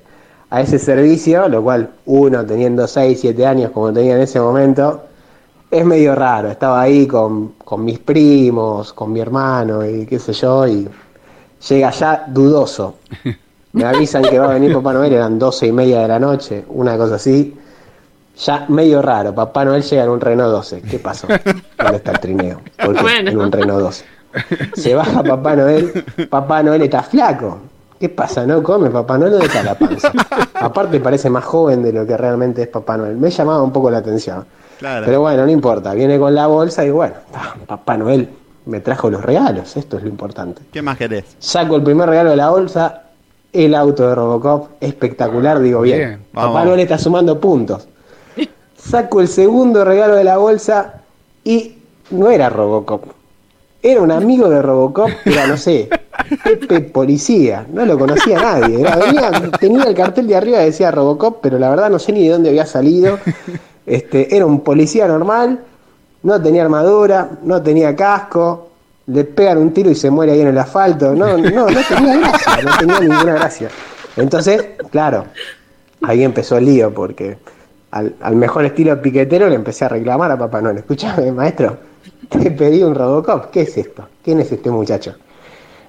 a 0.50 0.62
ese 0.62 0.80
servicio, 0.80 1.48
lo 1.48 1.62
cual 1.64 1.90
uno 2.06 2.46
teniendo 2.46 2.88
6, 2.88 3.20
7 3.22 3.46
años 3.46 3.72
como 3.72 3.94
tenía 3.94 4.16
en 4.16 4.22
ese 4.22 4.40
momento, 4.40 5.04
es 5.70 5.86
medio 5.86 6.16
raro. 6.16 6.50
Estaba 6.50 6.82
ahí 6.82 7.06
con, 7.08 7.50
con 7.64 7.84
mis 7.86 8.00
primos, 8.00 8.94
con 8.94 9.12
mi 9.12 9.20
hermano 9.20 9.86
y 9.86 10.06
qué 10.06 10.18
sé 10.18 10.34
yo, 10.34 10.68
y 10.68 10.88
llega 11.70 11.92
ya 11.92 12.26
dudoso. 12.28 12.96
Me 13.74 13.84
avisan 13.86 14.24
que 14.24 14.40
va 14.40 14.46
a 14.50 14.54
venir 14.54 14.74
Papá 14.74 14.94
Noel, 14.94 15.14
eran 15.14 15.38
12 15.38 15.68
y 15.68 15.72
media 15.72 16.02
de 16.02 16.08
la 16.08 16.20
noche, 16.20 16.66
una 16.70 16.98
cosa 16.98 17.16
así. 17.16 17.56
Ya 18.44 18.66
medio 18.70 19.02
raro, 19.02 19.34
Papá 19.36 19.66
Noel 19.66 19.84
llega 19.84 20.04
en 20.04 20.10
un 20.10 20.22
Renault 20.22 20.52
12. 20.52 20.82
¿Qué 20.84 21.00
pasó? 21.00 21.28
¿Dónde 21.28 21.98
está 21.98 22.12
el 22.12 22.20
trineo? 22.20 22.62
¿Por 22.84 22.96
qué 22.96 23.02
Bueno. 23.04 23.32
en 23.32 23.38
un 23.40 23.52
Renault 23.52 23.82
12? 23.82 24.06
Se 24.76 24.94
baja 24.96 25.24
Papá 25.24 25.56
Noel, 25.56 26.06
Papá 26.30 26.64
Noel 26.64 26.84
está 26.84 27.04
flaco. 27.04 27.60
¿Qué 28.00 28.10
pasa? 28.10 28.46
¿No 28.46 28.62
come 28.62 28.90
Papá 28.90 29.18
Noel 29.18 29.34
o 29.34 29.40
está 29.40 29.64
la 29.64 29.76
panza? 29.76 30.12
Aparte 30.54 31.00
parece 31.00 31.30
más 31.30 31.44
joven 31.44 31.82
de 31.82 31.92
lo 31.92 32.06
que 32.06 32.16
realmente 32.16 32.64
es 32.64 32.68
Papá 32.68 32.98
Noel. 32.98 33.18
Me 33.18 33.30
llamaba 33.32 33.64
un 33.64 33.72
poco 33.72 33.90
la 33.90 33.98
atención. 34.00 34.46
Claro. 34.78 35.06
Pero 35.06 35.22
bueno, 35.22 35.46
no 35.46 35.52
importa. 35.52 35.94
Viene 35.94 36.20
con 36.20 36.36
la 36.36 36.46
bolsa 36.46 36.86
y 36.86 36.92
bueno, 36.92 37.16
ah, 37.34 37.56
Papá 37.66 37.98
Noel 37.98 38.30
me 38.68 38.82
trajo 38.82 39.10
los 39.10 39.24
regalos. 39.24 39.76
Esto 39.78 39.98
es 39.98 40.04
lo 40.04 40.10
importante. 40.10 40.62
¿Qué 40.72 40.82
más 40.82 40.98
querés? 40.98 41.26
Saco 41.40 41.76
el 41.76 41.84
primer 41.84 42.08
regalo 42.08 42.30
de 42.30 42.36
la 42.36 42.50
bolsa, 42.50 43.04
el 43.52 43.74
auto 43.74 44.08
de 44.08 44.14
Robocop, 44.14 44.72
espectacular, 44.80 45.60
digo 45.60 45.82
bien. 45.82 45.98
Bien, 45.98 46.20
Papá. 46.32 46.64
Noel 46.66 46.82
está 46.82 47.00
sumando 47.00 47.40
puntos. 47.40 47.88
Saco 48.78 49.22
el 49.22 49.28
segundo 49.28 49.84
regalo 49.84 50.16
de 50.16 50.24
la 50.24 50.38
bolsa 50.38 51.02
y 51.44 51.78
no 52.12 52.30
era 52.30 52.50
Robocop. 52.50 53.17
Era 53.82 54.02
un 54.02 54.12
amigo 54.12 54.50
de 54.50 54.62
Robocop, 54.62 55.10
era, 55.26 55.48
no 55.48 55.56
sé, 55.56 55.88
Pepe 56.44 56.82
Policía. 56.82 57.66
No 57.72 57.86
lo 57.86 57.98
conocía 57.98 58.42
nadie. 58.42 58.84
Tenía 59.60 59.84
el 59.84 59.96
cartel 59.96 60.28
de 60.28 60.36
arriba 60.36 60.60
que 60.60 60.66
decía 60.66 60.92
Robocop, 60.92 61.40
pero 61.42 61.60
la 61.60 61.70
verdad 61.70 61.90
no 61.90 62.00
sé 62.00 62.12
ni 62.12 62.24
de 62.24 62.30
dónde 62.34 62.50
había 62.50 62.66
salido. 62.66 63.20
Este, 63.86 64.36
era 64.36 64.46
un 64.46 64.62
policía 64.62 65.08
normal, 65.08 65.60
no 66.24 66.42
tenía 66.42 66.64
armadura, 66.64 67.30
no 67.44 67.62
tenía 67.62 67.96
casco, 67.96 68.68
le 69.06 69.24
pegan 69.24 69.60
un 69.60 69.72
tiro 69.72 69.90
y 69.90 69.96
se 69.96 70.10
muere 70.10 70.34
ahí 70.34 70.42
en 70.42 70.48
el 70.48 70.58
asfalto. 70.58 71.16
No, 71.16 71.38
no, 71.38 71.70
no 71.70 71.82
tenía 71.88 72.18
gracia, 72.18 72.58
no 72.64 72.78
tenía 72.80 73.00
ninguna 73.00 73.34
gracia. 73.36 73.70
Entonces, 74.18 74.66
claro, 74.92 75.26
ahí 76.02 76.24
empezó 76.24 76.58
el 76.58 76.66
lío, 76.66 76.94
porque 76.94 77.38
al, 77.92 78.16
al 78.20 78.36
mejor 78.36 78.66
estilo 78.66 79.02
piquetero 79.02 79.48
le 79.48 79.56
empecé 79.56 79.86
a 79.86 79.90
reclamar 79.90 80.32
a 80.32 80.38
Papá 80.38 80.62
Noel. 80.62 80.80
Escúchame, 80.80 81.32
maestro, 81.32 81.78
te 82.30 82.52
pedí 82.52 82.84
un 82.84 82.96
Robocop. 82.96 83.52
¿Qué 83.52 83.62
es 83.62 83.78
esto? 83.78 84.08
¿Quién 84.24 84.40
es 84.40 84.52
este 84.52 84.70
muchacho? 84.70 85.16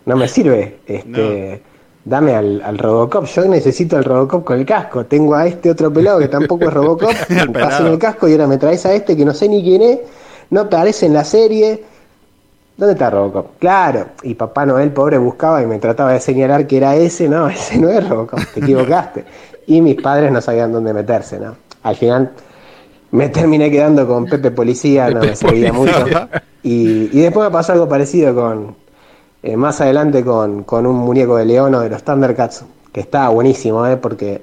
No 0.06 0.16
me 0.16 0.28
sirve. 0.28 0.78
Este, 0.86 1.62
Dame 2.04 2.34
al, 2.34 2.62
al 2.62 2.78
Robocop. 2.78 3.26
Yo 3.26 3.44
necesito 3.44 3.98
el 3.98 4.04
Robocop 4.04 4.44
con 4.44 4.58
el 4.58 4.64
casco. 4.64 5.04
Tengo 5.04 5.34
a 5.34 5.46
este 5.46 5.70
otro 5.70 5.92
pelado 5.92 6.18
que 6.18 6.28
tampoco 6.28 6.64
es 6.64 6.72
Robocop. 6.72 7.10
Pasé 7.28 7.46
pelado. 7.48 7.92
el 7.92 7.98
casco 7.98 8.28
y 8.28 8.32
ahora 8.32 8.46
me 8.46 8.56
traes 8.56 8.86
a 8.86 8.94
este 8.94 9.16
que 9.16 9.24
no 9.24 9.34
sé 9.34 9.48
ni 9.48 9.62
quién 9.62 9.82
es. 9.82 9.98
No 10.50 10.62
aparece 10.62 11.06
en 11.06 11.12
la 11.12 11.24
serie. 11.24 11.84
¿Dónde 12.78 12.94
está 12.94 13.10
Robocop? 13.10 13.58
Claro. 13.58 14.06
Y 14.22 14.34
Papá 14.34 14.64
Noel, 14.64 14.90
pobre, 14.92 15.18
buscaba 15.18 15.62
y 15.62 15.66
me 15.66 15.78
trataba 15.78 16.12
de 16.12 16.20
señalar 16.20 16.66
que 16.66 16.78
era 16.78 16.96
ese. 16.96 17.28
No, 17.28 17.48
ese 17.50 17.78
no 17.78 17.90
es 17.90 18.08
Robocop. 18.08 18.40
Te 18.54 18.60
equivocaste. 18.60 19.24
Y 19.66 19.82
mis 19.82 20.00
padres 20.00 20.32
no 20.32 20.40
sabían 20.40 20.72
dónde 20.72 20.94
meterse, 20.94 21.38
¿no? 21.38 21.56
Al 21.82 21.96
final 21.96 22.30
me 23.10 23.28
terminé 23.28 23.70
quedando 23.70 24.06
con 24.06 24.24
Pepe 24.30 24.50
Policía, 24.50 25.10
no 25.10 25.20
me 25.20 25.34
servía 25.34 25.72
mucho. 25.72 26.06
Y, 26.62 27.10
y 27.12 27.20
después 27.20 27.46
me 27.48 27.52
pasó 27.52 27.72
algo 27.72 27.88
parecido 27.88 28.34
con, 28.34 28.74
eh, 29.42 29.56
más 29.56 29.80
adelante 29.80 30.24
con, 30.24 30.64
con 30.64 30.86
un 30.86 30.96
muñeco 30.96 31.36
de 31.36 31.44
Leono 31.44 31.80
de 31.80 31.88
los 31.88 32.02
Thundercats, 32.02 32.64
que 32.92 33.00
estaba 33.00 33.28
buenísimo, 33.28 33.86
¿eh? 33.86 33.96
porque 33.96 34.42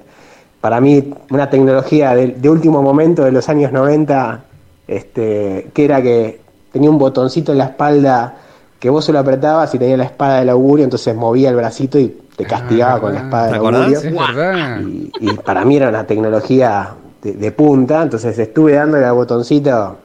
para 0.60 0.80
mí 0.80 1.12
una 1.30 1.50
tecnología 1.50 2.14
de, 2.14 2.28
de 2.28 2.48
último 2.48 2.82
momento 2.82 3.24
de 3.24 3.32
los 3.32 3.48
años 3.48 3.72
90, 3.72 4.44
este, 4.88 5.70
que 5.74 5.84
era 5.84 6.00
que 6.00 6.40
tenía 6.72 6.90
un 6.90 6.98
botoncito 6.98 7.52
en 7.52 7.58
la 7.58 7.64
espalda 7.66 8.36
que 8.80 8.90
vos 8.90 9.04
solo 9.04 9.18
apretabas 9.18 9.74
y 9.74 9.78
tenía 9.78 9.96
la 9.96 10.04
espada 10.04 10.38
del 10.40 10.48
augurio, 10.50 10.84
entonces 10.84 11.14
movía 11.14 11.50
el 11.50 11.56
bracito 11.56 11.98
y 11.98 12.16
te 12.36 12.44
castigaba 12.44 13.00
con 13.00 13.14
la 13.14 13.20
espada 13.20 13.46
¿Te 13.48 13.52
del 13.52 13.66
augurio. 13.66 14.00
Verdad. 14.00 14.80
Y, 14.80 15.10
y 15.20 15.32
para 15.34 15.64
mí 15.64 15.76
era 15.76 15.88
una 15.88 16.06
tecnología 16.06 16.94
de, 17.26 17.32
de 17.34 17.52
punta, 17.52 18.02
entonces 18.02 18.38
estuve 18.38 18.72
dándole 18.74 19.04
al 19.04 19.14
botoncito 19.14 19.96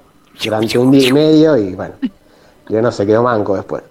durante 0.43 0.77
un 0.77 0.91
día 0.91 1.07
y 1.09 1.13
medio 1.13 1.57
y 1.57 1.73
bueno, 1.75 1.93
yo 2.69 2.81
no 2.81 2.91
se 2.91 3.05
quedó 3.05 3.23
manco 3.23 3.55
después. 3.55 3.83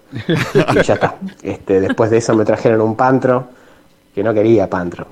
Y 0.73 0.81
ya 0.83 0.93
está. 0.95 1.15
Este, 1.41 1.81
después 1.81 2.09
de 2.09 2.17
eso 2.17 2.35
me 2.35 2.45
trajeron 2.45 2.81
un 2.81 2.95
pantro, 2.95 3.45
que 4.13 4.23
no 4.23 4.33
quería 4.33 4.69
pantro. 4.69 5.05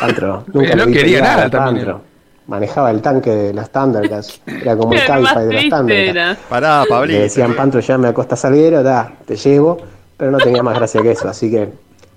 Pantro, 0.00 0.44
nunca 0.52 0.74
No 0.76 0.86
lo 0.86 0.92
quería 0.92 1.20
nada 1.20 1.50
también. 1.50 1.86
pantro. 1.86 2.00
Manejaba 2.46 2.92
el 2.92 3.02
tanque 3.02 3.30
de 3.30 3.52
las 3.52 3.70
Thundercats, 3.70 4.40
era 4.46 4.76
como 4.76 4.92
el 4.92 5.04
Cabify 5.04 5.46
de 5.46 5.52
las 5.54 5.68
Thundercats. 5.68 6.40
Pará, 6.48 6.82
Le 6.84 6.88
Pablito. 6.88 7.20
decían 7.22 7.56
Pantro, 7.56 7.80
llame 7.80 8.06
a 8.08 8.14
Costa 8.14 8.36
Salguero, 8.36 8.84
da, 8.84 9.12
te 9.24 9.34
llevo, 9.34 9.78
pero 10.16 10.30
no 10.30 10.38
tenía 10.38 10.62
más 10.62 10.76
gracia 10.76 11.02
que 11.02 11.10
eso, 11.10 11.28
así 11.28 11.50
que 11.50 11.68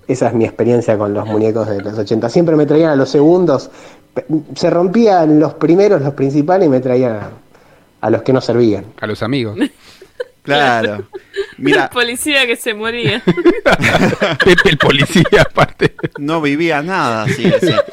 esa 0.06 0.28
es 0.28 0.34
mi 0.34 0.44
experiencia 0.44 0.96
con 0.96 1.12
los 1.14 1.26
muñecos 1.26 1.68
de 1.68 1.80
los 1.82 1.98
80. 1.98 2.28
Siempre 2.28 2.54
me 2.54 2.64
traían 2.64 2.90
a 2.90 2.96
los 2.96 3.08
segundos, 3.10 3.70
se 4.54 4.70
rompían 4.70 5.38
los 5.40 5.54
primeros, 5.54 6.02
los 6.02 6.14
principales, 6.14 6.66
y 6.66 6.70
me 6.70 6.80
traían 6.80 7.12
a, 7.12 7.30
a 8.00 8.10
los 8.10 8.22
que 8.22 8.32
no 8.32 8.40
servían. 8.40 8.84
A 9.00 9.06
los 9.06 9.22
amigos. 9.22 9.58
Claro. 10.42 11.06
Mira, 11.58 11.84
El 11.84 11.90
policía 11.90 12.46
que 12.46 12.56
se 12.56 12.72
moría. 12.72 13.22
Pepe 14.42 14.70
el 14.70 14.78
policía, 14.78 15.42
aparte. 15.48 15.94
no 16.18 16.40
vivía 16.40 16.82
nada, 16.82 17.24
así 17.24 17.42
decía. 17.44 17.84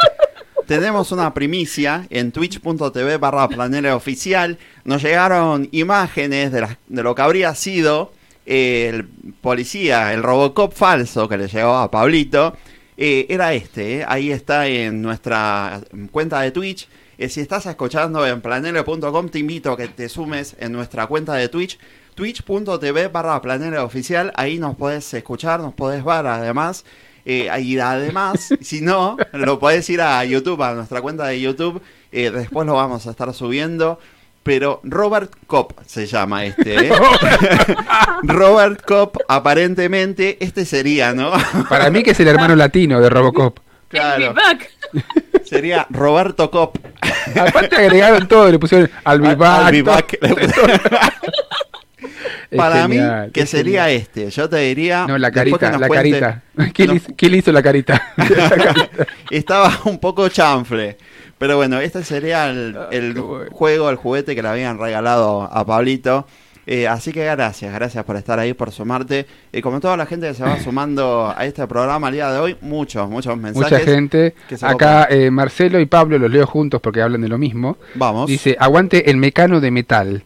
Tenemos 0.65 1.11
una 1.11 1.33
primicia 1.33 2.07
en 2.09 2.31
twitch.tv 2.31 3.17
barra 3.17 3.49
planera 3.49 3.97
oficial. 3.97 4.57
Nos 4.85 5.03
llegaron 5.03 5.67
imágenes 5.73 6.53
de, 6.53 6.61
las- 6.61 6.77
de 6.87 7.03
lo 7.03 7.13
que 7.15 7.21
habría 7.21 7.53
sido 7.53 8.13
el 8.45 9.05
policía, 9.41 10.13
el 10.13 10.23
Robocop 10.23 10.73
falso 10.73 11.27
que 11.27 11.37
le 11.37 11.47
llegó 11.49 11.75
a 11.75 11.91
Pablito. 11.91 12.55
Eh, 12.99 13.27
era 13.29 13.53
este, 13.53 13.99
eh. 13.99 14.05
ahí 14.07 14.31
está 14.31 14.65
en 14.67 15.03
nuestra 15.03 15.81
cuenta 16.11 16.41
de 16.41 16.51
Twitch. 16.51 16.89
Eh, 17.19 17.29
si 17.29 17.41
estás 17.41 17.67
escuchando 17.67 18.25
en 18.25 18.41
planero.com, 18.41 19.29
te 19.29 19.37
invito 19.39 19.71
a 19.71 19.77
que 19.77 19.87
te 19.87 20.09
sumes 20.09 20.55
en 20.59 20.71
nuestra 20.71 21.05
cuenta 21.05 21.35
de 21.35 21.47
Twitch, 21.47 21.77
twitch.tv 22.15 23.07
barra 23.09 23.39
planera 23.41 23.83
oficial. 23.83 24.33
Ahí 24.35 24.57
nos 24.57 24.75
podés 24.75 25.13
escuchar, 25.13 25.59
nos 25.59 25.75
podés 25.75 26.03
ver 26.03 26.25
además. 26.25 26.85
Y 27.23 27.77
además, 27.77 28.49
si 28.61 28.81
no, 28.81 29.17
lo 29.33 29.59
podés 29.59 29.87
ir 29.89 30.01
a 30.01 30.23
YouTube, 30.25 30.63
a 30.63 30.73
nuestra 30.73 31.01
cuenta 31.01 31.27
de 31.27 31.39
YouTube. 31.39 31.81
después 32.11 32.65
lo 32.65 32.73
vamos 32.73 33.05
a 33.05 33.11
estar 33.11 33.31
subiendo. 33.33 33.99
Pero 34.47 34.79
Robert 34.83 35.31
Kopp 35.45 35.73
se 35.85 36.07
llama 36.07 36.45
este. 36.45 36.87
¿eh? 36.87 36.91
Robert 38.23 38.81
Kopp, 38.83 39.17
aparentemente, 39.27 40.37
este 40.43 40.65
sería, 40.65 41.13
¿no? 41.13 41.31
Para 41.69 41.89
mí 41.91 42.01
que 42.01 42.11
es 42.11 42.19
el 42.19 42.29
hermano 42.29 42.55
latino 42.55 42.99
de 42.99 43.09
Robocop. 43.09 43.59
Claro. 43.89 44.33
Sería 45.45 45.85
Roberto 45.89 46.49
Kopp. 46.49 46.77
Aparte 47.39 47.75
agregaron 47.75 48.27
todo, 48.27 48.49
le 48.51 48.57
pusieron 48.59 48.89
al. 49.03 49.23
Es 52.49 52.57
Para 52.57 52.83
genial, 52.83 53.25
mí, 53.27 53.31
que 53.33 53.41
es 53.41 53.49
sería 53.49 53.85
genial. 53.85 54.01
este. 54.01 54.29
Yo 54.29 54.47
te 54.49 54.57
diría. 54.57 55.05
No, 55.07 55.17
la 55.17 55.31
carita, 55.31 55.77
la 55.77 55.87
cuente- 55.87 56.19
carita. 56.19 56.43
¿Quién, 56.73 56.87
nos- 56.89 56.97
hizo, 56.97 57.11
quién 57.17 57.31
le 57.33 57.37
hizo 57.39 57.51
la 57.51 57.61
carita? 57.61 58.13
Estaba 59.29 59.77
un 59.85 59.99
poco 59.99 60.29
chanfle. 60.29 60.97
Pero 61.37 61.57
bueno, 61.57 61.79
este 61.79 62.03
sería 62.03 62.49
el, 62.49 62.75
Ah, 62.77 62.87
el 62.91 63.17
juego, 63.51 63.89
el 63.89 63.95
juguete 63.95 64.35
que 64.35 64.41
le 64.41 64.47
habían 64.47 64.79
regalado 64.79 65.43
a 65.43 65.65
Pablito. 65.65 66.25
Eh, 66.69 66.85
así 66.85 67.13
que 67.13 67.23
gracias, 67.23 67.73
gracias 67.73 68.03
por 68.03 68.17
estar 68.17 68.39
ahí, 68.39 68.53
por 68.53 68.71
sumarte. 68.71 69.25
Y 69.53 69.61
como 69.61 69.79
toda 69.79 69.95
la 69.95 70.05
gente 70.05 70.27
que 70.27 70.33
se 70.33 70.43
va 70.43 70.59
sumando 70.63 71.33
a 71.35 71.45
este 71.45 71.65
programa 71.65 72.09
el 72.09 72.15
día 72.15 72.31
de 72.31 72.39
hoy, 72.39 72.57
muchos, 72.59 73.09
muchos 73.09 73.37
mensajes. 73.37 73.71
Mucha 73.71 73.91
gente. 73.91 74.35
Acá 74.61 75.07
eh, 75.09 75.31
Marcelo 75.31 75.79
y 75.79 75.85
Pablo 75.85 76.19
los 76.19 76.29
leo 76.29 76.45
juntos 76.45 76.81
porque 76.81 77.01
hablan 77.01 77.21
de 77.21 77.29
lo 77.29 77.37
mismo. 77.37 77.77
Vamos. 77.95 78.27
Dice, 78.27 78.57
aguante 78.59 79.09
el 79.09 79.17
mecano 79.17 79.61
de 79.61 79.71
metal. 79.71 80.23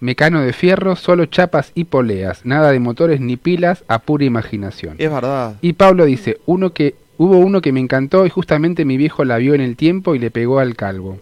Mecano 0.00 0.42
de 0.42 0.52
fierro, 0.52 0.96
solo 0.96 1.26
chapas 1.26 1.70
y 1.74 1.84
poleas. 1.84 2.44
Nada 2.44 2.70
de 2.72 2.80
motores 2.80 3.20
ni 3.20 3.36
pilas, 3.36 3.84
a 3.88 4.00
pura 4.00 4.24
imaginación. 4.24 4.96
Es 4.98 5.10
verdad. 5.10 5.54
Y 5.62 5.72
Pablo 5.74 6.04
dice, 6.04 6.38
uno 6.46 6.72
que 6.72 6.96
hubo 7.18 7.38
uno 7.38 7.60
que 7.60 7.72
me 7.72 7.80
encantó 7.80 8.26
y 8.26 8.30
justamente 8.30 8.84
mi 8.84 8.96
viejo 8.96 9.24
la 9.24 9.38
vio 9.38 9.54
en 9.54 9.60
el 9.60 9.76
tiempo 9.76 10.14
y 10.14 10.18
le 10.18 10.30
pegó 10.30 10.58
al 10.58 10.76
calvo. 10.76 11.18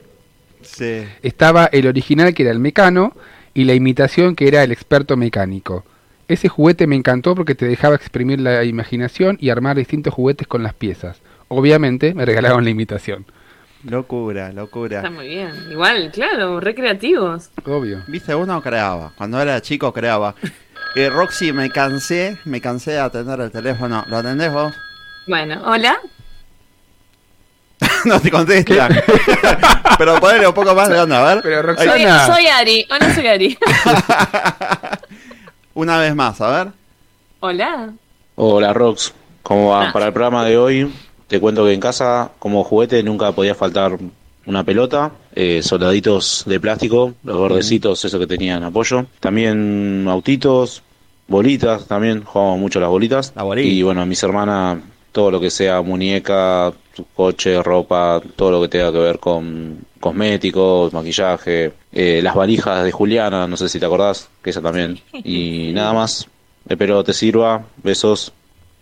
Sí. 0.62 1.04
Estaba 1.22 1.66
el 1.66 1.86
original 1.86 2.34
que 2.34 2.42
era 2.42 2.52
el 2.52 2.58
mecano 2.58 3.14
y 3.52 3.64
la 3.64 3.74
imitación 3.74 4.34
que 4.34 4.48
era 4.48 4.62
el 4.62 4.72
experto 4.72 5.16
mecánico. 5.16 5.84
Ese 6.26 6.48
juguete 6.48 6.86
me 6.86 6.96
encantó 6.96 7.34
porque 7.34 7.54
te 7.54 7.66
dejaba 7.66 7.96
exprimir 7.96 8.40
la 8.40 8.64
imaginación 8.64 9.36
y 9.40 9.50
armar 9.50 9.76
distintos 9.76 10.14
juguetes 10.14 10.46
con 10.46 10.62
las 10.62 10.72
piezas. 10.72 11.20
Obviamente 11.48 12.14
me 12.14 12.24
regalaron 12.24 12.64
la 12.64 12.70
imitación. 12.70 13.26
Locura, 13.84 14.50
locura. 14.50 14.98
Está 14.98 15.10
muy 15.10 15.28
bien. 15.28 15.50
Igual, 15.70 16.10
claro, 16.10 16.58
recreativos. 16.58 17.50
Obvio. 17.66 18.02
Viste, 18.08 18.34
uno 18.34 18.62
creaba. 18.62 19.12
Cuando 19.16 19.40
era 19.40 19.60
chico 19.60 19.92
creaba. 19.92 20.34
Eh, 20.96 21.10
Roxy, 21.10 21.52
me 21.52 21.70
cansé, 21.70 22.38
me 22.46 22.60
cansé 22.60 22.92
de 22.92 23.00
atender 23.00 23.40
el 23.40 23.50
teléfono. 23.50 24.04
¿Lo 24.08 24.16
atendés 24.16 24.52
vos? 24.52 24.72
Bueno, 25.26 25.60
hola. 25.64 25.98
no 28.04 28.20
te 28.20 28.30
contesta. 28.30 28.88
Pero 29.98 30.20
ponele 30.20 30.46
un 30.46 30.54
poco 30.54 30.74
más 30.74 30.88
de 30.88 31.00
onda, 31.00 31.20
a 31.20 31.34
ver. 31.34 31.42
Pero 31.42 31.76
Soy, 31.76 32.02
soy 32.26 32.46
Ari. 32.46 32.86
Hola, 32.90 33.14
soy 33.14 33.26
Ari. 33.26 33.58
Una 35.74 35.98
vez 35.98 36.14
más, 36.14 36.40
a 36.40 36.50
ver. 36.64 36.72
hola. 37.40 37.92
Hola 38.36 38.72
Rox, 38.72 39.12
¿cómo 39.42 39.70
va? 39.70 39.88
Ah. 39.88 39.92
Para 39.92 40.06
el 40.06 40.12
programa 40.12 40.44
de 40.44 40.58
hoy 40.58 40.92
te 41.28 41.40
cuento 41.40 41.64
que 41.64 41.72
en 41.72 41.80
casa 41.80 42.30
como 42.38 42.64
juguete 42.64 43.02
nunca 43.02 43.32
podía 43.32 43.54
faltar 43.54 43.96
una 44.46 44.64
pelota, 44.64 45.12
eh, 45.34 45.62
soldaditos 45.62 46.42
de 46.46 46.60
plástico, 46.60 47.14
los 47.22 47.36
bordecitos, 47.36 48.04
eso 48.04 48.18
que 48.18 48.26
tenían 48.26 48.62
apoyo, 48.64 49.06
también 49.20 50.06
autitos, 50.08 50.82
bolitas 51.28 51.86
también, 51.86 52.24
jugábamos 52.24 52.60
mucho 52.60 52.80
las 52.80 52.90
bolitas. 52.90 53.32
Y 53.56 53.82
bueno, 53.82 54.04
mis 54.04 54.22
hermanas, 54.22 54.78
todo 55.14 55.30
lo 55.30 55.40
que 55.40 55.48
sea 55.48 55.80
muñeca, 55.80 56.72
coche, 57.14 57.62
ropa, 57.62 58.20
todo 58.34 58.50
lo 58.50 58.60
que 58.62 58.68
tenga 58.68 58.90
que 58.90 58.98
ver 58.98 59.20
con 59.20 59.78
cosméticos, 60.00 60.92
maquillaje, 60.92 61.72
eh, 61.92 62.20
las 62.20 62.34
valijas 62.34 62.82
de 62.82 62.90
Juliana, 62.90 63.46
no 63.46 63.56
sé 63.56 63.68
si 63.68 63.78
te 63.78 63.86
acordás, 63.86 64.28
que 64.42 64.50
esa 64.50 64.60
también. 64.60 64.98
Y 65.12 65.70
nada 65.72 65.92
más, 65.92 66.26
espero 66.68 67.04
te 67.04 67.12
sirva, 67.12 67.64
besos. 67.76 68.32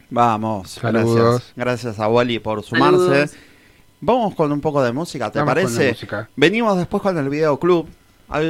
Vamos, 0.08 0.70
Saludos. 0.70 1.14
gracias. 1.14 1.52
Gracias 1.54 2.00
a 2.00 2.08
Wally 2.08 2.38
por 2.38 2.62
sumarse. 2.62 2.96
Saludos. 2.96 3.30
Vamos 4.00 4.34
con 4.34 4.50
un 4.52 4.62
poco 4.62 4.82
de 4.82 4.90
música, 4.92 5.30
¿te 5.30 5.38
Vamos 5.38 5.52
con 5.54 5.62
la 5.62 5.68
parece? 5.68 5.90
música. 5.90 6.30
Venimos 6.34 6.78
después 6.78 7.02
con 7.02 7.18
el 7.18 7.28
videoclub. 7.28 7.86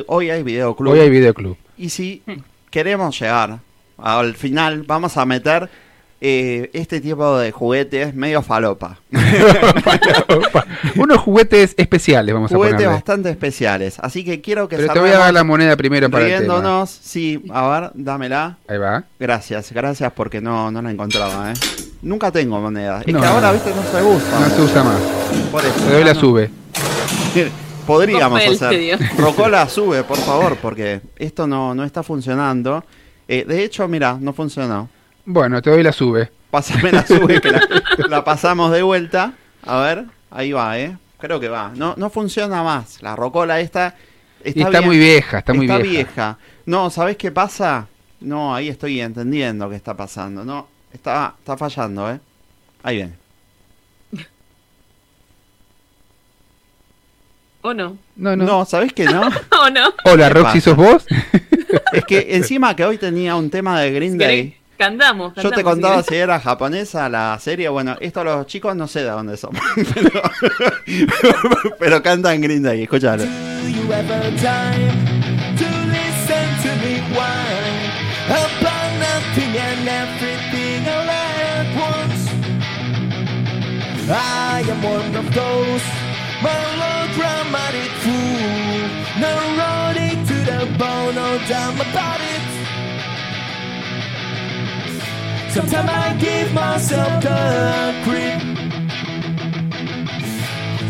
Hoy 0.07 0.31
hay 0.31 0.45
videoclub. 0.45 0.93
Hoy 0.93 1.01
hay 1.01 1.11
videoclub. 1.11 1.57
Y 1.77 1.89
si 1.89 2.23
queremos 2.71 3.19
llegar 3.19 3.59
al 3.99 4.35
final, 4.37 4.85
vamos 4.85 5.17
a 5.17 5.27
meter 5.27 5.69
eh, 6.25 6.71
este 6.73 7.01
tipo 7.01 7.37
de 7.37 7.51
juguetes 7.51 8.15
medio 8.15 8.43
falopa. 8.43 9.01
Unos 10.95 11.19
juguetes 11.19 11.75
especiales, 11.77 12.33
vamos 12.33 12.53
a 12.53 12.55
juguetes 12.55 12.87
bastante 12.87 13.29
especiales. 13.29 13.99
Así 13.99 14.25
que 14.25 14.41
quiero 14.41 14.69
que 14.69 14.77
Pero 14.77 14.93
te 14.93 15.01
voy 15.01 15.11
a 15.11 15.19
dar 15.19 15.35
la 15.35 15.43
moneda 15.43 15.77
primero 15.77 16.09
para 16.09 16.25
el 16.29 16.47
tema. 16.47 16.87
Sí, 16.87 17.43
a 17.51 17.69
ver, 17.69 17.91
dámela. 17.95 18.57
Ahí 18.69 18.79
va. 18.79 19.03
Gracias, 19.19 19.73
gracias 19.73 20.13
porque 20.13 20.41
no, 20.41 20.71
no 20.71 20.81
la 20.81 20.93
encontraba, 20.93 21.51
¿eh? 21.51 21.55
Nunca 22.03 22.31
tengo 22.31 22.61
moneda. 22.61 23.03
Es 23.05 23.13
No. 23.13 23.21
que 23.21 23.27
ahora, 23.27 23.51
viste, 23.51 23.71
no 23.71 23.83
se 23.83 24.03
usa. 24.05 24.39
No 24.41 24.49
se 24.49 24.63
usa 24.63 24.85
más. 24.85 25.01
Por 25.51 25.65
eso. 25.65 25.75
Te 25.75 25.93
doy 25.93 26.05
la 26.05 26.15
No, 26.15 26.21
sube. 26.21 26.51
Podríamos 27.85 28.41
Papel, 28.41 28.55
hacer. 28.55 28.99
Rocola 29.19 29.69
sube, 29.69 30.05
por 30.05 30.19
favor, 30.19 30.57
porque 30.63 31.01
esto 31.17 31.49
no, 31.49 31.75
no 31.75 31.83
está 31.83 32.05
funcionando. 32.05 32.85
Eh, 33.27 33.45
de 33.45 33.65
hecho, 33.65 33.89
mira, 33.89 34.17
no 34.21 34.33
funcionó. 34.33 34.89
Bueno, 35.25 35.63
te 35.63 35.71
doy 35.71 35.83
la 35.83 35.93
sube. 35.93 36.31
Pásame 36.51 36.93
la 36.93 37.07
sube, 37.07 37.41
que 37.41 37.51
la, 37.51 37.63
la 38.09 38.25
pasamos 38.25 38.73
de 38.73 38.83
vuelta. 38.83 39.33
A 39.65 39.81
ver, 39.81 40.05
ahí 40.31 40.53
va, 40.53 40.79
¿eh? 40.79 40.97
Creo 41.19 41.39
que 41.41 41.49
va. 41.49 41.73
No, 41.75 41.95
no 41.97 42.11
funciona 42.11 42.63
más. 42.63 43.01
La 43.03 43.15
rocola 43.17 43.61
esta 43.61 43.95
está, 44.43 44.59
Y 44.61 44.63
está 44.63 44.71
bien- 44.79 44.85
muy 44.87 44.99
vieja, 44.99 45.39
está 45.39 45.55
muy 45.55 45.67
vieja. 45.67 45.83
vieja. 45.83 46.39
No, 46.67 46.91
¿sabés 46.91 47.17
qué 47.17 47.31
pasa? 47.31 47.87
No, 48.21 48.55
ahí 48.55 48.69
estoy 48.69 49.01
entendiendo 49.01 49.69
qué 49.71 49.77
está 49.77 49.97
pasando. 49.97 50.45
No, 50.45 50.67
está, 50.93 51.35
está 51.39 51.57
fallando, 51.57 52.11
¿eh? 52.11 52.19
Ahí 52.83 52.97
viene. 52.97 53.13
¿O 57.65 57.73
no? 57.73 57.97
No, 58.17 58.35
no. 58.35 58.45
No, 58.45 58.65
¿sabés 58.65 58.93
que 58.93 59.05
no? 59.05 59.21
¿O 59.63 59.71
no? 59.71 59.95
Hola, 60.05 60.29
¿Qué 60.29 60.35
Roxy, 60.35 60.59
pasa? 60.59 60.61
¿sos 60.71 60.77
vos? 60.77 61.07
Es 61.93 62.05
que 62.05 62.35
encima 62.37 62.75
que 62.75 62.85
hoy 62.85 62.99
tenía 62.99 63.37
un 63.37 63.51
tema 63.51 63.81
de 63.81 63.93
Green 63.93 64.19
Day. 64.19 64.57
Cantamos, 64.83 65.33
Yo 65.41 65.53
te 65.53 65.63
contaba 65.63 66.03
si 66.03 66.09
si 66.09 66.17
era 66.17 66.41
japonesa 66.41 67.09
la 67.09 67.39
serie. 67.39 67.69
Bueno, 67.69 67.97
esto 68.01 68.25
los 68.25 68.49
chicos 68.49 68.75
no 68.75 68.89
sé 68.89 69.05
de 69.05 69.11
dónde 69.11 69.37
son. 69.37 69.53
pero, 69.95 70.23
pero 71.79 72.03
cantan 72.03 72.41
Green 72.41 72.65
Day, 72.65 72.83
escúchalo. 72.83 73.23
Do 73.23 73.69
you 73.69 73.93
ever 73.93 74.21
time 74.41 74.91
to 75.57 75.69
listen 75.87 76.49
to 76.65 76.71
me 76.83 76.99
whine 77.15 77.93
about 78.27 78.91
nothing 78.99 79.57
and 79.57 79.87
everything 79.87 80.89
all 80.89 81.09
at 81.09 81.69
once? 81.77 82.29
I 84.11 84.65
am 84.69 84.83
one 84.83 85.15
of 85.15 85.33
those 85.33 85.85
melodramatic 86.43 87.93
fool, 88.03 88.91
neurotic 89.21 90.27
to 90.27 90.35
the 90.45 90.67
bone, 90.77 91.15
no 91.15 91.39
doubt 91.47 91.75
about 91.77 92.21
it. 92.21 92.42
Sometimes 95.53 95.91
I 95.91 96.17
give 96.19 96.55
myself 96.55 97.23
the 97.23 97.95
creep. 98.05 98.41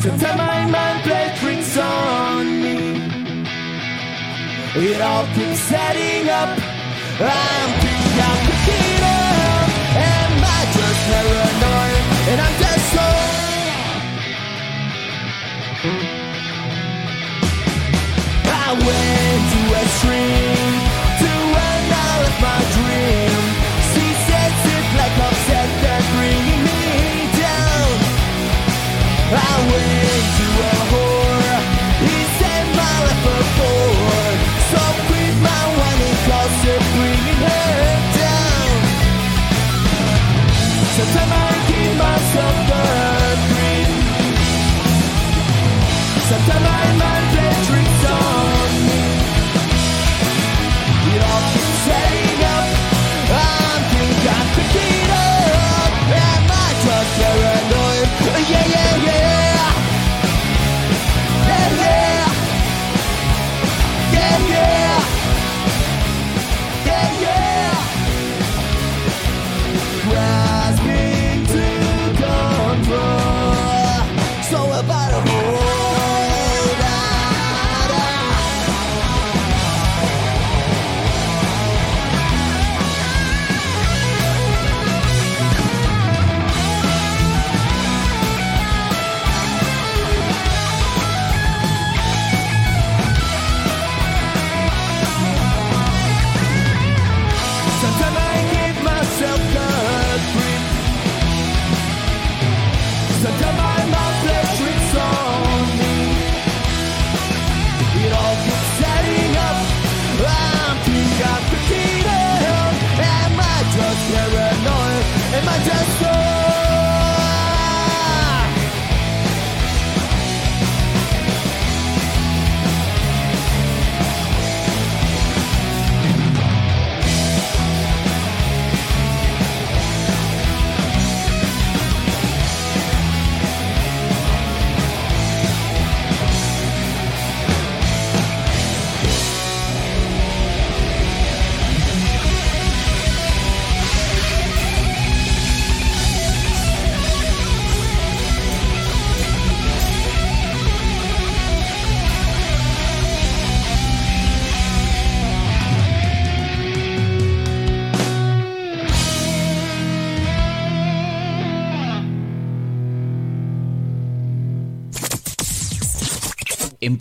Sometimes 0.00 0.38
my 0.38 0.66
mind 0.70 1.02
plays 1.02 1.38
tricks 1.40 1.76
on 1.78 2.62
me. 2.62 2.78
It 4.76 5.00
all 5.00 5.26
keeps 5.34 5.58
setting 5.58 6.28
up. 6.28 6.56
I'm 7.18 7.70
thinking 7.80 8.20
I'm 8.20 8.91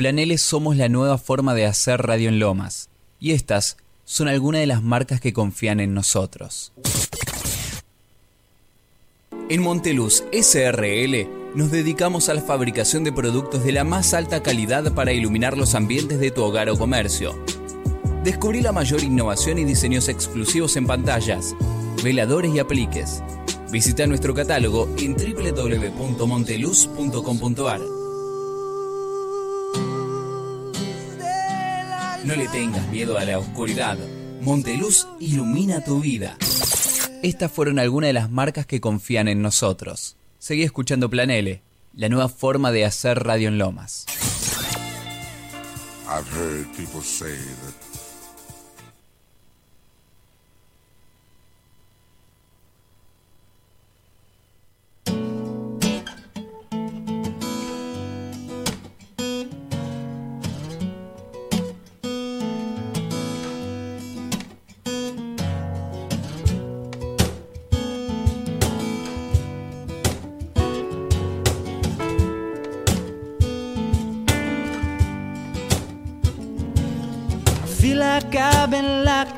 Planeles 0.02 0.42
somos 0.42 0.76
la 0.78 0.90
nueva 0.90 1.20
forma 1.20 1.54
de 1.54 1.68
hacer 1.68 2.02
radio 2.02 2.30
en 2.30 2.40
Lomas. 2.40 2.90
Y 3.20 3.34
estas 3.34 3.78
son 4.04 4.28
algunas 4.28 4.62
de 4.62 4.66
las 4.66 4.82
marcas 4.82 5.22
que 5.22 5.32
confían 5.32 5.80
en 5.80 5.94
nosotros. 5.94 6.74
En 9.48 9.62
Monteluz 9.62 10.24
SRL 10.34 11.28
nos 11.54 11.70
dedicamos 11.70 12.30
a 12.30 12.34
la 12.34 12.42
fabricación 12.42 13.04
de 13.04 13.14
productos 13.14 13.64
de 13.64 13.74
la 13.74 13.84
más 13.84 14.16
alta 14.16 14.42
calidad 14.42 14.92
para 14.96 15.14
iluminar 15.14 15.56
los 15.56 15.76
ambientes 15.76 16.20
de 16.20 16.32
tu 16.32 16.42
hogar 16.42 16.68
o 16.72 16.80
comercio. 16.80 17.40
Descubrí 18.24 18.62
la 18.62 18.72
mayor 18.72 19.04
innovación 19.04 19.60
y 19.60 19.66
diseños 19.66 20.10
exclusivos 20.10 20.78
en 20.78 20.88
pantallas, 20.88 21.56
veladores 22.04 22.56
y 22.56 22.58
apliques. 22.58 23.22
Visita 23.70 24.08
nuestro 24.08 24.34
catálogo 24.34 24.90
en 24.98 25.14
www.monteluz.com.ar. 25.14 28.01
No 32.24 32.36
le 32.36 32.48
tengas 32.50 32.88
miedo 32.90 33.18
a 33.18 33.26
la 33.26 33.40
oscuridad. 33.40 33.98
Monteluz 34.42 35.08
ilumina 35.20 35.84
tu 35.84 36.02
vida. 36.02 36.38
Estas 37.24 37.52
fueron 37.52 37.80
algunas 37.80 38.10
de 38.10 38.14
las 38.14 38.30
marcas 38.30 38.68
que 38.68 38.80
confían 38.80 39.28
en 39.28 39.42
nosotros. 39.42 40.18
Seguí 40.38 40.62
escuchando 40.64 41.10
Plan 41.10 41.32
L, 41.32 41.62
la 41.96 42.10
nueva 42.10 42.30
forma 42.30 42.72
de 42.72 42.86
hacer 42.86 43.24
radio 43.24 43.48
en 43.48 43.58
Lomas. 43.58 44.06
I've 46.08 46.28
heard 46.32 46.68
people 46.76 47.02
say 47.02 47.36
that 47.36 47.91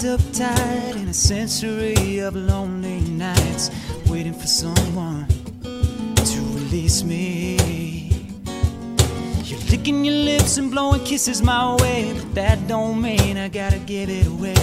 up 0.06 0.20
tight 0.34 0.96
in 0.96 1.08
a 1.08 1.14
century 1.14 2.20
of 2.20 2.36
lonely 2.36 3.00
nights, 3.02 3.70
waiting 4.10 4.34
for 4.34 4.48
someone 4.48 5.28
to 5.62 6.40
release 6.56 7.04
me. 7.04 8.10
You're 9.44 9.60
licking 9.70 10.04
your 10.04 10.16
lips 10.16 10.58
and 10.58 10.72
blowing 10.72 11.04
kisses 11.06 11.42
my 11.42 11.76
way, 11.76 12.14
but 12.14 12.36
that 12.36 12.68
don't 12.68 13.02
mean 13.02 13.38
I 13.38 13.48
gotta 13.48 13.80
give 13.80 14.10
it 14.10 14.28
away, 14.28 14.56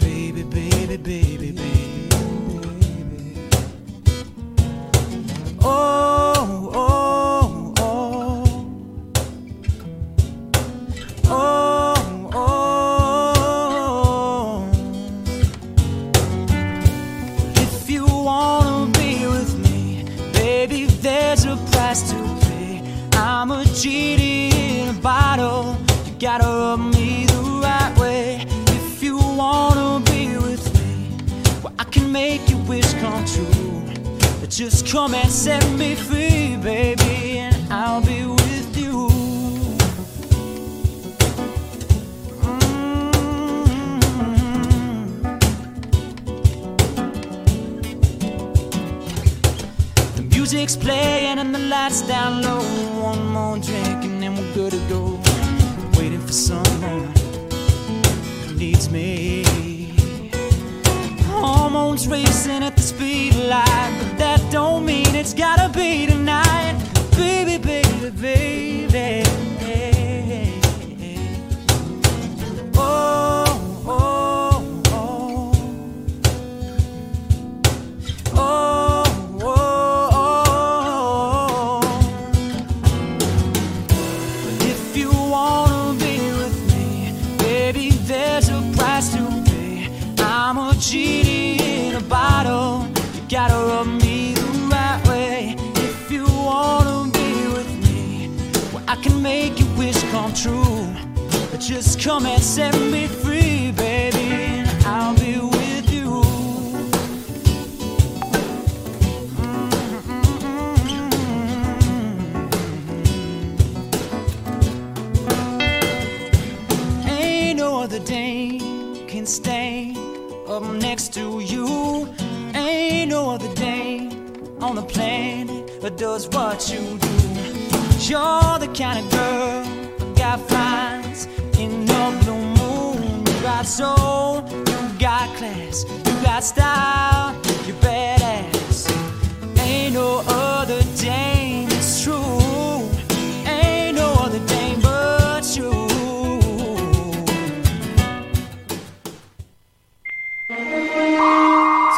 baby, 0.00 0.42
baby, 0.44 0.96
baby, 0.96 1.52
baby. 1.52 1.77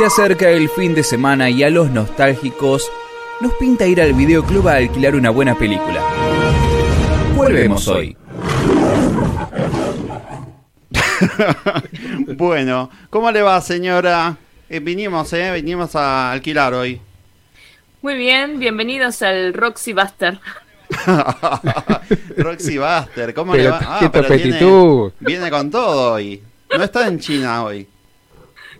Se 0.01 0.07
acerca 0.07 0.49
el 0.49 0.71
fin 0.71 0.95
de 0.95 1.03
semana 1.03 1.51
y 1.51 1.63
a 1.63 1.69
los 1.69 1.91
nostálgicos 1.91 2.91
nos 3.43 3.53
pinta 3.57 3.87
ir 3.87 4.01
al 4.01 4.15
videoclub 4.15 4.67
a 4.69 4.77
alquilar 4.77 5.15
una 5.15 5.29
buena 5.29 5.55
película. 5.59 6.03
Volvemos 7.37 7.87
hoy. 7.87 8.17
bueno, 12.35 12.89
¿cómo 13.11 13.31
le 13.31 13.43
va, 13.43 13.61
señora? 13.61 14.39
Eh, 14.71 14.81
vinimos, 14.81 15.31
¿eh? 15.35 15.53
Vinimos 15.53 15.95
a 15.95 16.33
alquilar 16.33 16.73
hoy. 16.73 16.99
Muy 18.01 18.15
bien, 18.15 18.59
bienvenidos 18.59 19.21
al 19.21 19.53
Roxy 19.53 19.93
Buster. 19.93 20.41
Roxy 22.39 22.79
Buster, 22.79 23.35
¿cómo 23.35 23.53
Pero 23.53 23.65
le 23.65 23.71
va? 23.71 23.81
Ah, 23.83 23.99
qué 24.01 24.09
pero 24.09 24.29
viene 25.21 25.51
con 25.51 25.71
todo 25.71 26.15
hoy. 26.15 26.43
No 26.75 26.83
está 26.83 27.07
en 27.07 27.19
China 27.19 27.65
hoy. 27.65 27.87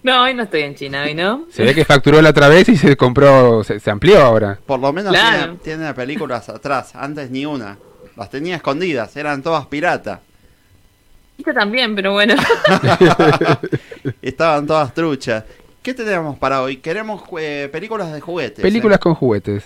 No, 0.03 0.23
hoy 0.23 0.35
no 0.35 0.45
estoy 0.45 0.63
en 0.63 0.75
China, 0.75 1.03
hoy 1.05 1.15
no. 1.15 1.47
Se 1.51 1.63
ve 1.63 1.75
que 1.75 1.85
facturó 1.85 2.23
la 2.23 2.31
otra 2.31 2.49
vez 2.49 2.69
y 2.69 2.77
se 2.77 2.97
compró, 2.97 3.63
se, 3.65 3.79
se 3.81 3.91
amplió 3.91 4.21
ahora. 4.23 4.59
Por 4.65 4.81
lo 4.81 4.93
menos 4.93 5.13
Claro. 5.13 5.57
tiene, 5.63 5.79
tiene 5.79 5.95
películas 5.95 6.49
atrás. 6.49 6.95
Antes 6.95 7.31
ni 7.31 7.45
una. 7.45 7.77
Las 8.17 8.31
tenía 8.31 8.57
escondidas, 8.57 9.15
eran 9.17 9.43
todas 9.43 9.67
piratas. 9.67 10.21
Esta 11.39 11.55
también, 11.55 11.95
pero 11.95 12.13
bueno. 12.13 12.35
Estaban 14.23 14.67
todas 14.67 14.93
truchas. 14.95 15.45
¿Qué 15.83 15.95
tenemos 15.95 16.39
para 16.39 16.63
hoy? 16.63 16.77
Queremos 16.79 17.23
eh, 17.39 17.69
películas 17.73 18.13
de 18.13 18.21
juguetes. 18.21 18.61
Películas 18.63 18.97
¿eh? 18.99 19.01
con 19.01 19.15
juguetes. 19.15 19.65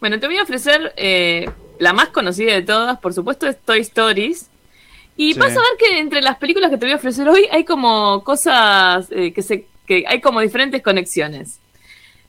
Bueno, 0.00 0.18
te 0.18 0.26
voy 0.26 0.38
a 0.38 0.42
ofrecer 0.42 0.94
eh, 0.96 1.48
la 1.78 1.92
más 1.92 2.08
conocida 2.08 2.54
de 2.54 2.62
todas, 2.62 2.98
por 2.98 3.12
supuesto, 3.12 3.46
es 3.46 3.58
Toy 3.58 3.80
Stories. 3.80 4.49
Y 5.20 5.34
Sí. 5.34 5.38
vas 5.38 5.52
a 5.52 5.60
ver 5.60 5.76
que 5.78 5.98
entre 5.98 6.22
las 6.22 6.38
películas 6.38 6.70
que 6.70 6.78
te 6.78 6.86
voy 6.86 6.94
a 6.94 6.96
ofrecer 6.96 7.28
hoy 7.28 7.46
hay 7.52 7.62
como 7.64 8.24
cosas 8.24 9.06
eh, 9.10 9.34
que 9.34 9.42
se 9.42 9.66
que 9.86 10.04
hay 10.08 10.18
como 10.22 10.40
diferentes 10.40 10.80
conexiones. 10.82 11.58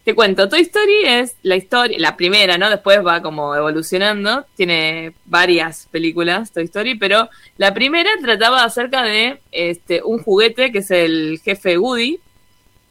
Te 0.04 0.14
cuento, 0.14 0.50
Toy 0.50 0.62
Story 0.62 1.06
es 1.06 1.36
la 1.44 1.56
historia, 1.56 1.98
la 2.00 2.18
primera, 2.18 2.58
¿no? 2.58 2.70
Después 2.70 3.00
va 3.06 3.22
como 3.22 3.56
evolucionando, 3.56 4.46
tiene 4.58 5.14
varias 5.24 5.88
películas 5.90 6.52
Toy 6.52 6.66
Story, 6.66 6.96
pero 6.96 7.30
la 7.56 7.74
primera 7.74 8.10
trataba 8.22 8.66
acerca 8.66 9.04
de 9.04 9.40
este 9.54 10.02
un 10.04 10.22
juguete 10.22 10.74
que 10.74 10.80
es 10.80 10.92
el 10.92 11.40
jefe 11.46 11.78
Woody, 11.78 12.20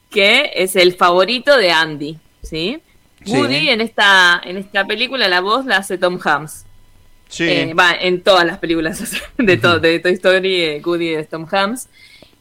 que 0.09 0.51
es 0.55 0.77
el 0.77 0.95
favorito 0.95 1.59
de 1.59 1.73
Andy, 1.73 2.17
¿sí? 2.43 2.81
Sí. 3.23 3.33
Woody 3.37 3.69
en 3.69 3.83
esta 3.83 4.41
en 4.43 4.57
esta 4.57 4.87
película 4.87 5.29
la 5.29 5.43
voz 5.43 5.67
la 5.67 5.77
hace 5.77 5.99
Tom 5.99 6.19
Hanks. 6.25 6.65
Sí. 7.31 7.45
Eh, 7.49 7.75
va, 7.75 7.95
en 7.95 8.21
todas 8.23 8.45
las 8.45 8.59
películas 8.59 9.01
de, 9.39 9.57
to- 9.57 9.79
de 9.81 9.99
Toy 10.01 10.13
Story, 10.13 10.63
eh, 10.63 10.83
Woody 10.85 11.15
es 11.15 11.29
Tom 11.29 11.47
Hanks. 11.51 11.89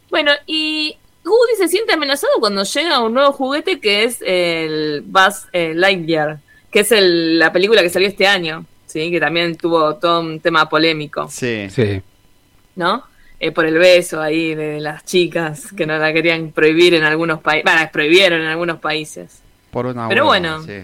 Bueno, 0.10 0.32
y 0.48 0.98
Woody 1.24 1.56
se 1.58 1.68
siente 1.70 1.94
amenazado 1.94 2.34
cuando 2.40 2.64
llega 2.64 3.00
un 3.00 3.14
nuevo 3.14 3.32
juguete 3.32 3.80
que 3.80 4.04
es 4.04 4.18
el 4.26 5.04
Buzz 5.06 5.46
eh, 5.54 5.74
Lightyear, 5.76 6.40
que 6.72 6.80
es 6.82 6.92
el- 6.92 7.40
la 7.40 7.54
película 7.54 7.82
que 7.82 7.90
salió 7.90 8.08
este 8.08 8.28
año, 8.28 8.66
¿sí? 8.88 9.10
que 9.12 9.20
también 9.20 9.56
tuvo 9.56 9.96
todo 9.96 10.20
un 10.22 10.40
tema 10.40 10.68
polémico, 10.68 11.28
Sí. 11.30 11.70
Sí. 11.70 12.02
¿no? 12.76 13.04
Eh, 13.42 13.52
por 13.52 13.66
el 13.66 13.78
beso 13.78 14.22
ahí 14.22 14.54
de 14.54 14.82
las 14.82 15.06
chicas 15.06 15.72
que 15.72 15.86
no 15.86 15.98
la 15.98 16.12
querían 16.12 16.52
prohibir 16.52 16.94
en 16.96 17.04
algunos 17.04 17.40
países, 17.40 17.64
bueno, 17.72 17.90
prohibieron 17.94 18.42
en 18.42 18.48
algunos 18.48 18.80
países. 18.80 19.42
Por 19.72 19.86
una 19.86 20.10
Pero 20.10 20.26
bueno. 20.26 20.62
sí. 20.64 20.80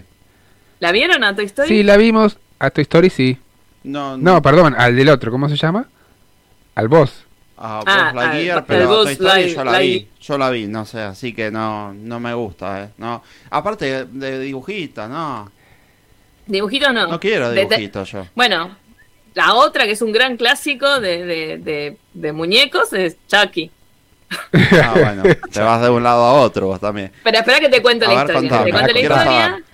¿La 0.80 0.92
vieron 0.92 1.22
a 1.24 1.34
Toy 1.34 1.46
Story? 1.46 1.68
Sí, 1.68 1.82
la 1.82 1.96
vimos. 1.96 2.38
A 2.58 2.70
Toy 2.70 2.82
Story 2.82 3.10
sí. 3.10 3.36
No, 3.86 4.16
No, 4.16 4.42
perdón, 4.42 4.74
al 4.76 4.94
del 4.96 5.08
otro, 5.08 5.30
¿cómo 5.30 5.48
se 5.48 5.56
llama? 5.56 5.86
Al 6.74 6.88
boss. 6.88 7.24
Ah, 7.58 7.82
Ah, 7.86 8.10
Buzz 8.12 8.22
Lightyear, 8.22 8.58
al- 8.58 8.64
pero 8.66 8.86
Toy 9.04 9.12
Story 9.14 9.28
Light- 9.30 9.54
yo 9.56 9.64
la 9.64 9.72
Light- 9.72 9.82
vi, 10.02 10.08
yo 10.20 10.38
la 10.38 10.50
vi, 10.50 10.66
no 10.66 10.84
sé, 10.84 11.00
así 11.00 11.32
que 11.32 11.50
no, 11.50 11.94
no 11.94 12.20
me 12.20 12.34
gusta, 12.34 12.82
eh, 12.84 12.88
no. 12.98 13.22
Aparte 13.50 14.04
de 14.04 14.40
dibujita, 14.40 15.08
no, 15.08 15.50
¿Dibujitos 16.46 16.92
no? 16.92 17.06
no 17.08 17.18
quiero 17.18 17.48
De- 17.48 17.56
de- 17.56 17.62
dibujitos 17.62 18.12
yo. 18.12 18.26
Bueno, 18.34 18.76
la 19.34 19.54
otra 19.54 19.84
que 19.84 19.92
es 19.92 20.02
un 20.02 20.12
gran 20.12 20.36
clásico 20.36 21.00
de, 21.00 21.24
de, 21.24 21.58
de- 21.58 21.96
de 22.12 22.32
muñecos 22.32 22.92
es 22.92 23.16
Chucky. 23.26 23.70
Ah, 24.82 24.94
bueno, 24.96 25.22
te 25.52 25.60
vas 25.60 25.80
de 25.80 25.88
un 25.88 26.02
lado 26.02 26.24
a 26.24 26.32
otro 26.34 26.66
vos 26.66 26.80
también. 26.80 27.10
Pero 27.24 27.38
espera 27.38 27.58
que 27.60 27.68
te 27.68 27.80
cuento 27.80 28.04
A 28.04 28.08
la 28.08 28.14
ver, 28.24 28.26
historia. 28.36 28.50
contame, 28.50 28.64
te 28.64 28.70
cuento 28.72 28.92
la 28.92 29.00
historia. 29.00 29.24
saber. 29.48 29.64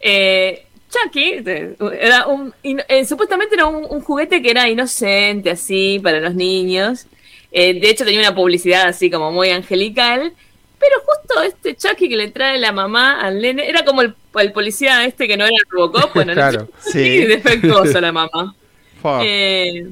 Eh, 0.00 0.66
Chucky 0.90 1.40
de- 1.40 1.76
era 2.00 2.26
un, 2.26 2.54
eh, 2.62 3.04
supuestamente 3.04 3.54
era 3.54 3.66
un, 3.66 3.86
un 3.88 4.00
juguete 4.00 4.40
que 4.42 4.50
era 4.50 4.68
inocente, 4.68 5.50
así, 5.50 6.00
para 6.02 6.20
los 6.20 6.34
niños. 6.34 7.06
Eh, 7.52 7.78
de 7.80 7.90
hecho, 7.90 8.04
tenía 8.04 8.20
una 8.20 8.34
publicidad 8.34 8.88
así 8.88 9.10
como 9.10 9.30
muy 9.32 9.50
angelical. 9.50 10.32
Pero 10.80 10.94
justo 11.04 11.42
este 11.42 11.74
Chucky 11.74 12.08
que 12.08 12.16
le 12.16 12.28
trae 12.30 12.56
la 12.58 12.70
mamá 12.70 13.20
al 13.20 13.40
nene, 13.42 13.68
era 13.68 13.84
como 13.84 14.00
el, 14.02 14.14
el 14.38 14.52
policía 14.52 15.04
este 15.04 15.26
que 15.26 15.36
no 15.36 15.44
era 15.44 15.56
Robocop, 15.70 16.14
bueno, 16.14 16.32
Claro. 16.34 16.68
Sí. 16.78 17.24
defectuoso 17.26 18.00
la 18.00 18.12
mamá. 18.12 18.54
Eh, 19.24 19.84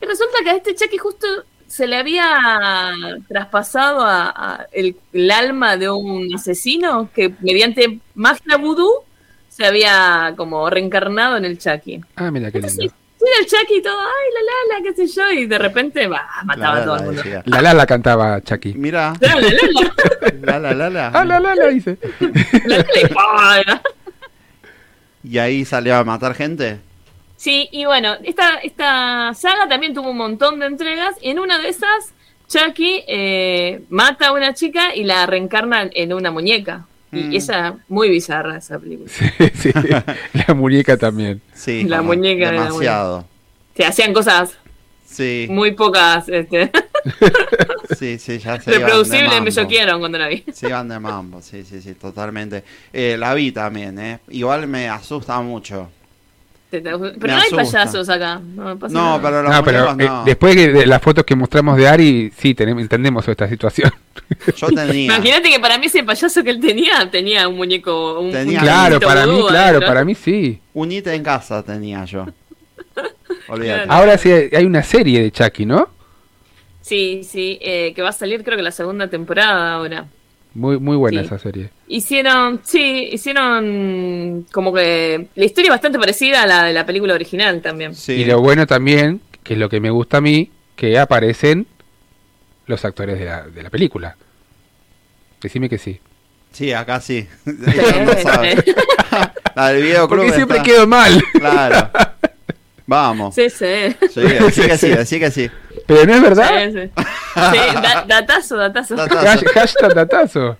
y 0.00 0.04
resulta 0.06 0.38
que 0.42 0.50
a 0.50 0.56
este 0.56 0.74
Chucky 0.74 0.98
justo 0.98 1.26
se 1.68 1.86
le 1.86 1.96
había 1.96 2.92
traspasado 3.28 4.00
a, 4.02 4.32
a 4.34 4.66
el, 4.72 4.96
el 5.12 5.30
alma 5.30 5.76
de 5.76 5.90
un 5.90 6.34
asesino 6.34 7.08
que 7.14 7.32
mediante 7.40 8.00
magia 8.14 8.56
vudú 8.56 8.90
se 9.54 9.64
había 9.64 10.34
como 10.36 10.68
reencarnado 10.68 11.36
en 11.36 11.44
el 11.44 11.58
Chucky. 11.58 12.00
Ah, 12.16 12.30
mira 12.32 12.50
qué 12.50 12.58
Entonces, 12.58 12.78
lindo. 12.78 12.94
era 13.20 13.38
el 13.40 13.46
Chucky 13.46 13.76
y 13.78 13.82
todo, 13.82 14.00
ay, 14.00 14.32
la 14.34 14.40
la 14.40 14.78
la, 14.78 14.82
qué 14.84 15.06
sé 15.06 15.06
yo, 15.14 15.30
y 15.30 15.46
de 15.46 15.58
repente 15.58 16.08
va, 16.08 16.26
mataba 16.44 16.74
La, 16.76 16.80
a 16.80 16.84
todo 16.84 16.94
la, 16.96 17.00
el 17.02 17.06
mundo. 17.06 17.22
decía. 17.22 17.42
La 17.46 17.62
Lala 17.62 17.86
cantaba 17.86 18.40
Chucky. 18.40 18.74
Mira, 18.74 19.12
La, 19.20 19.34
la, 19.36 19.40
la, 19.40 19.50
la, 19.52 20.32
la 20.42 20.58
la 20.58 20.74
la 20.74 20.90
la. 20.90 21.08
Ah, 21.14 21.24
la 21.24 21.38
Lala 21.38 21.68
dice. 21.68 21.98
la, 22.66 22.78
la. 22.78 23.82
Y 25.22 25.38
ahí 25.38 25.64
salió 25.64 25.96
a 25.96 26.04
matar 26.04 26.34
gente. 26.34 26.80
Sí, 27.36 27.68
y 27.72 27.84
bueno, 27.84 28.14
esta, 28.24 28.56
esta 28.56 29.32
saga 29.34 29.68
también 29.68 29.94
tuvo 29.94 30.10
un 30.10 30.16
montón 30.18 30.58
de 30.60 30.66
entregas. 30.66 31.14
Y 31.22 31.30
en 31.30 31.38
una 31.38 31.58
de 31.58 31.68
esas, 31.68 32.12
Chucky 32.48 33.04
eh, 33.06 33.82
mata 33.88 34.28
a 34.28 34.32
una 34.32 34.52
chica 34.52 34.94
y 34.94 35.04
la 35.04 35.24
reencarna 35.26 35.88
en 35.92 36.12
una 36.12 36.30
muñeca. 36.30 36.86
Mm. 37.22 37.32
Y 37.32 37.36
esa, 37.36 37.76
muy 37.88 38.08
bizarra 38.08 38.58
esa 38.58 38.78
película. 38.78 39.10
Sí, 39.54 39.70
la 40.46 40.54
muñeca 40.54 40.96
también. 40.96 41.40
Sí, 41.54 41.84
La 41.84 41.98
como 41.98 42.14
muñeca 42.14 42.50
de 42.50 42.56
la 42.58 42.64
demasiado. 42.64 43.26
Se 43.76 43.84
hacían 43.84 44.12
cosas 44.12 44.58
Sí, 45.14 45.46
muy 45.48 45.72
pocas 45.72 46.28
este, 46.28 46.72
sí, 47.96 48.18
sí, 48.18 48.38
ya 48.38 48.60
se 48.60 48.72
reproducibles, 48.72 49.28
me 49.28 49.36
mambo. 49.36 49.50
choquearon 49.52 50.00
cuando 50.00 50.18
la 50.18 50.26
vi. 50.26 50.44
Se 50.52 50.68
iban 50.68 50.88
de 50.88 50.98
mambo, 50.98 51.40
sí, 51.40 51.62
sí, 51.64 51.80
sí, 51.80 51.94
totalmente. 51.94 52.64
Eh, 52.92 53.16
la 53.16 53.32
vi 53.34 53.52
también, 53.52 53.96
¿eh? 54.00 54.18
Igual 54.30 54.66
me 54.66 54.88
asusta 54.88 55.40
mucho. 55.40 55.88
Pero 56.82 56.98
Me 56.98 57.10
no 57.28 57.36
hay 57.36 57.50
payasos 57.50 58.08
acá. 58.08 58.40
No, 58.54 58.64
me 58.64 58.76
pasa 58.76 58.92
No, 58.94 59.18
nada. 59.18 59.22
pero 59.22 59.42
los 59.42 59.52
No, 59.52 59.64
pero 59.64 59.78
muñecos 59.92 60.04
eh, 60.04 60.08
no. 60.08 60.24
después 60.24 60.56
de 60.56 60.86
las 60.86 61.02
fotos 61.02 61.24
que 61.24 61.34
mostramos 61.36 61.76
de 61.76 61.88
Ari, 61.88 62.32
sí, 62.36 62.54
tenemos, 62.54 62.82
entendemos 62.82 63.26
esta 63.28 63.48
situación. 63.48 63.92
Yo 64.56 64.68
tenía. 64.68 65.04
Imagínate 65.14 65.50
que 65.50 65.60
para 65.60 65.78
mí 65.78 65.86
ese 65.86 66.02
payaso 66.04 66.42
que 66.44 66.50
él 66.50 66.60
tenía, 66.60 67.10
tenía 67.10 67.48
un 67.48 67.56
muñeco. 67.56 68.20
Un, 68.20 68.32
Tenía- 68.32 68.58
un 68.60 68.64
claro, 68.64 69.00
para 69.00 69.26
mí, 69.26 69.40
claro, 69.48 69.80
para 69.80 70.04
mí 70.04 70.14
sí. 70.14 70.60
Unite 70.72 71.14
en 71.14 71.22
casa 71.22 71.62
tenía 71.62 72.04
yo. 72.04 72.26
Olvídate. 73.48 73.86
Ahora 73.88 74.16
sí 74.18 74.30
hay 74.30 74.64
una 74.64 74.82
serie 74.82 75.22
de 75.22 75.30
Chucky, 75.30 75.66
¿no? 75.66 75.88
Sí, 76.80 77.22
sí, 77.24 77.58
eh, 77.62 77.92
que 77.94 78.02
va 78.02 78.10
a 78.10 78.12
salir 78.12 78.44
creo 78.44 78.56
que 78.56 78.62
la 78.62 78.70
segunda 78.70 79.08
temporada 79.08 79.74
ahora. 79.74 80.06
Muy, 80.54 80.78
muy 80.78 80.96
buena 80.96 81.20
Sí. 81.20 81.26
esa 81.26 81.38
serie. 81.38 81.70
Hicieron, 81.88 82.60
sí, 82.64 83.08
hicieron 83.12 84.46
como 84.52 84.72
que 84.72 85.26
la 85.34 85.44
historia 85.44 85.68
es 85.68 85.74
bastante 85.74 85.98
parecida 85.98 86.42
a 86.42 86.46
la 86.46 86.64
de 86.64 86.72
la 86.72 86.86
película 86.86 87.14
original 87.14 87.60
también. 87.60 87.94
Sí. 87.94 88.12
Y 88.12 88.24
lo 88.24 88.40
bueno 88.40 88.66
también, 88.66 89.20
que 89.42 89.54
es 89.54 89.58
lo 89.58 89.68
que 89.68 89.80
me 89.80 89.90
gusta 89.90 90.18
a 90.18 90.20
mí, 90.20 90.50
que 90.76 90.98
aparecen 90.98 91.66
los 92.66 92.84
actores 92.84 93.18
de 93.18 93.24
la, 93.24 93.42
de 93.42 93.62
la 93.62 93.70
película. 93.70 94.16
Decime 95.42 95.68
que 95.68 95.78
sí. 95.78 95.98
Sí, 96.52 96.72
acá 96.72 97.00
sí. 97.00 97.26
La 99.54 99.68
del 99.68 99.82
video 99.82 100.08
Porque 100.08 100.32
siempre 100.32 100.58
está- 100.58 100.68
quedo 100.68 100.86
mal. 100.86 101.22
Claro. 101.32 101.90
Vamos. 102.86 103.34
Sí, 103.34 103.48
sí. 103.50 103.94
Sí, 104.12 104.20
decí 104.20 104.62
que 104.62 104.78
sí, 104.78 104.88
decí 104.88 105.18
que 105.18 105.30
sí. 105.30 105.50
Pero 105.86 106.06
no 106.06 106.14
es 106.14 106.22
verdad. 106.22 106.48
Sí, 106.66 106.72
sí. 106.72 106.90
Sí, 106.96 107.74
da- 107.82 108.04
datazo, 108.06 108.56
datazo. 108.56 108.94
Datazo. 108.96 109.26
Hash- 109.26 109.52
Hashtag 109.54 109.94
datazo. 109.94 110.56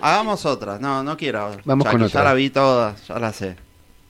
Hagamos 0.00 0.44
otra. 0.46 0.78
No, 0.78 1.02
no 1.02 1.16
quiero. 1.16 1.56
Vamos 1.64 1.86
con 1.88 2.02
otra. 2.02 2.20
Ya 2.22 2.24
la 2.28 2.34
vi 2.34 2.50
toda, 2.50 2.96
ya 3.08 3.18
la 3.18 3.32
sé. 3.32 3.56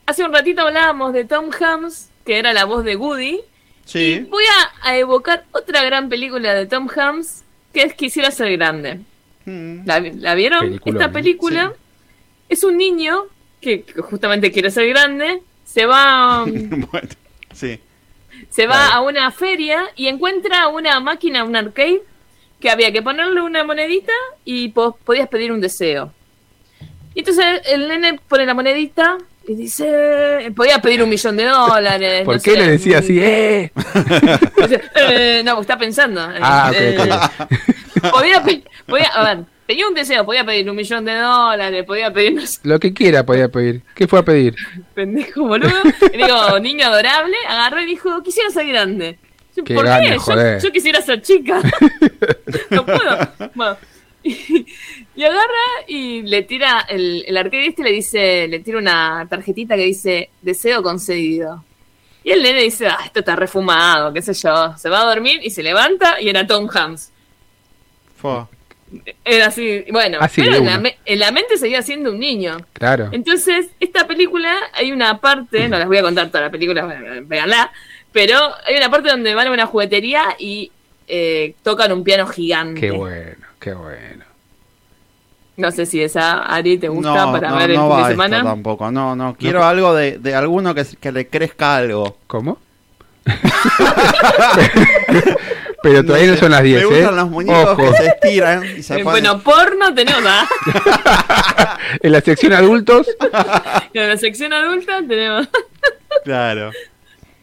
Hace 0.05 0.23
un 0.23 0.33
ratito 0.33 0.61
hablábamos 0.61 1.13
de 1.13 1.25
Tom 1.25 1.49
Hanks, 1.57 2.09
que 2.25 2.39
era 2.39 2.53
la 2.53 2.65
voz 2.65 2.83
de 2.83 2.95
Woody. 2.95 3.41
Sí. 3.85 4.25
Voy 4.29 4.43
a, 4.45 4.89
a 4.89 4.97
evocar 4.97 5.43
otra 5.51 5.83
gran 5.83 6.09
película 6.09 6.53
de 6.53 6.65
Tom 6.65 6.87
Hanks, 6.95 7.43
que 7.73 7.83
es 7.83 7.93
Quisiera 7.95 8.31
ser 8.31 8.51
grande. 8.57 9.01
Mm. 9.45 9.85
¿La, 9.85 9.99
la 9.99 10.35
vieron? 10.35 10.61
Peliculón, 10.61 11.01
Esta 11.01 11.11
película 11.13 11.73
es 12.47 12.63
un 12.63 12.77
niño 12.77 13.23
que, 13.59 13.83
que 13.83 14.01
justamente 14.01 14.51
quiere 14.51 14.71
ser 14.71 14.87
grande, 14.87 15.41
se 15.65 15.85
va, 15.85 16.43
bueno, 16.45 17.09
sí. 17.53 17.79
Se 18.53 18.67
va 18.67 18.75
Claro. 18.75 18.93
a 18.93 19.01
una 19.01 19.31
feria 19.31 19.85
y 19.95 20.07
encuentra 20.07 20.67
una 20.67 20.99
máquina, 20.99 21.43
un 21.43 21.55
arcade, 21.55 22.01
que 22.59 22.69
había 22.69 22.91
que 22.91 23.01
ponerle 23.01 23.41
una 23.41 23.63
monedita 23.63 24.13
y 24.45 24.69
po- 24.69 24.95
podías 25.03 25.27
pedir 25.27 25.51
un 25.51 25.59
deseo. 25.59 26.11
Y 27.15 27.19
entonces 27.19 27.61
el 27.65 27.87
nene 27.87 28.19
pone 28.27 28.45
la 28.45 28.53
monedita 28.53 29.17
y 29.47 29.55
dice, 29.55 30.51
podía 30.55 30.79
pedir 30.79 31.03
un 31.03 31.09
millón 31.09 31.35
de 31.35 31.45
dólares. 31.45 32.23
¿Por 32.25 32.35
no 32.37 32.41
qué 32.41 32.51
sé, 32.51 32.57
le 32.57 32.67
decía 32.71 32.99
así? 32.99 33.19
¡Eh! 33.21 33.71
Dice, 34.57 34.81
eh, 34.95 35.41
no, 35.43 35.59
está 35.59 35.77
pensando. 35.77 36.21
Ah, 36.41 36.71
Eh, 36.73 36.97
podía, 38.11 38.43
podía, 38.87 39.07
a 39.07 39.23
ver, 39.35 39.45
tenía 39.73 39.87
un 39.87 39.95
deseo, 39.95 40.23
podía 40.23 40.45
pedir 40.45 40.69
un 40.69 40.75
millón 40.75 41.03
de 41.03 41.15
dólares, 41.15 41.83
podía 41.83 42.13
pedir, 42.13 42.35
no 42.35 42.45
sé, 42.45 42.59
Lo 42.61 42.79
que 42.79 42.93
quiera 42.93 43.25
podía 43.25 43.49
pedir. 43.49 43.81
¿Qué 43.95 44.07
fue 44.07 44.19
a 44.19 44.23
pedir? 44.23 44.55
pendejo 44.93 45.47
boludo. 45.47 45.81
Y 46.13 46.17
digo, 46.17 46.59
niño 46.59 46.85
adorable, 46.85 47.35
agarró 47.49 47.81
y 47.81 47.87
dijo, 47.87 48.21
quisiera 48.21 48.51
ser 48.51 48.67
grande. 48.67 49.17
Yo, 49.55 49.63
¿Por 49.63 49.85
gana, 49.85 50.03
qué? 50.03 50.13
Yo, 50.13 50.19
joder. 50.19 50.61
yo 50.61 50.71
quisiera 50.71 51.01
ser 51.01 51.23
chica. 51.23 51.59
no 52.69 52.85
puedo. 52.85 53.17
Bueno, 53.55 53.77
y, 54.21 54.67
y 55.15 55.23
agarra 55.23 55.65
y 55.87 56.21
le 56.21 56.43
tira, 56.43 56.85
el, 56.87 57.25
el 57.27 57.35
arcade 57.35 57.65
este 57.65 57.81
le 57.81 57.93
dice, 57.93 58.47
le 58.47 58.59
tira 58.59 58.77
una 58.77 59.25
tarjetita 59.27 59.75
que 59.75 59.85
dice, 59.85 60.29
deseo 60.43 60.83
concedido. 60.83 61.63
Y 62.23 62.29
el 62.29 62.43
nene 62.43 62.61
dice, 62.61 62.85
ah, 62.85 62.99
esto 63.03 63.21
está 63.21 63.35
refumado, 63.35 64.13
qué 64.13 64.21
sé 64.21 64.35
yo. 64.35 64.77
Se 64.77 64.87
va 64.87 65.01
a 65.01 65.05
dormir 65.05 65.39
y 65.41 65.49
se 65.49 65.63
levanta 65.63 66.21
y 66.21 66.29
era 66.29 66.45
Tom 66.45 66.69
Hanks. 66.71 67.11
Fue. 68.17 68.45
Era 69.25 69.47
así, 69.47 69.85
bueno, 69.91 70.17
Así 70.21 70.41
pero 70.41 70.57
en 70.57 70.65
la, 70.65 70.71
una. 70.73 70.79
me- 70.81 70.97
en 71.05 71.19
la 71.19 71.31
mente 71.31 71.57
seguía 71.57 71.81
siendo 71.81 72.11
un 72.11 72.19
niño. 72.19 72.57
Claro. 72.73 73.09
Entonces, 73.11 73.67
esta 73.79 74.05
película, 74.07 74.55
hay 74.73 74.91
una 74.91 75.19
parte, 75.19 75.67
no 75.69 75.77
les 75.79 75.87
voy 75.87 75.97
a 75.97 76.01
contar 76.03 76.27
toda 76.27 76.41
la 76.41 76.49
película, 76.51 76.85
véanla, 77.23 77.71
Pero 78.11 78.37
hay 78.65 78.75
una 78.77 78.89
parte 78.91 79.09
donde 79.09 79.33
van 79.33 79.47
a 79.47 79.51
una 79.51 79.65
juguetería 79.65 80.35
y 80.37 80.71
eh, 81.07 81.55
tocan 81.63 81.91
un 81.91 82.03
piano 82.03 82.27
gigante. 82.27 82.79
Qué 82.81 82.91
bueno, 82.91 83.45
qué 83.59 83.73
bueno. 83.73 84.25
No 85.57 85.69
sé 85.71 85.85
si 85.85 86.01
esa 86.01 86.43
Ari 86.43 86.77
te 86.79 86.87
gusta 86.89 87.25
No, 87.25 87.31
para 87.31 87.49
no, 87.51 87.57
ver 87.57 87.71
el 87.71 87.77
no 87.77 87.83
fin 87.83 87.91
va 87.91 87.95
de 87.97 88.01
esto 88.13 88.23
semana. 88.23 88.43
tampoco. 88.43 88.89
No, 88.91 89.15
no. 89.15 89.35
Quiero 89.35 89.63
algo 89.63 89.93
de, 89.93 90.17
de 90.17 90.33
alguno 90.35 90.73
que, 90.73 90.83
que 90.99 91.11
le 91.11 91.27
crezca 91.27 91.75
algo. 91.75 92.17
¿Cómo? 92.27 92.57
Pero 95.83 96.03
todavía 96.05 96.31
no 96.31 96.37
son 96.37 96.51
las 96.51 96.63
10, 96.63 96.77
Me 96.77 96.81
¿eh? 96.81 96.85
gustan 97.01 97.15
los 97.17 97.29
muñecos 97.29 97.63
Ojo. 97.69 97.77
que 97.91 97.97
se 97.97 98.07
estiran 98.07 98.63
y 98.77 98.81
se 98.83 98.93
ponen... 98.95 99.05
bueno, 99.05 99.39
porno 99.41 99.93
tenemos 99.93 100.23
¿ah? 100.25 101.77
En 102.01 102.11
la 102.11 102.21
sección 102.21 102.53
adultos, 102.53 103.07
En 103.93 104.07
la 104.09 104.17
sección 104.17 104.53
adulta 104.53 104.99
tenemos. 105.07 105.47
Claro. 106.23 106.71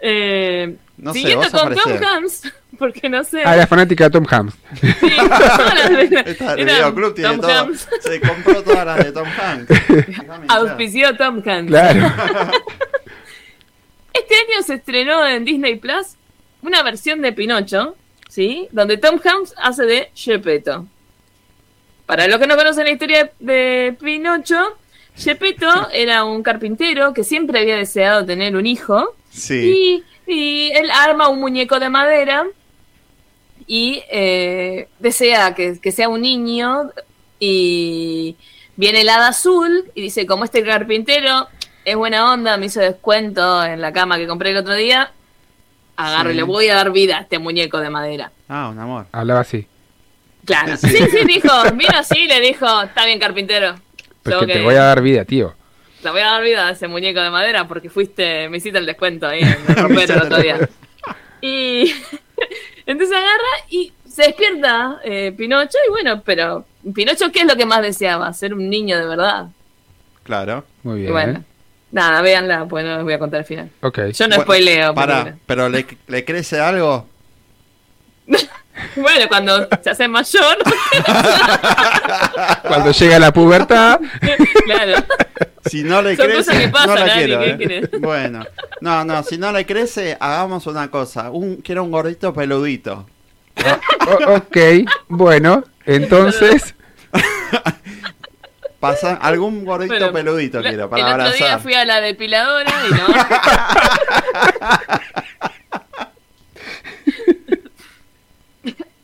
Eh, 0.00 0.74
No 0.96 1.12
siguiendo 1.12 1.50
con 1.50 1.74
Tom. 1.74 1.92
Hanks, 2.02 2.50
porque 2.78 3.08
no 3.10 3.22
sé. 3.24 3.42
a 3.44 3.54
la 3.56 3.66
fanática 3.66 4.04
de 4.04 4.10
Tom 4.10 4.26
Hanks. 4.28 4.54
todas 5.00 5.74
las 5.74 5.90
de- 6.10 6.22
Esta 6.26 6.54
el 6.54 6.60
eran 6.60 6.66
videoclub 6.76 7.14
tiene 7.14 7.30
Tom 7.30 7.40
todo. 7.42 7.50
Hanks. 7.52 7.88
Se 8.00 8.20
compró 8.20 8.62
todas 8.62 8.86
las 8.86 9.04
de 9.04 9.12
Tom 9.12 9.28
Hanks. 9.28 9.72
Auspició 10.48 11.14
Tom 11.18 11.42
Hanks. 11.46 11.66
Claro. 11.68 12.12
Este 14.12 14.34
año 14.34 14.62
se 14.64 14.74
estrenó 14.74 15.26
en 15.26 15.44
Disney 15.44 15.76
Plus 15.76 16.16
una 16.62 16.82
versión 16.82 17.20
de 17.22 17.32
Pinocho, 17.32 17.96
¿sí? 18.30 18.68
Donde 18.70 18.96
Tom 18.96 19.20
Hanks 19.22 19.54
hace 19.58 19.84
de 19.84 20.10
Gepetto. 20.14 20.86
Para 22.06 22.26
los 22.28 22.38
que 22.38 22.46
no 22.46 22.56
conocen 22.56 22.84
la 22.84 22.92
historia 22.92 23.30
de 23.38 23.96
Pinocho, 24.00 24.78
Gepetto 25.16 25.90
era 25.92 26.24
un 26.24 26.42
carpintero 26.42 27.12
que 27.12 27.24
siempre 27.24 27.60
había 27.60 27.76
deseado 27.76 28.24
tener 28.24 28.56
un 28.56 28.66
hijo. 28.66 29.14
Sí. 29.30 30.04
Y, 30.26 30.32
y 30.32 30.70
él 30.72 30.90
arma 30.90 31.28
un 31.28 31.40
muñeco 31.40 31.78
de 31.78 31.88
madera 31.88 32.46
y 33.66 34.02
eh, 34.10 34.88
desea 34.98 35.54
que, 35.54 35.78
que 35.80 35.92
sea 35.92 36.08
un 36.08 36.22
niño 36.22 36.90
y 37.38 38.36
viene 38.76 39.02
el 39.02 39.08
hada 39.08 39.28
azul 39.28 39.90
y 39.94 40.02
dice, 40.02 40.26
como 40.26 40.44
este 40.44 40.64
carpintero 40.64 41.48
es 41.84 41.96
buena 41.96 42.32
onda, 42.32 42.56
me 42.56 42.66
hizo 42.66 42.80
descuento 42.80 43.64
en 43.64 43.80
la 43.80 43.92
cama 43.92 44.18
que 44.18 44.26
compré 44.26 44.50
el 44.50 44.56
otro 44.58 44.74
día, 44.74 45.12
agarro 46.08 46.30
y 46.30 46.34
le 46.34 46.42
voy 46.42 46.68
a 46.68 46.74
dar 46.74 46.90
vida 46.92 47.18
a 47.18 47.20
este 47.22 47.38
muñeco 47.38 47.78
de 47.80 47.90
madera. 47.90 48.30
Ah, 48.48 48.68
un 48.68 48.78
amor. 48.78 49.06
Hablaba 49.12 49.40
así. 49.40 49.66
Claro, 50.44 50.76
Sí, 50.76 50.88
sí, 50.88 51.24
dijo, 51.26 51.48
vino 51.74 51.92
así 51.96 52.20
y 52.20 52.26
le 52.28 52.40
dijo, 52.40 52.82
está 52.82 53.04
bien 53.04 53.18
carpintero. 53.18 53.74
Pues 54.22 54.36
te 54.46 54.62
voy 54.62 54.74
a 54.74 54.82
dar 54.84 55.00
vida, 55.02 55.24
tío. 55.24 55.54
Te 56.02 56.10
voy 56.10 56.20
a 56.22 56.26
dar 56.26 56.42
vida 56.42 56.66
a 56.68 56.70
ese 56.70 56.88
muñeco 56.88 57.20
de 57.20 57.30
madera 57.30 57.68
porque 57.68 57.90
fuiste, 57.90 58.48
me 58.48 58.56
hiciste 58.56 58.78
el 58.78 58.86
descuento 58.86 59.26
ahí 59.26 59.40
en 59.40 59.48
el 59.68 59.76
ropero 59.76 60.14
el 60.14 60.22
otro 60.22 60.38
día. 60.38 60.58
Y 61.42 61.92
entonces 62.86 63.16
agarra 63.16 63.66
y 63.68 63.92
se 64.08 64.22
despierta 64.24 64.98
eh, 65.04 65.32
Pinocho 65.36 65.78
y 65.86 65.90
bueno, 65.90 66.22
pero 66.24 66.64
Pinocho, 66.94 67.30
¿qué 67.30 67.40
es 67.40 67.46
lo 67.46 67.56
que 67.56 67.66
más 67.66 67.82
deseaba? 67.82 68.32
Ser 68.32 68.54
un 68.54 68.68
niño 68.68 68.98
de 68.98 69.06
verdad. 69.06 69.48
Claro. 70.22 70.64
Muy 70.82 70.98
Y 70.98 71.02
bien. 71.02 71.12
bueno, 71.12 71.44
nada, 71.92 72.20
véanla, 72.22 72.66
pues 72.66 72.84
no 72.84 72.94
les 72.96 73.04
voy 73.04 73.12
a 73.14 73.18
contar 73.18 73.40
el 73.40 73.46
final. 73.46 73.70
Ok. 73.82 73.98
Yo 74.12 74.26
no 74.28 74.36
Bueno, 74.36 74.42
spoileo. 74.42 74.94
Pará, 74.94 75.22
porque- 75.24 75.38
pero 75.46 75.68
le, 75.68 75.86
le 76.08 76.24
crece 76.24 76.60
algo. 76.60 77.06
Bueno, 78.96 79.26
cuando 79.28 79.68
se 79.82 79.90
hace 79.90 80.08
mayor, 80.08 80.56
Cuando 82.66 82.92
llega 82.92 83.18
la 83.18 83.32
pubertad, 83.32 84.00
claro. 84.64 85.04
Si 85.66 85.82
no 85.82 86.00
le 86.00 86.16
Son 86.16 86.26
crece, 86.26 86.68
pasan, 86.68 86.88
no 86.88 86.94
la 87.06 87.14
quiero. 87.14 87.40
¿qué 87.58 87.76
¿eh? 87.76 87.90
Bueno, 87.98 88.46
no, 88.80 89.04
no, 89.04 89.22
si 89.22 89.36
no 89.36 89.52
le 89.52 89.66
crece, 89.66 90.16
hagamos 90.18 90.66
una 90.66 90.90
cosa. 90.90 91.30
Un, 91.30 91.56
quiero 91.56 91.84
un 91.84 91.90
gordito 91.90 92.32
peludito. 92.32 93.06
o- 94.06 94.34
ok, 94.36 94.56
bueno, 95.08 95.62
entonces, 95.84 96.74
Pasa 98.80 99.14
algún 99.14 99.64
gordito 99.66 100.10
peludito 100.12 100.62
quiero 100.62 100.84
el 100.84 100.88
para 100.90 101.04
otro 101.04 101.16
día 101.16 101.24
abrazar. 101.52 101.60
fui 101.60 101.74
a 101.74 101.84
la 101.84 102.00
depiladora 102.00 102.72
y 102.88 102.90
no. 102.92 103.06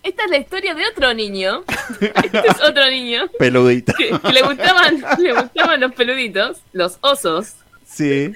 Esta 0.02 0.24
es 0.24 0.30
la 0.30 0.38
historia 0.38 0.74
de 0.74 0.86
otro 0.86 1.12
niño. 1.14 1.64
Este 2.00 2.38
es 2.48 2.60
otro 2.62 2.88
niño 2.88 3.28
Peludito. 3.38 3.92
que, 3.98 4.10
que 4.18 4.32
le 4.32 4.42
gustaban, 4.42 5.04
le 5.18 5.32
gustaban 5.32 5.80
los 5.80 5.92
peluditos, 5.94 6.62
los 6.72 6.98
osos. 7.00 7.54
Sí. 7.84 8.32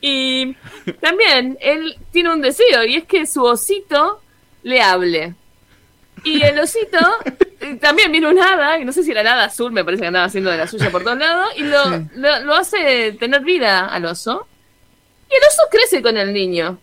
Y 0.00 0.56
también 1.00 1.56
él 1.60 1.96
tiene 2.10 2.32
un 2.32 2.40
deseo 2.42 2.84
y 2.84 2.96
es 2.96 3.04
que 3.04 3.24
su 3.26 3.44
osito 3.44 4.20
le 4.62 4.82
hable. 4.82 5.34
Y 6.24 6.42
el 6.42 6.58
osito 6.58 6.98
eh, 7.60 7.74
también 7.80 8.12
viene 8.12 8.28
un 8.28 8.38
hada, 8.38 8.78
y 8.78 8.84
no 8.84 8.92
sé 8.92 9.02
si 9.02 9.10
era 9.10 9.22
el 9.22 9.26
hada 9.26 9.44
azul, 9.44 9.72
me 9.72 9.84
parece 9.84 10.02
que 10.02 10.06
andaba 10.06 10.26
haciendo 10.26 10.50
de 10.50 10.58
la 10.58 10.66
suya 10.68 10.90
por 10.90 11.02
todos 11.02 11.18
lados, 11.18 11.48
y 11.56 11.62
lo, 11.64 11.84
lo, 12.14 12.40
lo 12.44 12.54
hace 12.54 13.12
tener 13.18 13.42
vida 13.42 13.86
al 13.86 14.04
oso. 14.06 14.46
Y 15.30 15.34
el 15.34 15.40
oso 15.48 15.62
crece 15.70 16.00
con 16.02 16.16
el 16.16 16.32
niño. 16.32 16.78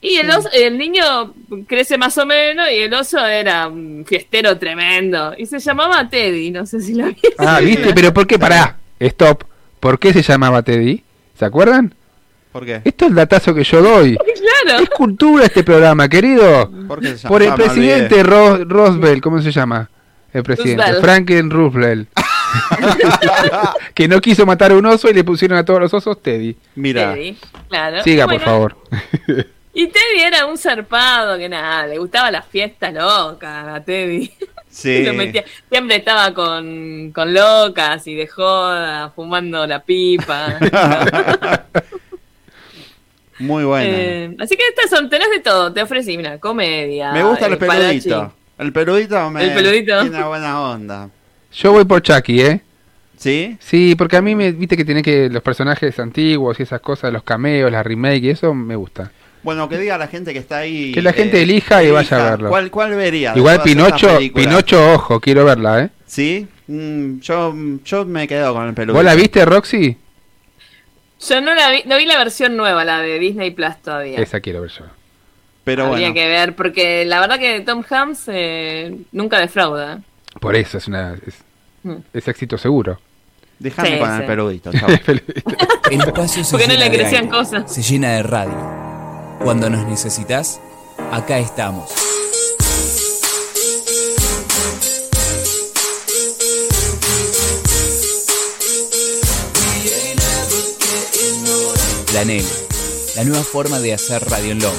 Y 0.00 0.16
el, 0.16 0.30
oso- 0.30 0.50
el 0.52 0.78
niño 0.78 1.34
crece 1.66 1.96
más 1.98 2.16
o 2.18 2.26
menos, 2.26 2.68
y 2.70 2.76
el 2.76 2.94
oso 2.94 3.24
era 3.24 3.66
un 3.68 4.04
fiestero 4.06 4.56
tremendo. 4.58 5.34
Y 5.36 5.46
se 5.46 5.58
llamaba 5.58 6.08
Teddy, 6.08 6.50
no 6.50 6.66
sé 6.66 6.80
si 6.80 6.94
lo 6.94 7.06
viste. 7.06 7.34
ah, 7.38 7.60
¿viste? 7.60 7.92
Pero 7.94 8.12
¿por 8.12 8.26
qué? 8.26 8.38
Pará, 8.38 8.76
stop. 9.00 9.44
¿Por 9.80 9.98
qué 9.98 10.12
se 10.12 10.22
llamaba 10.22 10.62
Teddy? 10.62 11.02
¿Se 11.38 11.44
acuerdan? 11.44 11.94
¿Por 12.56 12.64
qué? 12.64 12.80
Esto 12.84 13.04
es 13.04 13.10
el 13.10 13.14
datazo 13.16 13.54
que 13.54 13.64
yo 13.64 13.82
doy. 13.82 14.16
Claro. 14.66 14.82
Es 14.82 14.88
cultura 14.90 15.44
este 15.44 15.62
programa, 15.62 16.08
querido. 16.08 16.70
¿Por 16.88 17.00
qué 17.00 17.08
se 17.08 17.16
llama? 17.18 17.28
Por 17.28 17.42
el 17.42 17.50
Ah, 17.50 17.54
presidente 17.56 18.22
Ro- 18.22 18.64
Roosevelt, 18.64 19.22
¿cómo 19.22 19.40
se 19.42 19.52
llama? 19.52 19.90
El 20.32 20.42
presidente, 20.42 20.82
Roosevelt. 20.82 21.04
Franklin 21.04 21.50
Roosevelt. 21.50 22.08
que 23.94 24.08
no 24.08 24.20
quiso 24.20 24.46
matar 24.46 24.72
a 24.72 24.76
un 24.76 24.86
oso 24.86 25.08
y 25.10 25.12
le 25.14 25.22
pusieron 25.24 25.58
a 25.58 25.64
todos 25.64 25.78
los 25.80 25.94
osos 25.94 26.20
Teddy. 26.22 26.56
Mira. 26.76 27.12
Teddy, 27.14 27.36
claro. 27.68 28.02
Siga, 28.02 28.24
Bueno, 28.24 28.40
por 28.40 28.44
favor. 28.50 28.76
Y 29.78 29.88
Teddy 29.88 30.22
era 30.26 30.46
un 30.46 30.56
zarpado 30.56 31.36
que 31.36 31.50
nada, 31.50 31.86
le 31.86 31.98
gustaba 31.98 32.30
las 32.30 32.46
fiestas 32.46 32.94
locas 32.94 33.68
a 33.68 33.80
Teddy. 33.84 34.32
Sí. 34.70 35.04
Lo 35.04 35.12
metía- 35.12 35.44
siempre 35.70 35.96
estaba 35.96 36.32
con, 36.32 37.12
con 37.14 37.34
locas 37.34 38.06
y 38.06 38.14
de 38.14 38.26
joda, 38.26 39.10
fumando 39.14 39.66
la 39.66 39.80
pipa. 39.82 40.58
Muy 43.38 43.64
bueno. 43.64 43.90
Eh, 43.90 44.36
así 44.38 44.56
que 44.56 44.62
estas 44.68 44.90
son, 44.90 45.10
tenés 45.10 45.30
de 45.30 45.40
todo, 45.40 45.72
te 45.72 45.82
ofrecí 45.82 46.16
una 46.16 46.38
comedia. 46.38 47.12
me 47.12 47.22
gusta 47.22 47.46
el 47.46 47.54
eh, 47.54 47.56
peludito. 47.56 48.32
El 48.58 48.72
peludito 48.72 49.30
me 49.30 49.44
El 49.44 49.52
peludito. 49.52 50.00
tiene 50.00 50.22
buena 50.24 50.60
onda. 50.60 51.10
Yo 51.52 51.72
voy 51.72 51.84
por 51.84 52.02
Chucky, 52.02 52.40
¿eh? 52.40 52.60
¿Sí? 53.16 53.56
Sí, 53.60 53.94
porque 53.96 54.16
a 54.16 54.22
mí 54.22 54.34
me 54.34 54.52
viste 54.52 54.76
que 54.76 54.84
tiene 54.84 55.02
que 55.02 55.28
los 55.30 55.42
personajes 55.42 55.98
antiguos 55.98 56.60
y 56.60 56.64
esas 56.64 56.80
cosas, 56.80 57.12
los 57.12 57.22
cameos, 57.22 57.70
las 57.72 57.84
remake 57.84 58.24
y 58.24 58.30
eso 58.30 58.54
me 58.54 58.76
gusta. 58.76 59.10
Bueno, 59.42 59.68
que 59.68 59.78
diga 59.78 59.96
la 59.96 60.08
gente 60.08 60.32
que 60.32 60.40
está 60.40 60.58
ahí. 60.58 60.92
Que 60.92 61.00
la 61.00 61.12
gente 61.12 61.38
eh, 61.38 61.42
elija 61.42 61.82
y 61.82 61.90
vaya 61.90 62.16
a 62.16 62.30
verlo. 62.30 62.48
¿Cuál, 62.48 62.70
cuál 62.70 62.94
vería? 62.94 63.32
Igual 63.36 63.62
Pinocho? 63.62 64.18
Pinocho, 64.34 64.94
ojo, 64.94 65.20
quiero 65.20 65.44
verla, 65.44 65.82
¿eh? 65.82 65.90
¿Sí? 66.04 66.48
Mm, 66.66 67.20
yo, 67.20 67.54
yo 67.84 68.04
me 68.04 68.26
quedo 68.26 68.52
con 68.54 68.68
el 68.68 68.74
peludito. 68.74 68.94
¿Vos 68.96 69.04
la 69.04 69.14
viste, 69.14 69.44
Roxy? 69.44 69.96
Yo 71.20 71.40
no 71.40 71.54
la 71.54 71.70
vi, 71.70 71.82
no 71.86 71.96
vi 71.96 72.04
la 72.06 72.18
versión 72.18 72.56
nueva, 72.56 72.84
la 72.84 73.00
de 73.00 73.18
Disney 73.18 73.50
Plus 73.50 73.76
todavía. 73.82 74.18
Esa 74.18 74.40
quiero 74.40 74.60
ver 74.62 74.70
yo. 74.70 74.84
Pero 75.64 75.86
Habría 75.86 76.08
bueno. 76.10 76.14
que 76.14 76.28
ver, 76.28 76.54
porque 76.54 77.04
la 77.04 77.20
verdad 77.20 77.38
que 77.38 77.60
Tom 77.60 77.82
Hanks 77.88 78.24
eh, 78.28 78.96
nunca 79.12 79.38
defrauda. 79.40 80.00
Por 80.40 80.54
eso 80.54 80.78
es 80.78 80.86
una 80.88 81.14
es, 81.26 81.34
Mm. 81.82 81.96
es 82.12 82.26
éxito 82.28 82.58
seguro. 82.58 83.00
Déjame 83.60 83.92
Sí, 83.92 83.98
con 83.98 84.10
sí. 84.10 84.16
el 84.20 84.26
peludito, 84.26 84.72
chao. 84.72 84.88
El 85.90 86.00
espacio 86.00 86.44
se 86.44 86.50
Porque 86.50 86.66
no 86.66 86.72
llena 86.74 86.84
le 86.84 86.90
de 86.90 86.98
crecían 86.98 87.28
cosas. 87.28 87.72
Se 87.72 87.80
llena 87.82 88.12
de 88.16 88.22
radio. 88.24 89.38
Cuando 89.42 89.70
nos 89.70 89.86
necesitas, 89.86 90.60
acá 91.12 91.38
estamos. 91.38 91.90
Planel, 102.16 102.46
la 103.14 103.24
nueva 103.24 103.44
forma 103.44 103.78
de 103.78 103.92
hacer 103.92 104.24
radio 104.24 104.54
en. 104.54 104.72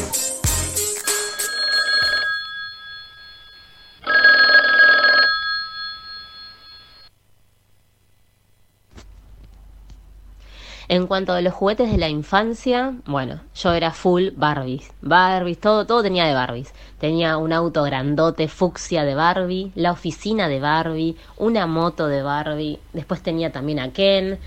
En 10.87 11.05
cuanto 11.05 11.33
a 11.33 11.41
los 11.41 11.53
juguetes 11.53 11.91
de 11.91 11.99
la 11.99 12.09
infancia, 12.09 12.95
bueno, 13.05 13.41
yo 13.53 13.73
era 13.73 13.91
full 13.91 14.29
Barbies. 14.35 14.89
Barbies, 15.01 15.59
todo, 15.59 15.85
todo 15.85 16.01
tenía 16.01 16.25
de 16.25 16.33
Barbies. 16.33 16.73
Tenía 16.99 17.37
un 17.37 17.53
auto 17.53 17.83
grandote 17.83 18.47
fucsia 18.47 19.03
de 19.03 19.13
Barbie, 19.13 19.71
la 19.75 19.91
oficina 19.91 20.47
de 20.47 20.59
Barbie, 20.59 21.15
una 21.37 21.67
moto 21.67 22.07
de 22.07 22.23
Barbie. 22.23 22.79
Después 22.93 23.21
tenía 23.21 23.51
también 23.51 23.77
a 23.79 23.93
Ken. 23.93 24.39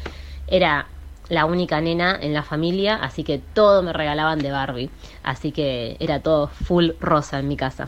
Era 0.49 0.89
la 1.31 1.47
única 1.47 1.81
nena 1.81 2.19
en 2.21 2.35
la 2.35 2.43
familia, 2.43 2.97
así 2.97 3.25
que 3.25 3.41
todo 3.55 3.83
me 3.83 3.93
regalaban 3.93 4.41
de 4.41 4.51
Barbie. 4.51 4.91
Así 5.23 5.53
que 5.53 5.97
era 6.01 6.21
todo 6.21 6.49
full 6.49 6.91
rosa 7.01 7.39
en 7.39 7.49
mi 7.49 7.57
casa. 7.57 7.87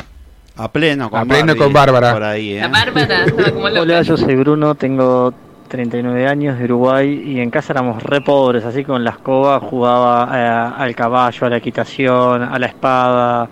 A 0.57 0.71
pleno 0.71 1.11
con 1.11 1.21
A 1.21 1.25
pleno 1.25 1.47
Barbie, 1.49 1.59
con 1.63 1.73
Bárbara. 1.73 2.13
Por 2.13 2.23
ahí, 2.23 2.55
¿eh? 2.55 2.61
La 2.61 2.69
Bárbara 2.69 3.27
como. 3.53 3.65
Hola, 3.65 4.03
yo 4.03 4.17
soy 4.17 4.37
Bruno, 4.37 4.77
tengo 4.77 5.35
39 5.69 6.29
años 6.29 6.59
de 6.59 6.65
Uruguay 6.65 7.23
y 7.27 7.41
en 7.41 7.51
casa 7.51 7.73
éramos 7.73 8.03
re 8.03 8.21
pobres, 8.21 8.65
así 8.65 8.85
con 8.85 9.03
la 9.03 9.11
escoba 9.11 9.59
jugaba 9.59 10.29
eh, 10.33 10.83
al 10.83 10.95
caballo, 10.95 11.47
a 11.47 11.51
la 11.51 11.57
equitación, 11.57 12.43
a 12.45 12.59
la 12.59 12.67
espada. 12.67 13.49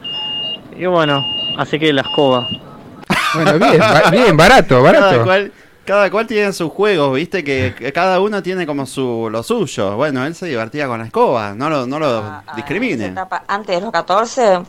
Y 0.79 0.87
bueno, 0.87 1.25
así 1.59 1.79
que 1.79 1.93
la 1.93 2.03
escoba. 2.03 2.47
Bueno, 3.33 3.61
bien, 3.61 3.81
bien, 4.11 4.37
barato, 4.37 4.83
Cada 4.83 5.23
barato. 5.25 5.53
Cada 5.91 6.09
cual 6.09 6.25
tiene 6.25 6.53
sus 6.53 6.71
juegos, 6.71 7.13
viste, 7.17 7.43
que, 7.43 7.75
que 7.77 7.93
cada 7.93 8.21
uno 8.21 8.41
tiene 8.45 8.65
como 8.65 8.87
su 8.87 9.29
lo 9.29 9.43
suyo. 9.43 9.97
Bueno, 9.97 10.25
él 10.25 10.37
se 10.37 10.47
divertía 10.47 10.87
con 10.87 11.01
la 11.01 11.07
escoba, 11.07 11.53
no 11.53 11.69
lo, 11.69 11.85
no 11.85 11.99
lo 11.99 12.43
discrimine. 12.55 13.07
etapa 13.07 13.43
antes 13.49 13.75
de 13.75 13.83
los 13.83 13.91
14 13.91 14.61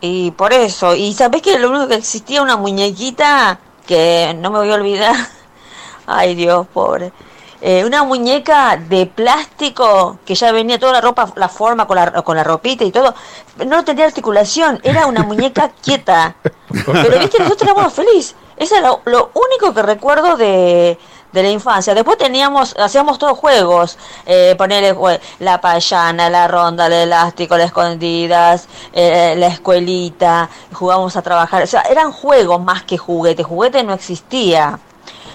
y 0.00 0.32
por 0.32 0.52
eso. 0.52 0.96
Y 0.96 1.12
sabés 1.12 1.42
que 1.42 1.60
lo 1.60 1.70
único 1.70 1.86
que 1.86 1.94
existía 1.94 2.42
una 2.42 2.56
muñequita 2.56 3.60
que 3.86 4.36
no 4.36 4.50
me 4.50 4.58
voy 4.58 4.70
a 4.72 4.74
olvidar. 4.74 5.14
Ay 6.06 6.34
Dios 6.34 6.66
pobre. 6.74 7.12
Eh, 7.60 7.84
una 7.84 8.02
muñeca 8.02 8.76
de 8.76 9.06
plástico 9.06 10.18
que 10.26 10.34
ya 10.34 10.50
venía 10.50 10.80
toda 10.80 10.94
la 10.94 11.00
ropa 11.00 11.32
la 11.36 11.48
forma 11.48 11.86
con 11.86 11.94
la, 11.94 12.10
con 12.22 12.36
la 12.36 12.42
ropita 12.42 12.82
y 12.82 12.90
todo. 12.90 13.14
No 13.64 13.84
tenía 13.84 14.06
articulación 14.06 14.80
era 14.82 15.06
una 15.06 15.22
muñeca 15.22 15.70
quieta. 15.82 16.34
Pero 16.42 17.18
viste 17.20 17.38
nosotros 17.38 17.70
éramos 17.70 17.92
felices 17.92 18.34
eso 18.62 18.76
es 18.76 18.82
lo, 18.82 19.00
lo 19.04 19.30
único 19.34 19.74
que 19.74 19.82
recuerdo 19.82 20.36
de 20.36 20.98
de 21.32 21.42
la 21.42 21.50
infancia. 21.50 21.94
Después 21.94 22.18
teníamos, 22.18 22.74
hacíamos 22.78 23.18
todos 23.18 23.38
juegos, 23.38 23.98
eh, 24.26 24.54
ponerle 24.56 24.94
la 25.40 25.60
payana, 25.60 26.30
la 26.30 26.46
ronda, 26.48 26.86
el 26.86 26.92
elástico, 26.92 27.56
las 27.56 27.66
escondidas, 27.66 28.68
eh, 28.92 29.34
la 29.36 29.48
escuelita, 29.48 30.48
jugábamos 30.72 31.16
a 31.16 31.22
trabajar. 31.22 31.62
O 31.62 31.66
sea, 31.66 31.82
eran 31.82 32.12
juegos 32.12 32.60
más 32.60 32.82
que 32.84 32.98
juguetes. 32.98 33.46
Juguete 33.46 33.82
no 33.82 33.94
existía 33.94 34.78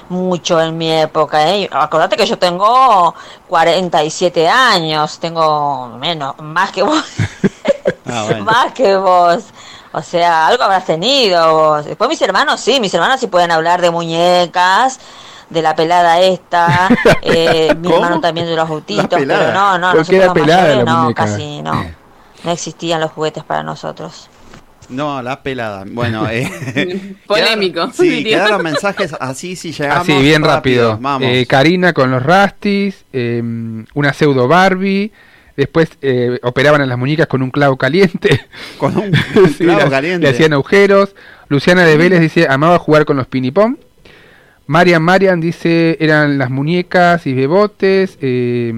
mucho 0.10 0.62
en 0.62 0.78
mi 0.78 0.92
época. 0.92 1.50
¿eh? 1.50 1.70
Acordate 1.72 2.16
que 2.16 2.26
yo 2.26 2.38
tengo 2.38 3.14
47 3.48 4.48
años, 4.48 5.20
tengo 5.20 5.88
menos, 6.00 6.36
más 6.40 6.72
que 6.72 6.84
vos. 6.84 7.04
más 8.42 8.74
que 8.74 8.96
vos. 8.96 9.44
O 9.94 10.02
sea, 10.02 10.48
algo 10.48 10.64
habrás 10.64 10.86
tenido 10.86 11.54
vos. 11.54 11.86
Después 11.86 12.10
mis 12.10 12.22
hermanos, 12.22 12.60
sí, 12.60 12.80
mis 12.80 12.94
hermanos 12.94 13.20
sí 13.20 13.28
pueden 13.28 13.52
hablar 13.52 13.82
de 13.82 13.90
muñecas, 13.92 15.00
de 15.50 15.62
la 15.62 15.76
pelada 15.76 16.20
esta, 16.20 16.90
eh, 17.22 17.74
mi 17.80 17.92
hermano 17.92 18.20
también 18.20 18.48
de 18.48 18.56
los 18.56 18.70
autitos, 18.70 19.08
pero 19.10 19.54
no, 19.54 19.78
no, 19.78 19.92
¿Por 19.94 20.06
qué 20.06 20.18
nosotros 20.18 20.24
era 20.24 20.34
pelada 20.34 20.62
mayores 20.64 20.86
la 20.86 20.92
no, 20.92 21.02
muñeca? 21.04 21.26
casi 21.26 21.62
no. 21.62 21.86
No 22.44 22.52
existían 22.52 23.02
los 23.02 23.12
juguetes 23.12 23.44
para 23.44 23.64
nosotros. 23.64 24.30
No, 24.90 25.22
la 25.22 25.42
pelada. 25.44 25.84
Bueno, 25.86 26.30
eh, 26.30 27.16
Polémico, 27.28 27.82
quedaron- 27.82 27.94
sí, 27.94 28.10
diría. 28.10 28.38
quedaron 28.38 28.64
mensajes 28.64 29.14
así 29.20 29.56
si 29.56 29.74
llegamos. 29.74 30.04
Así, 30.04 30.22
bien 30.22 30.44
rápido. 30.44 30.98
Vamos. 31.02 31.28
Eh, 31.30 31.46
Karina 31.46 31.92
con 31.94 32.12
los 32.12 32.24
Rastis, 32.24 33.04
eh, 33.12 33.42
una 33.94 34.14
pseudo 34.14 34.48
Barbie. 34.48 35.12
Después 35.58 35.90
eh, 36.02 36.40
operaban 36.44 36.80
a 36.82 36.86
las 36.86 36.98
muñecas 36.98 37.28
con 37.28 37.42
un 37.42 37.50
clavo 37.52 37.76
caliente. 37.78 38.42
Con 38.78 38.96
un 38.96 39.12
clavo 39.58 39.80
la- 39.80 39.90
caliente. 39.90 40.22
Le 40.28 40.30
hacían 40.34 40.54
agujeros. 40.54 41.16
Luciana 41.50 41.84
de 41.84 41.98
Vélez 41.98 42.22
dice, 42.22 42.48
amaba 42.50 42.78
jugar 42.80 43.04
con 43.06 43.18
los 43.18 43.28
pinipom. 43.28 43.76
Marian 44.68 45.02
Marian 45.02 45.40
dice, 45.40 45.98
eran 46.00 46.38
las 46.38 46.50
muñecas 46.52 47.26
y 47.26 47.34
bebotes. 47.34 48.18
eh, 48.22 48.72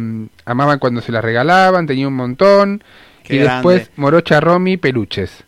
amaban 0.45 0.79
cuando 0.79 1.01
se 1.01 1.11
las 1.11 1.23
regalaban, 1.23 1.85
tenía 1.85 2.07
un 2.07 2.13
montón. 2.15 2.83
Qué 3.23 3.35
y 3.35 3.39
después. 3.39 3.89
Morocha 3.97 4.39
Romy, 4.39 4.77
peluches. 4.77 5.43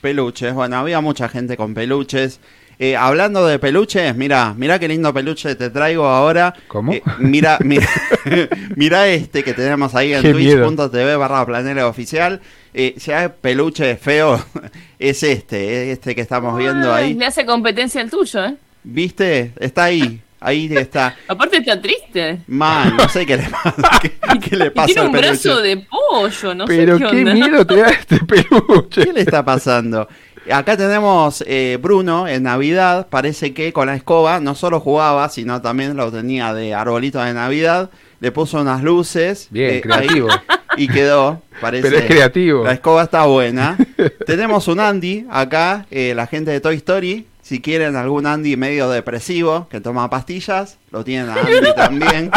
Peluches, 0.00 0.54
bueno, 0.54 0.76
había 0.76 1.00
mucha 1.00 1.28
gente 1.28 1.56
con 1.56 1.74
peluches. 1.74 2.38
Eh, 2.80 2.94
hablando 2.96 3.44
de 3.44 3.58
peluches, 3.58 4.14
mira, 4.14 4.54
mira 4.56 4.78
qué 4.78 4.86
lindo 4.86 5.12
peluche 5.12 5.56
te 5.56 5.68
traigo 5.70 6.06
ahora. 6.06 6.54
¿Cómo? 6.68 6.92
Eh, 6.92 7.02
mira, 7.18 7.58
mira, 7.64 7.88
mira 8.76 9.08
este 9.08 9.42
que 9.42 9.52
tenemos 9.52 9.94
ahí 9.96 10.12
en 10.14 10.22
twitch.tv 10.22 11.16
barra 11.16 11.44
planera 11.44 11.88
oficial. 11.88 12.40
Eh, 12.72 12.94
si 12.98 13.10
hay 13.10 13.28
peluche 13.40 13.96
feo, 13.96 14.40
es 14.98 15.22
este, 15.24 15.90
este 15.90 16.14
que 16.14 16.20
estamos 16.20 16.56
viendo 16.56 16.94
ahí. 16.94 17.14
Le 17.14 17.26
hace 17.26 17.44
competencia 17.44 18.00
al 18.00 18.10
tuyo, 18.10 18.44
¿eh? 18.44 18.54
¿Viste? 18.84 19.52
Está 19.58 19.84
ahí, 19.84 20.20
ahí 20.38 20.68
está. 20.76 21.16
Aparte 21.26 21.56
está 21.56 21.80
triste. 21.82 22.38
Man, 22.46 22.96
no 22.96 23.08
sé 23.08 23.26
qué 23.26 23.38
le 23.38 23.48
pasa, 23.50 23.90
qué, 24.00 24.12
qué 24.40 24.56
le 24.56 24.66
Y 24.66 24.70
pasa 24.70 24.86
tiene 24.86 25.02
un 25.02 25.12
peluche. 25.12 25.28
brazo 25.48 25.62
de 25.62 25.76
pollo, 25.90 26.54
no 26.54 26.64
Pero 26.66 26.98
sé 26.98 27.04
qué, 27.04 27.10
qué 27.10 27.16
onda. 27.22 27.34
miedo 27.34 27.66
te 27.66 27.76
da 27.76 27.88
este 27.88 28.18
peluche. 28.20 29.04
¿Qué 29.04 29.12
le 29.12 29.20
está 29.22 29.44
pasando? 29.44 30.08
Acá 30.52 30.76
tenemos 30.76 31.44
eh, 31.46 31.78
Bruno 31.80 32.26
en 32.26 32.44
Navidad. 32.44 33.08
Parece 33.10 33.52
que 33.52 33.72
con 33.72 33.86
la 33.86 33.94
escoba 33.94 34.40
no 34.40 34.54
solo 34.54 34.80
jugaba, 34.80 35.28
sino 35.28 35.60
también 35.60 35.96
lo 35.96 36.10
tenía 36.10 36.54
de 36.54 36.74
arbolito 36.74 37.20
de 37.20 37.34
Navidad. 37.34 37.90
Le 38.20 38.32
puso 38.32 38.60
unas 38.60 38.82
luces. 38.82 39.48
Bien, 39.50 39.76
eh, 39.76 39.80
creativo. 39.80 40.28
ahí, 40.30 40.84
y 40.84 40.88
quedó. 40.88 41.42
Parece, 41.60 41.88
Pero 41.88 41.98
es 41.98 42.06
creativo. 42.06 42.64
La 42.64 42.72
escoba 42.72 43.02
está 43.02 43.26
buena. 43.26 43.76
tenemos 44.26 44.68
un 44.68 44.80
Andy 44.80 45.26
acá, 45.30 45.86
eh, 45.90 46.14
la 46.14 46.26
gente 46.26 46.50
de 46.50 46.60
Toy 46.60 46.76
Story. 46.76 47.26
Si 47.42 47.60
quieren 47.60 47.96
algún 47.96 48.26
Andy 48.26 48.56
medio 48.56 48.90
depresivo 48.90 49.68
que 49.70 49.80
toma 49.80 50.08
pastillas, 50.10 50.78
lo 50.90 51.04
tienen 51.04 51.30
a 51.30 51.34
Andy 51.34 51.72
también. 51.76 52.30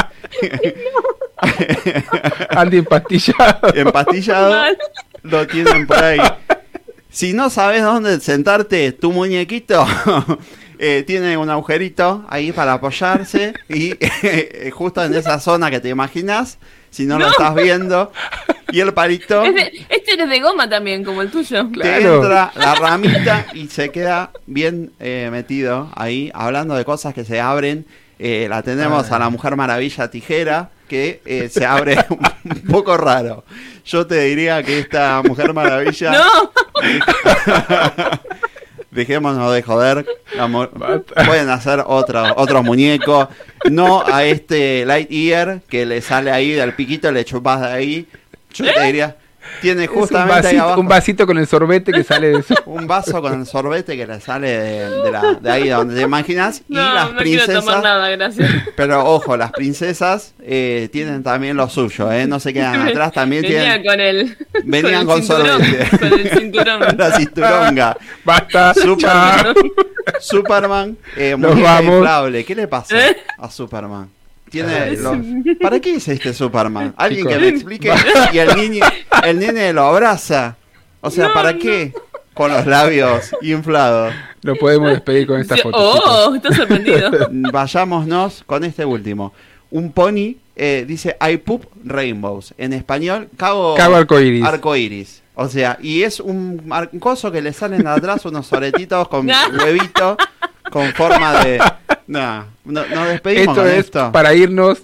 Andy 2.50 2.78
empastillado. 2.78 3.74
Empastillado. 3.74 4.76
Lo 5.24 5.46
tienen 5.48 5.86
por 5.86 6.04
ahí. 6.04 6.20
Si 7.12 7.34
no 7.34 7.50
sabes 7.50 7.84
dónde 7.84 8.20
sentarte 8.22 8.92
tu 8.94 9.12
muñequito, 9.12 9.86
eh, 10.80 11.04
tiene 11.06 11.36
un 11.38 11.50
agujerito 11.50 12.26
ahí 12.30 12.52
para 12.54 12.74
apoyarse 12.74 13.54
y 13.70 13.94
eh, 14.00 14.72
justo 14.74 15.04
en 15.04 15.14
esa 15.14 15.40
zona 15.40 15.70
que 15.70 15.80
te 15.82 15.90
imaginas, 15.90 16.58
si 16.90 17.06
no, 17.06 17.20
lo 17.20 17.28
estás 17.28 17.54
viendo, 17.56 18.12
y 18.72 18.80
el 18.80 18.94
palito 18.94 19.44
Es 19.44 19.54
de- 19.56 19.86
este 19.90 20.14
es 20.24 20.30
de 20.30 20.40
goma 20.40 20.70
también, 20.70 21.04
como 21.04 21.22
el 21.22 21.30
tuyo. 21.30 21.68
te 21.82 22.02
entra 22.02 22.52
la 22.56 22.76
ramita 22.76 23.46
y 23.54 23.68
se 23.68 23.90
queda 23.92 24.32
bien 24.48 24.92
eh, 25.00 25.28
metido 25.32 25.90
ahí, 25.96 26.32
hablando 26.34 26.76
de 26.76 26.86
cosas 26.86 27.14
que 27.14 27.26
se 27.26 27.42
abren. 27.42 27.86
eh, 28.20 28.48
la 28.50 28.62
tenemos 28.62 29.12
a 29.12 29.20
la 29.20 29.30
Mujer 29.30 29.56
Maravilla 29.58 30.10
Tijera, 30.10 30.70
que 30.92 31.22
eh, 31.26 31.48
se 31.50 31.66
abre 31.66 31.96
un 32.10 32.62
poco 32.70 32.98
raro. 32.98 33.46
Yo 33.86 34.06
te 34.06 34.20
diría 34.24 34.62
que 34.62 34.80
esta 34.80 35.22
Mujer 35.24 35.54
Maravilla... 35.54 36.12
¡No! 36.20 36.52
Dejémonos 38.92 39.54
de 39.54 39.62
joder. 39.62 40.06
mu- 40.50 40.68
Pueden 41.26 41.50
hacer 41.50 41.82
otro, 41.88 42.34
otro 42.36 42.62
muñeco. 42.62 43.30
No 43.70 44.04
a 44.06 44.26
este 44.26 44.86
Lightyear 44.86 45.62
que 45.70 45.86
le 45.86 46.02
sale 46.02 46.30
ahí 46.30 46.52
del 46.52 46.74
piquito, 46.74 47.10
le 47.10 47.24
chupas 47.24 47.62
de 47.62 47.68
ahí. 47.68 48.08
Yo 48.54 48.66
te 48.74 48.82
diría, 48.82 49.16
tiene 49.62 49.84
Es 49.86 49.90
un 49.90 49.96
justamente 49.96 50.34
ahí 50.36 50.42
vasito, 50.44 50.64
abajo 50.64 50.82
un 50.82 50.88
vasito 50.88 51.28
con 51.28 51.38
el 51.38 51.48
sorbete 51.48 51.92
que 51.92 52.04
sale 52.04 52.30
de 52.30 52.40
eso. 52.40 52.56
un 52.66 52.88
vaso 52.88 53.22
con 53.22 53.40
el 53.42 53.46
sorbete 53.46 53.96
que 53.98 54.06
le 54.08 54.20
sale 54.20 54.50
de, 54.50 54.90
de 55.04 55.12
la- 55.12 55.34
de 55.42 55.52
ahí 55.52 55.70
donde 55.70 55.96
te 55.96 56.02
imaginas. 56.02 56.62
y 56.70 56.74
No, 56.74 56.94
las 56.94 57.12
no 57.14 57.20
quiero 57.22 57.46
tomar 57.46 57.56
princesas. 57.62 57.84
nada, 57.84 58.10
gracias. 58.10 58.52
Pero 58.76 59.06
ojo, 59.06 59.38
las 59.38 59.52
princesas 59.52 60.34
eh, 60.42 60.90
tienen 60.92 61.24
también 61.24 61.58
lo 61.58 61.70
suyo, 61.70 62.12
¿eh? 62.12 62.28
No 62.28 62.40
se 62.40 62.54
quedan 62.54 62.82
atrás, 62.88 63.12
también 63.12 63.42
Venía 63.44 63.62
tienen. 63.82 63.84
con 63.86 64.00
el. 64.00 64.38
Venían 64.64 65.06
con, 65.06 65.26
con 65.26 65.42
el 65.42 65.48
cinturón, 65.48 65.62
sorbete. 65.62 65.98
Con 65.98 66.14
el 66.20 66.30
cinturón. 66.32 66.98
la 66.98 67.12
cinturonga. 67.18 67.98
Basta. 68.24 68.74
Superman. 68.74 69.54
Superman, 70.20 70.98
eh, 71.16 71.36
Nos 71.38 71.52
muñeca 71.52 71.74
vamos. 71.76 71.96
inflable. 71.98 72.46
¿Qué 72.46 72.56
le 72.56 72.68
pasa 72.68 73.08
¿Eh? 73.10 73.18
a 73.38 73.50
Superman? 73.50 74.10
Tiene 74.52 74.92
los- 74.98 75.18
¿Para 75.62 75.80
qué 75.80 75.96
es 75.96 76.08
este 76.08 76.34
Superman? 76.34 76.94
Alguien 76.98 77.20
Chicos. 77.26 77.34
que 77.34 77.40
me 77.40 77.48
explique. 77.48 77.92
Y 78.34 78.38
el 78.38 78.56
niño, 78.56 78.86
el 79.24 79.40
nene 79.40 79.74
lo 79.74 79.84
abraza. 79.84 80.58
O 81.00 81.10
sea, 81.10 81.34
¿para 81.34 81.58
qué? 81.58 81.94
Con 82.34 82.52
los 82.52 82.66
labios 82.66 83.32
inflados. 83.42 84.14
Lo 84.44 84.56
podemos 84.56 84.90
despedir 84.92 85.26
con 85.28 85.40
esta 85.40 85.58
foto. 85.58 85.78
Oh, 85.78 86.36
está 86.36 86.54
sorprendido. 86.54 87.12
Vayámonos 87.32 88.44
con 88.46 88.64
este 88.64 88.86
último. 88.86 89.34
Un 89.70 89.92
pony 89.92 90.36
eh, 90.56 90.84
dice 90.88 91.16
I 91.22 91.38
poop 91.38 91.66
rainbows. 91.86 92.54
En 92.58 92.74
español, 92.74 93.30
cago, 93.38 93.76
Cago 93.76 93.96
arcoíris. 93.96 94.44
arcoíris. 94.44 95.21
O 95.36 95.48
sea, 95.48 95.78
y 95.82 96.04
es 96.04 96.20
un 96.20 96.62
ar- 96.72 96.90
un 96.92 97.00
coso 97.00 97.32
que 97.32 97.42
le 97.42 97.54
salen 97.54 97.84
de 97.84 97.90
atrás 97.90 98.26
unos 98.26 98.52
oretitos 98.54 99.08
con 99.08 99.28
huevito 99.60 100.18
con 100.72 100.92
forma 100.94 101.44
de. 101.44 101.60
Nah, 102.08 102.44
no, 102.66 102.86
nos 102.88 103.08
despedimos 103.08 103.48
Esto 103.58 103.62
con 103.62 103.68
es 103.72 103.78
esto. 103.86 104.12
para 104.12 104.34
irnos 104.34 104.80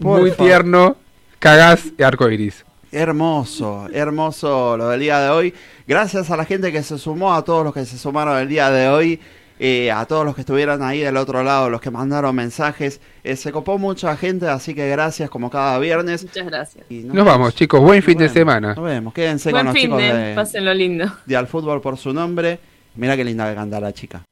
Por 0.00 0.20
muy 0.22 0.30
favor. 0.30 0.46
tierno. 0.46 0.96
Cagás 1.38 1.82
arcoiris. 2.02 2.64
Hermoso, 2.90 3.86
hermoso 3.92 4.76
lo 4.78 4.88
del 4.88 5.00
día 5.00 5.20
de 5.20 5.28
hoy. 5.28 5.54
Gracias 5.86 6.30
a 6.30 6.36
la 6.38 6.46
gente 6.46 6.72
que 6.72 6.82
se 6.82 6.96
sumó, 6.96 7.34
a 7.34 7.44
todos 7.44 7.64
los 7.64 7.74
que 7.74 7.84
se 7.84 7.98
sumaron 7.98 8.38
el 8.38 8.48
día 8.48 8.70
de 8.70 8.88
hoy. 8.88 9.20
Eh, 9.58 9.90
a 9.92 10.04
todos 10.06 10.24
los 10.24 10.34
que 10.34 10.40
estuvieron 10.40 10.82
ahí 10.82 11.00
del 11.00 11.16
otro 11.16 11.42
lado, 11.42 11.70
los 11.70 11.80
que 11.80 11.90
mandaron 11.90 12.34
mensajes. 12.34 13.00
Eh, 13.22 13.36
se 13.36 13.52
copó 13.52 13.78
mucha 13.78 14.16
gente, 14.16 14.48
así 14.48 14.74
que 14.74 14.88
gracias 14.88 15.30
como 15.30 15.50
cada 15.50 15.78
viernes. 15.78 16.24
Muchas 16.24 16.46
gracias. 16.46 16.84
Y 16.90 17.04
Nos 17.04 17.24
vamos, 17.24 17.54
chicos. 17.54 17.80
Buen 17.80 18.02
fin 18.02 18.18
de 18.18 18.28
semana. 18.28 18.74
Nos 18.74 18.84
vemos, 18.84 19.14
quédense 19.14 19.50
Buen 19.50 19.66
con 19.66 19.66
los 19.66 19.74
fin 19.74 19.84
chicos 19.84 19.98
de, 19.98 20.12
de, 20.12 20.34
pásenlo 20.34 20.74
lindo. 20.74 21.06
de 21.24 21.36
Al 21.36 21.46
Fútbol 21.46 21.80
por 21.80 21.96
su 21.96 22.12
nombre. 22.12 22.58
Mira 22.96 23.16
qué 23.16 23.24
linda 23.24 23.48
que 23.48 23.54
canta 23.54 23.80
la 23.80 23.92
chica. 23.92 24.22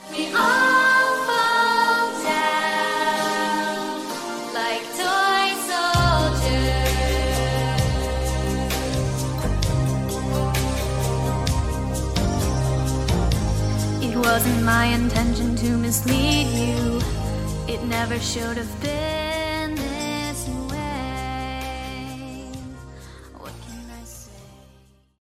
Wasn't 14.33 14.63
my 14.65 14.87
intention 14.87 15.55
to 15.55 15.77
mislead 15.77 16.47
you. 16.47 17.03
It 17.69 17.85
never 17.85 18.19
should 18.19 18.57
have 18.57 18.81
been. 18.81 19.52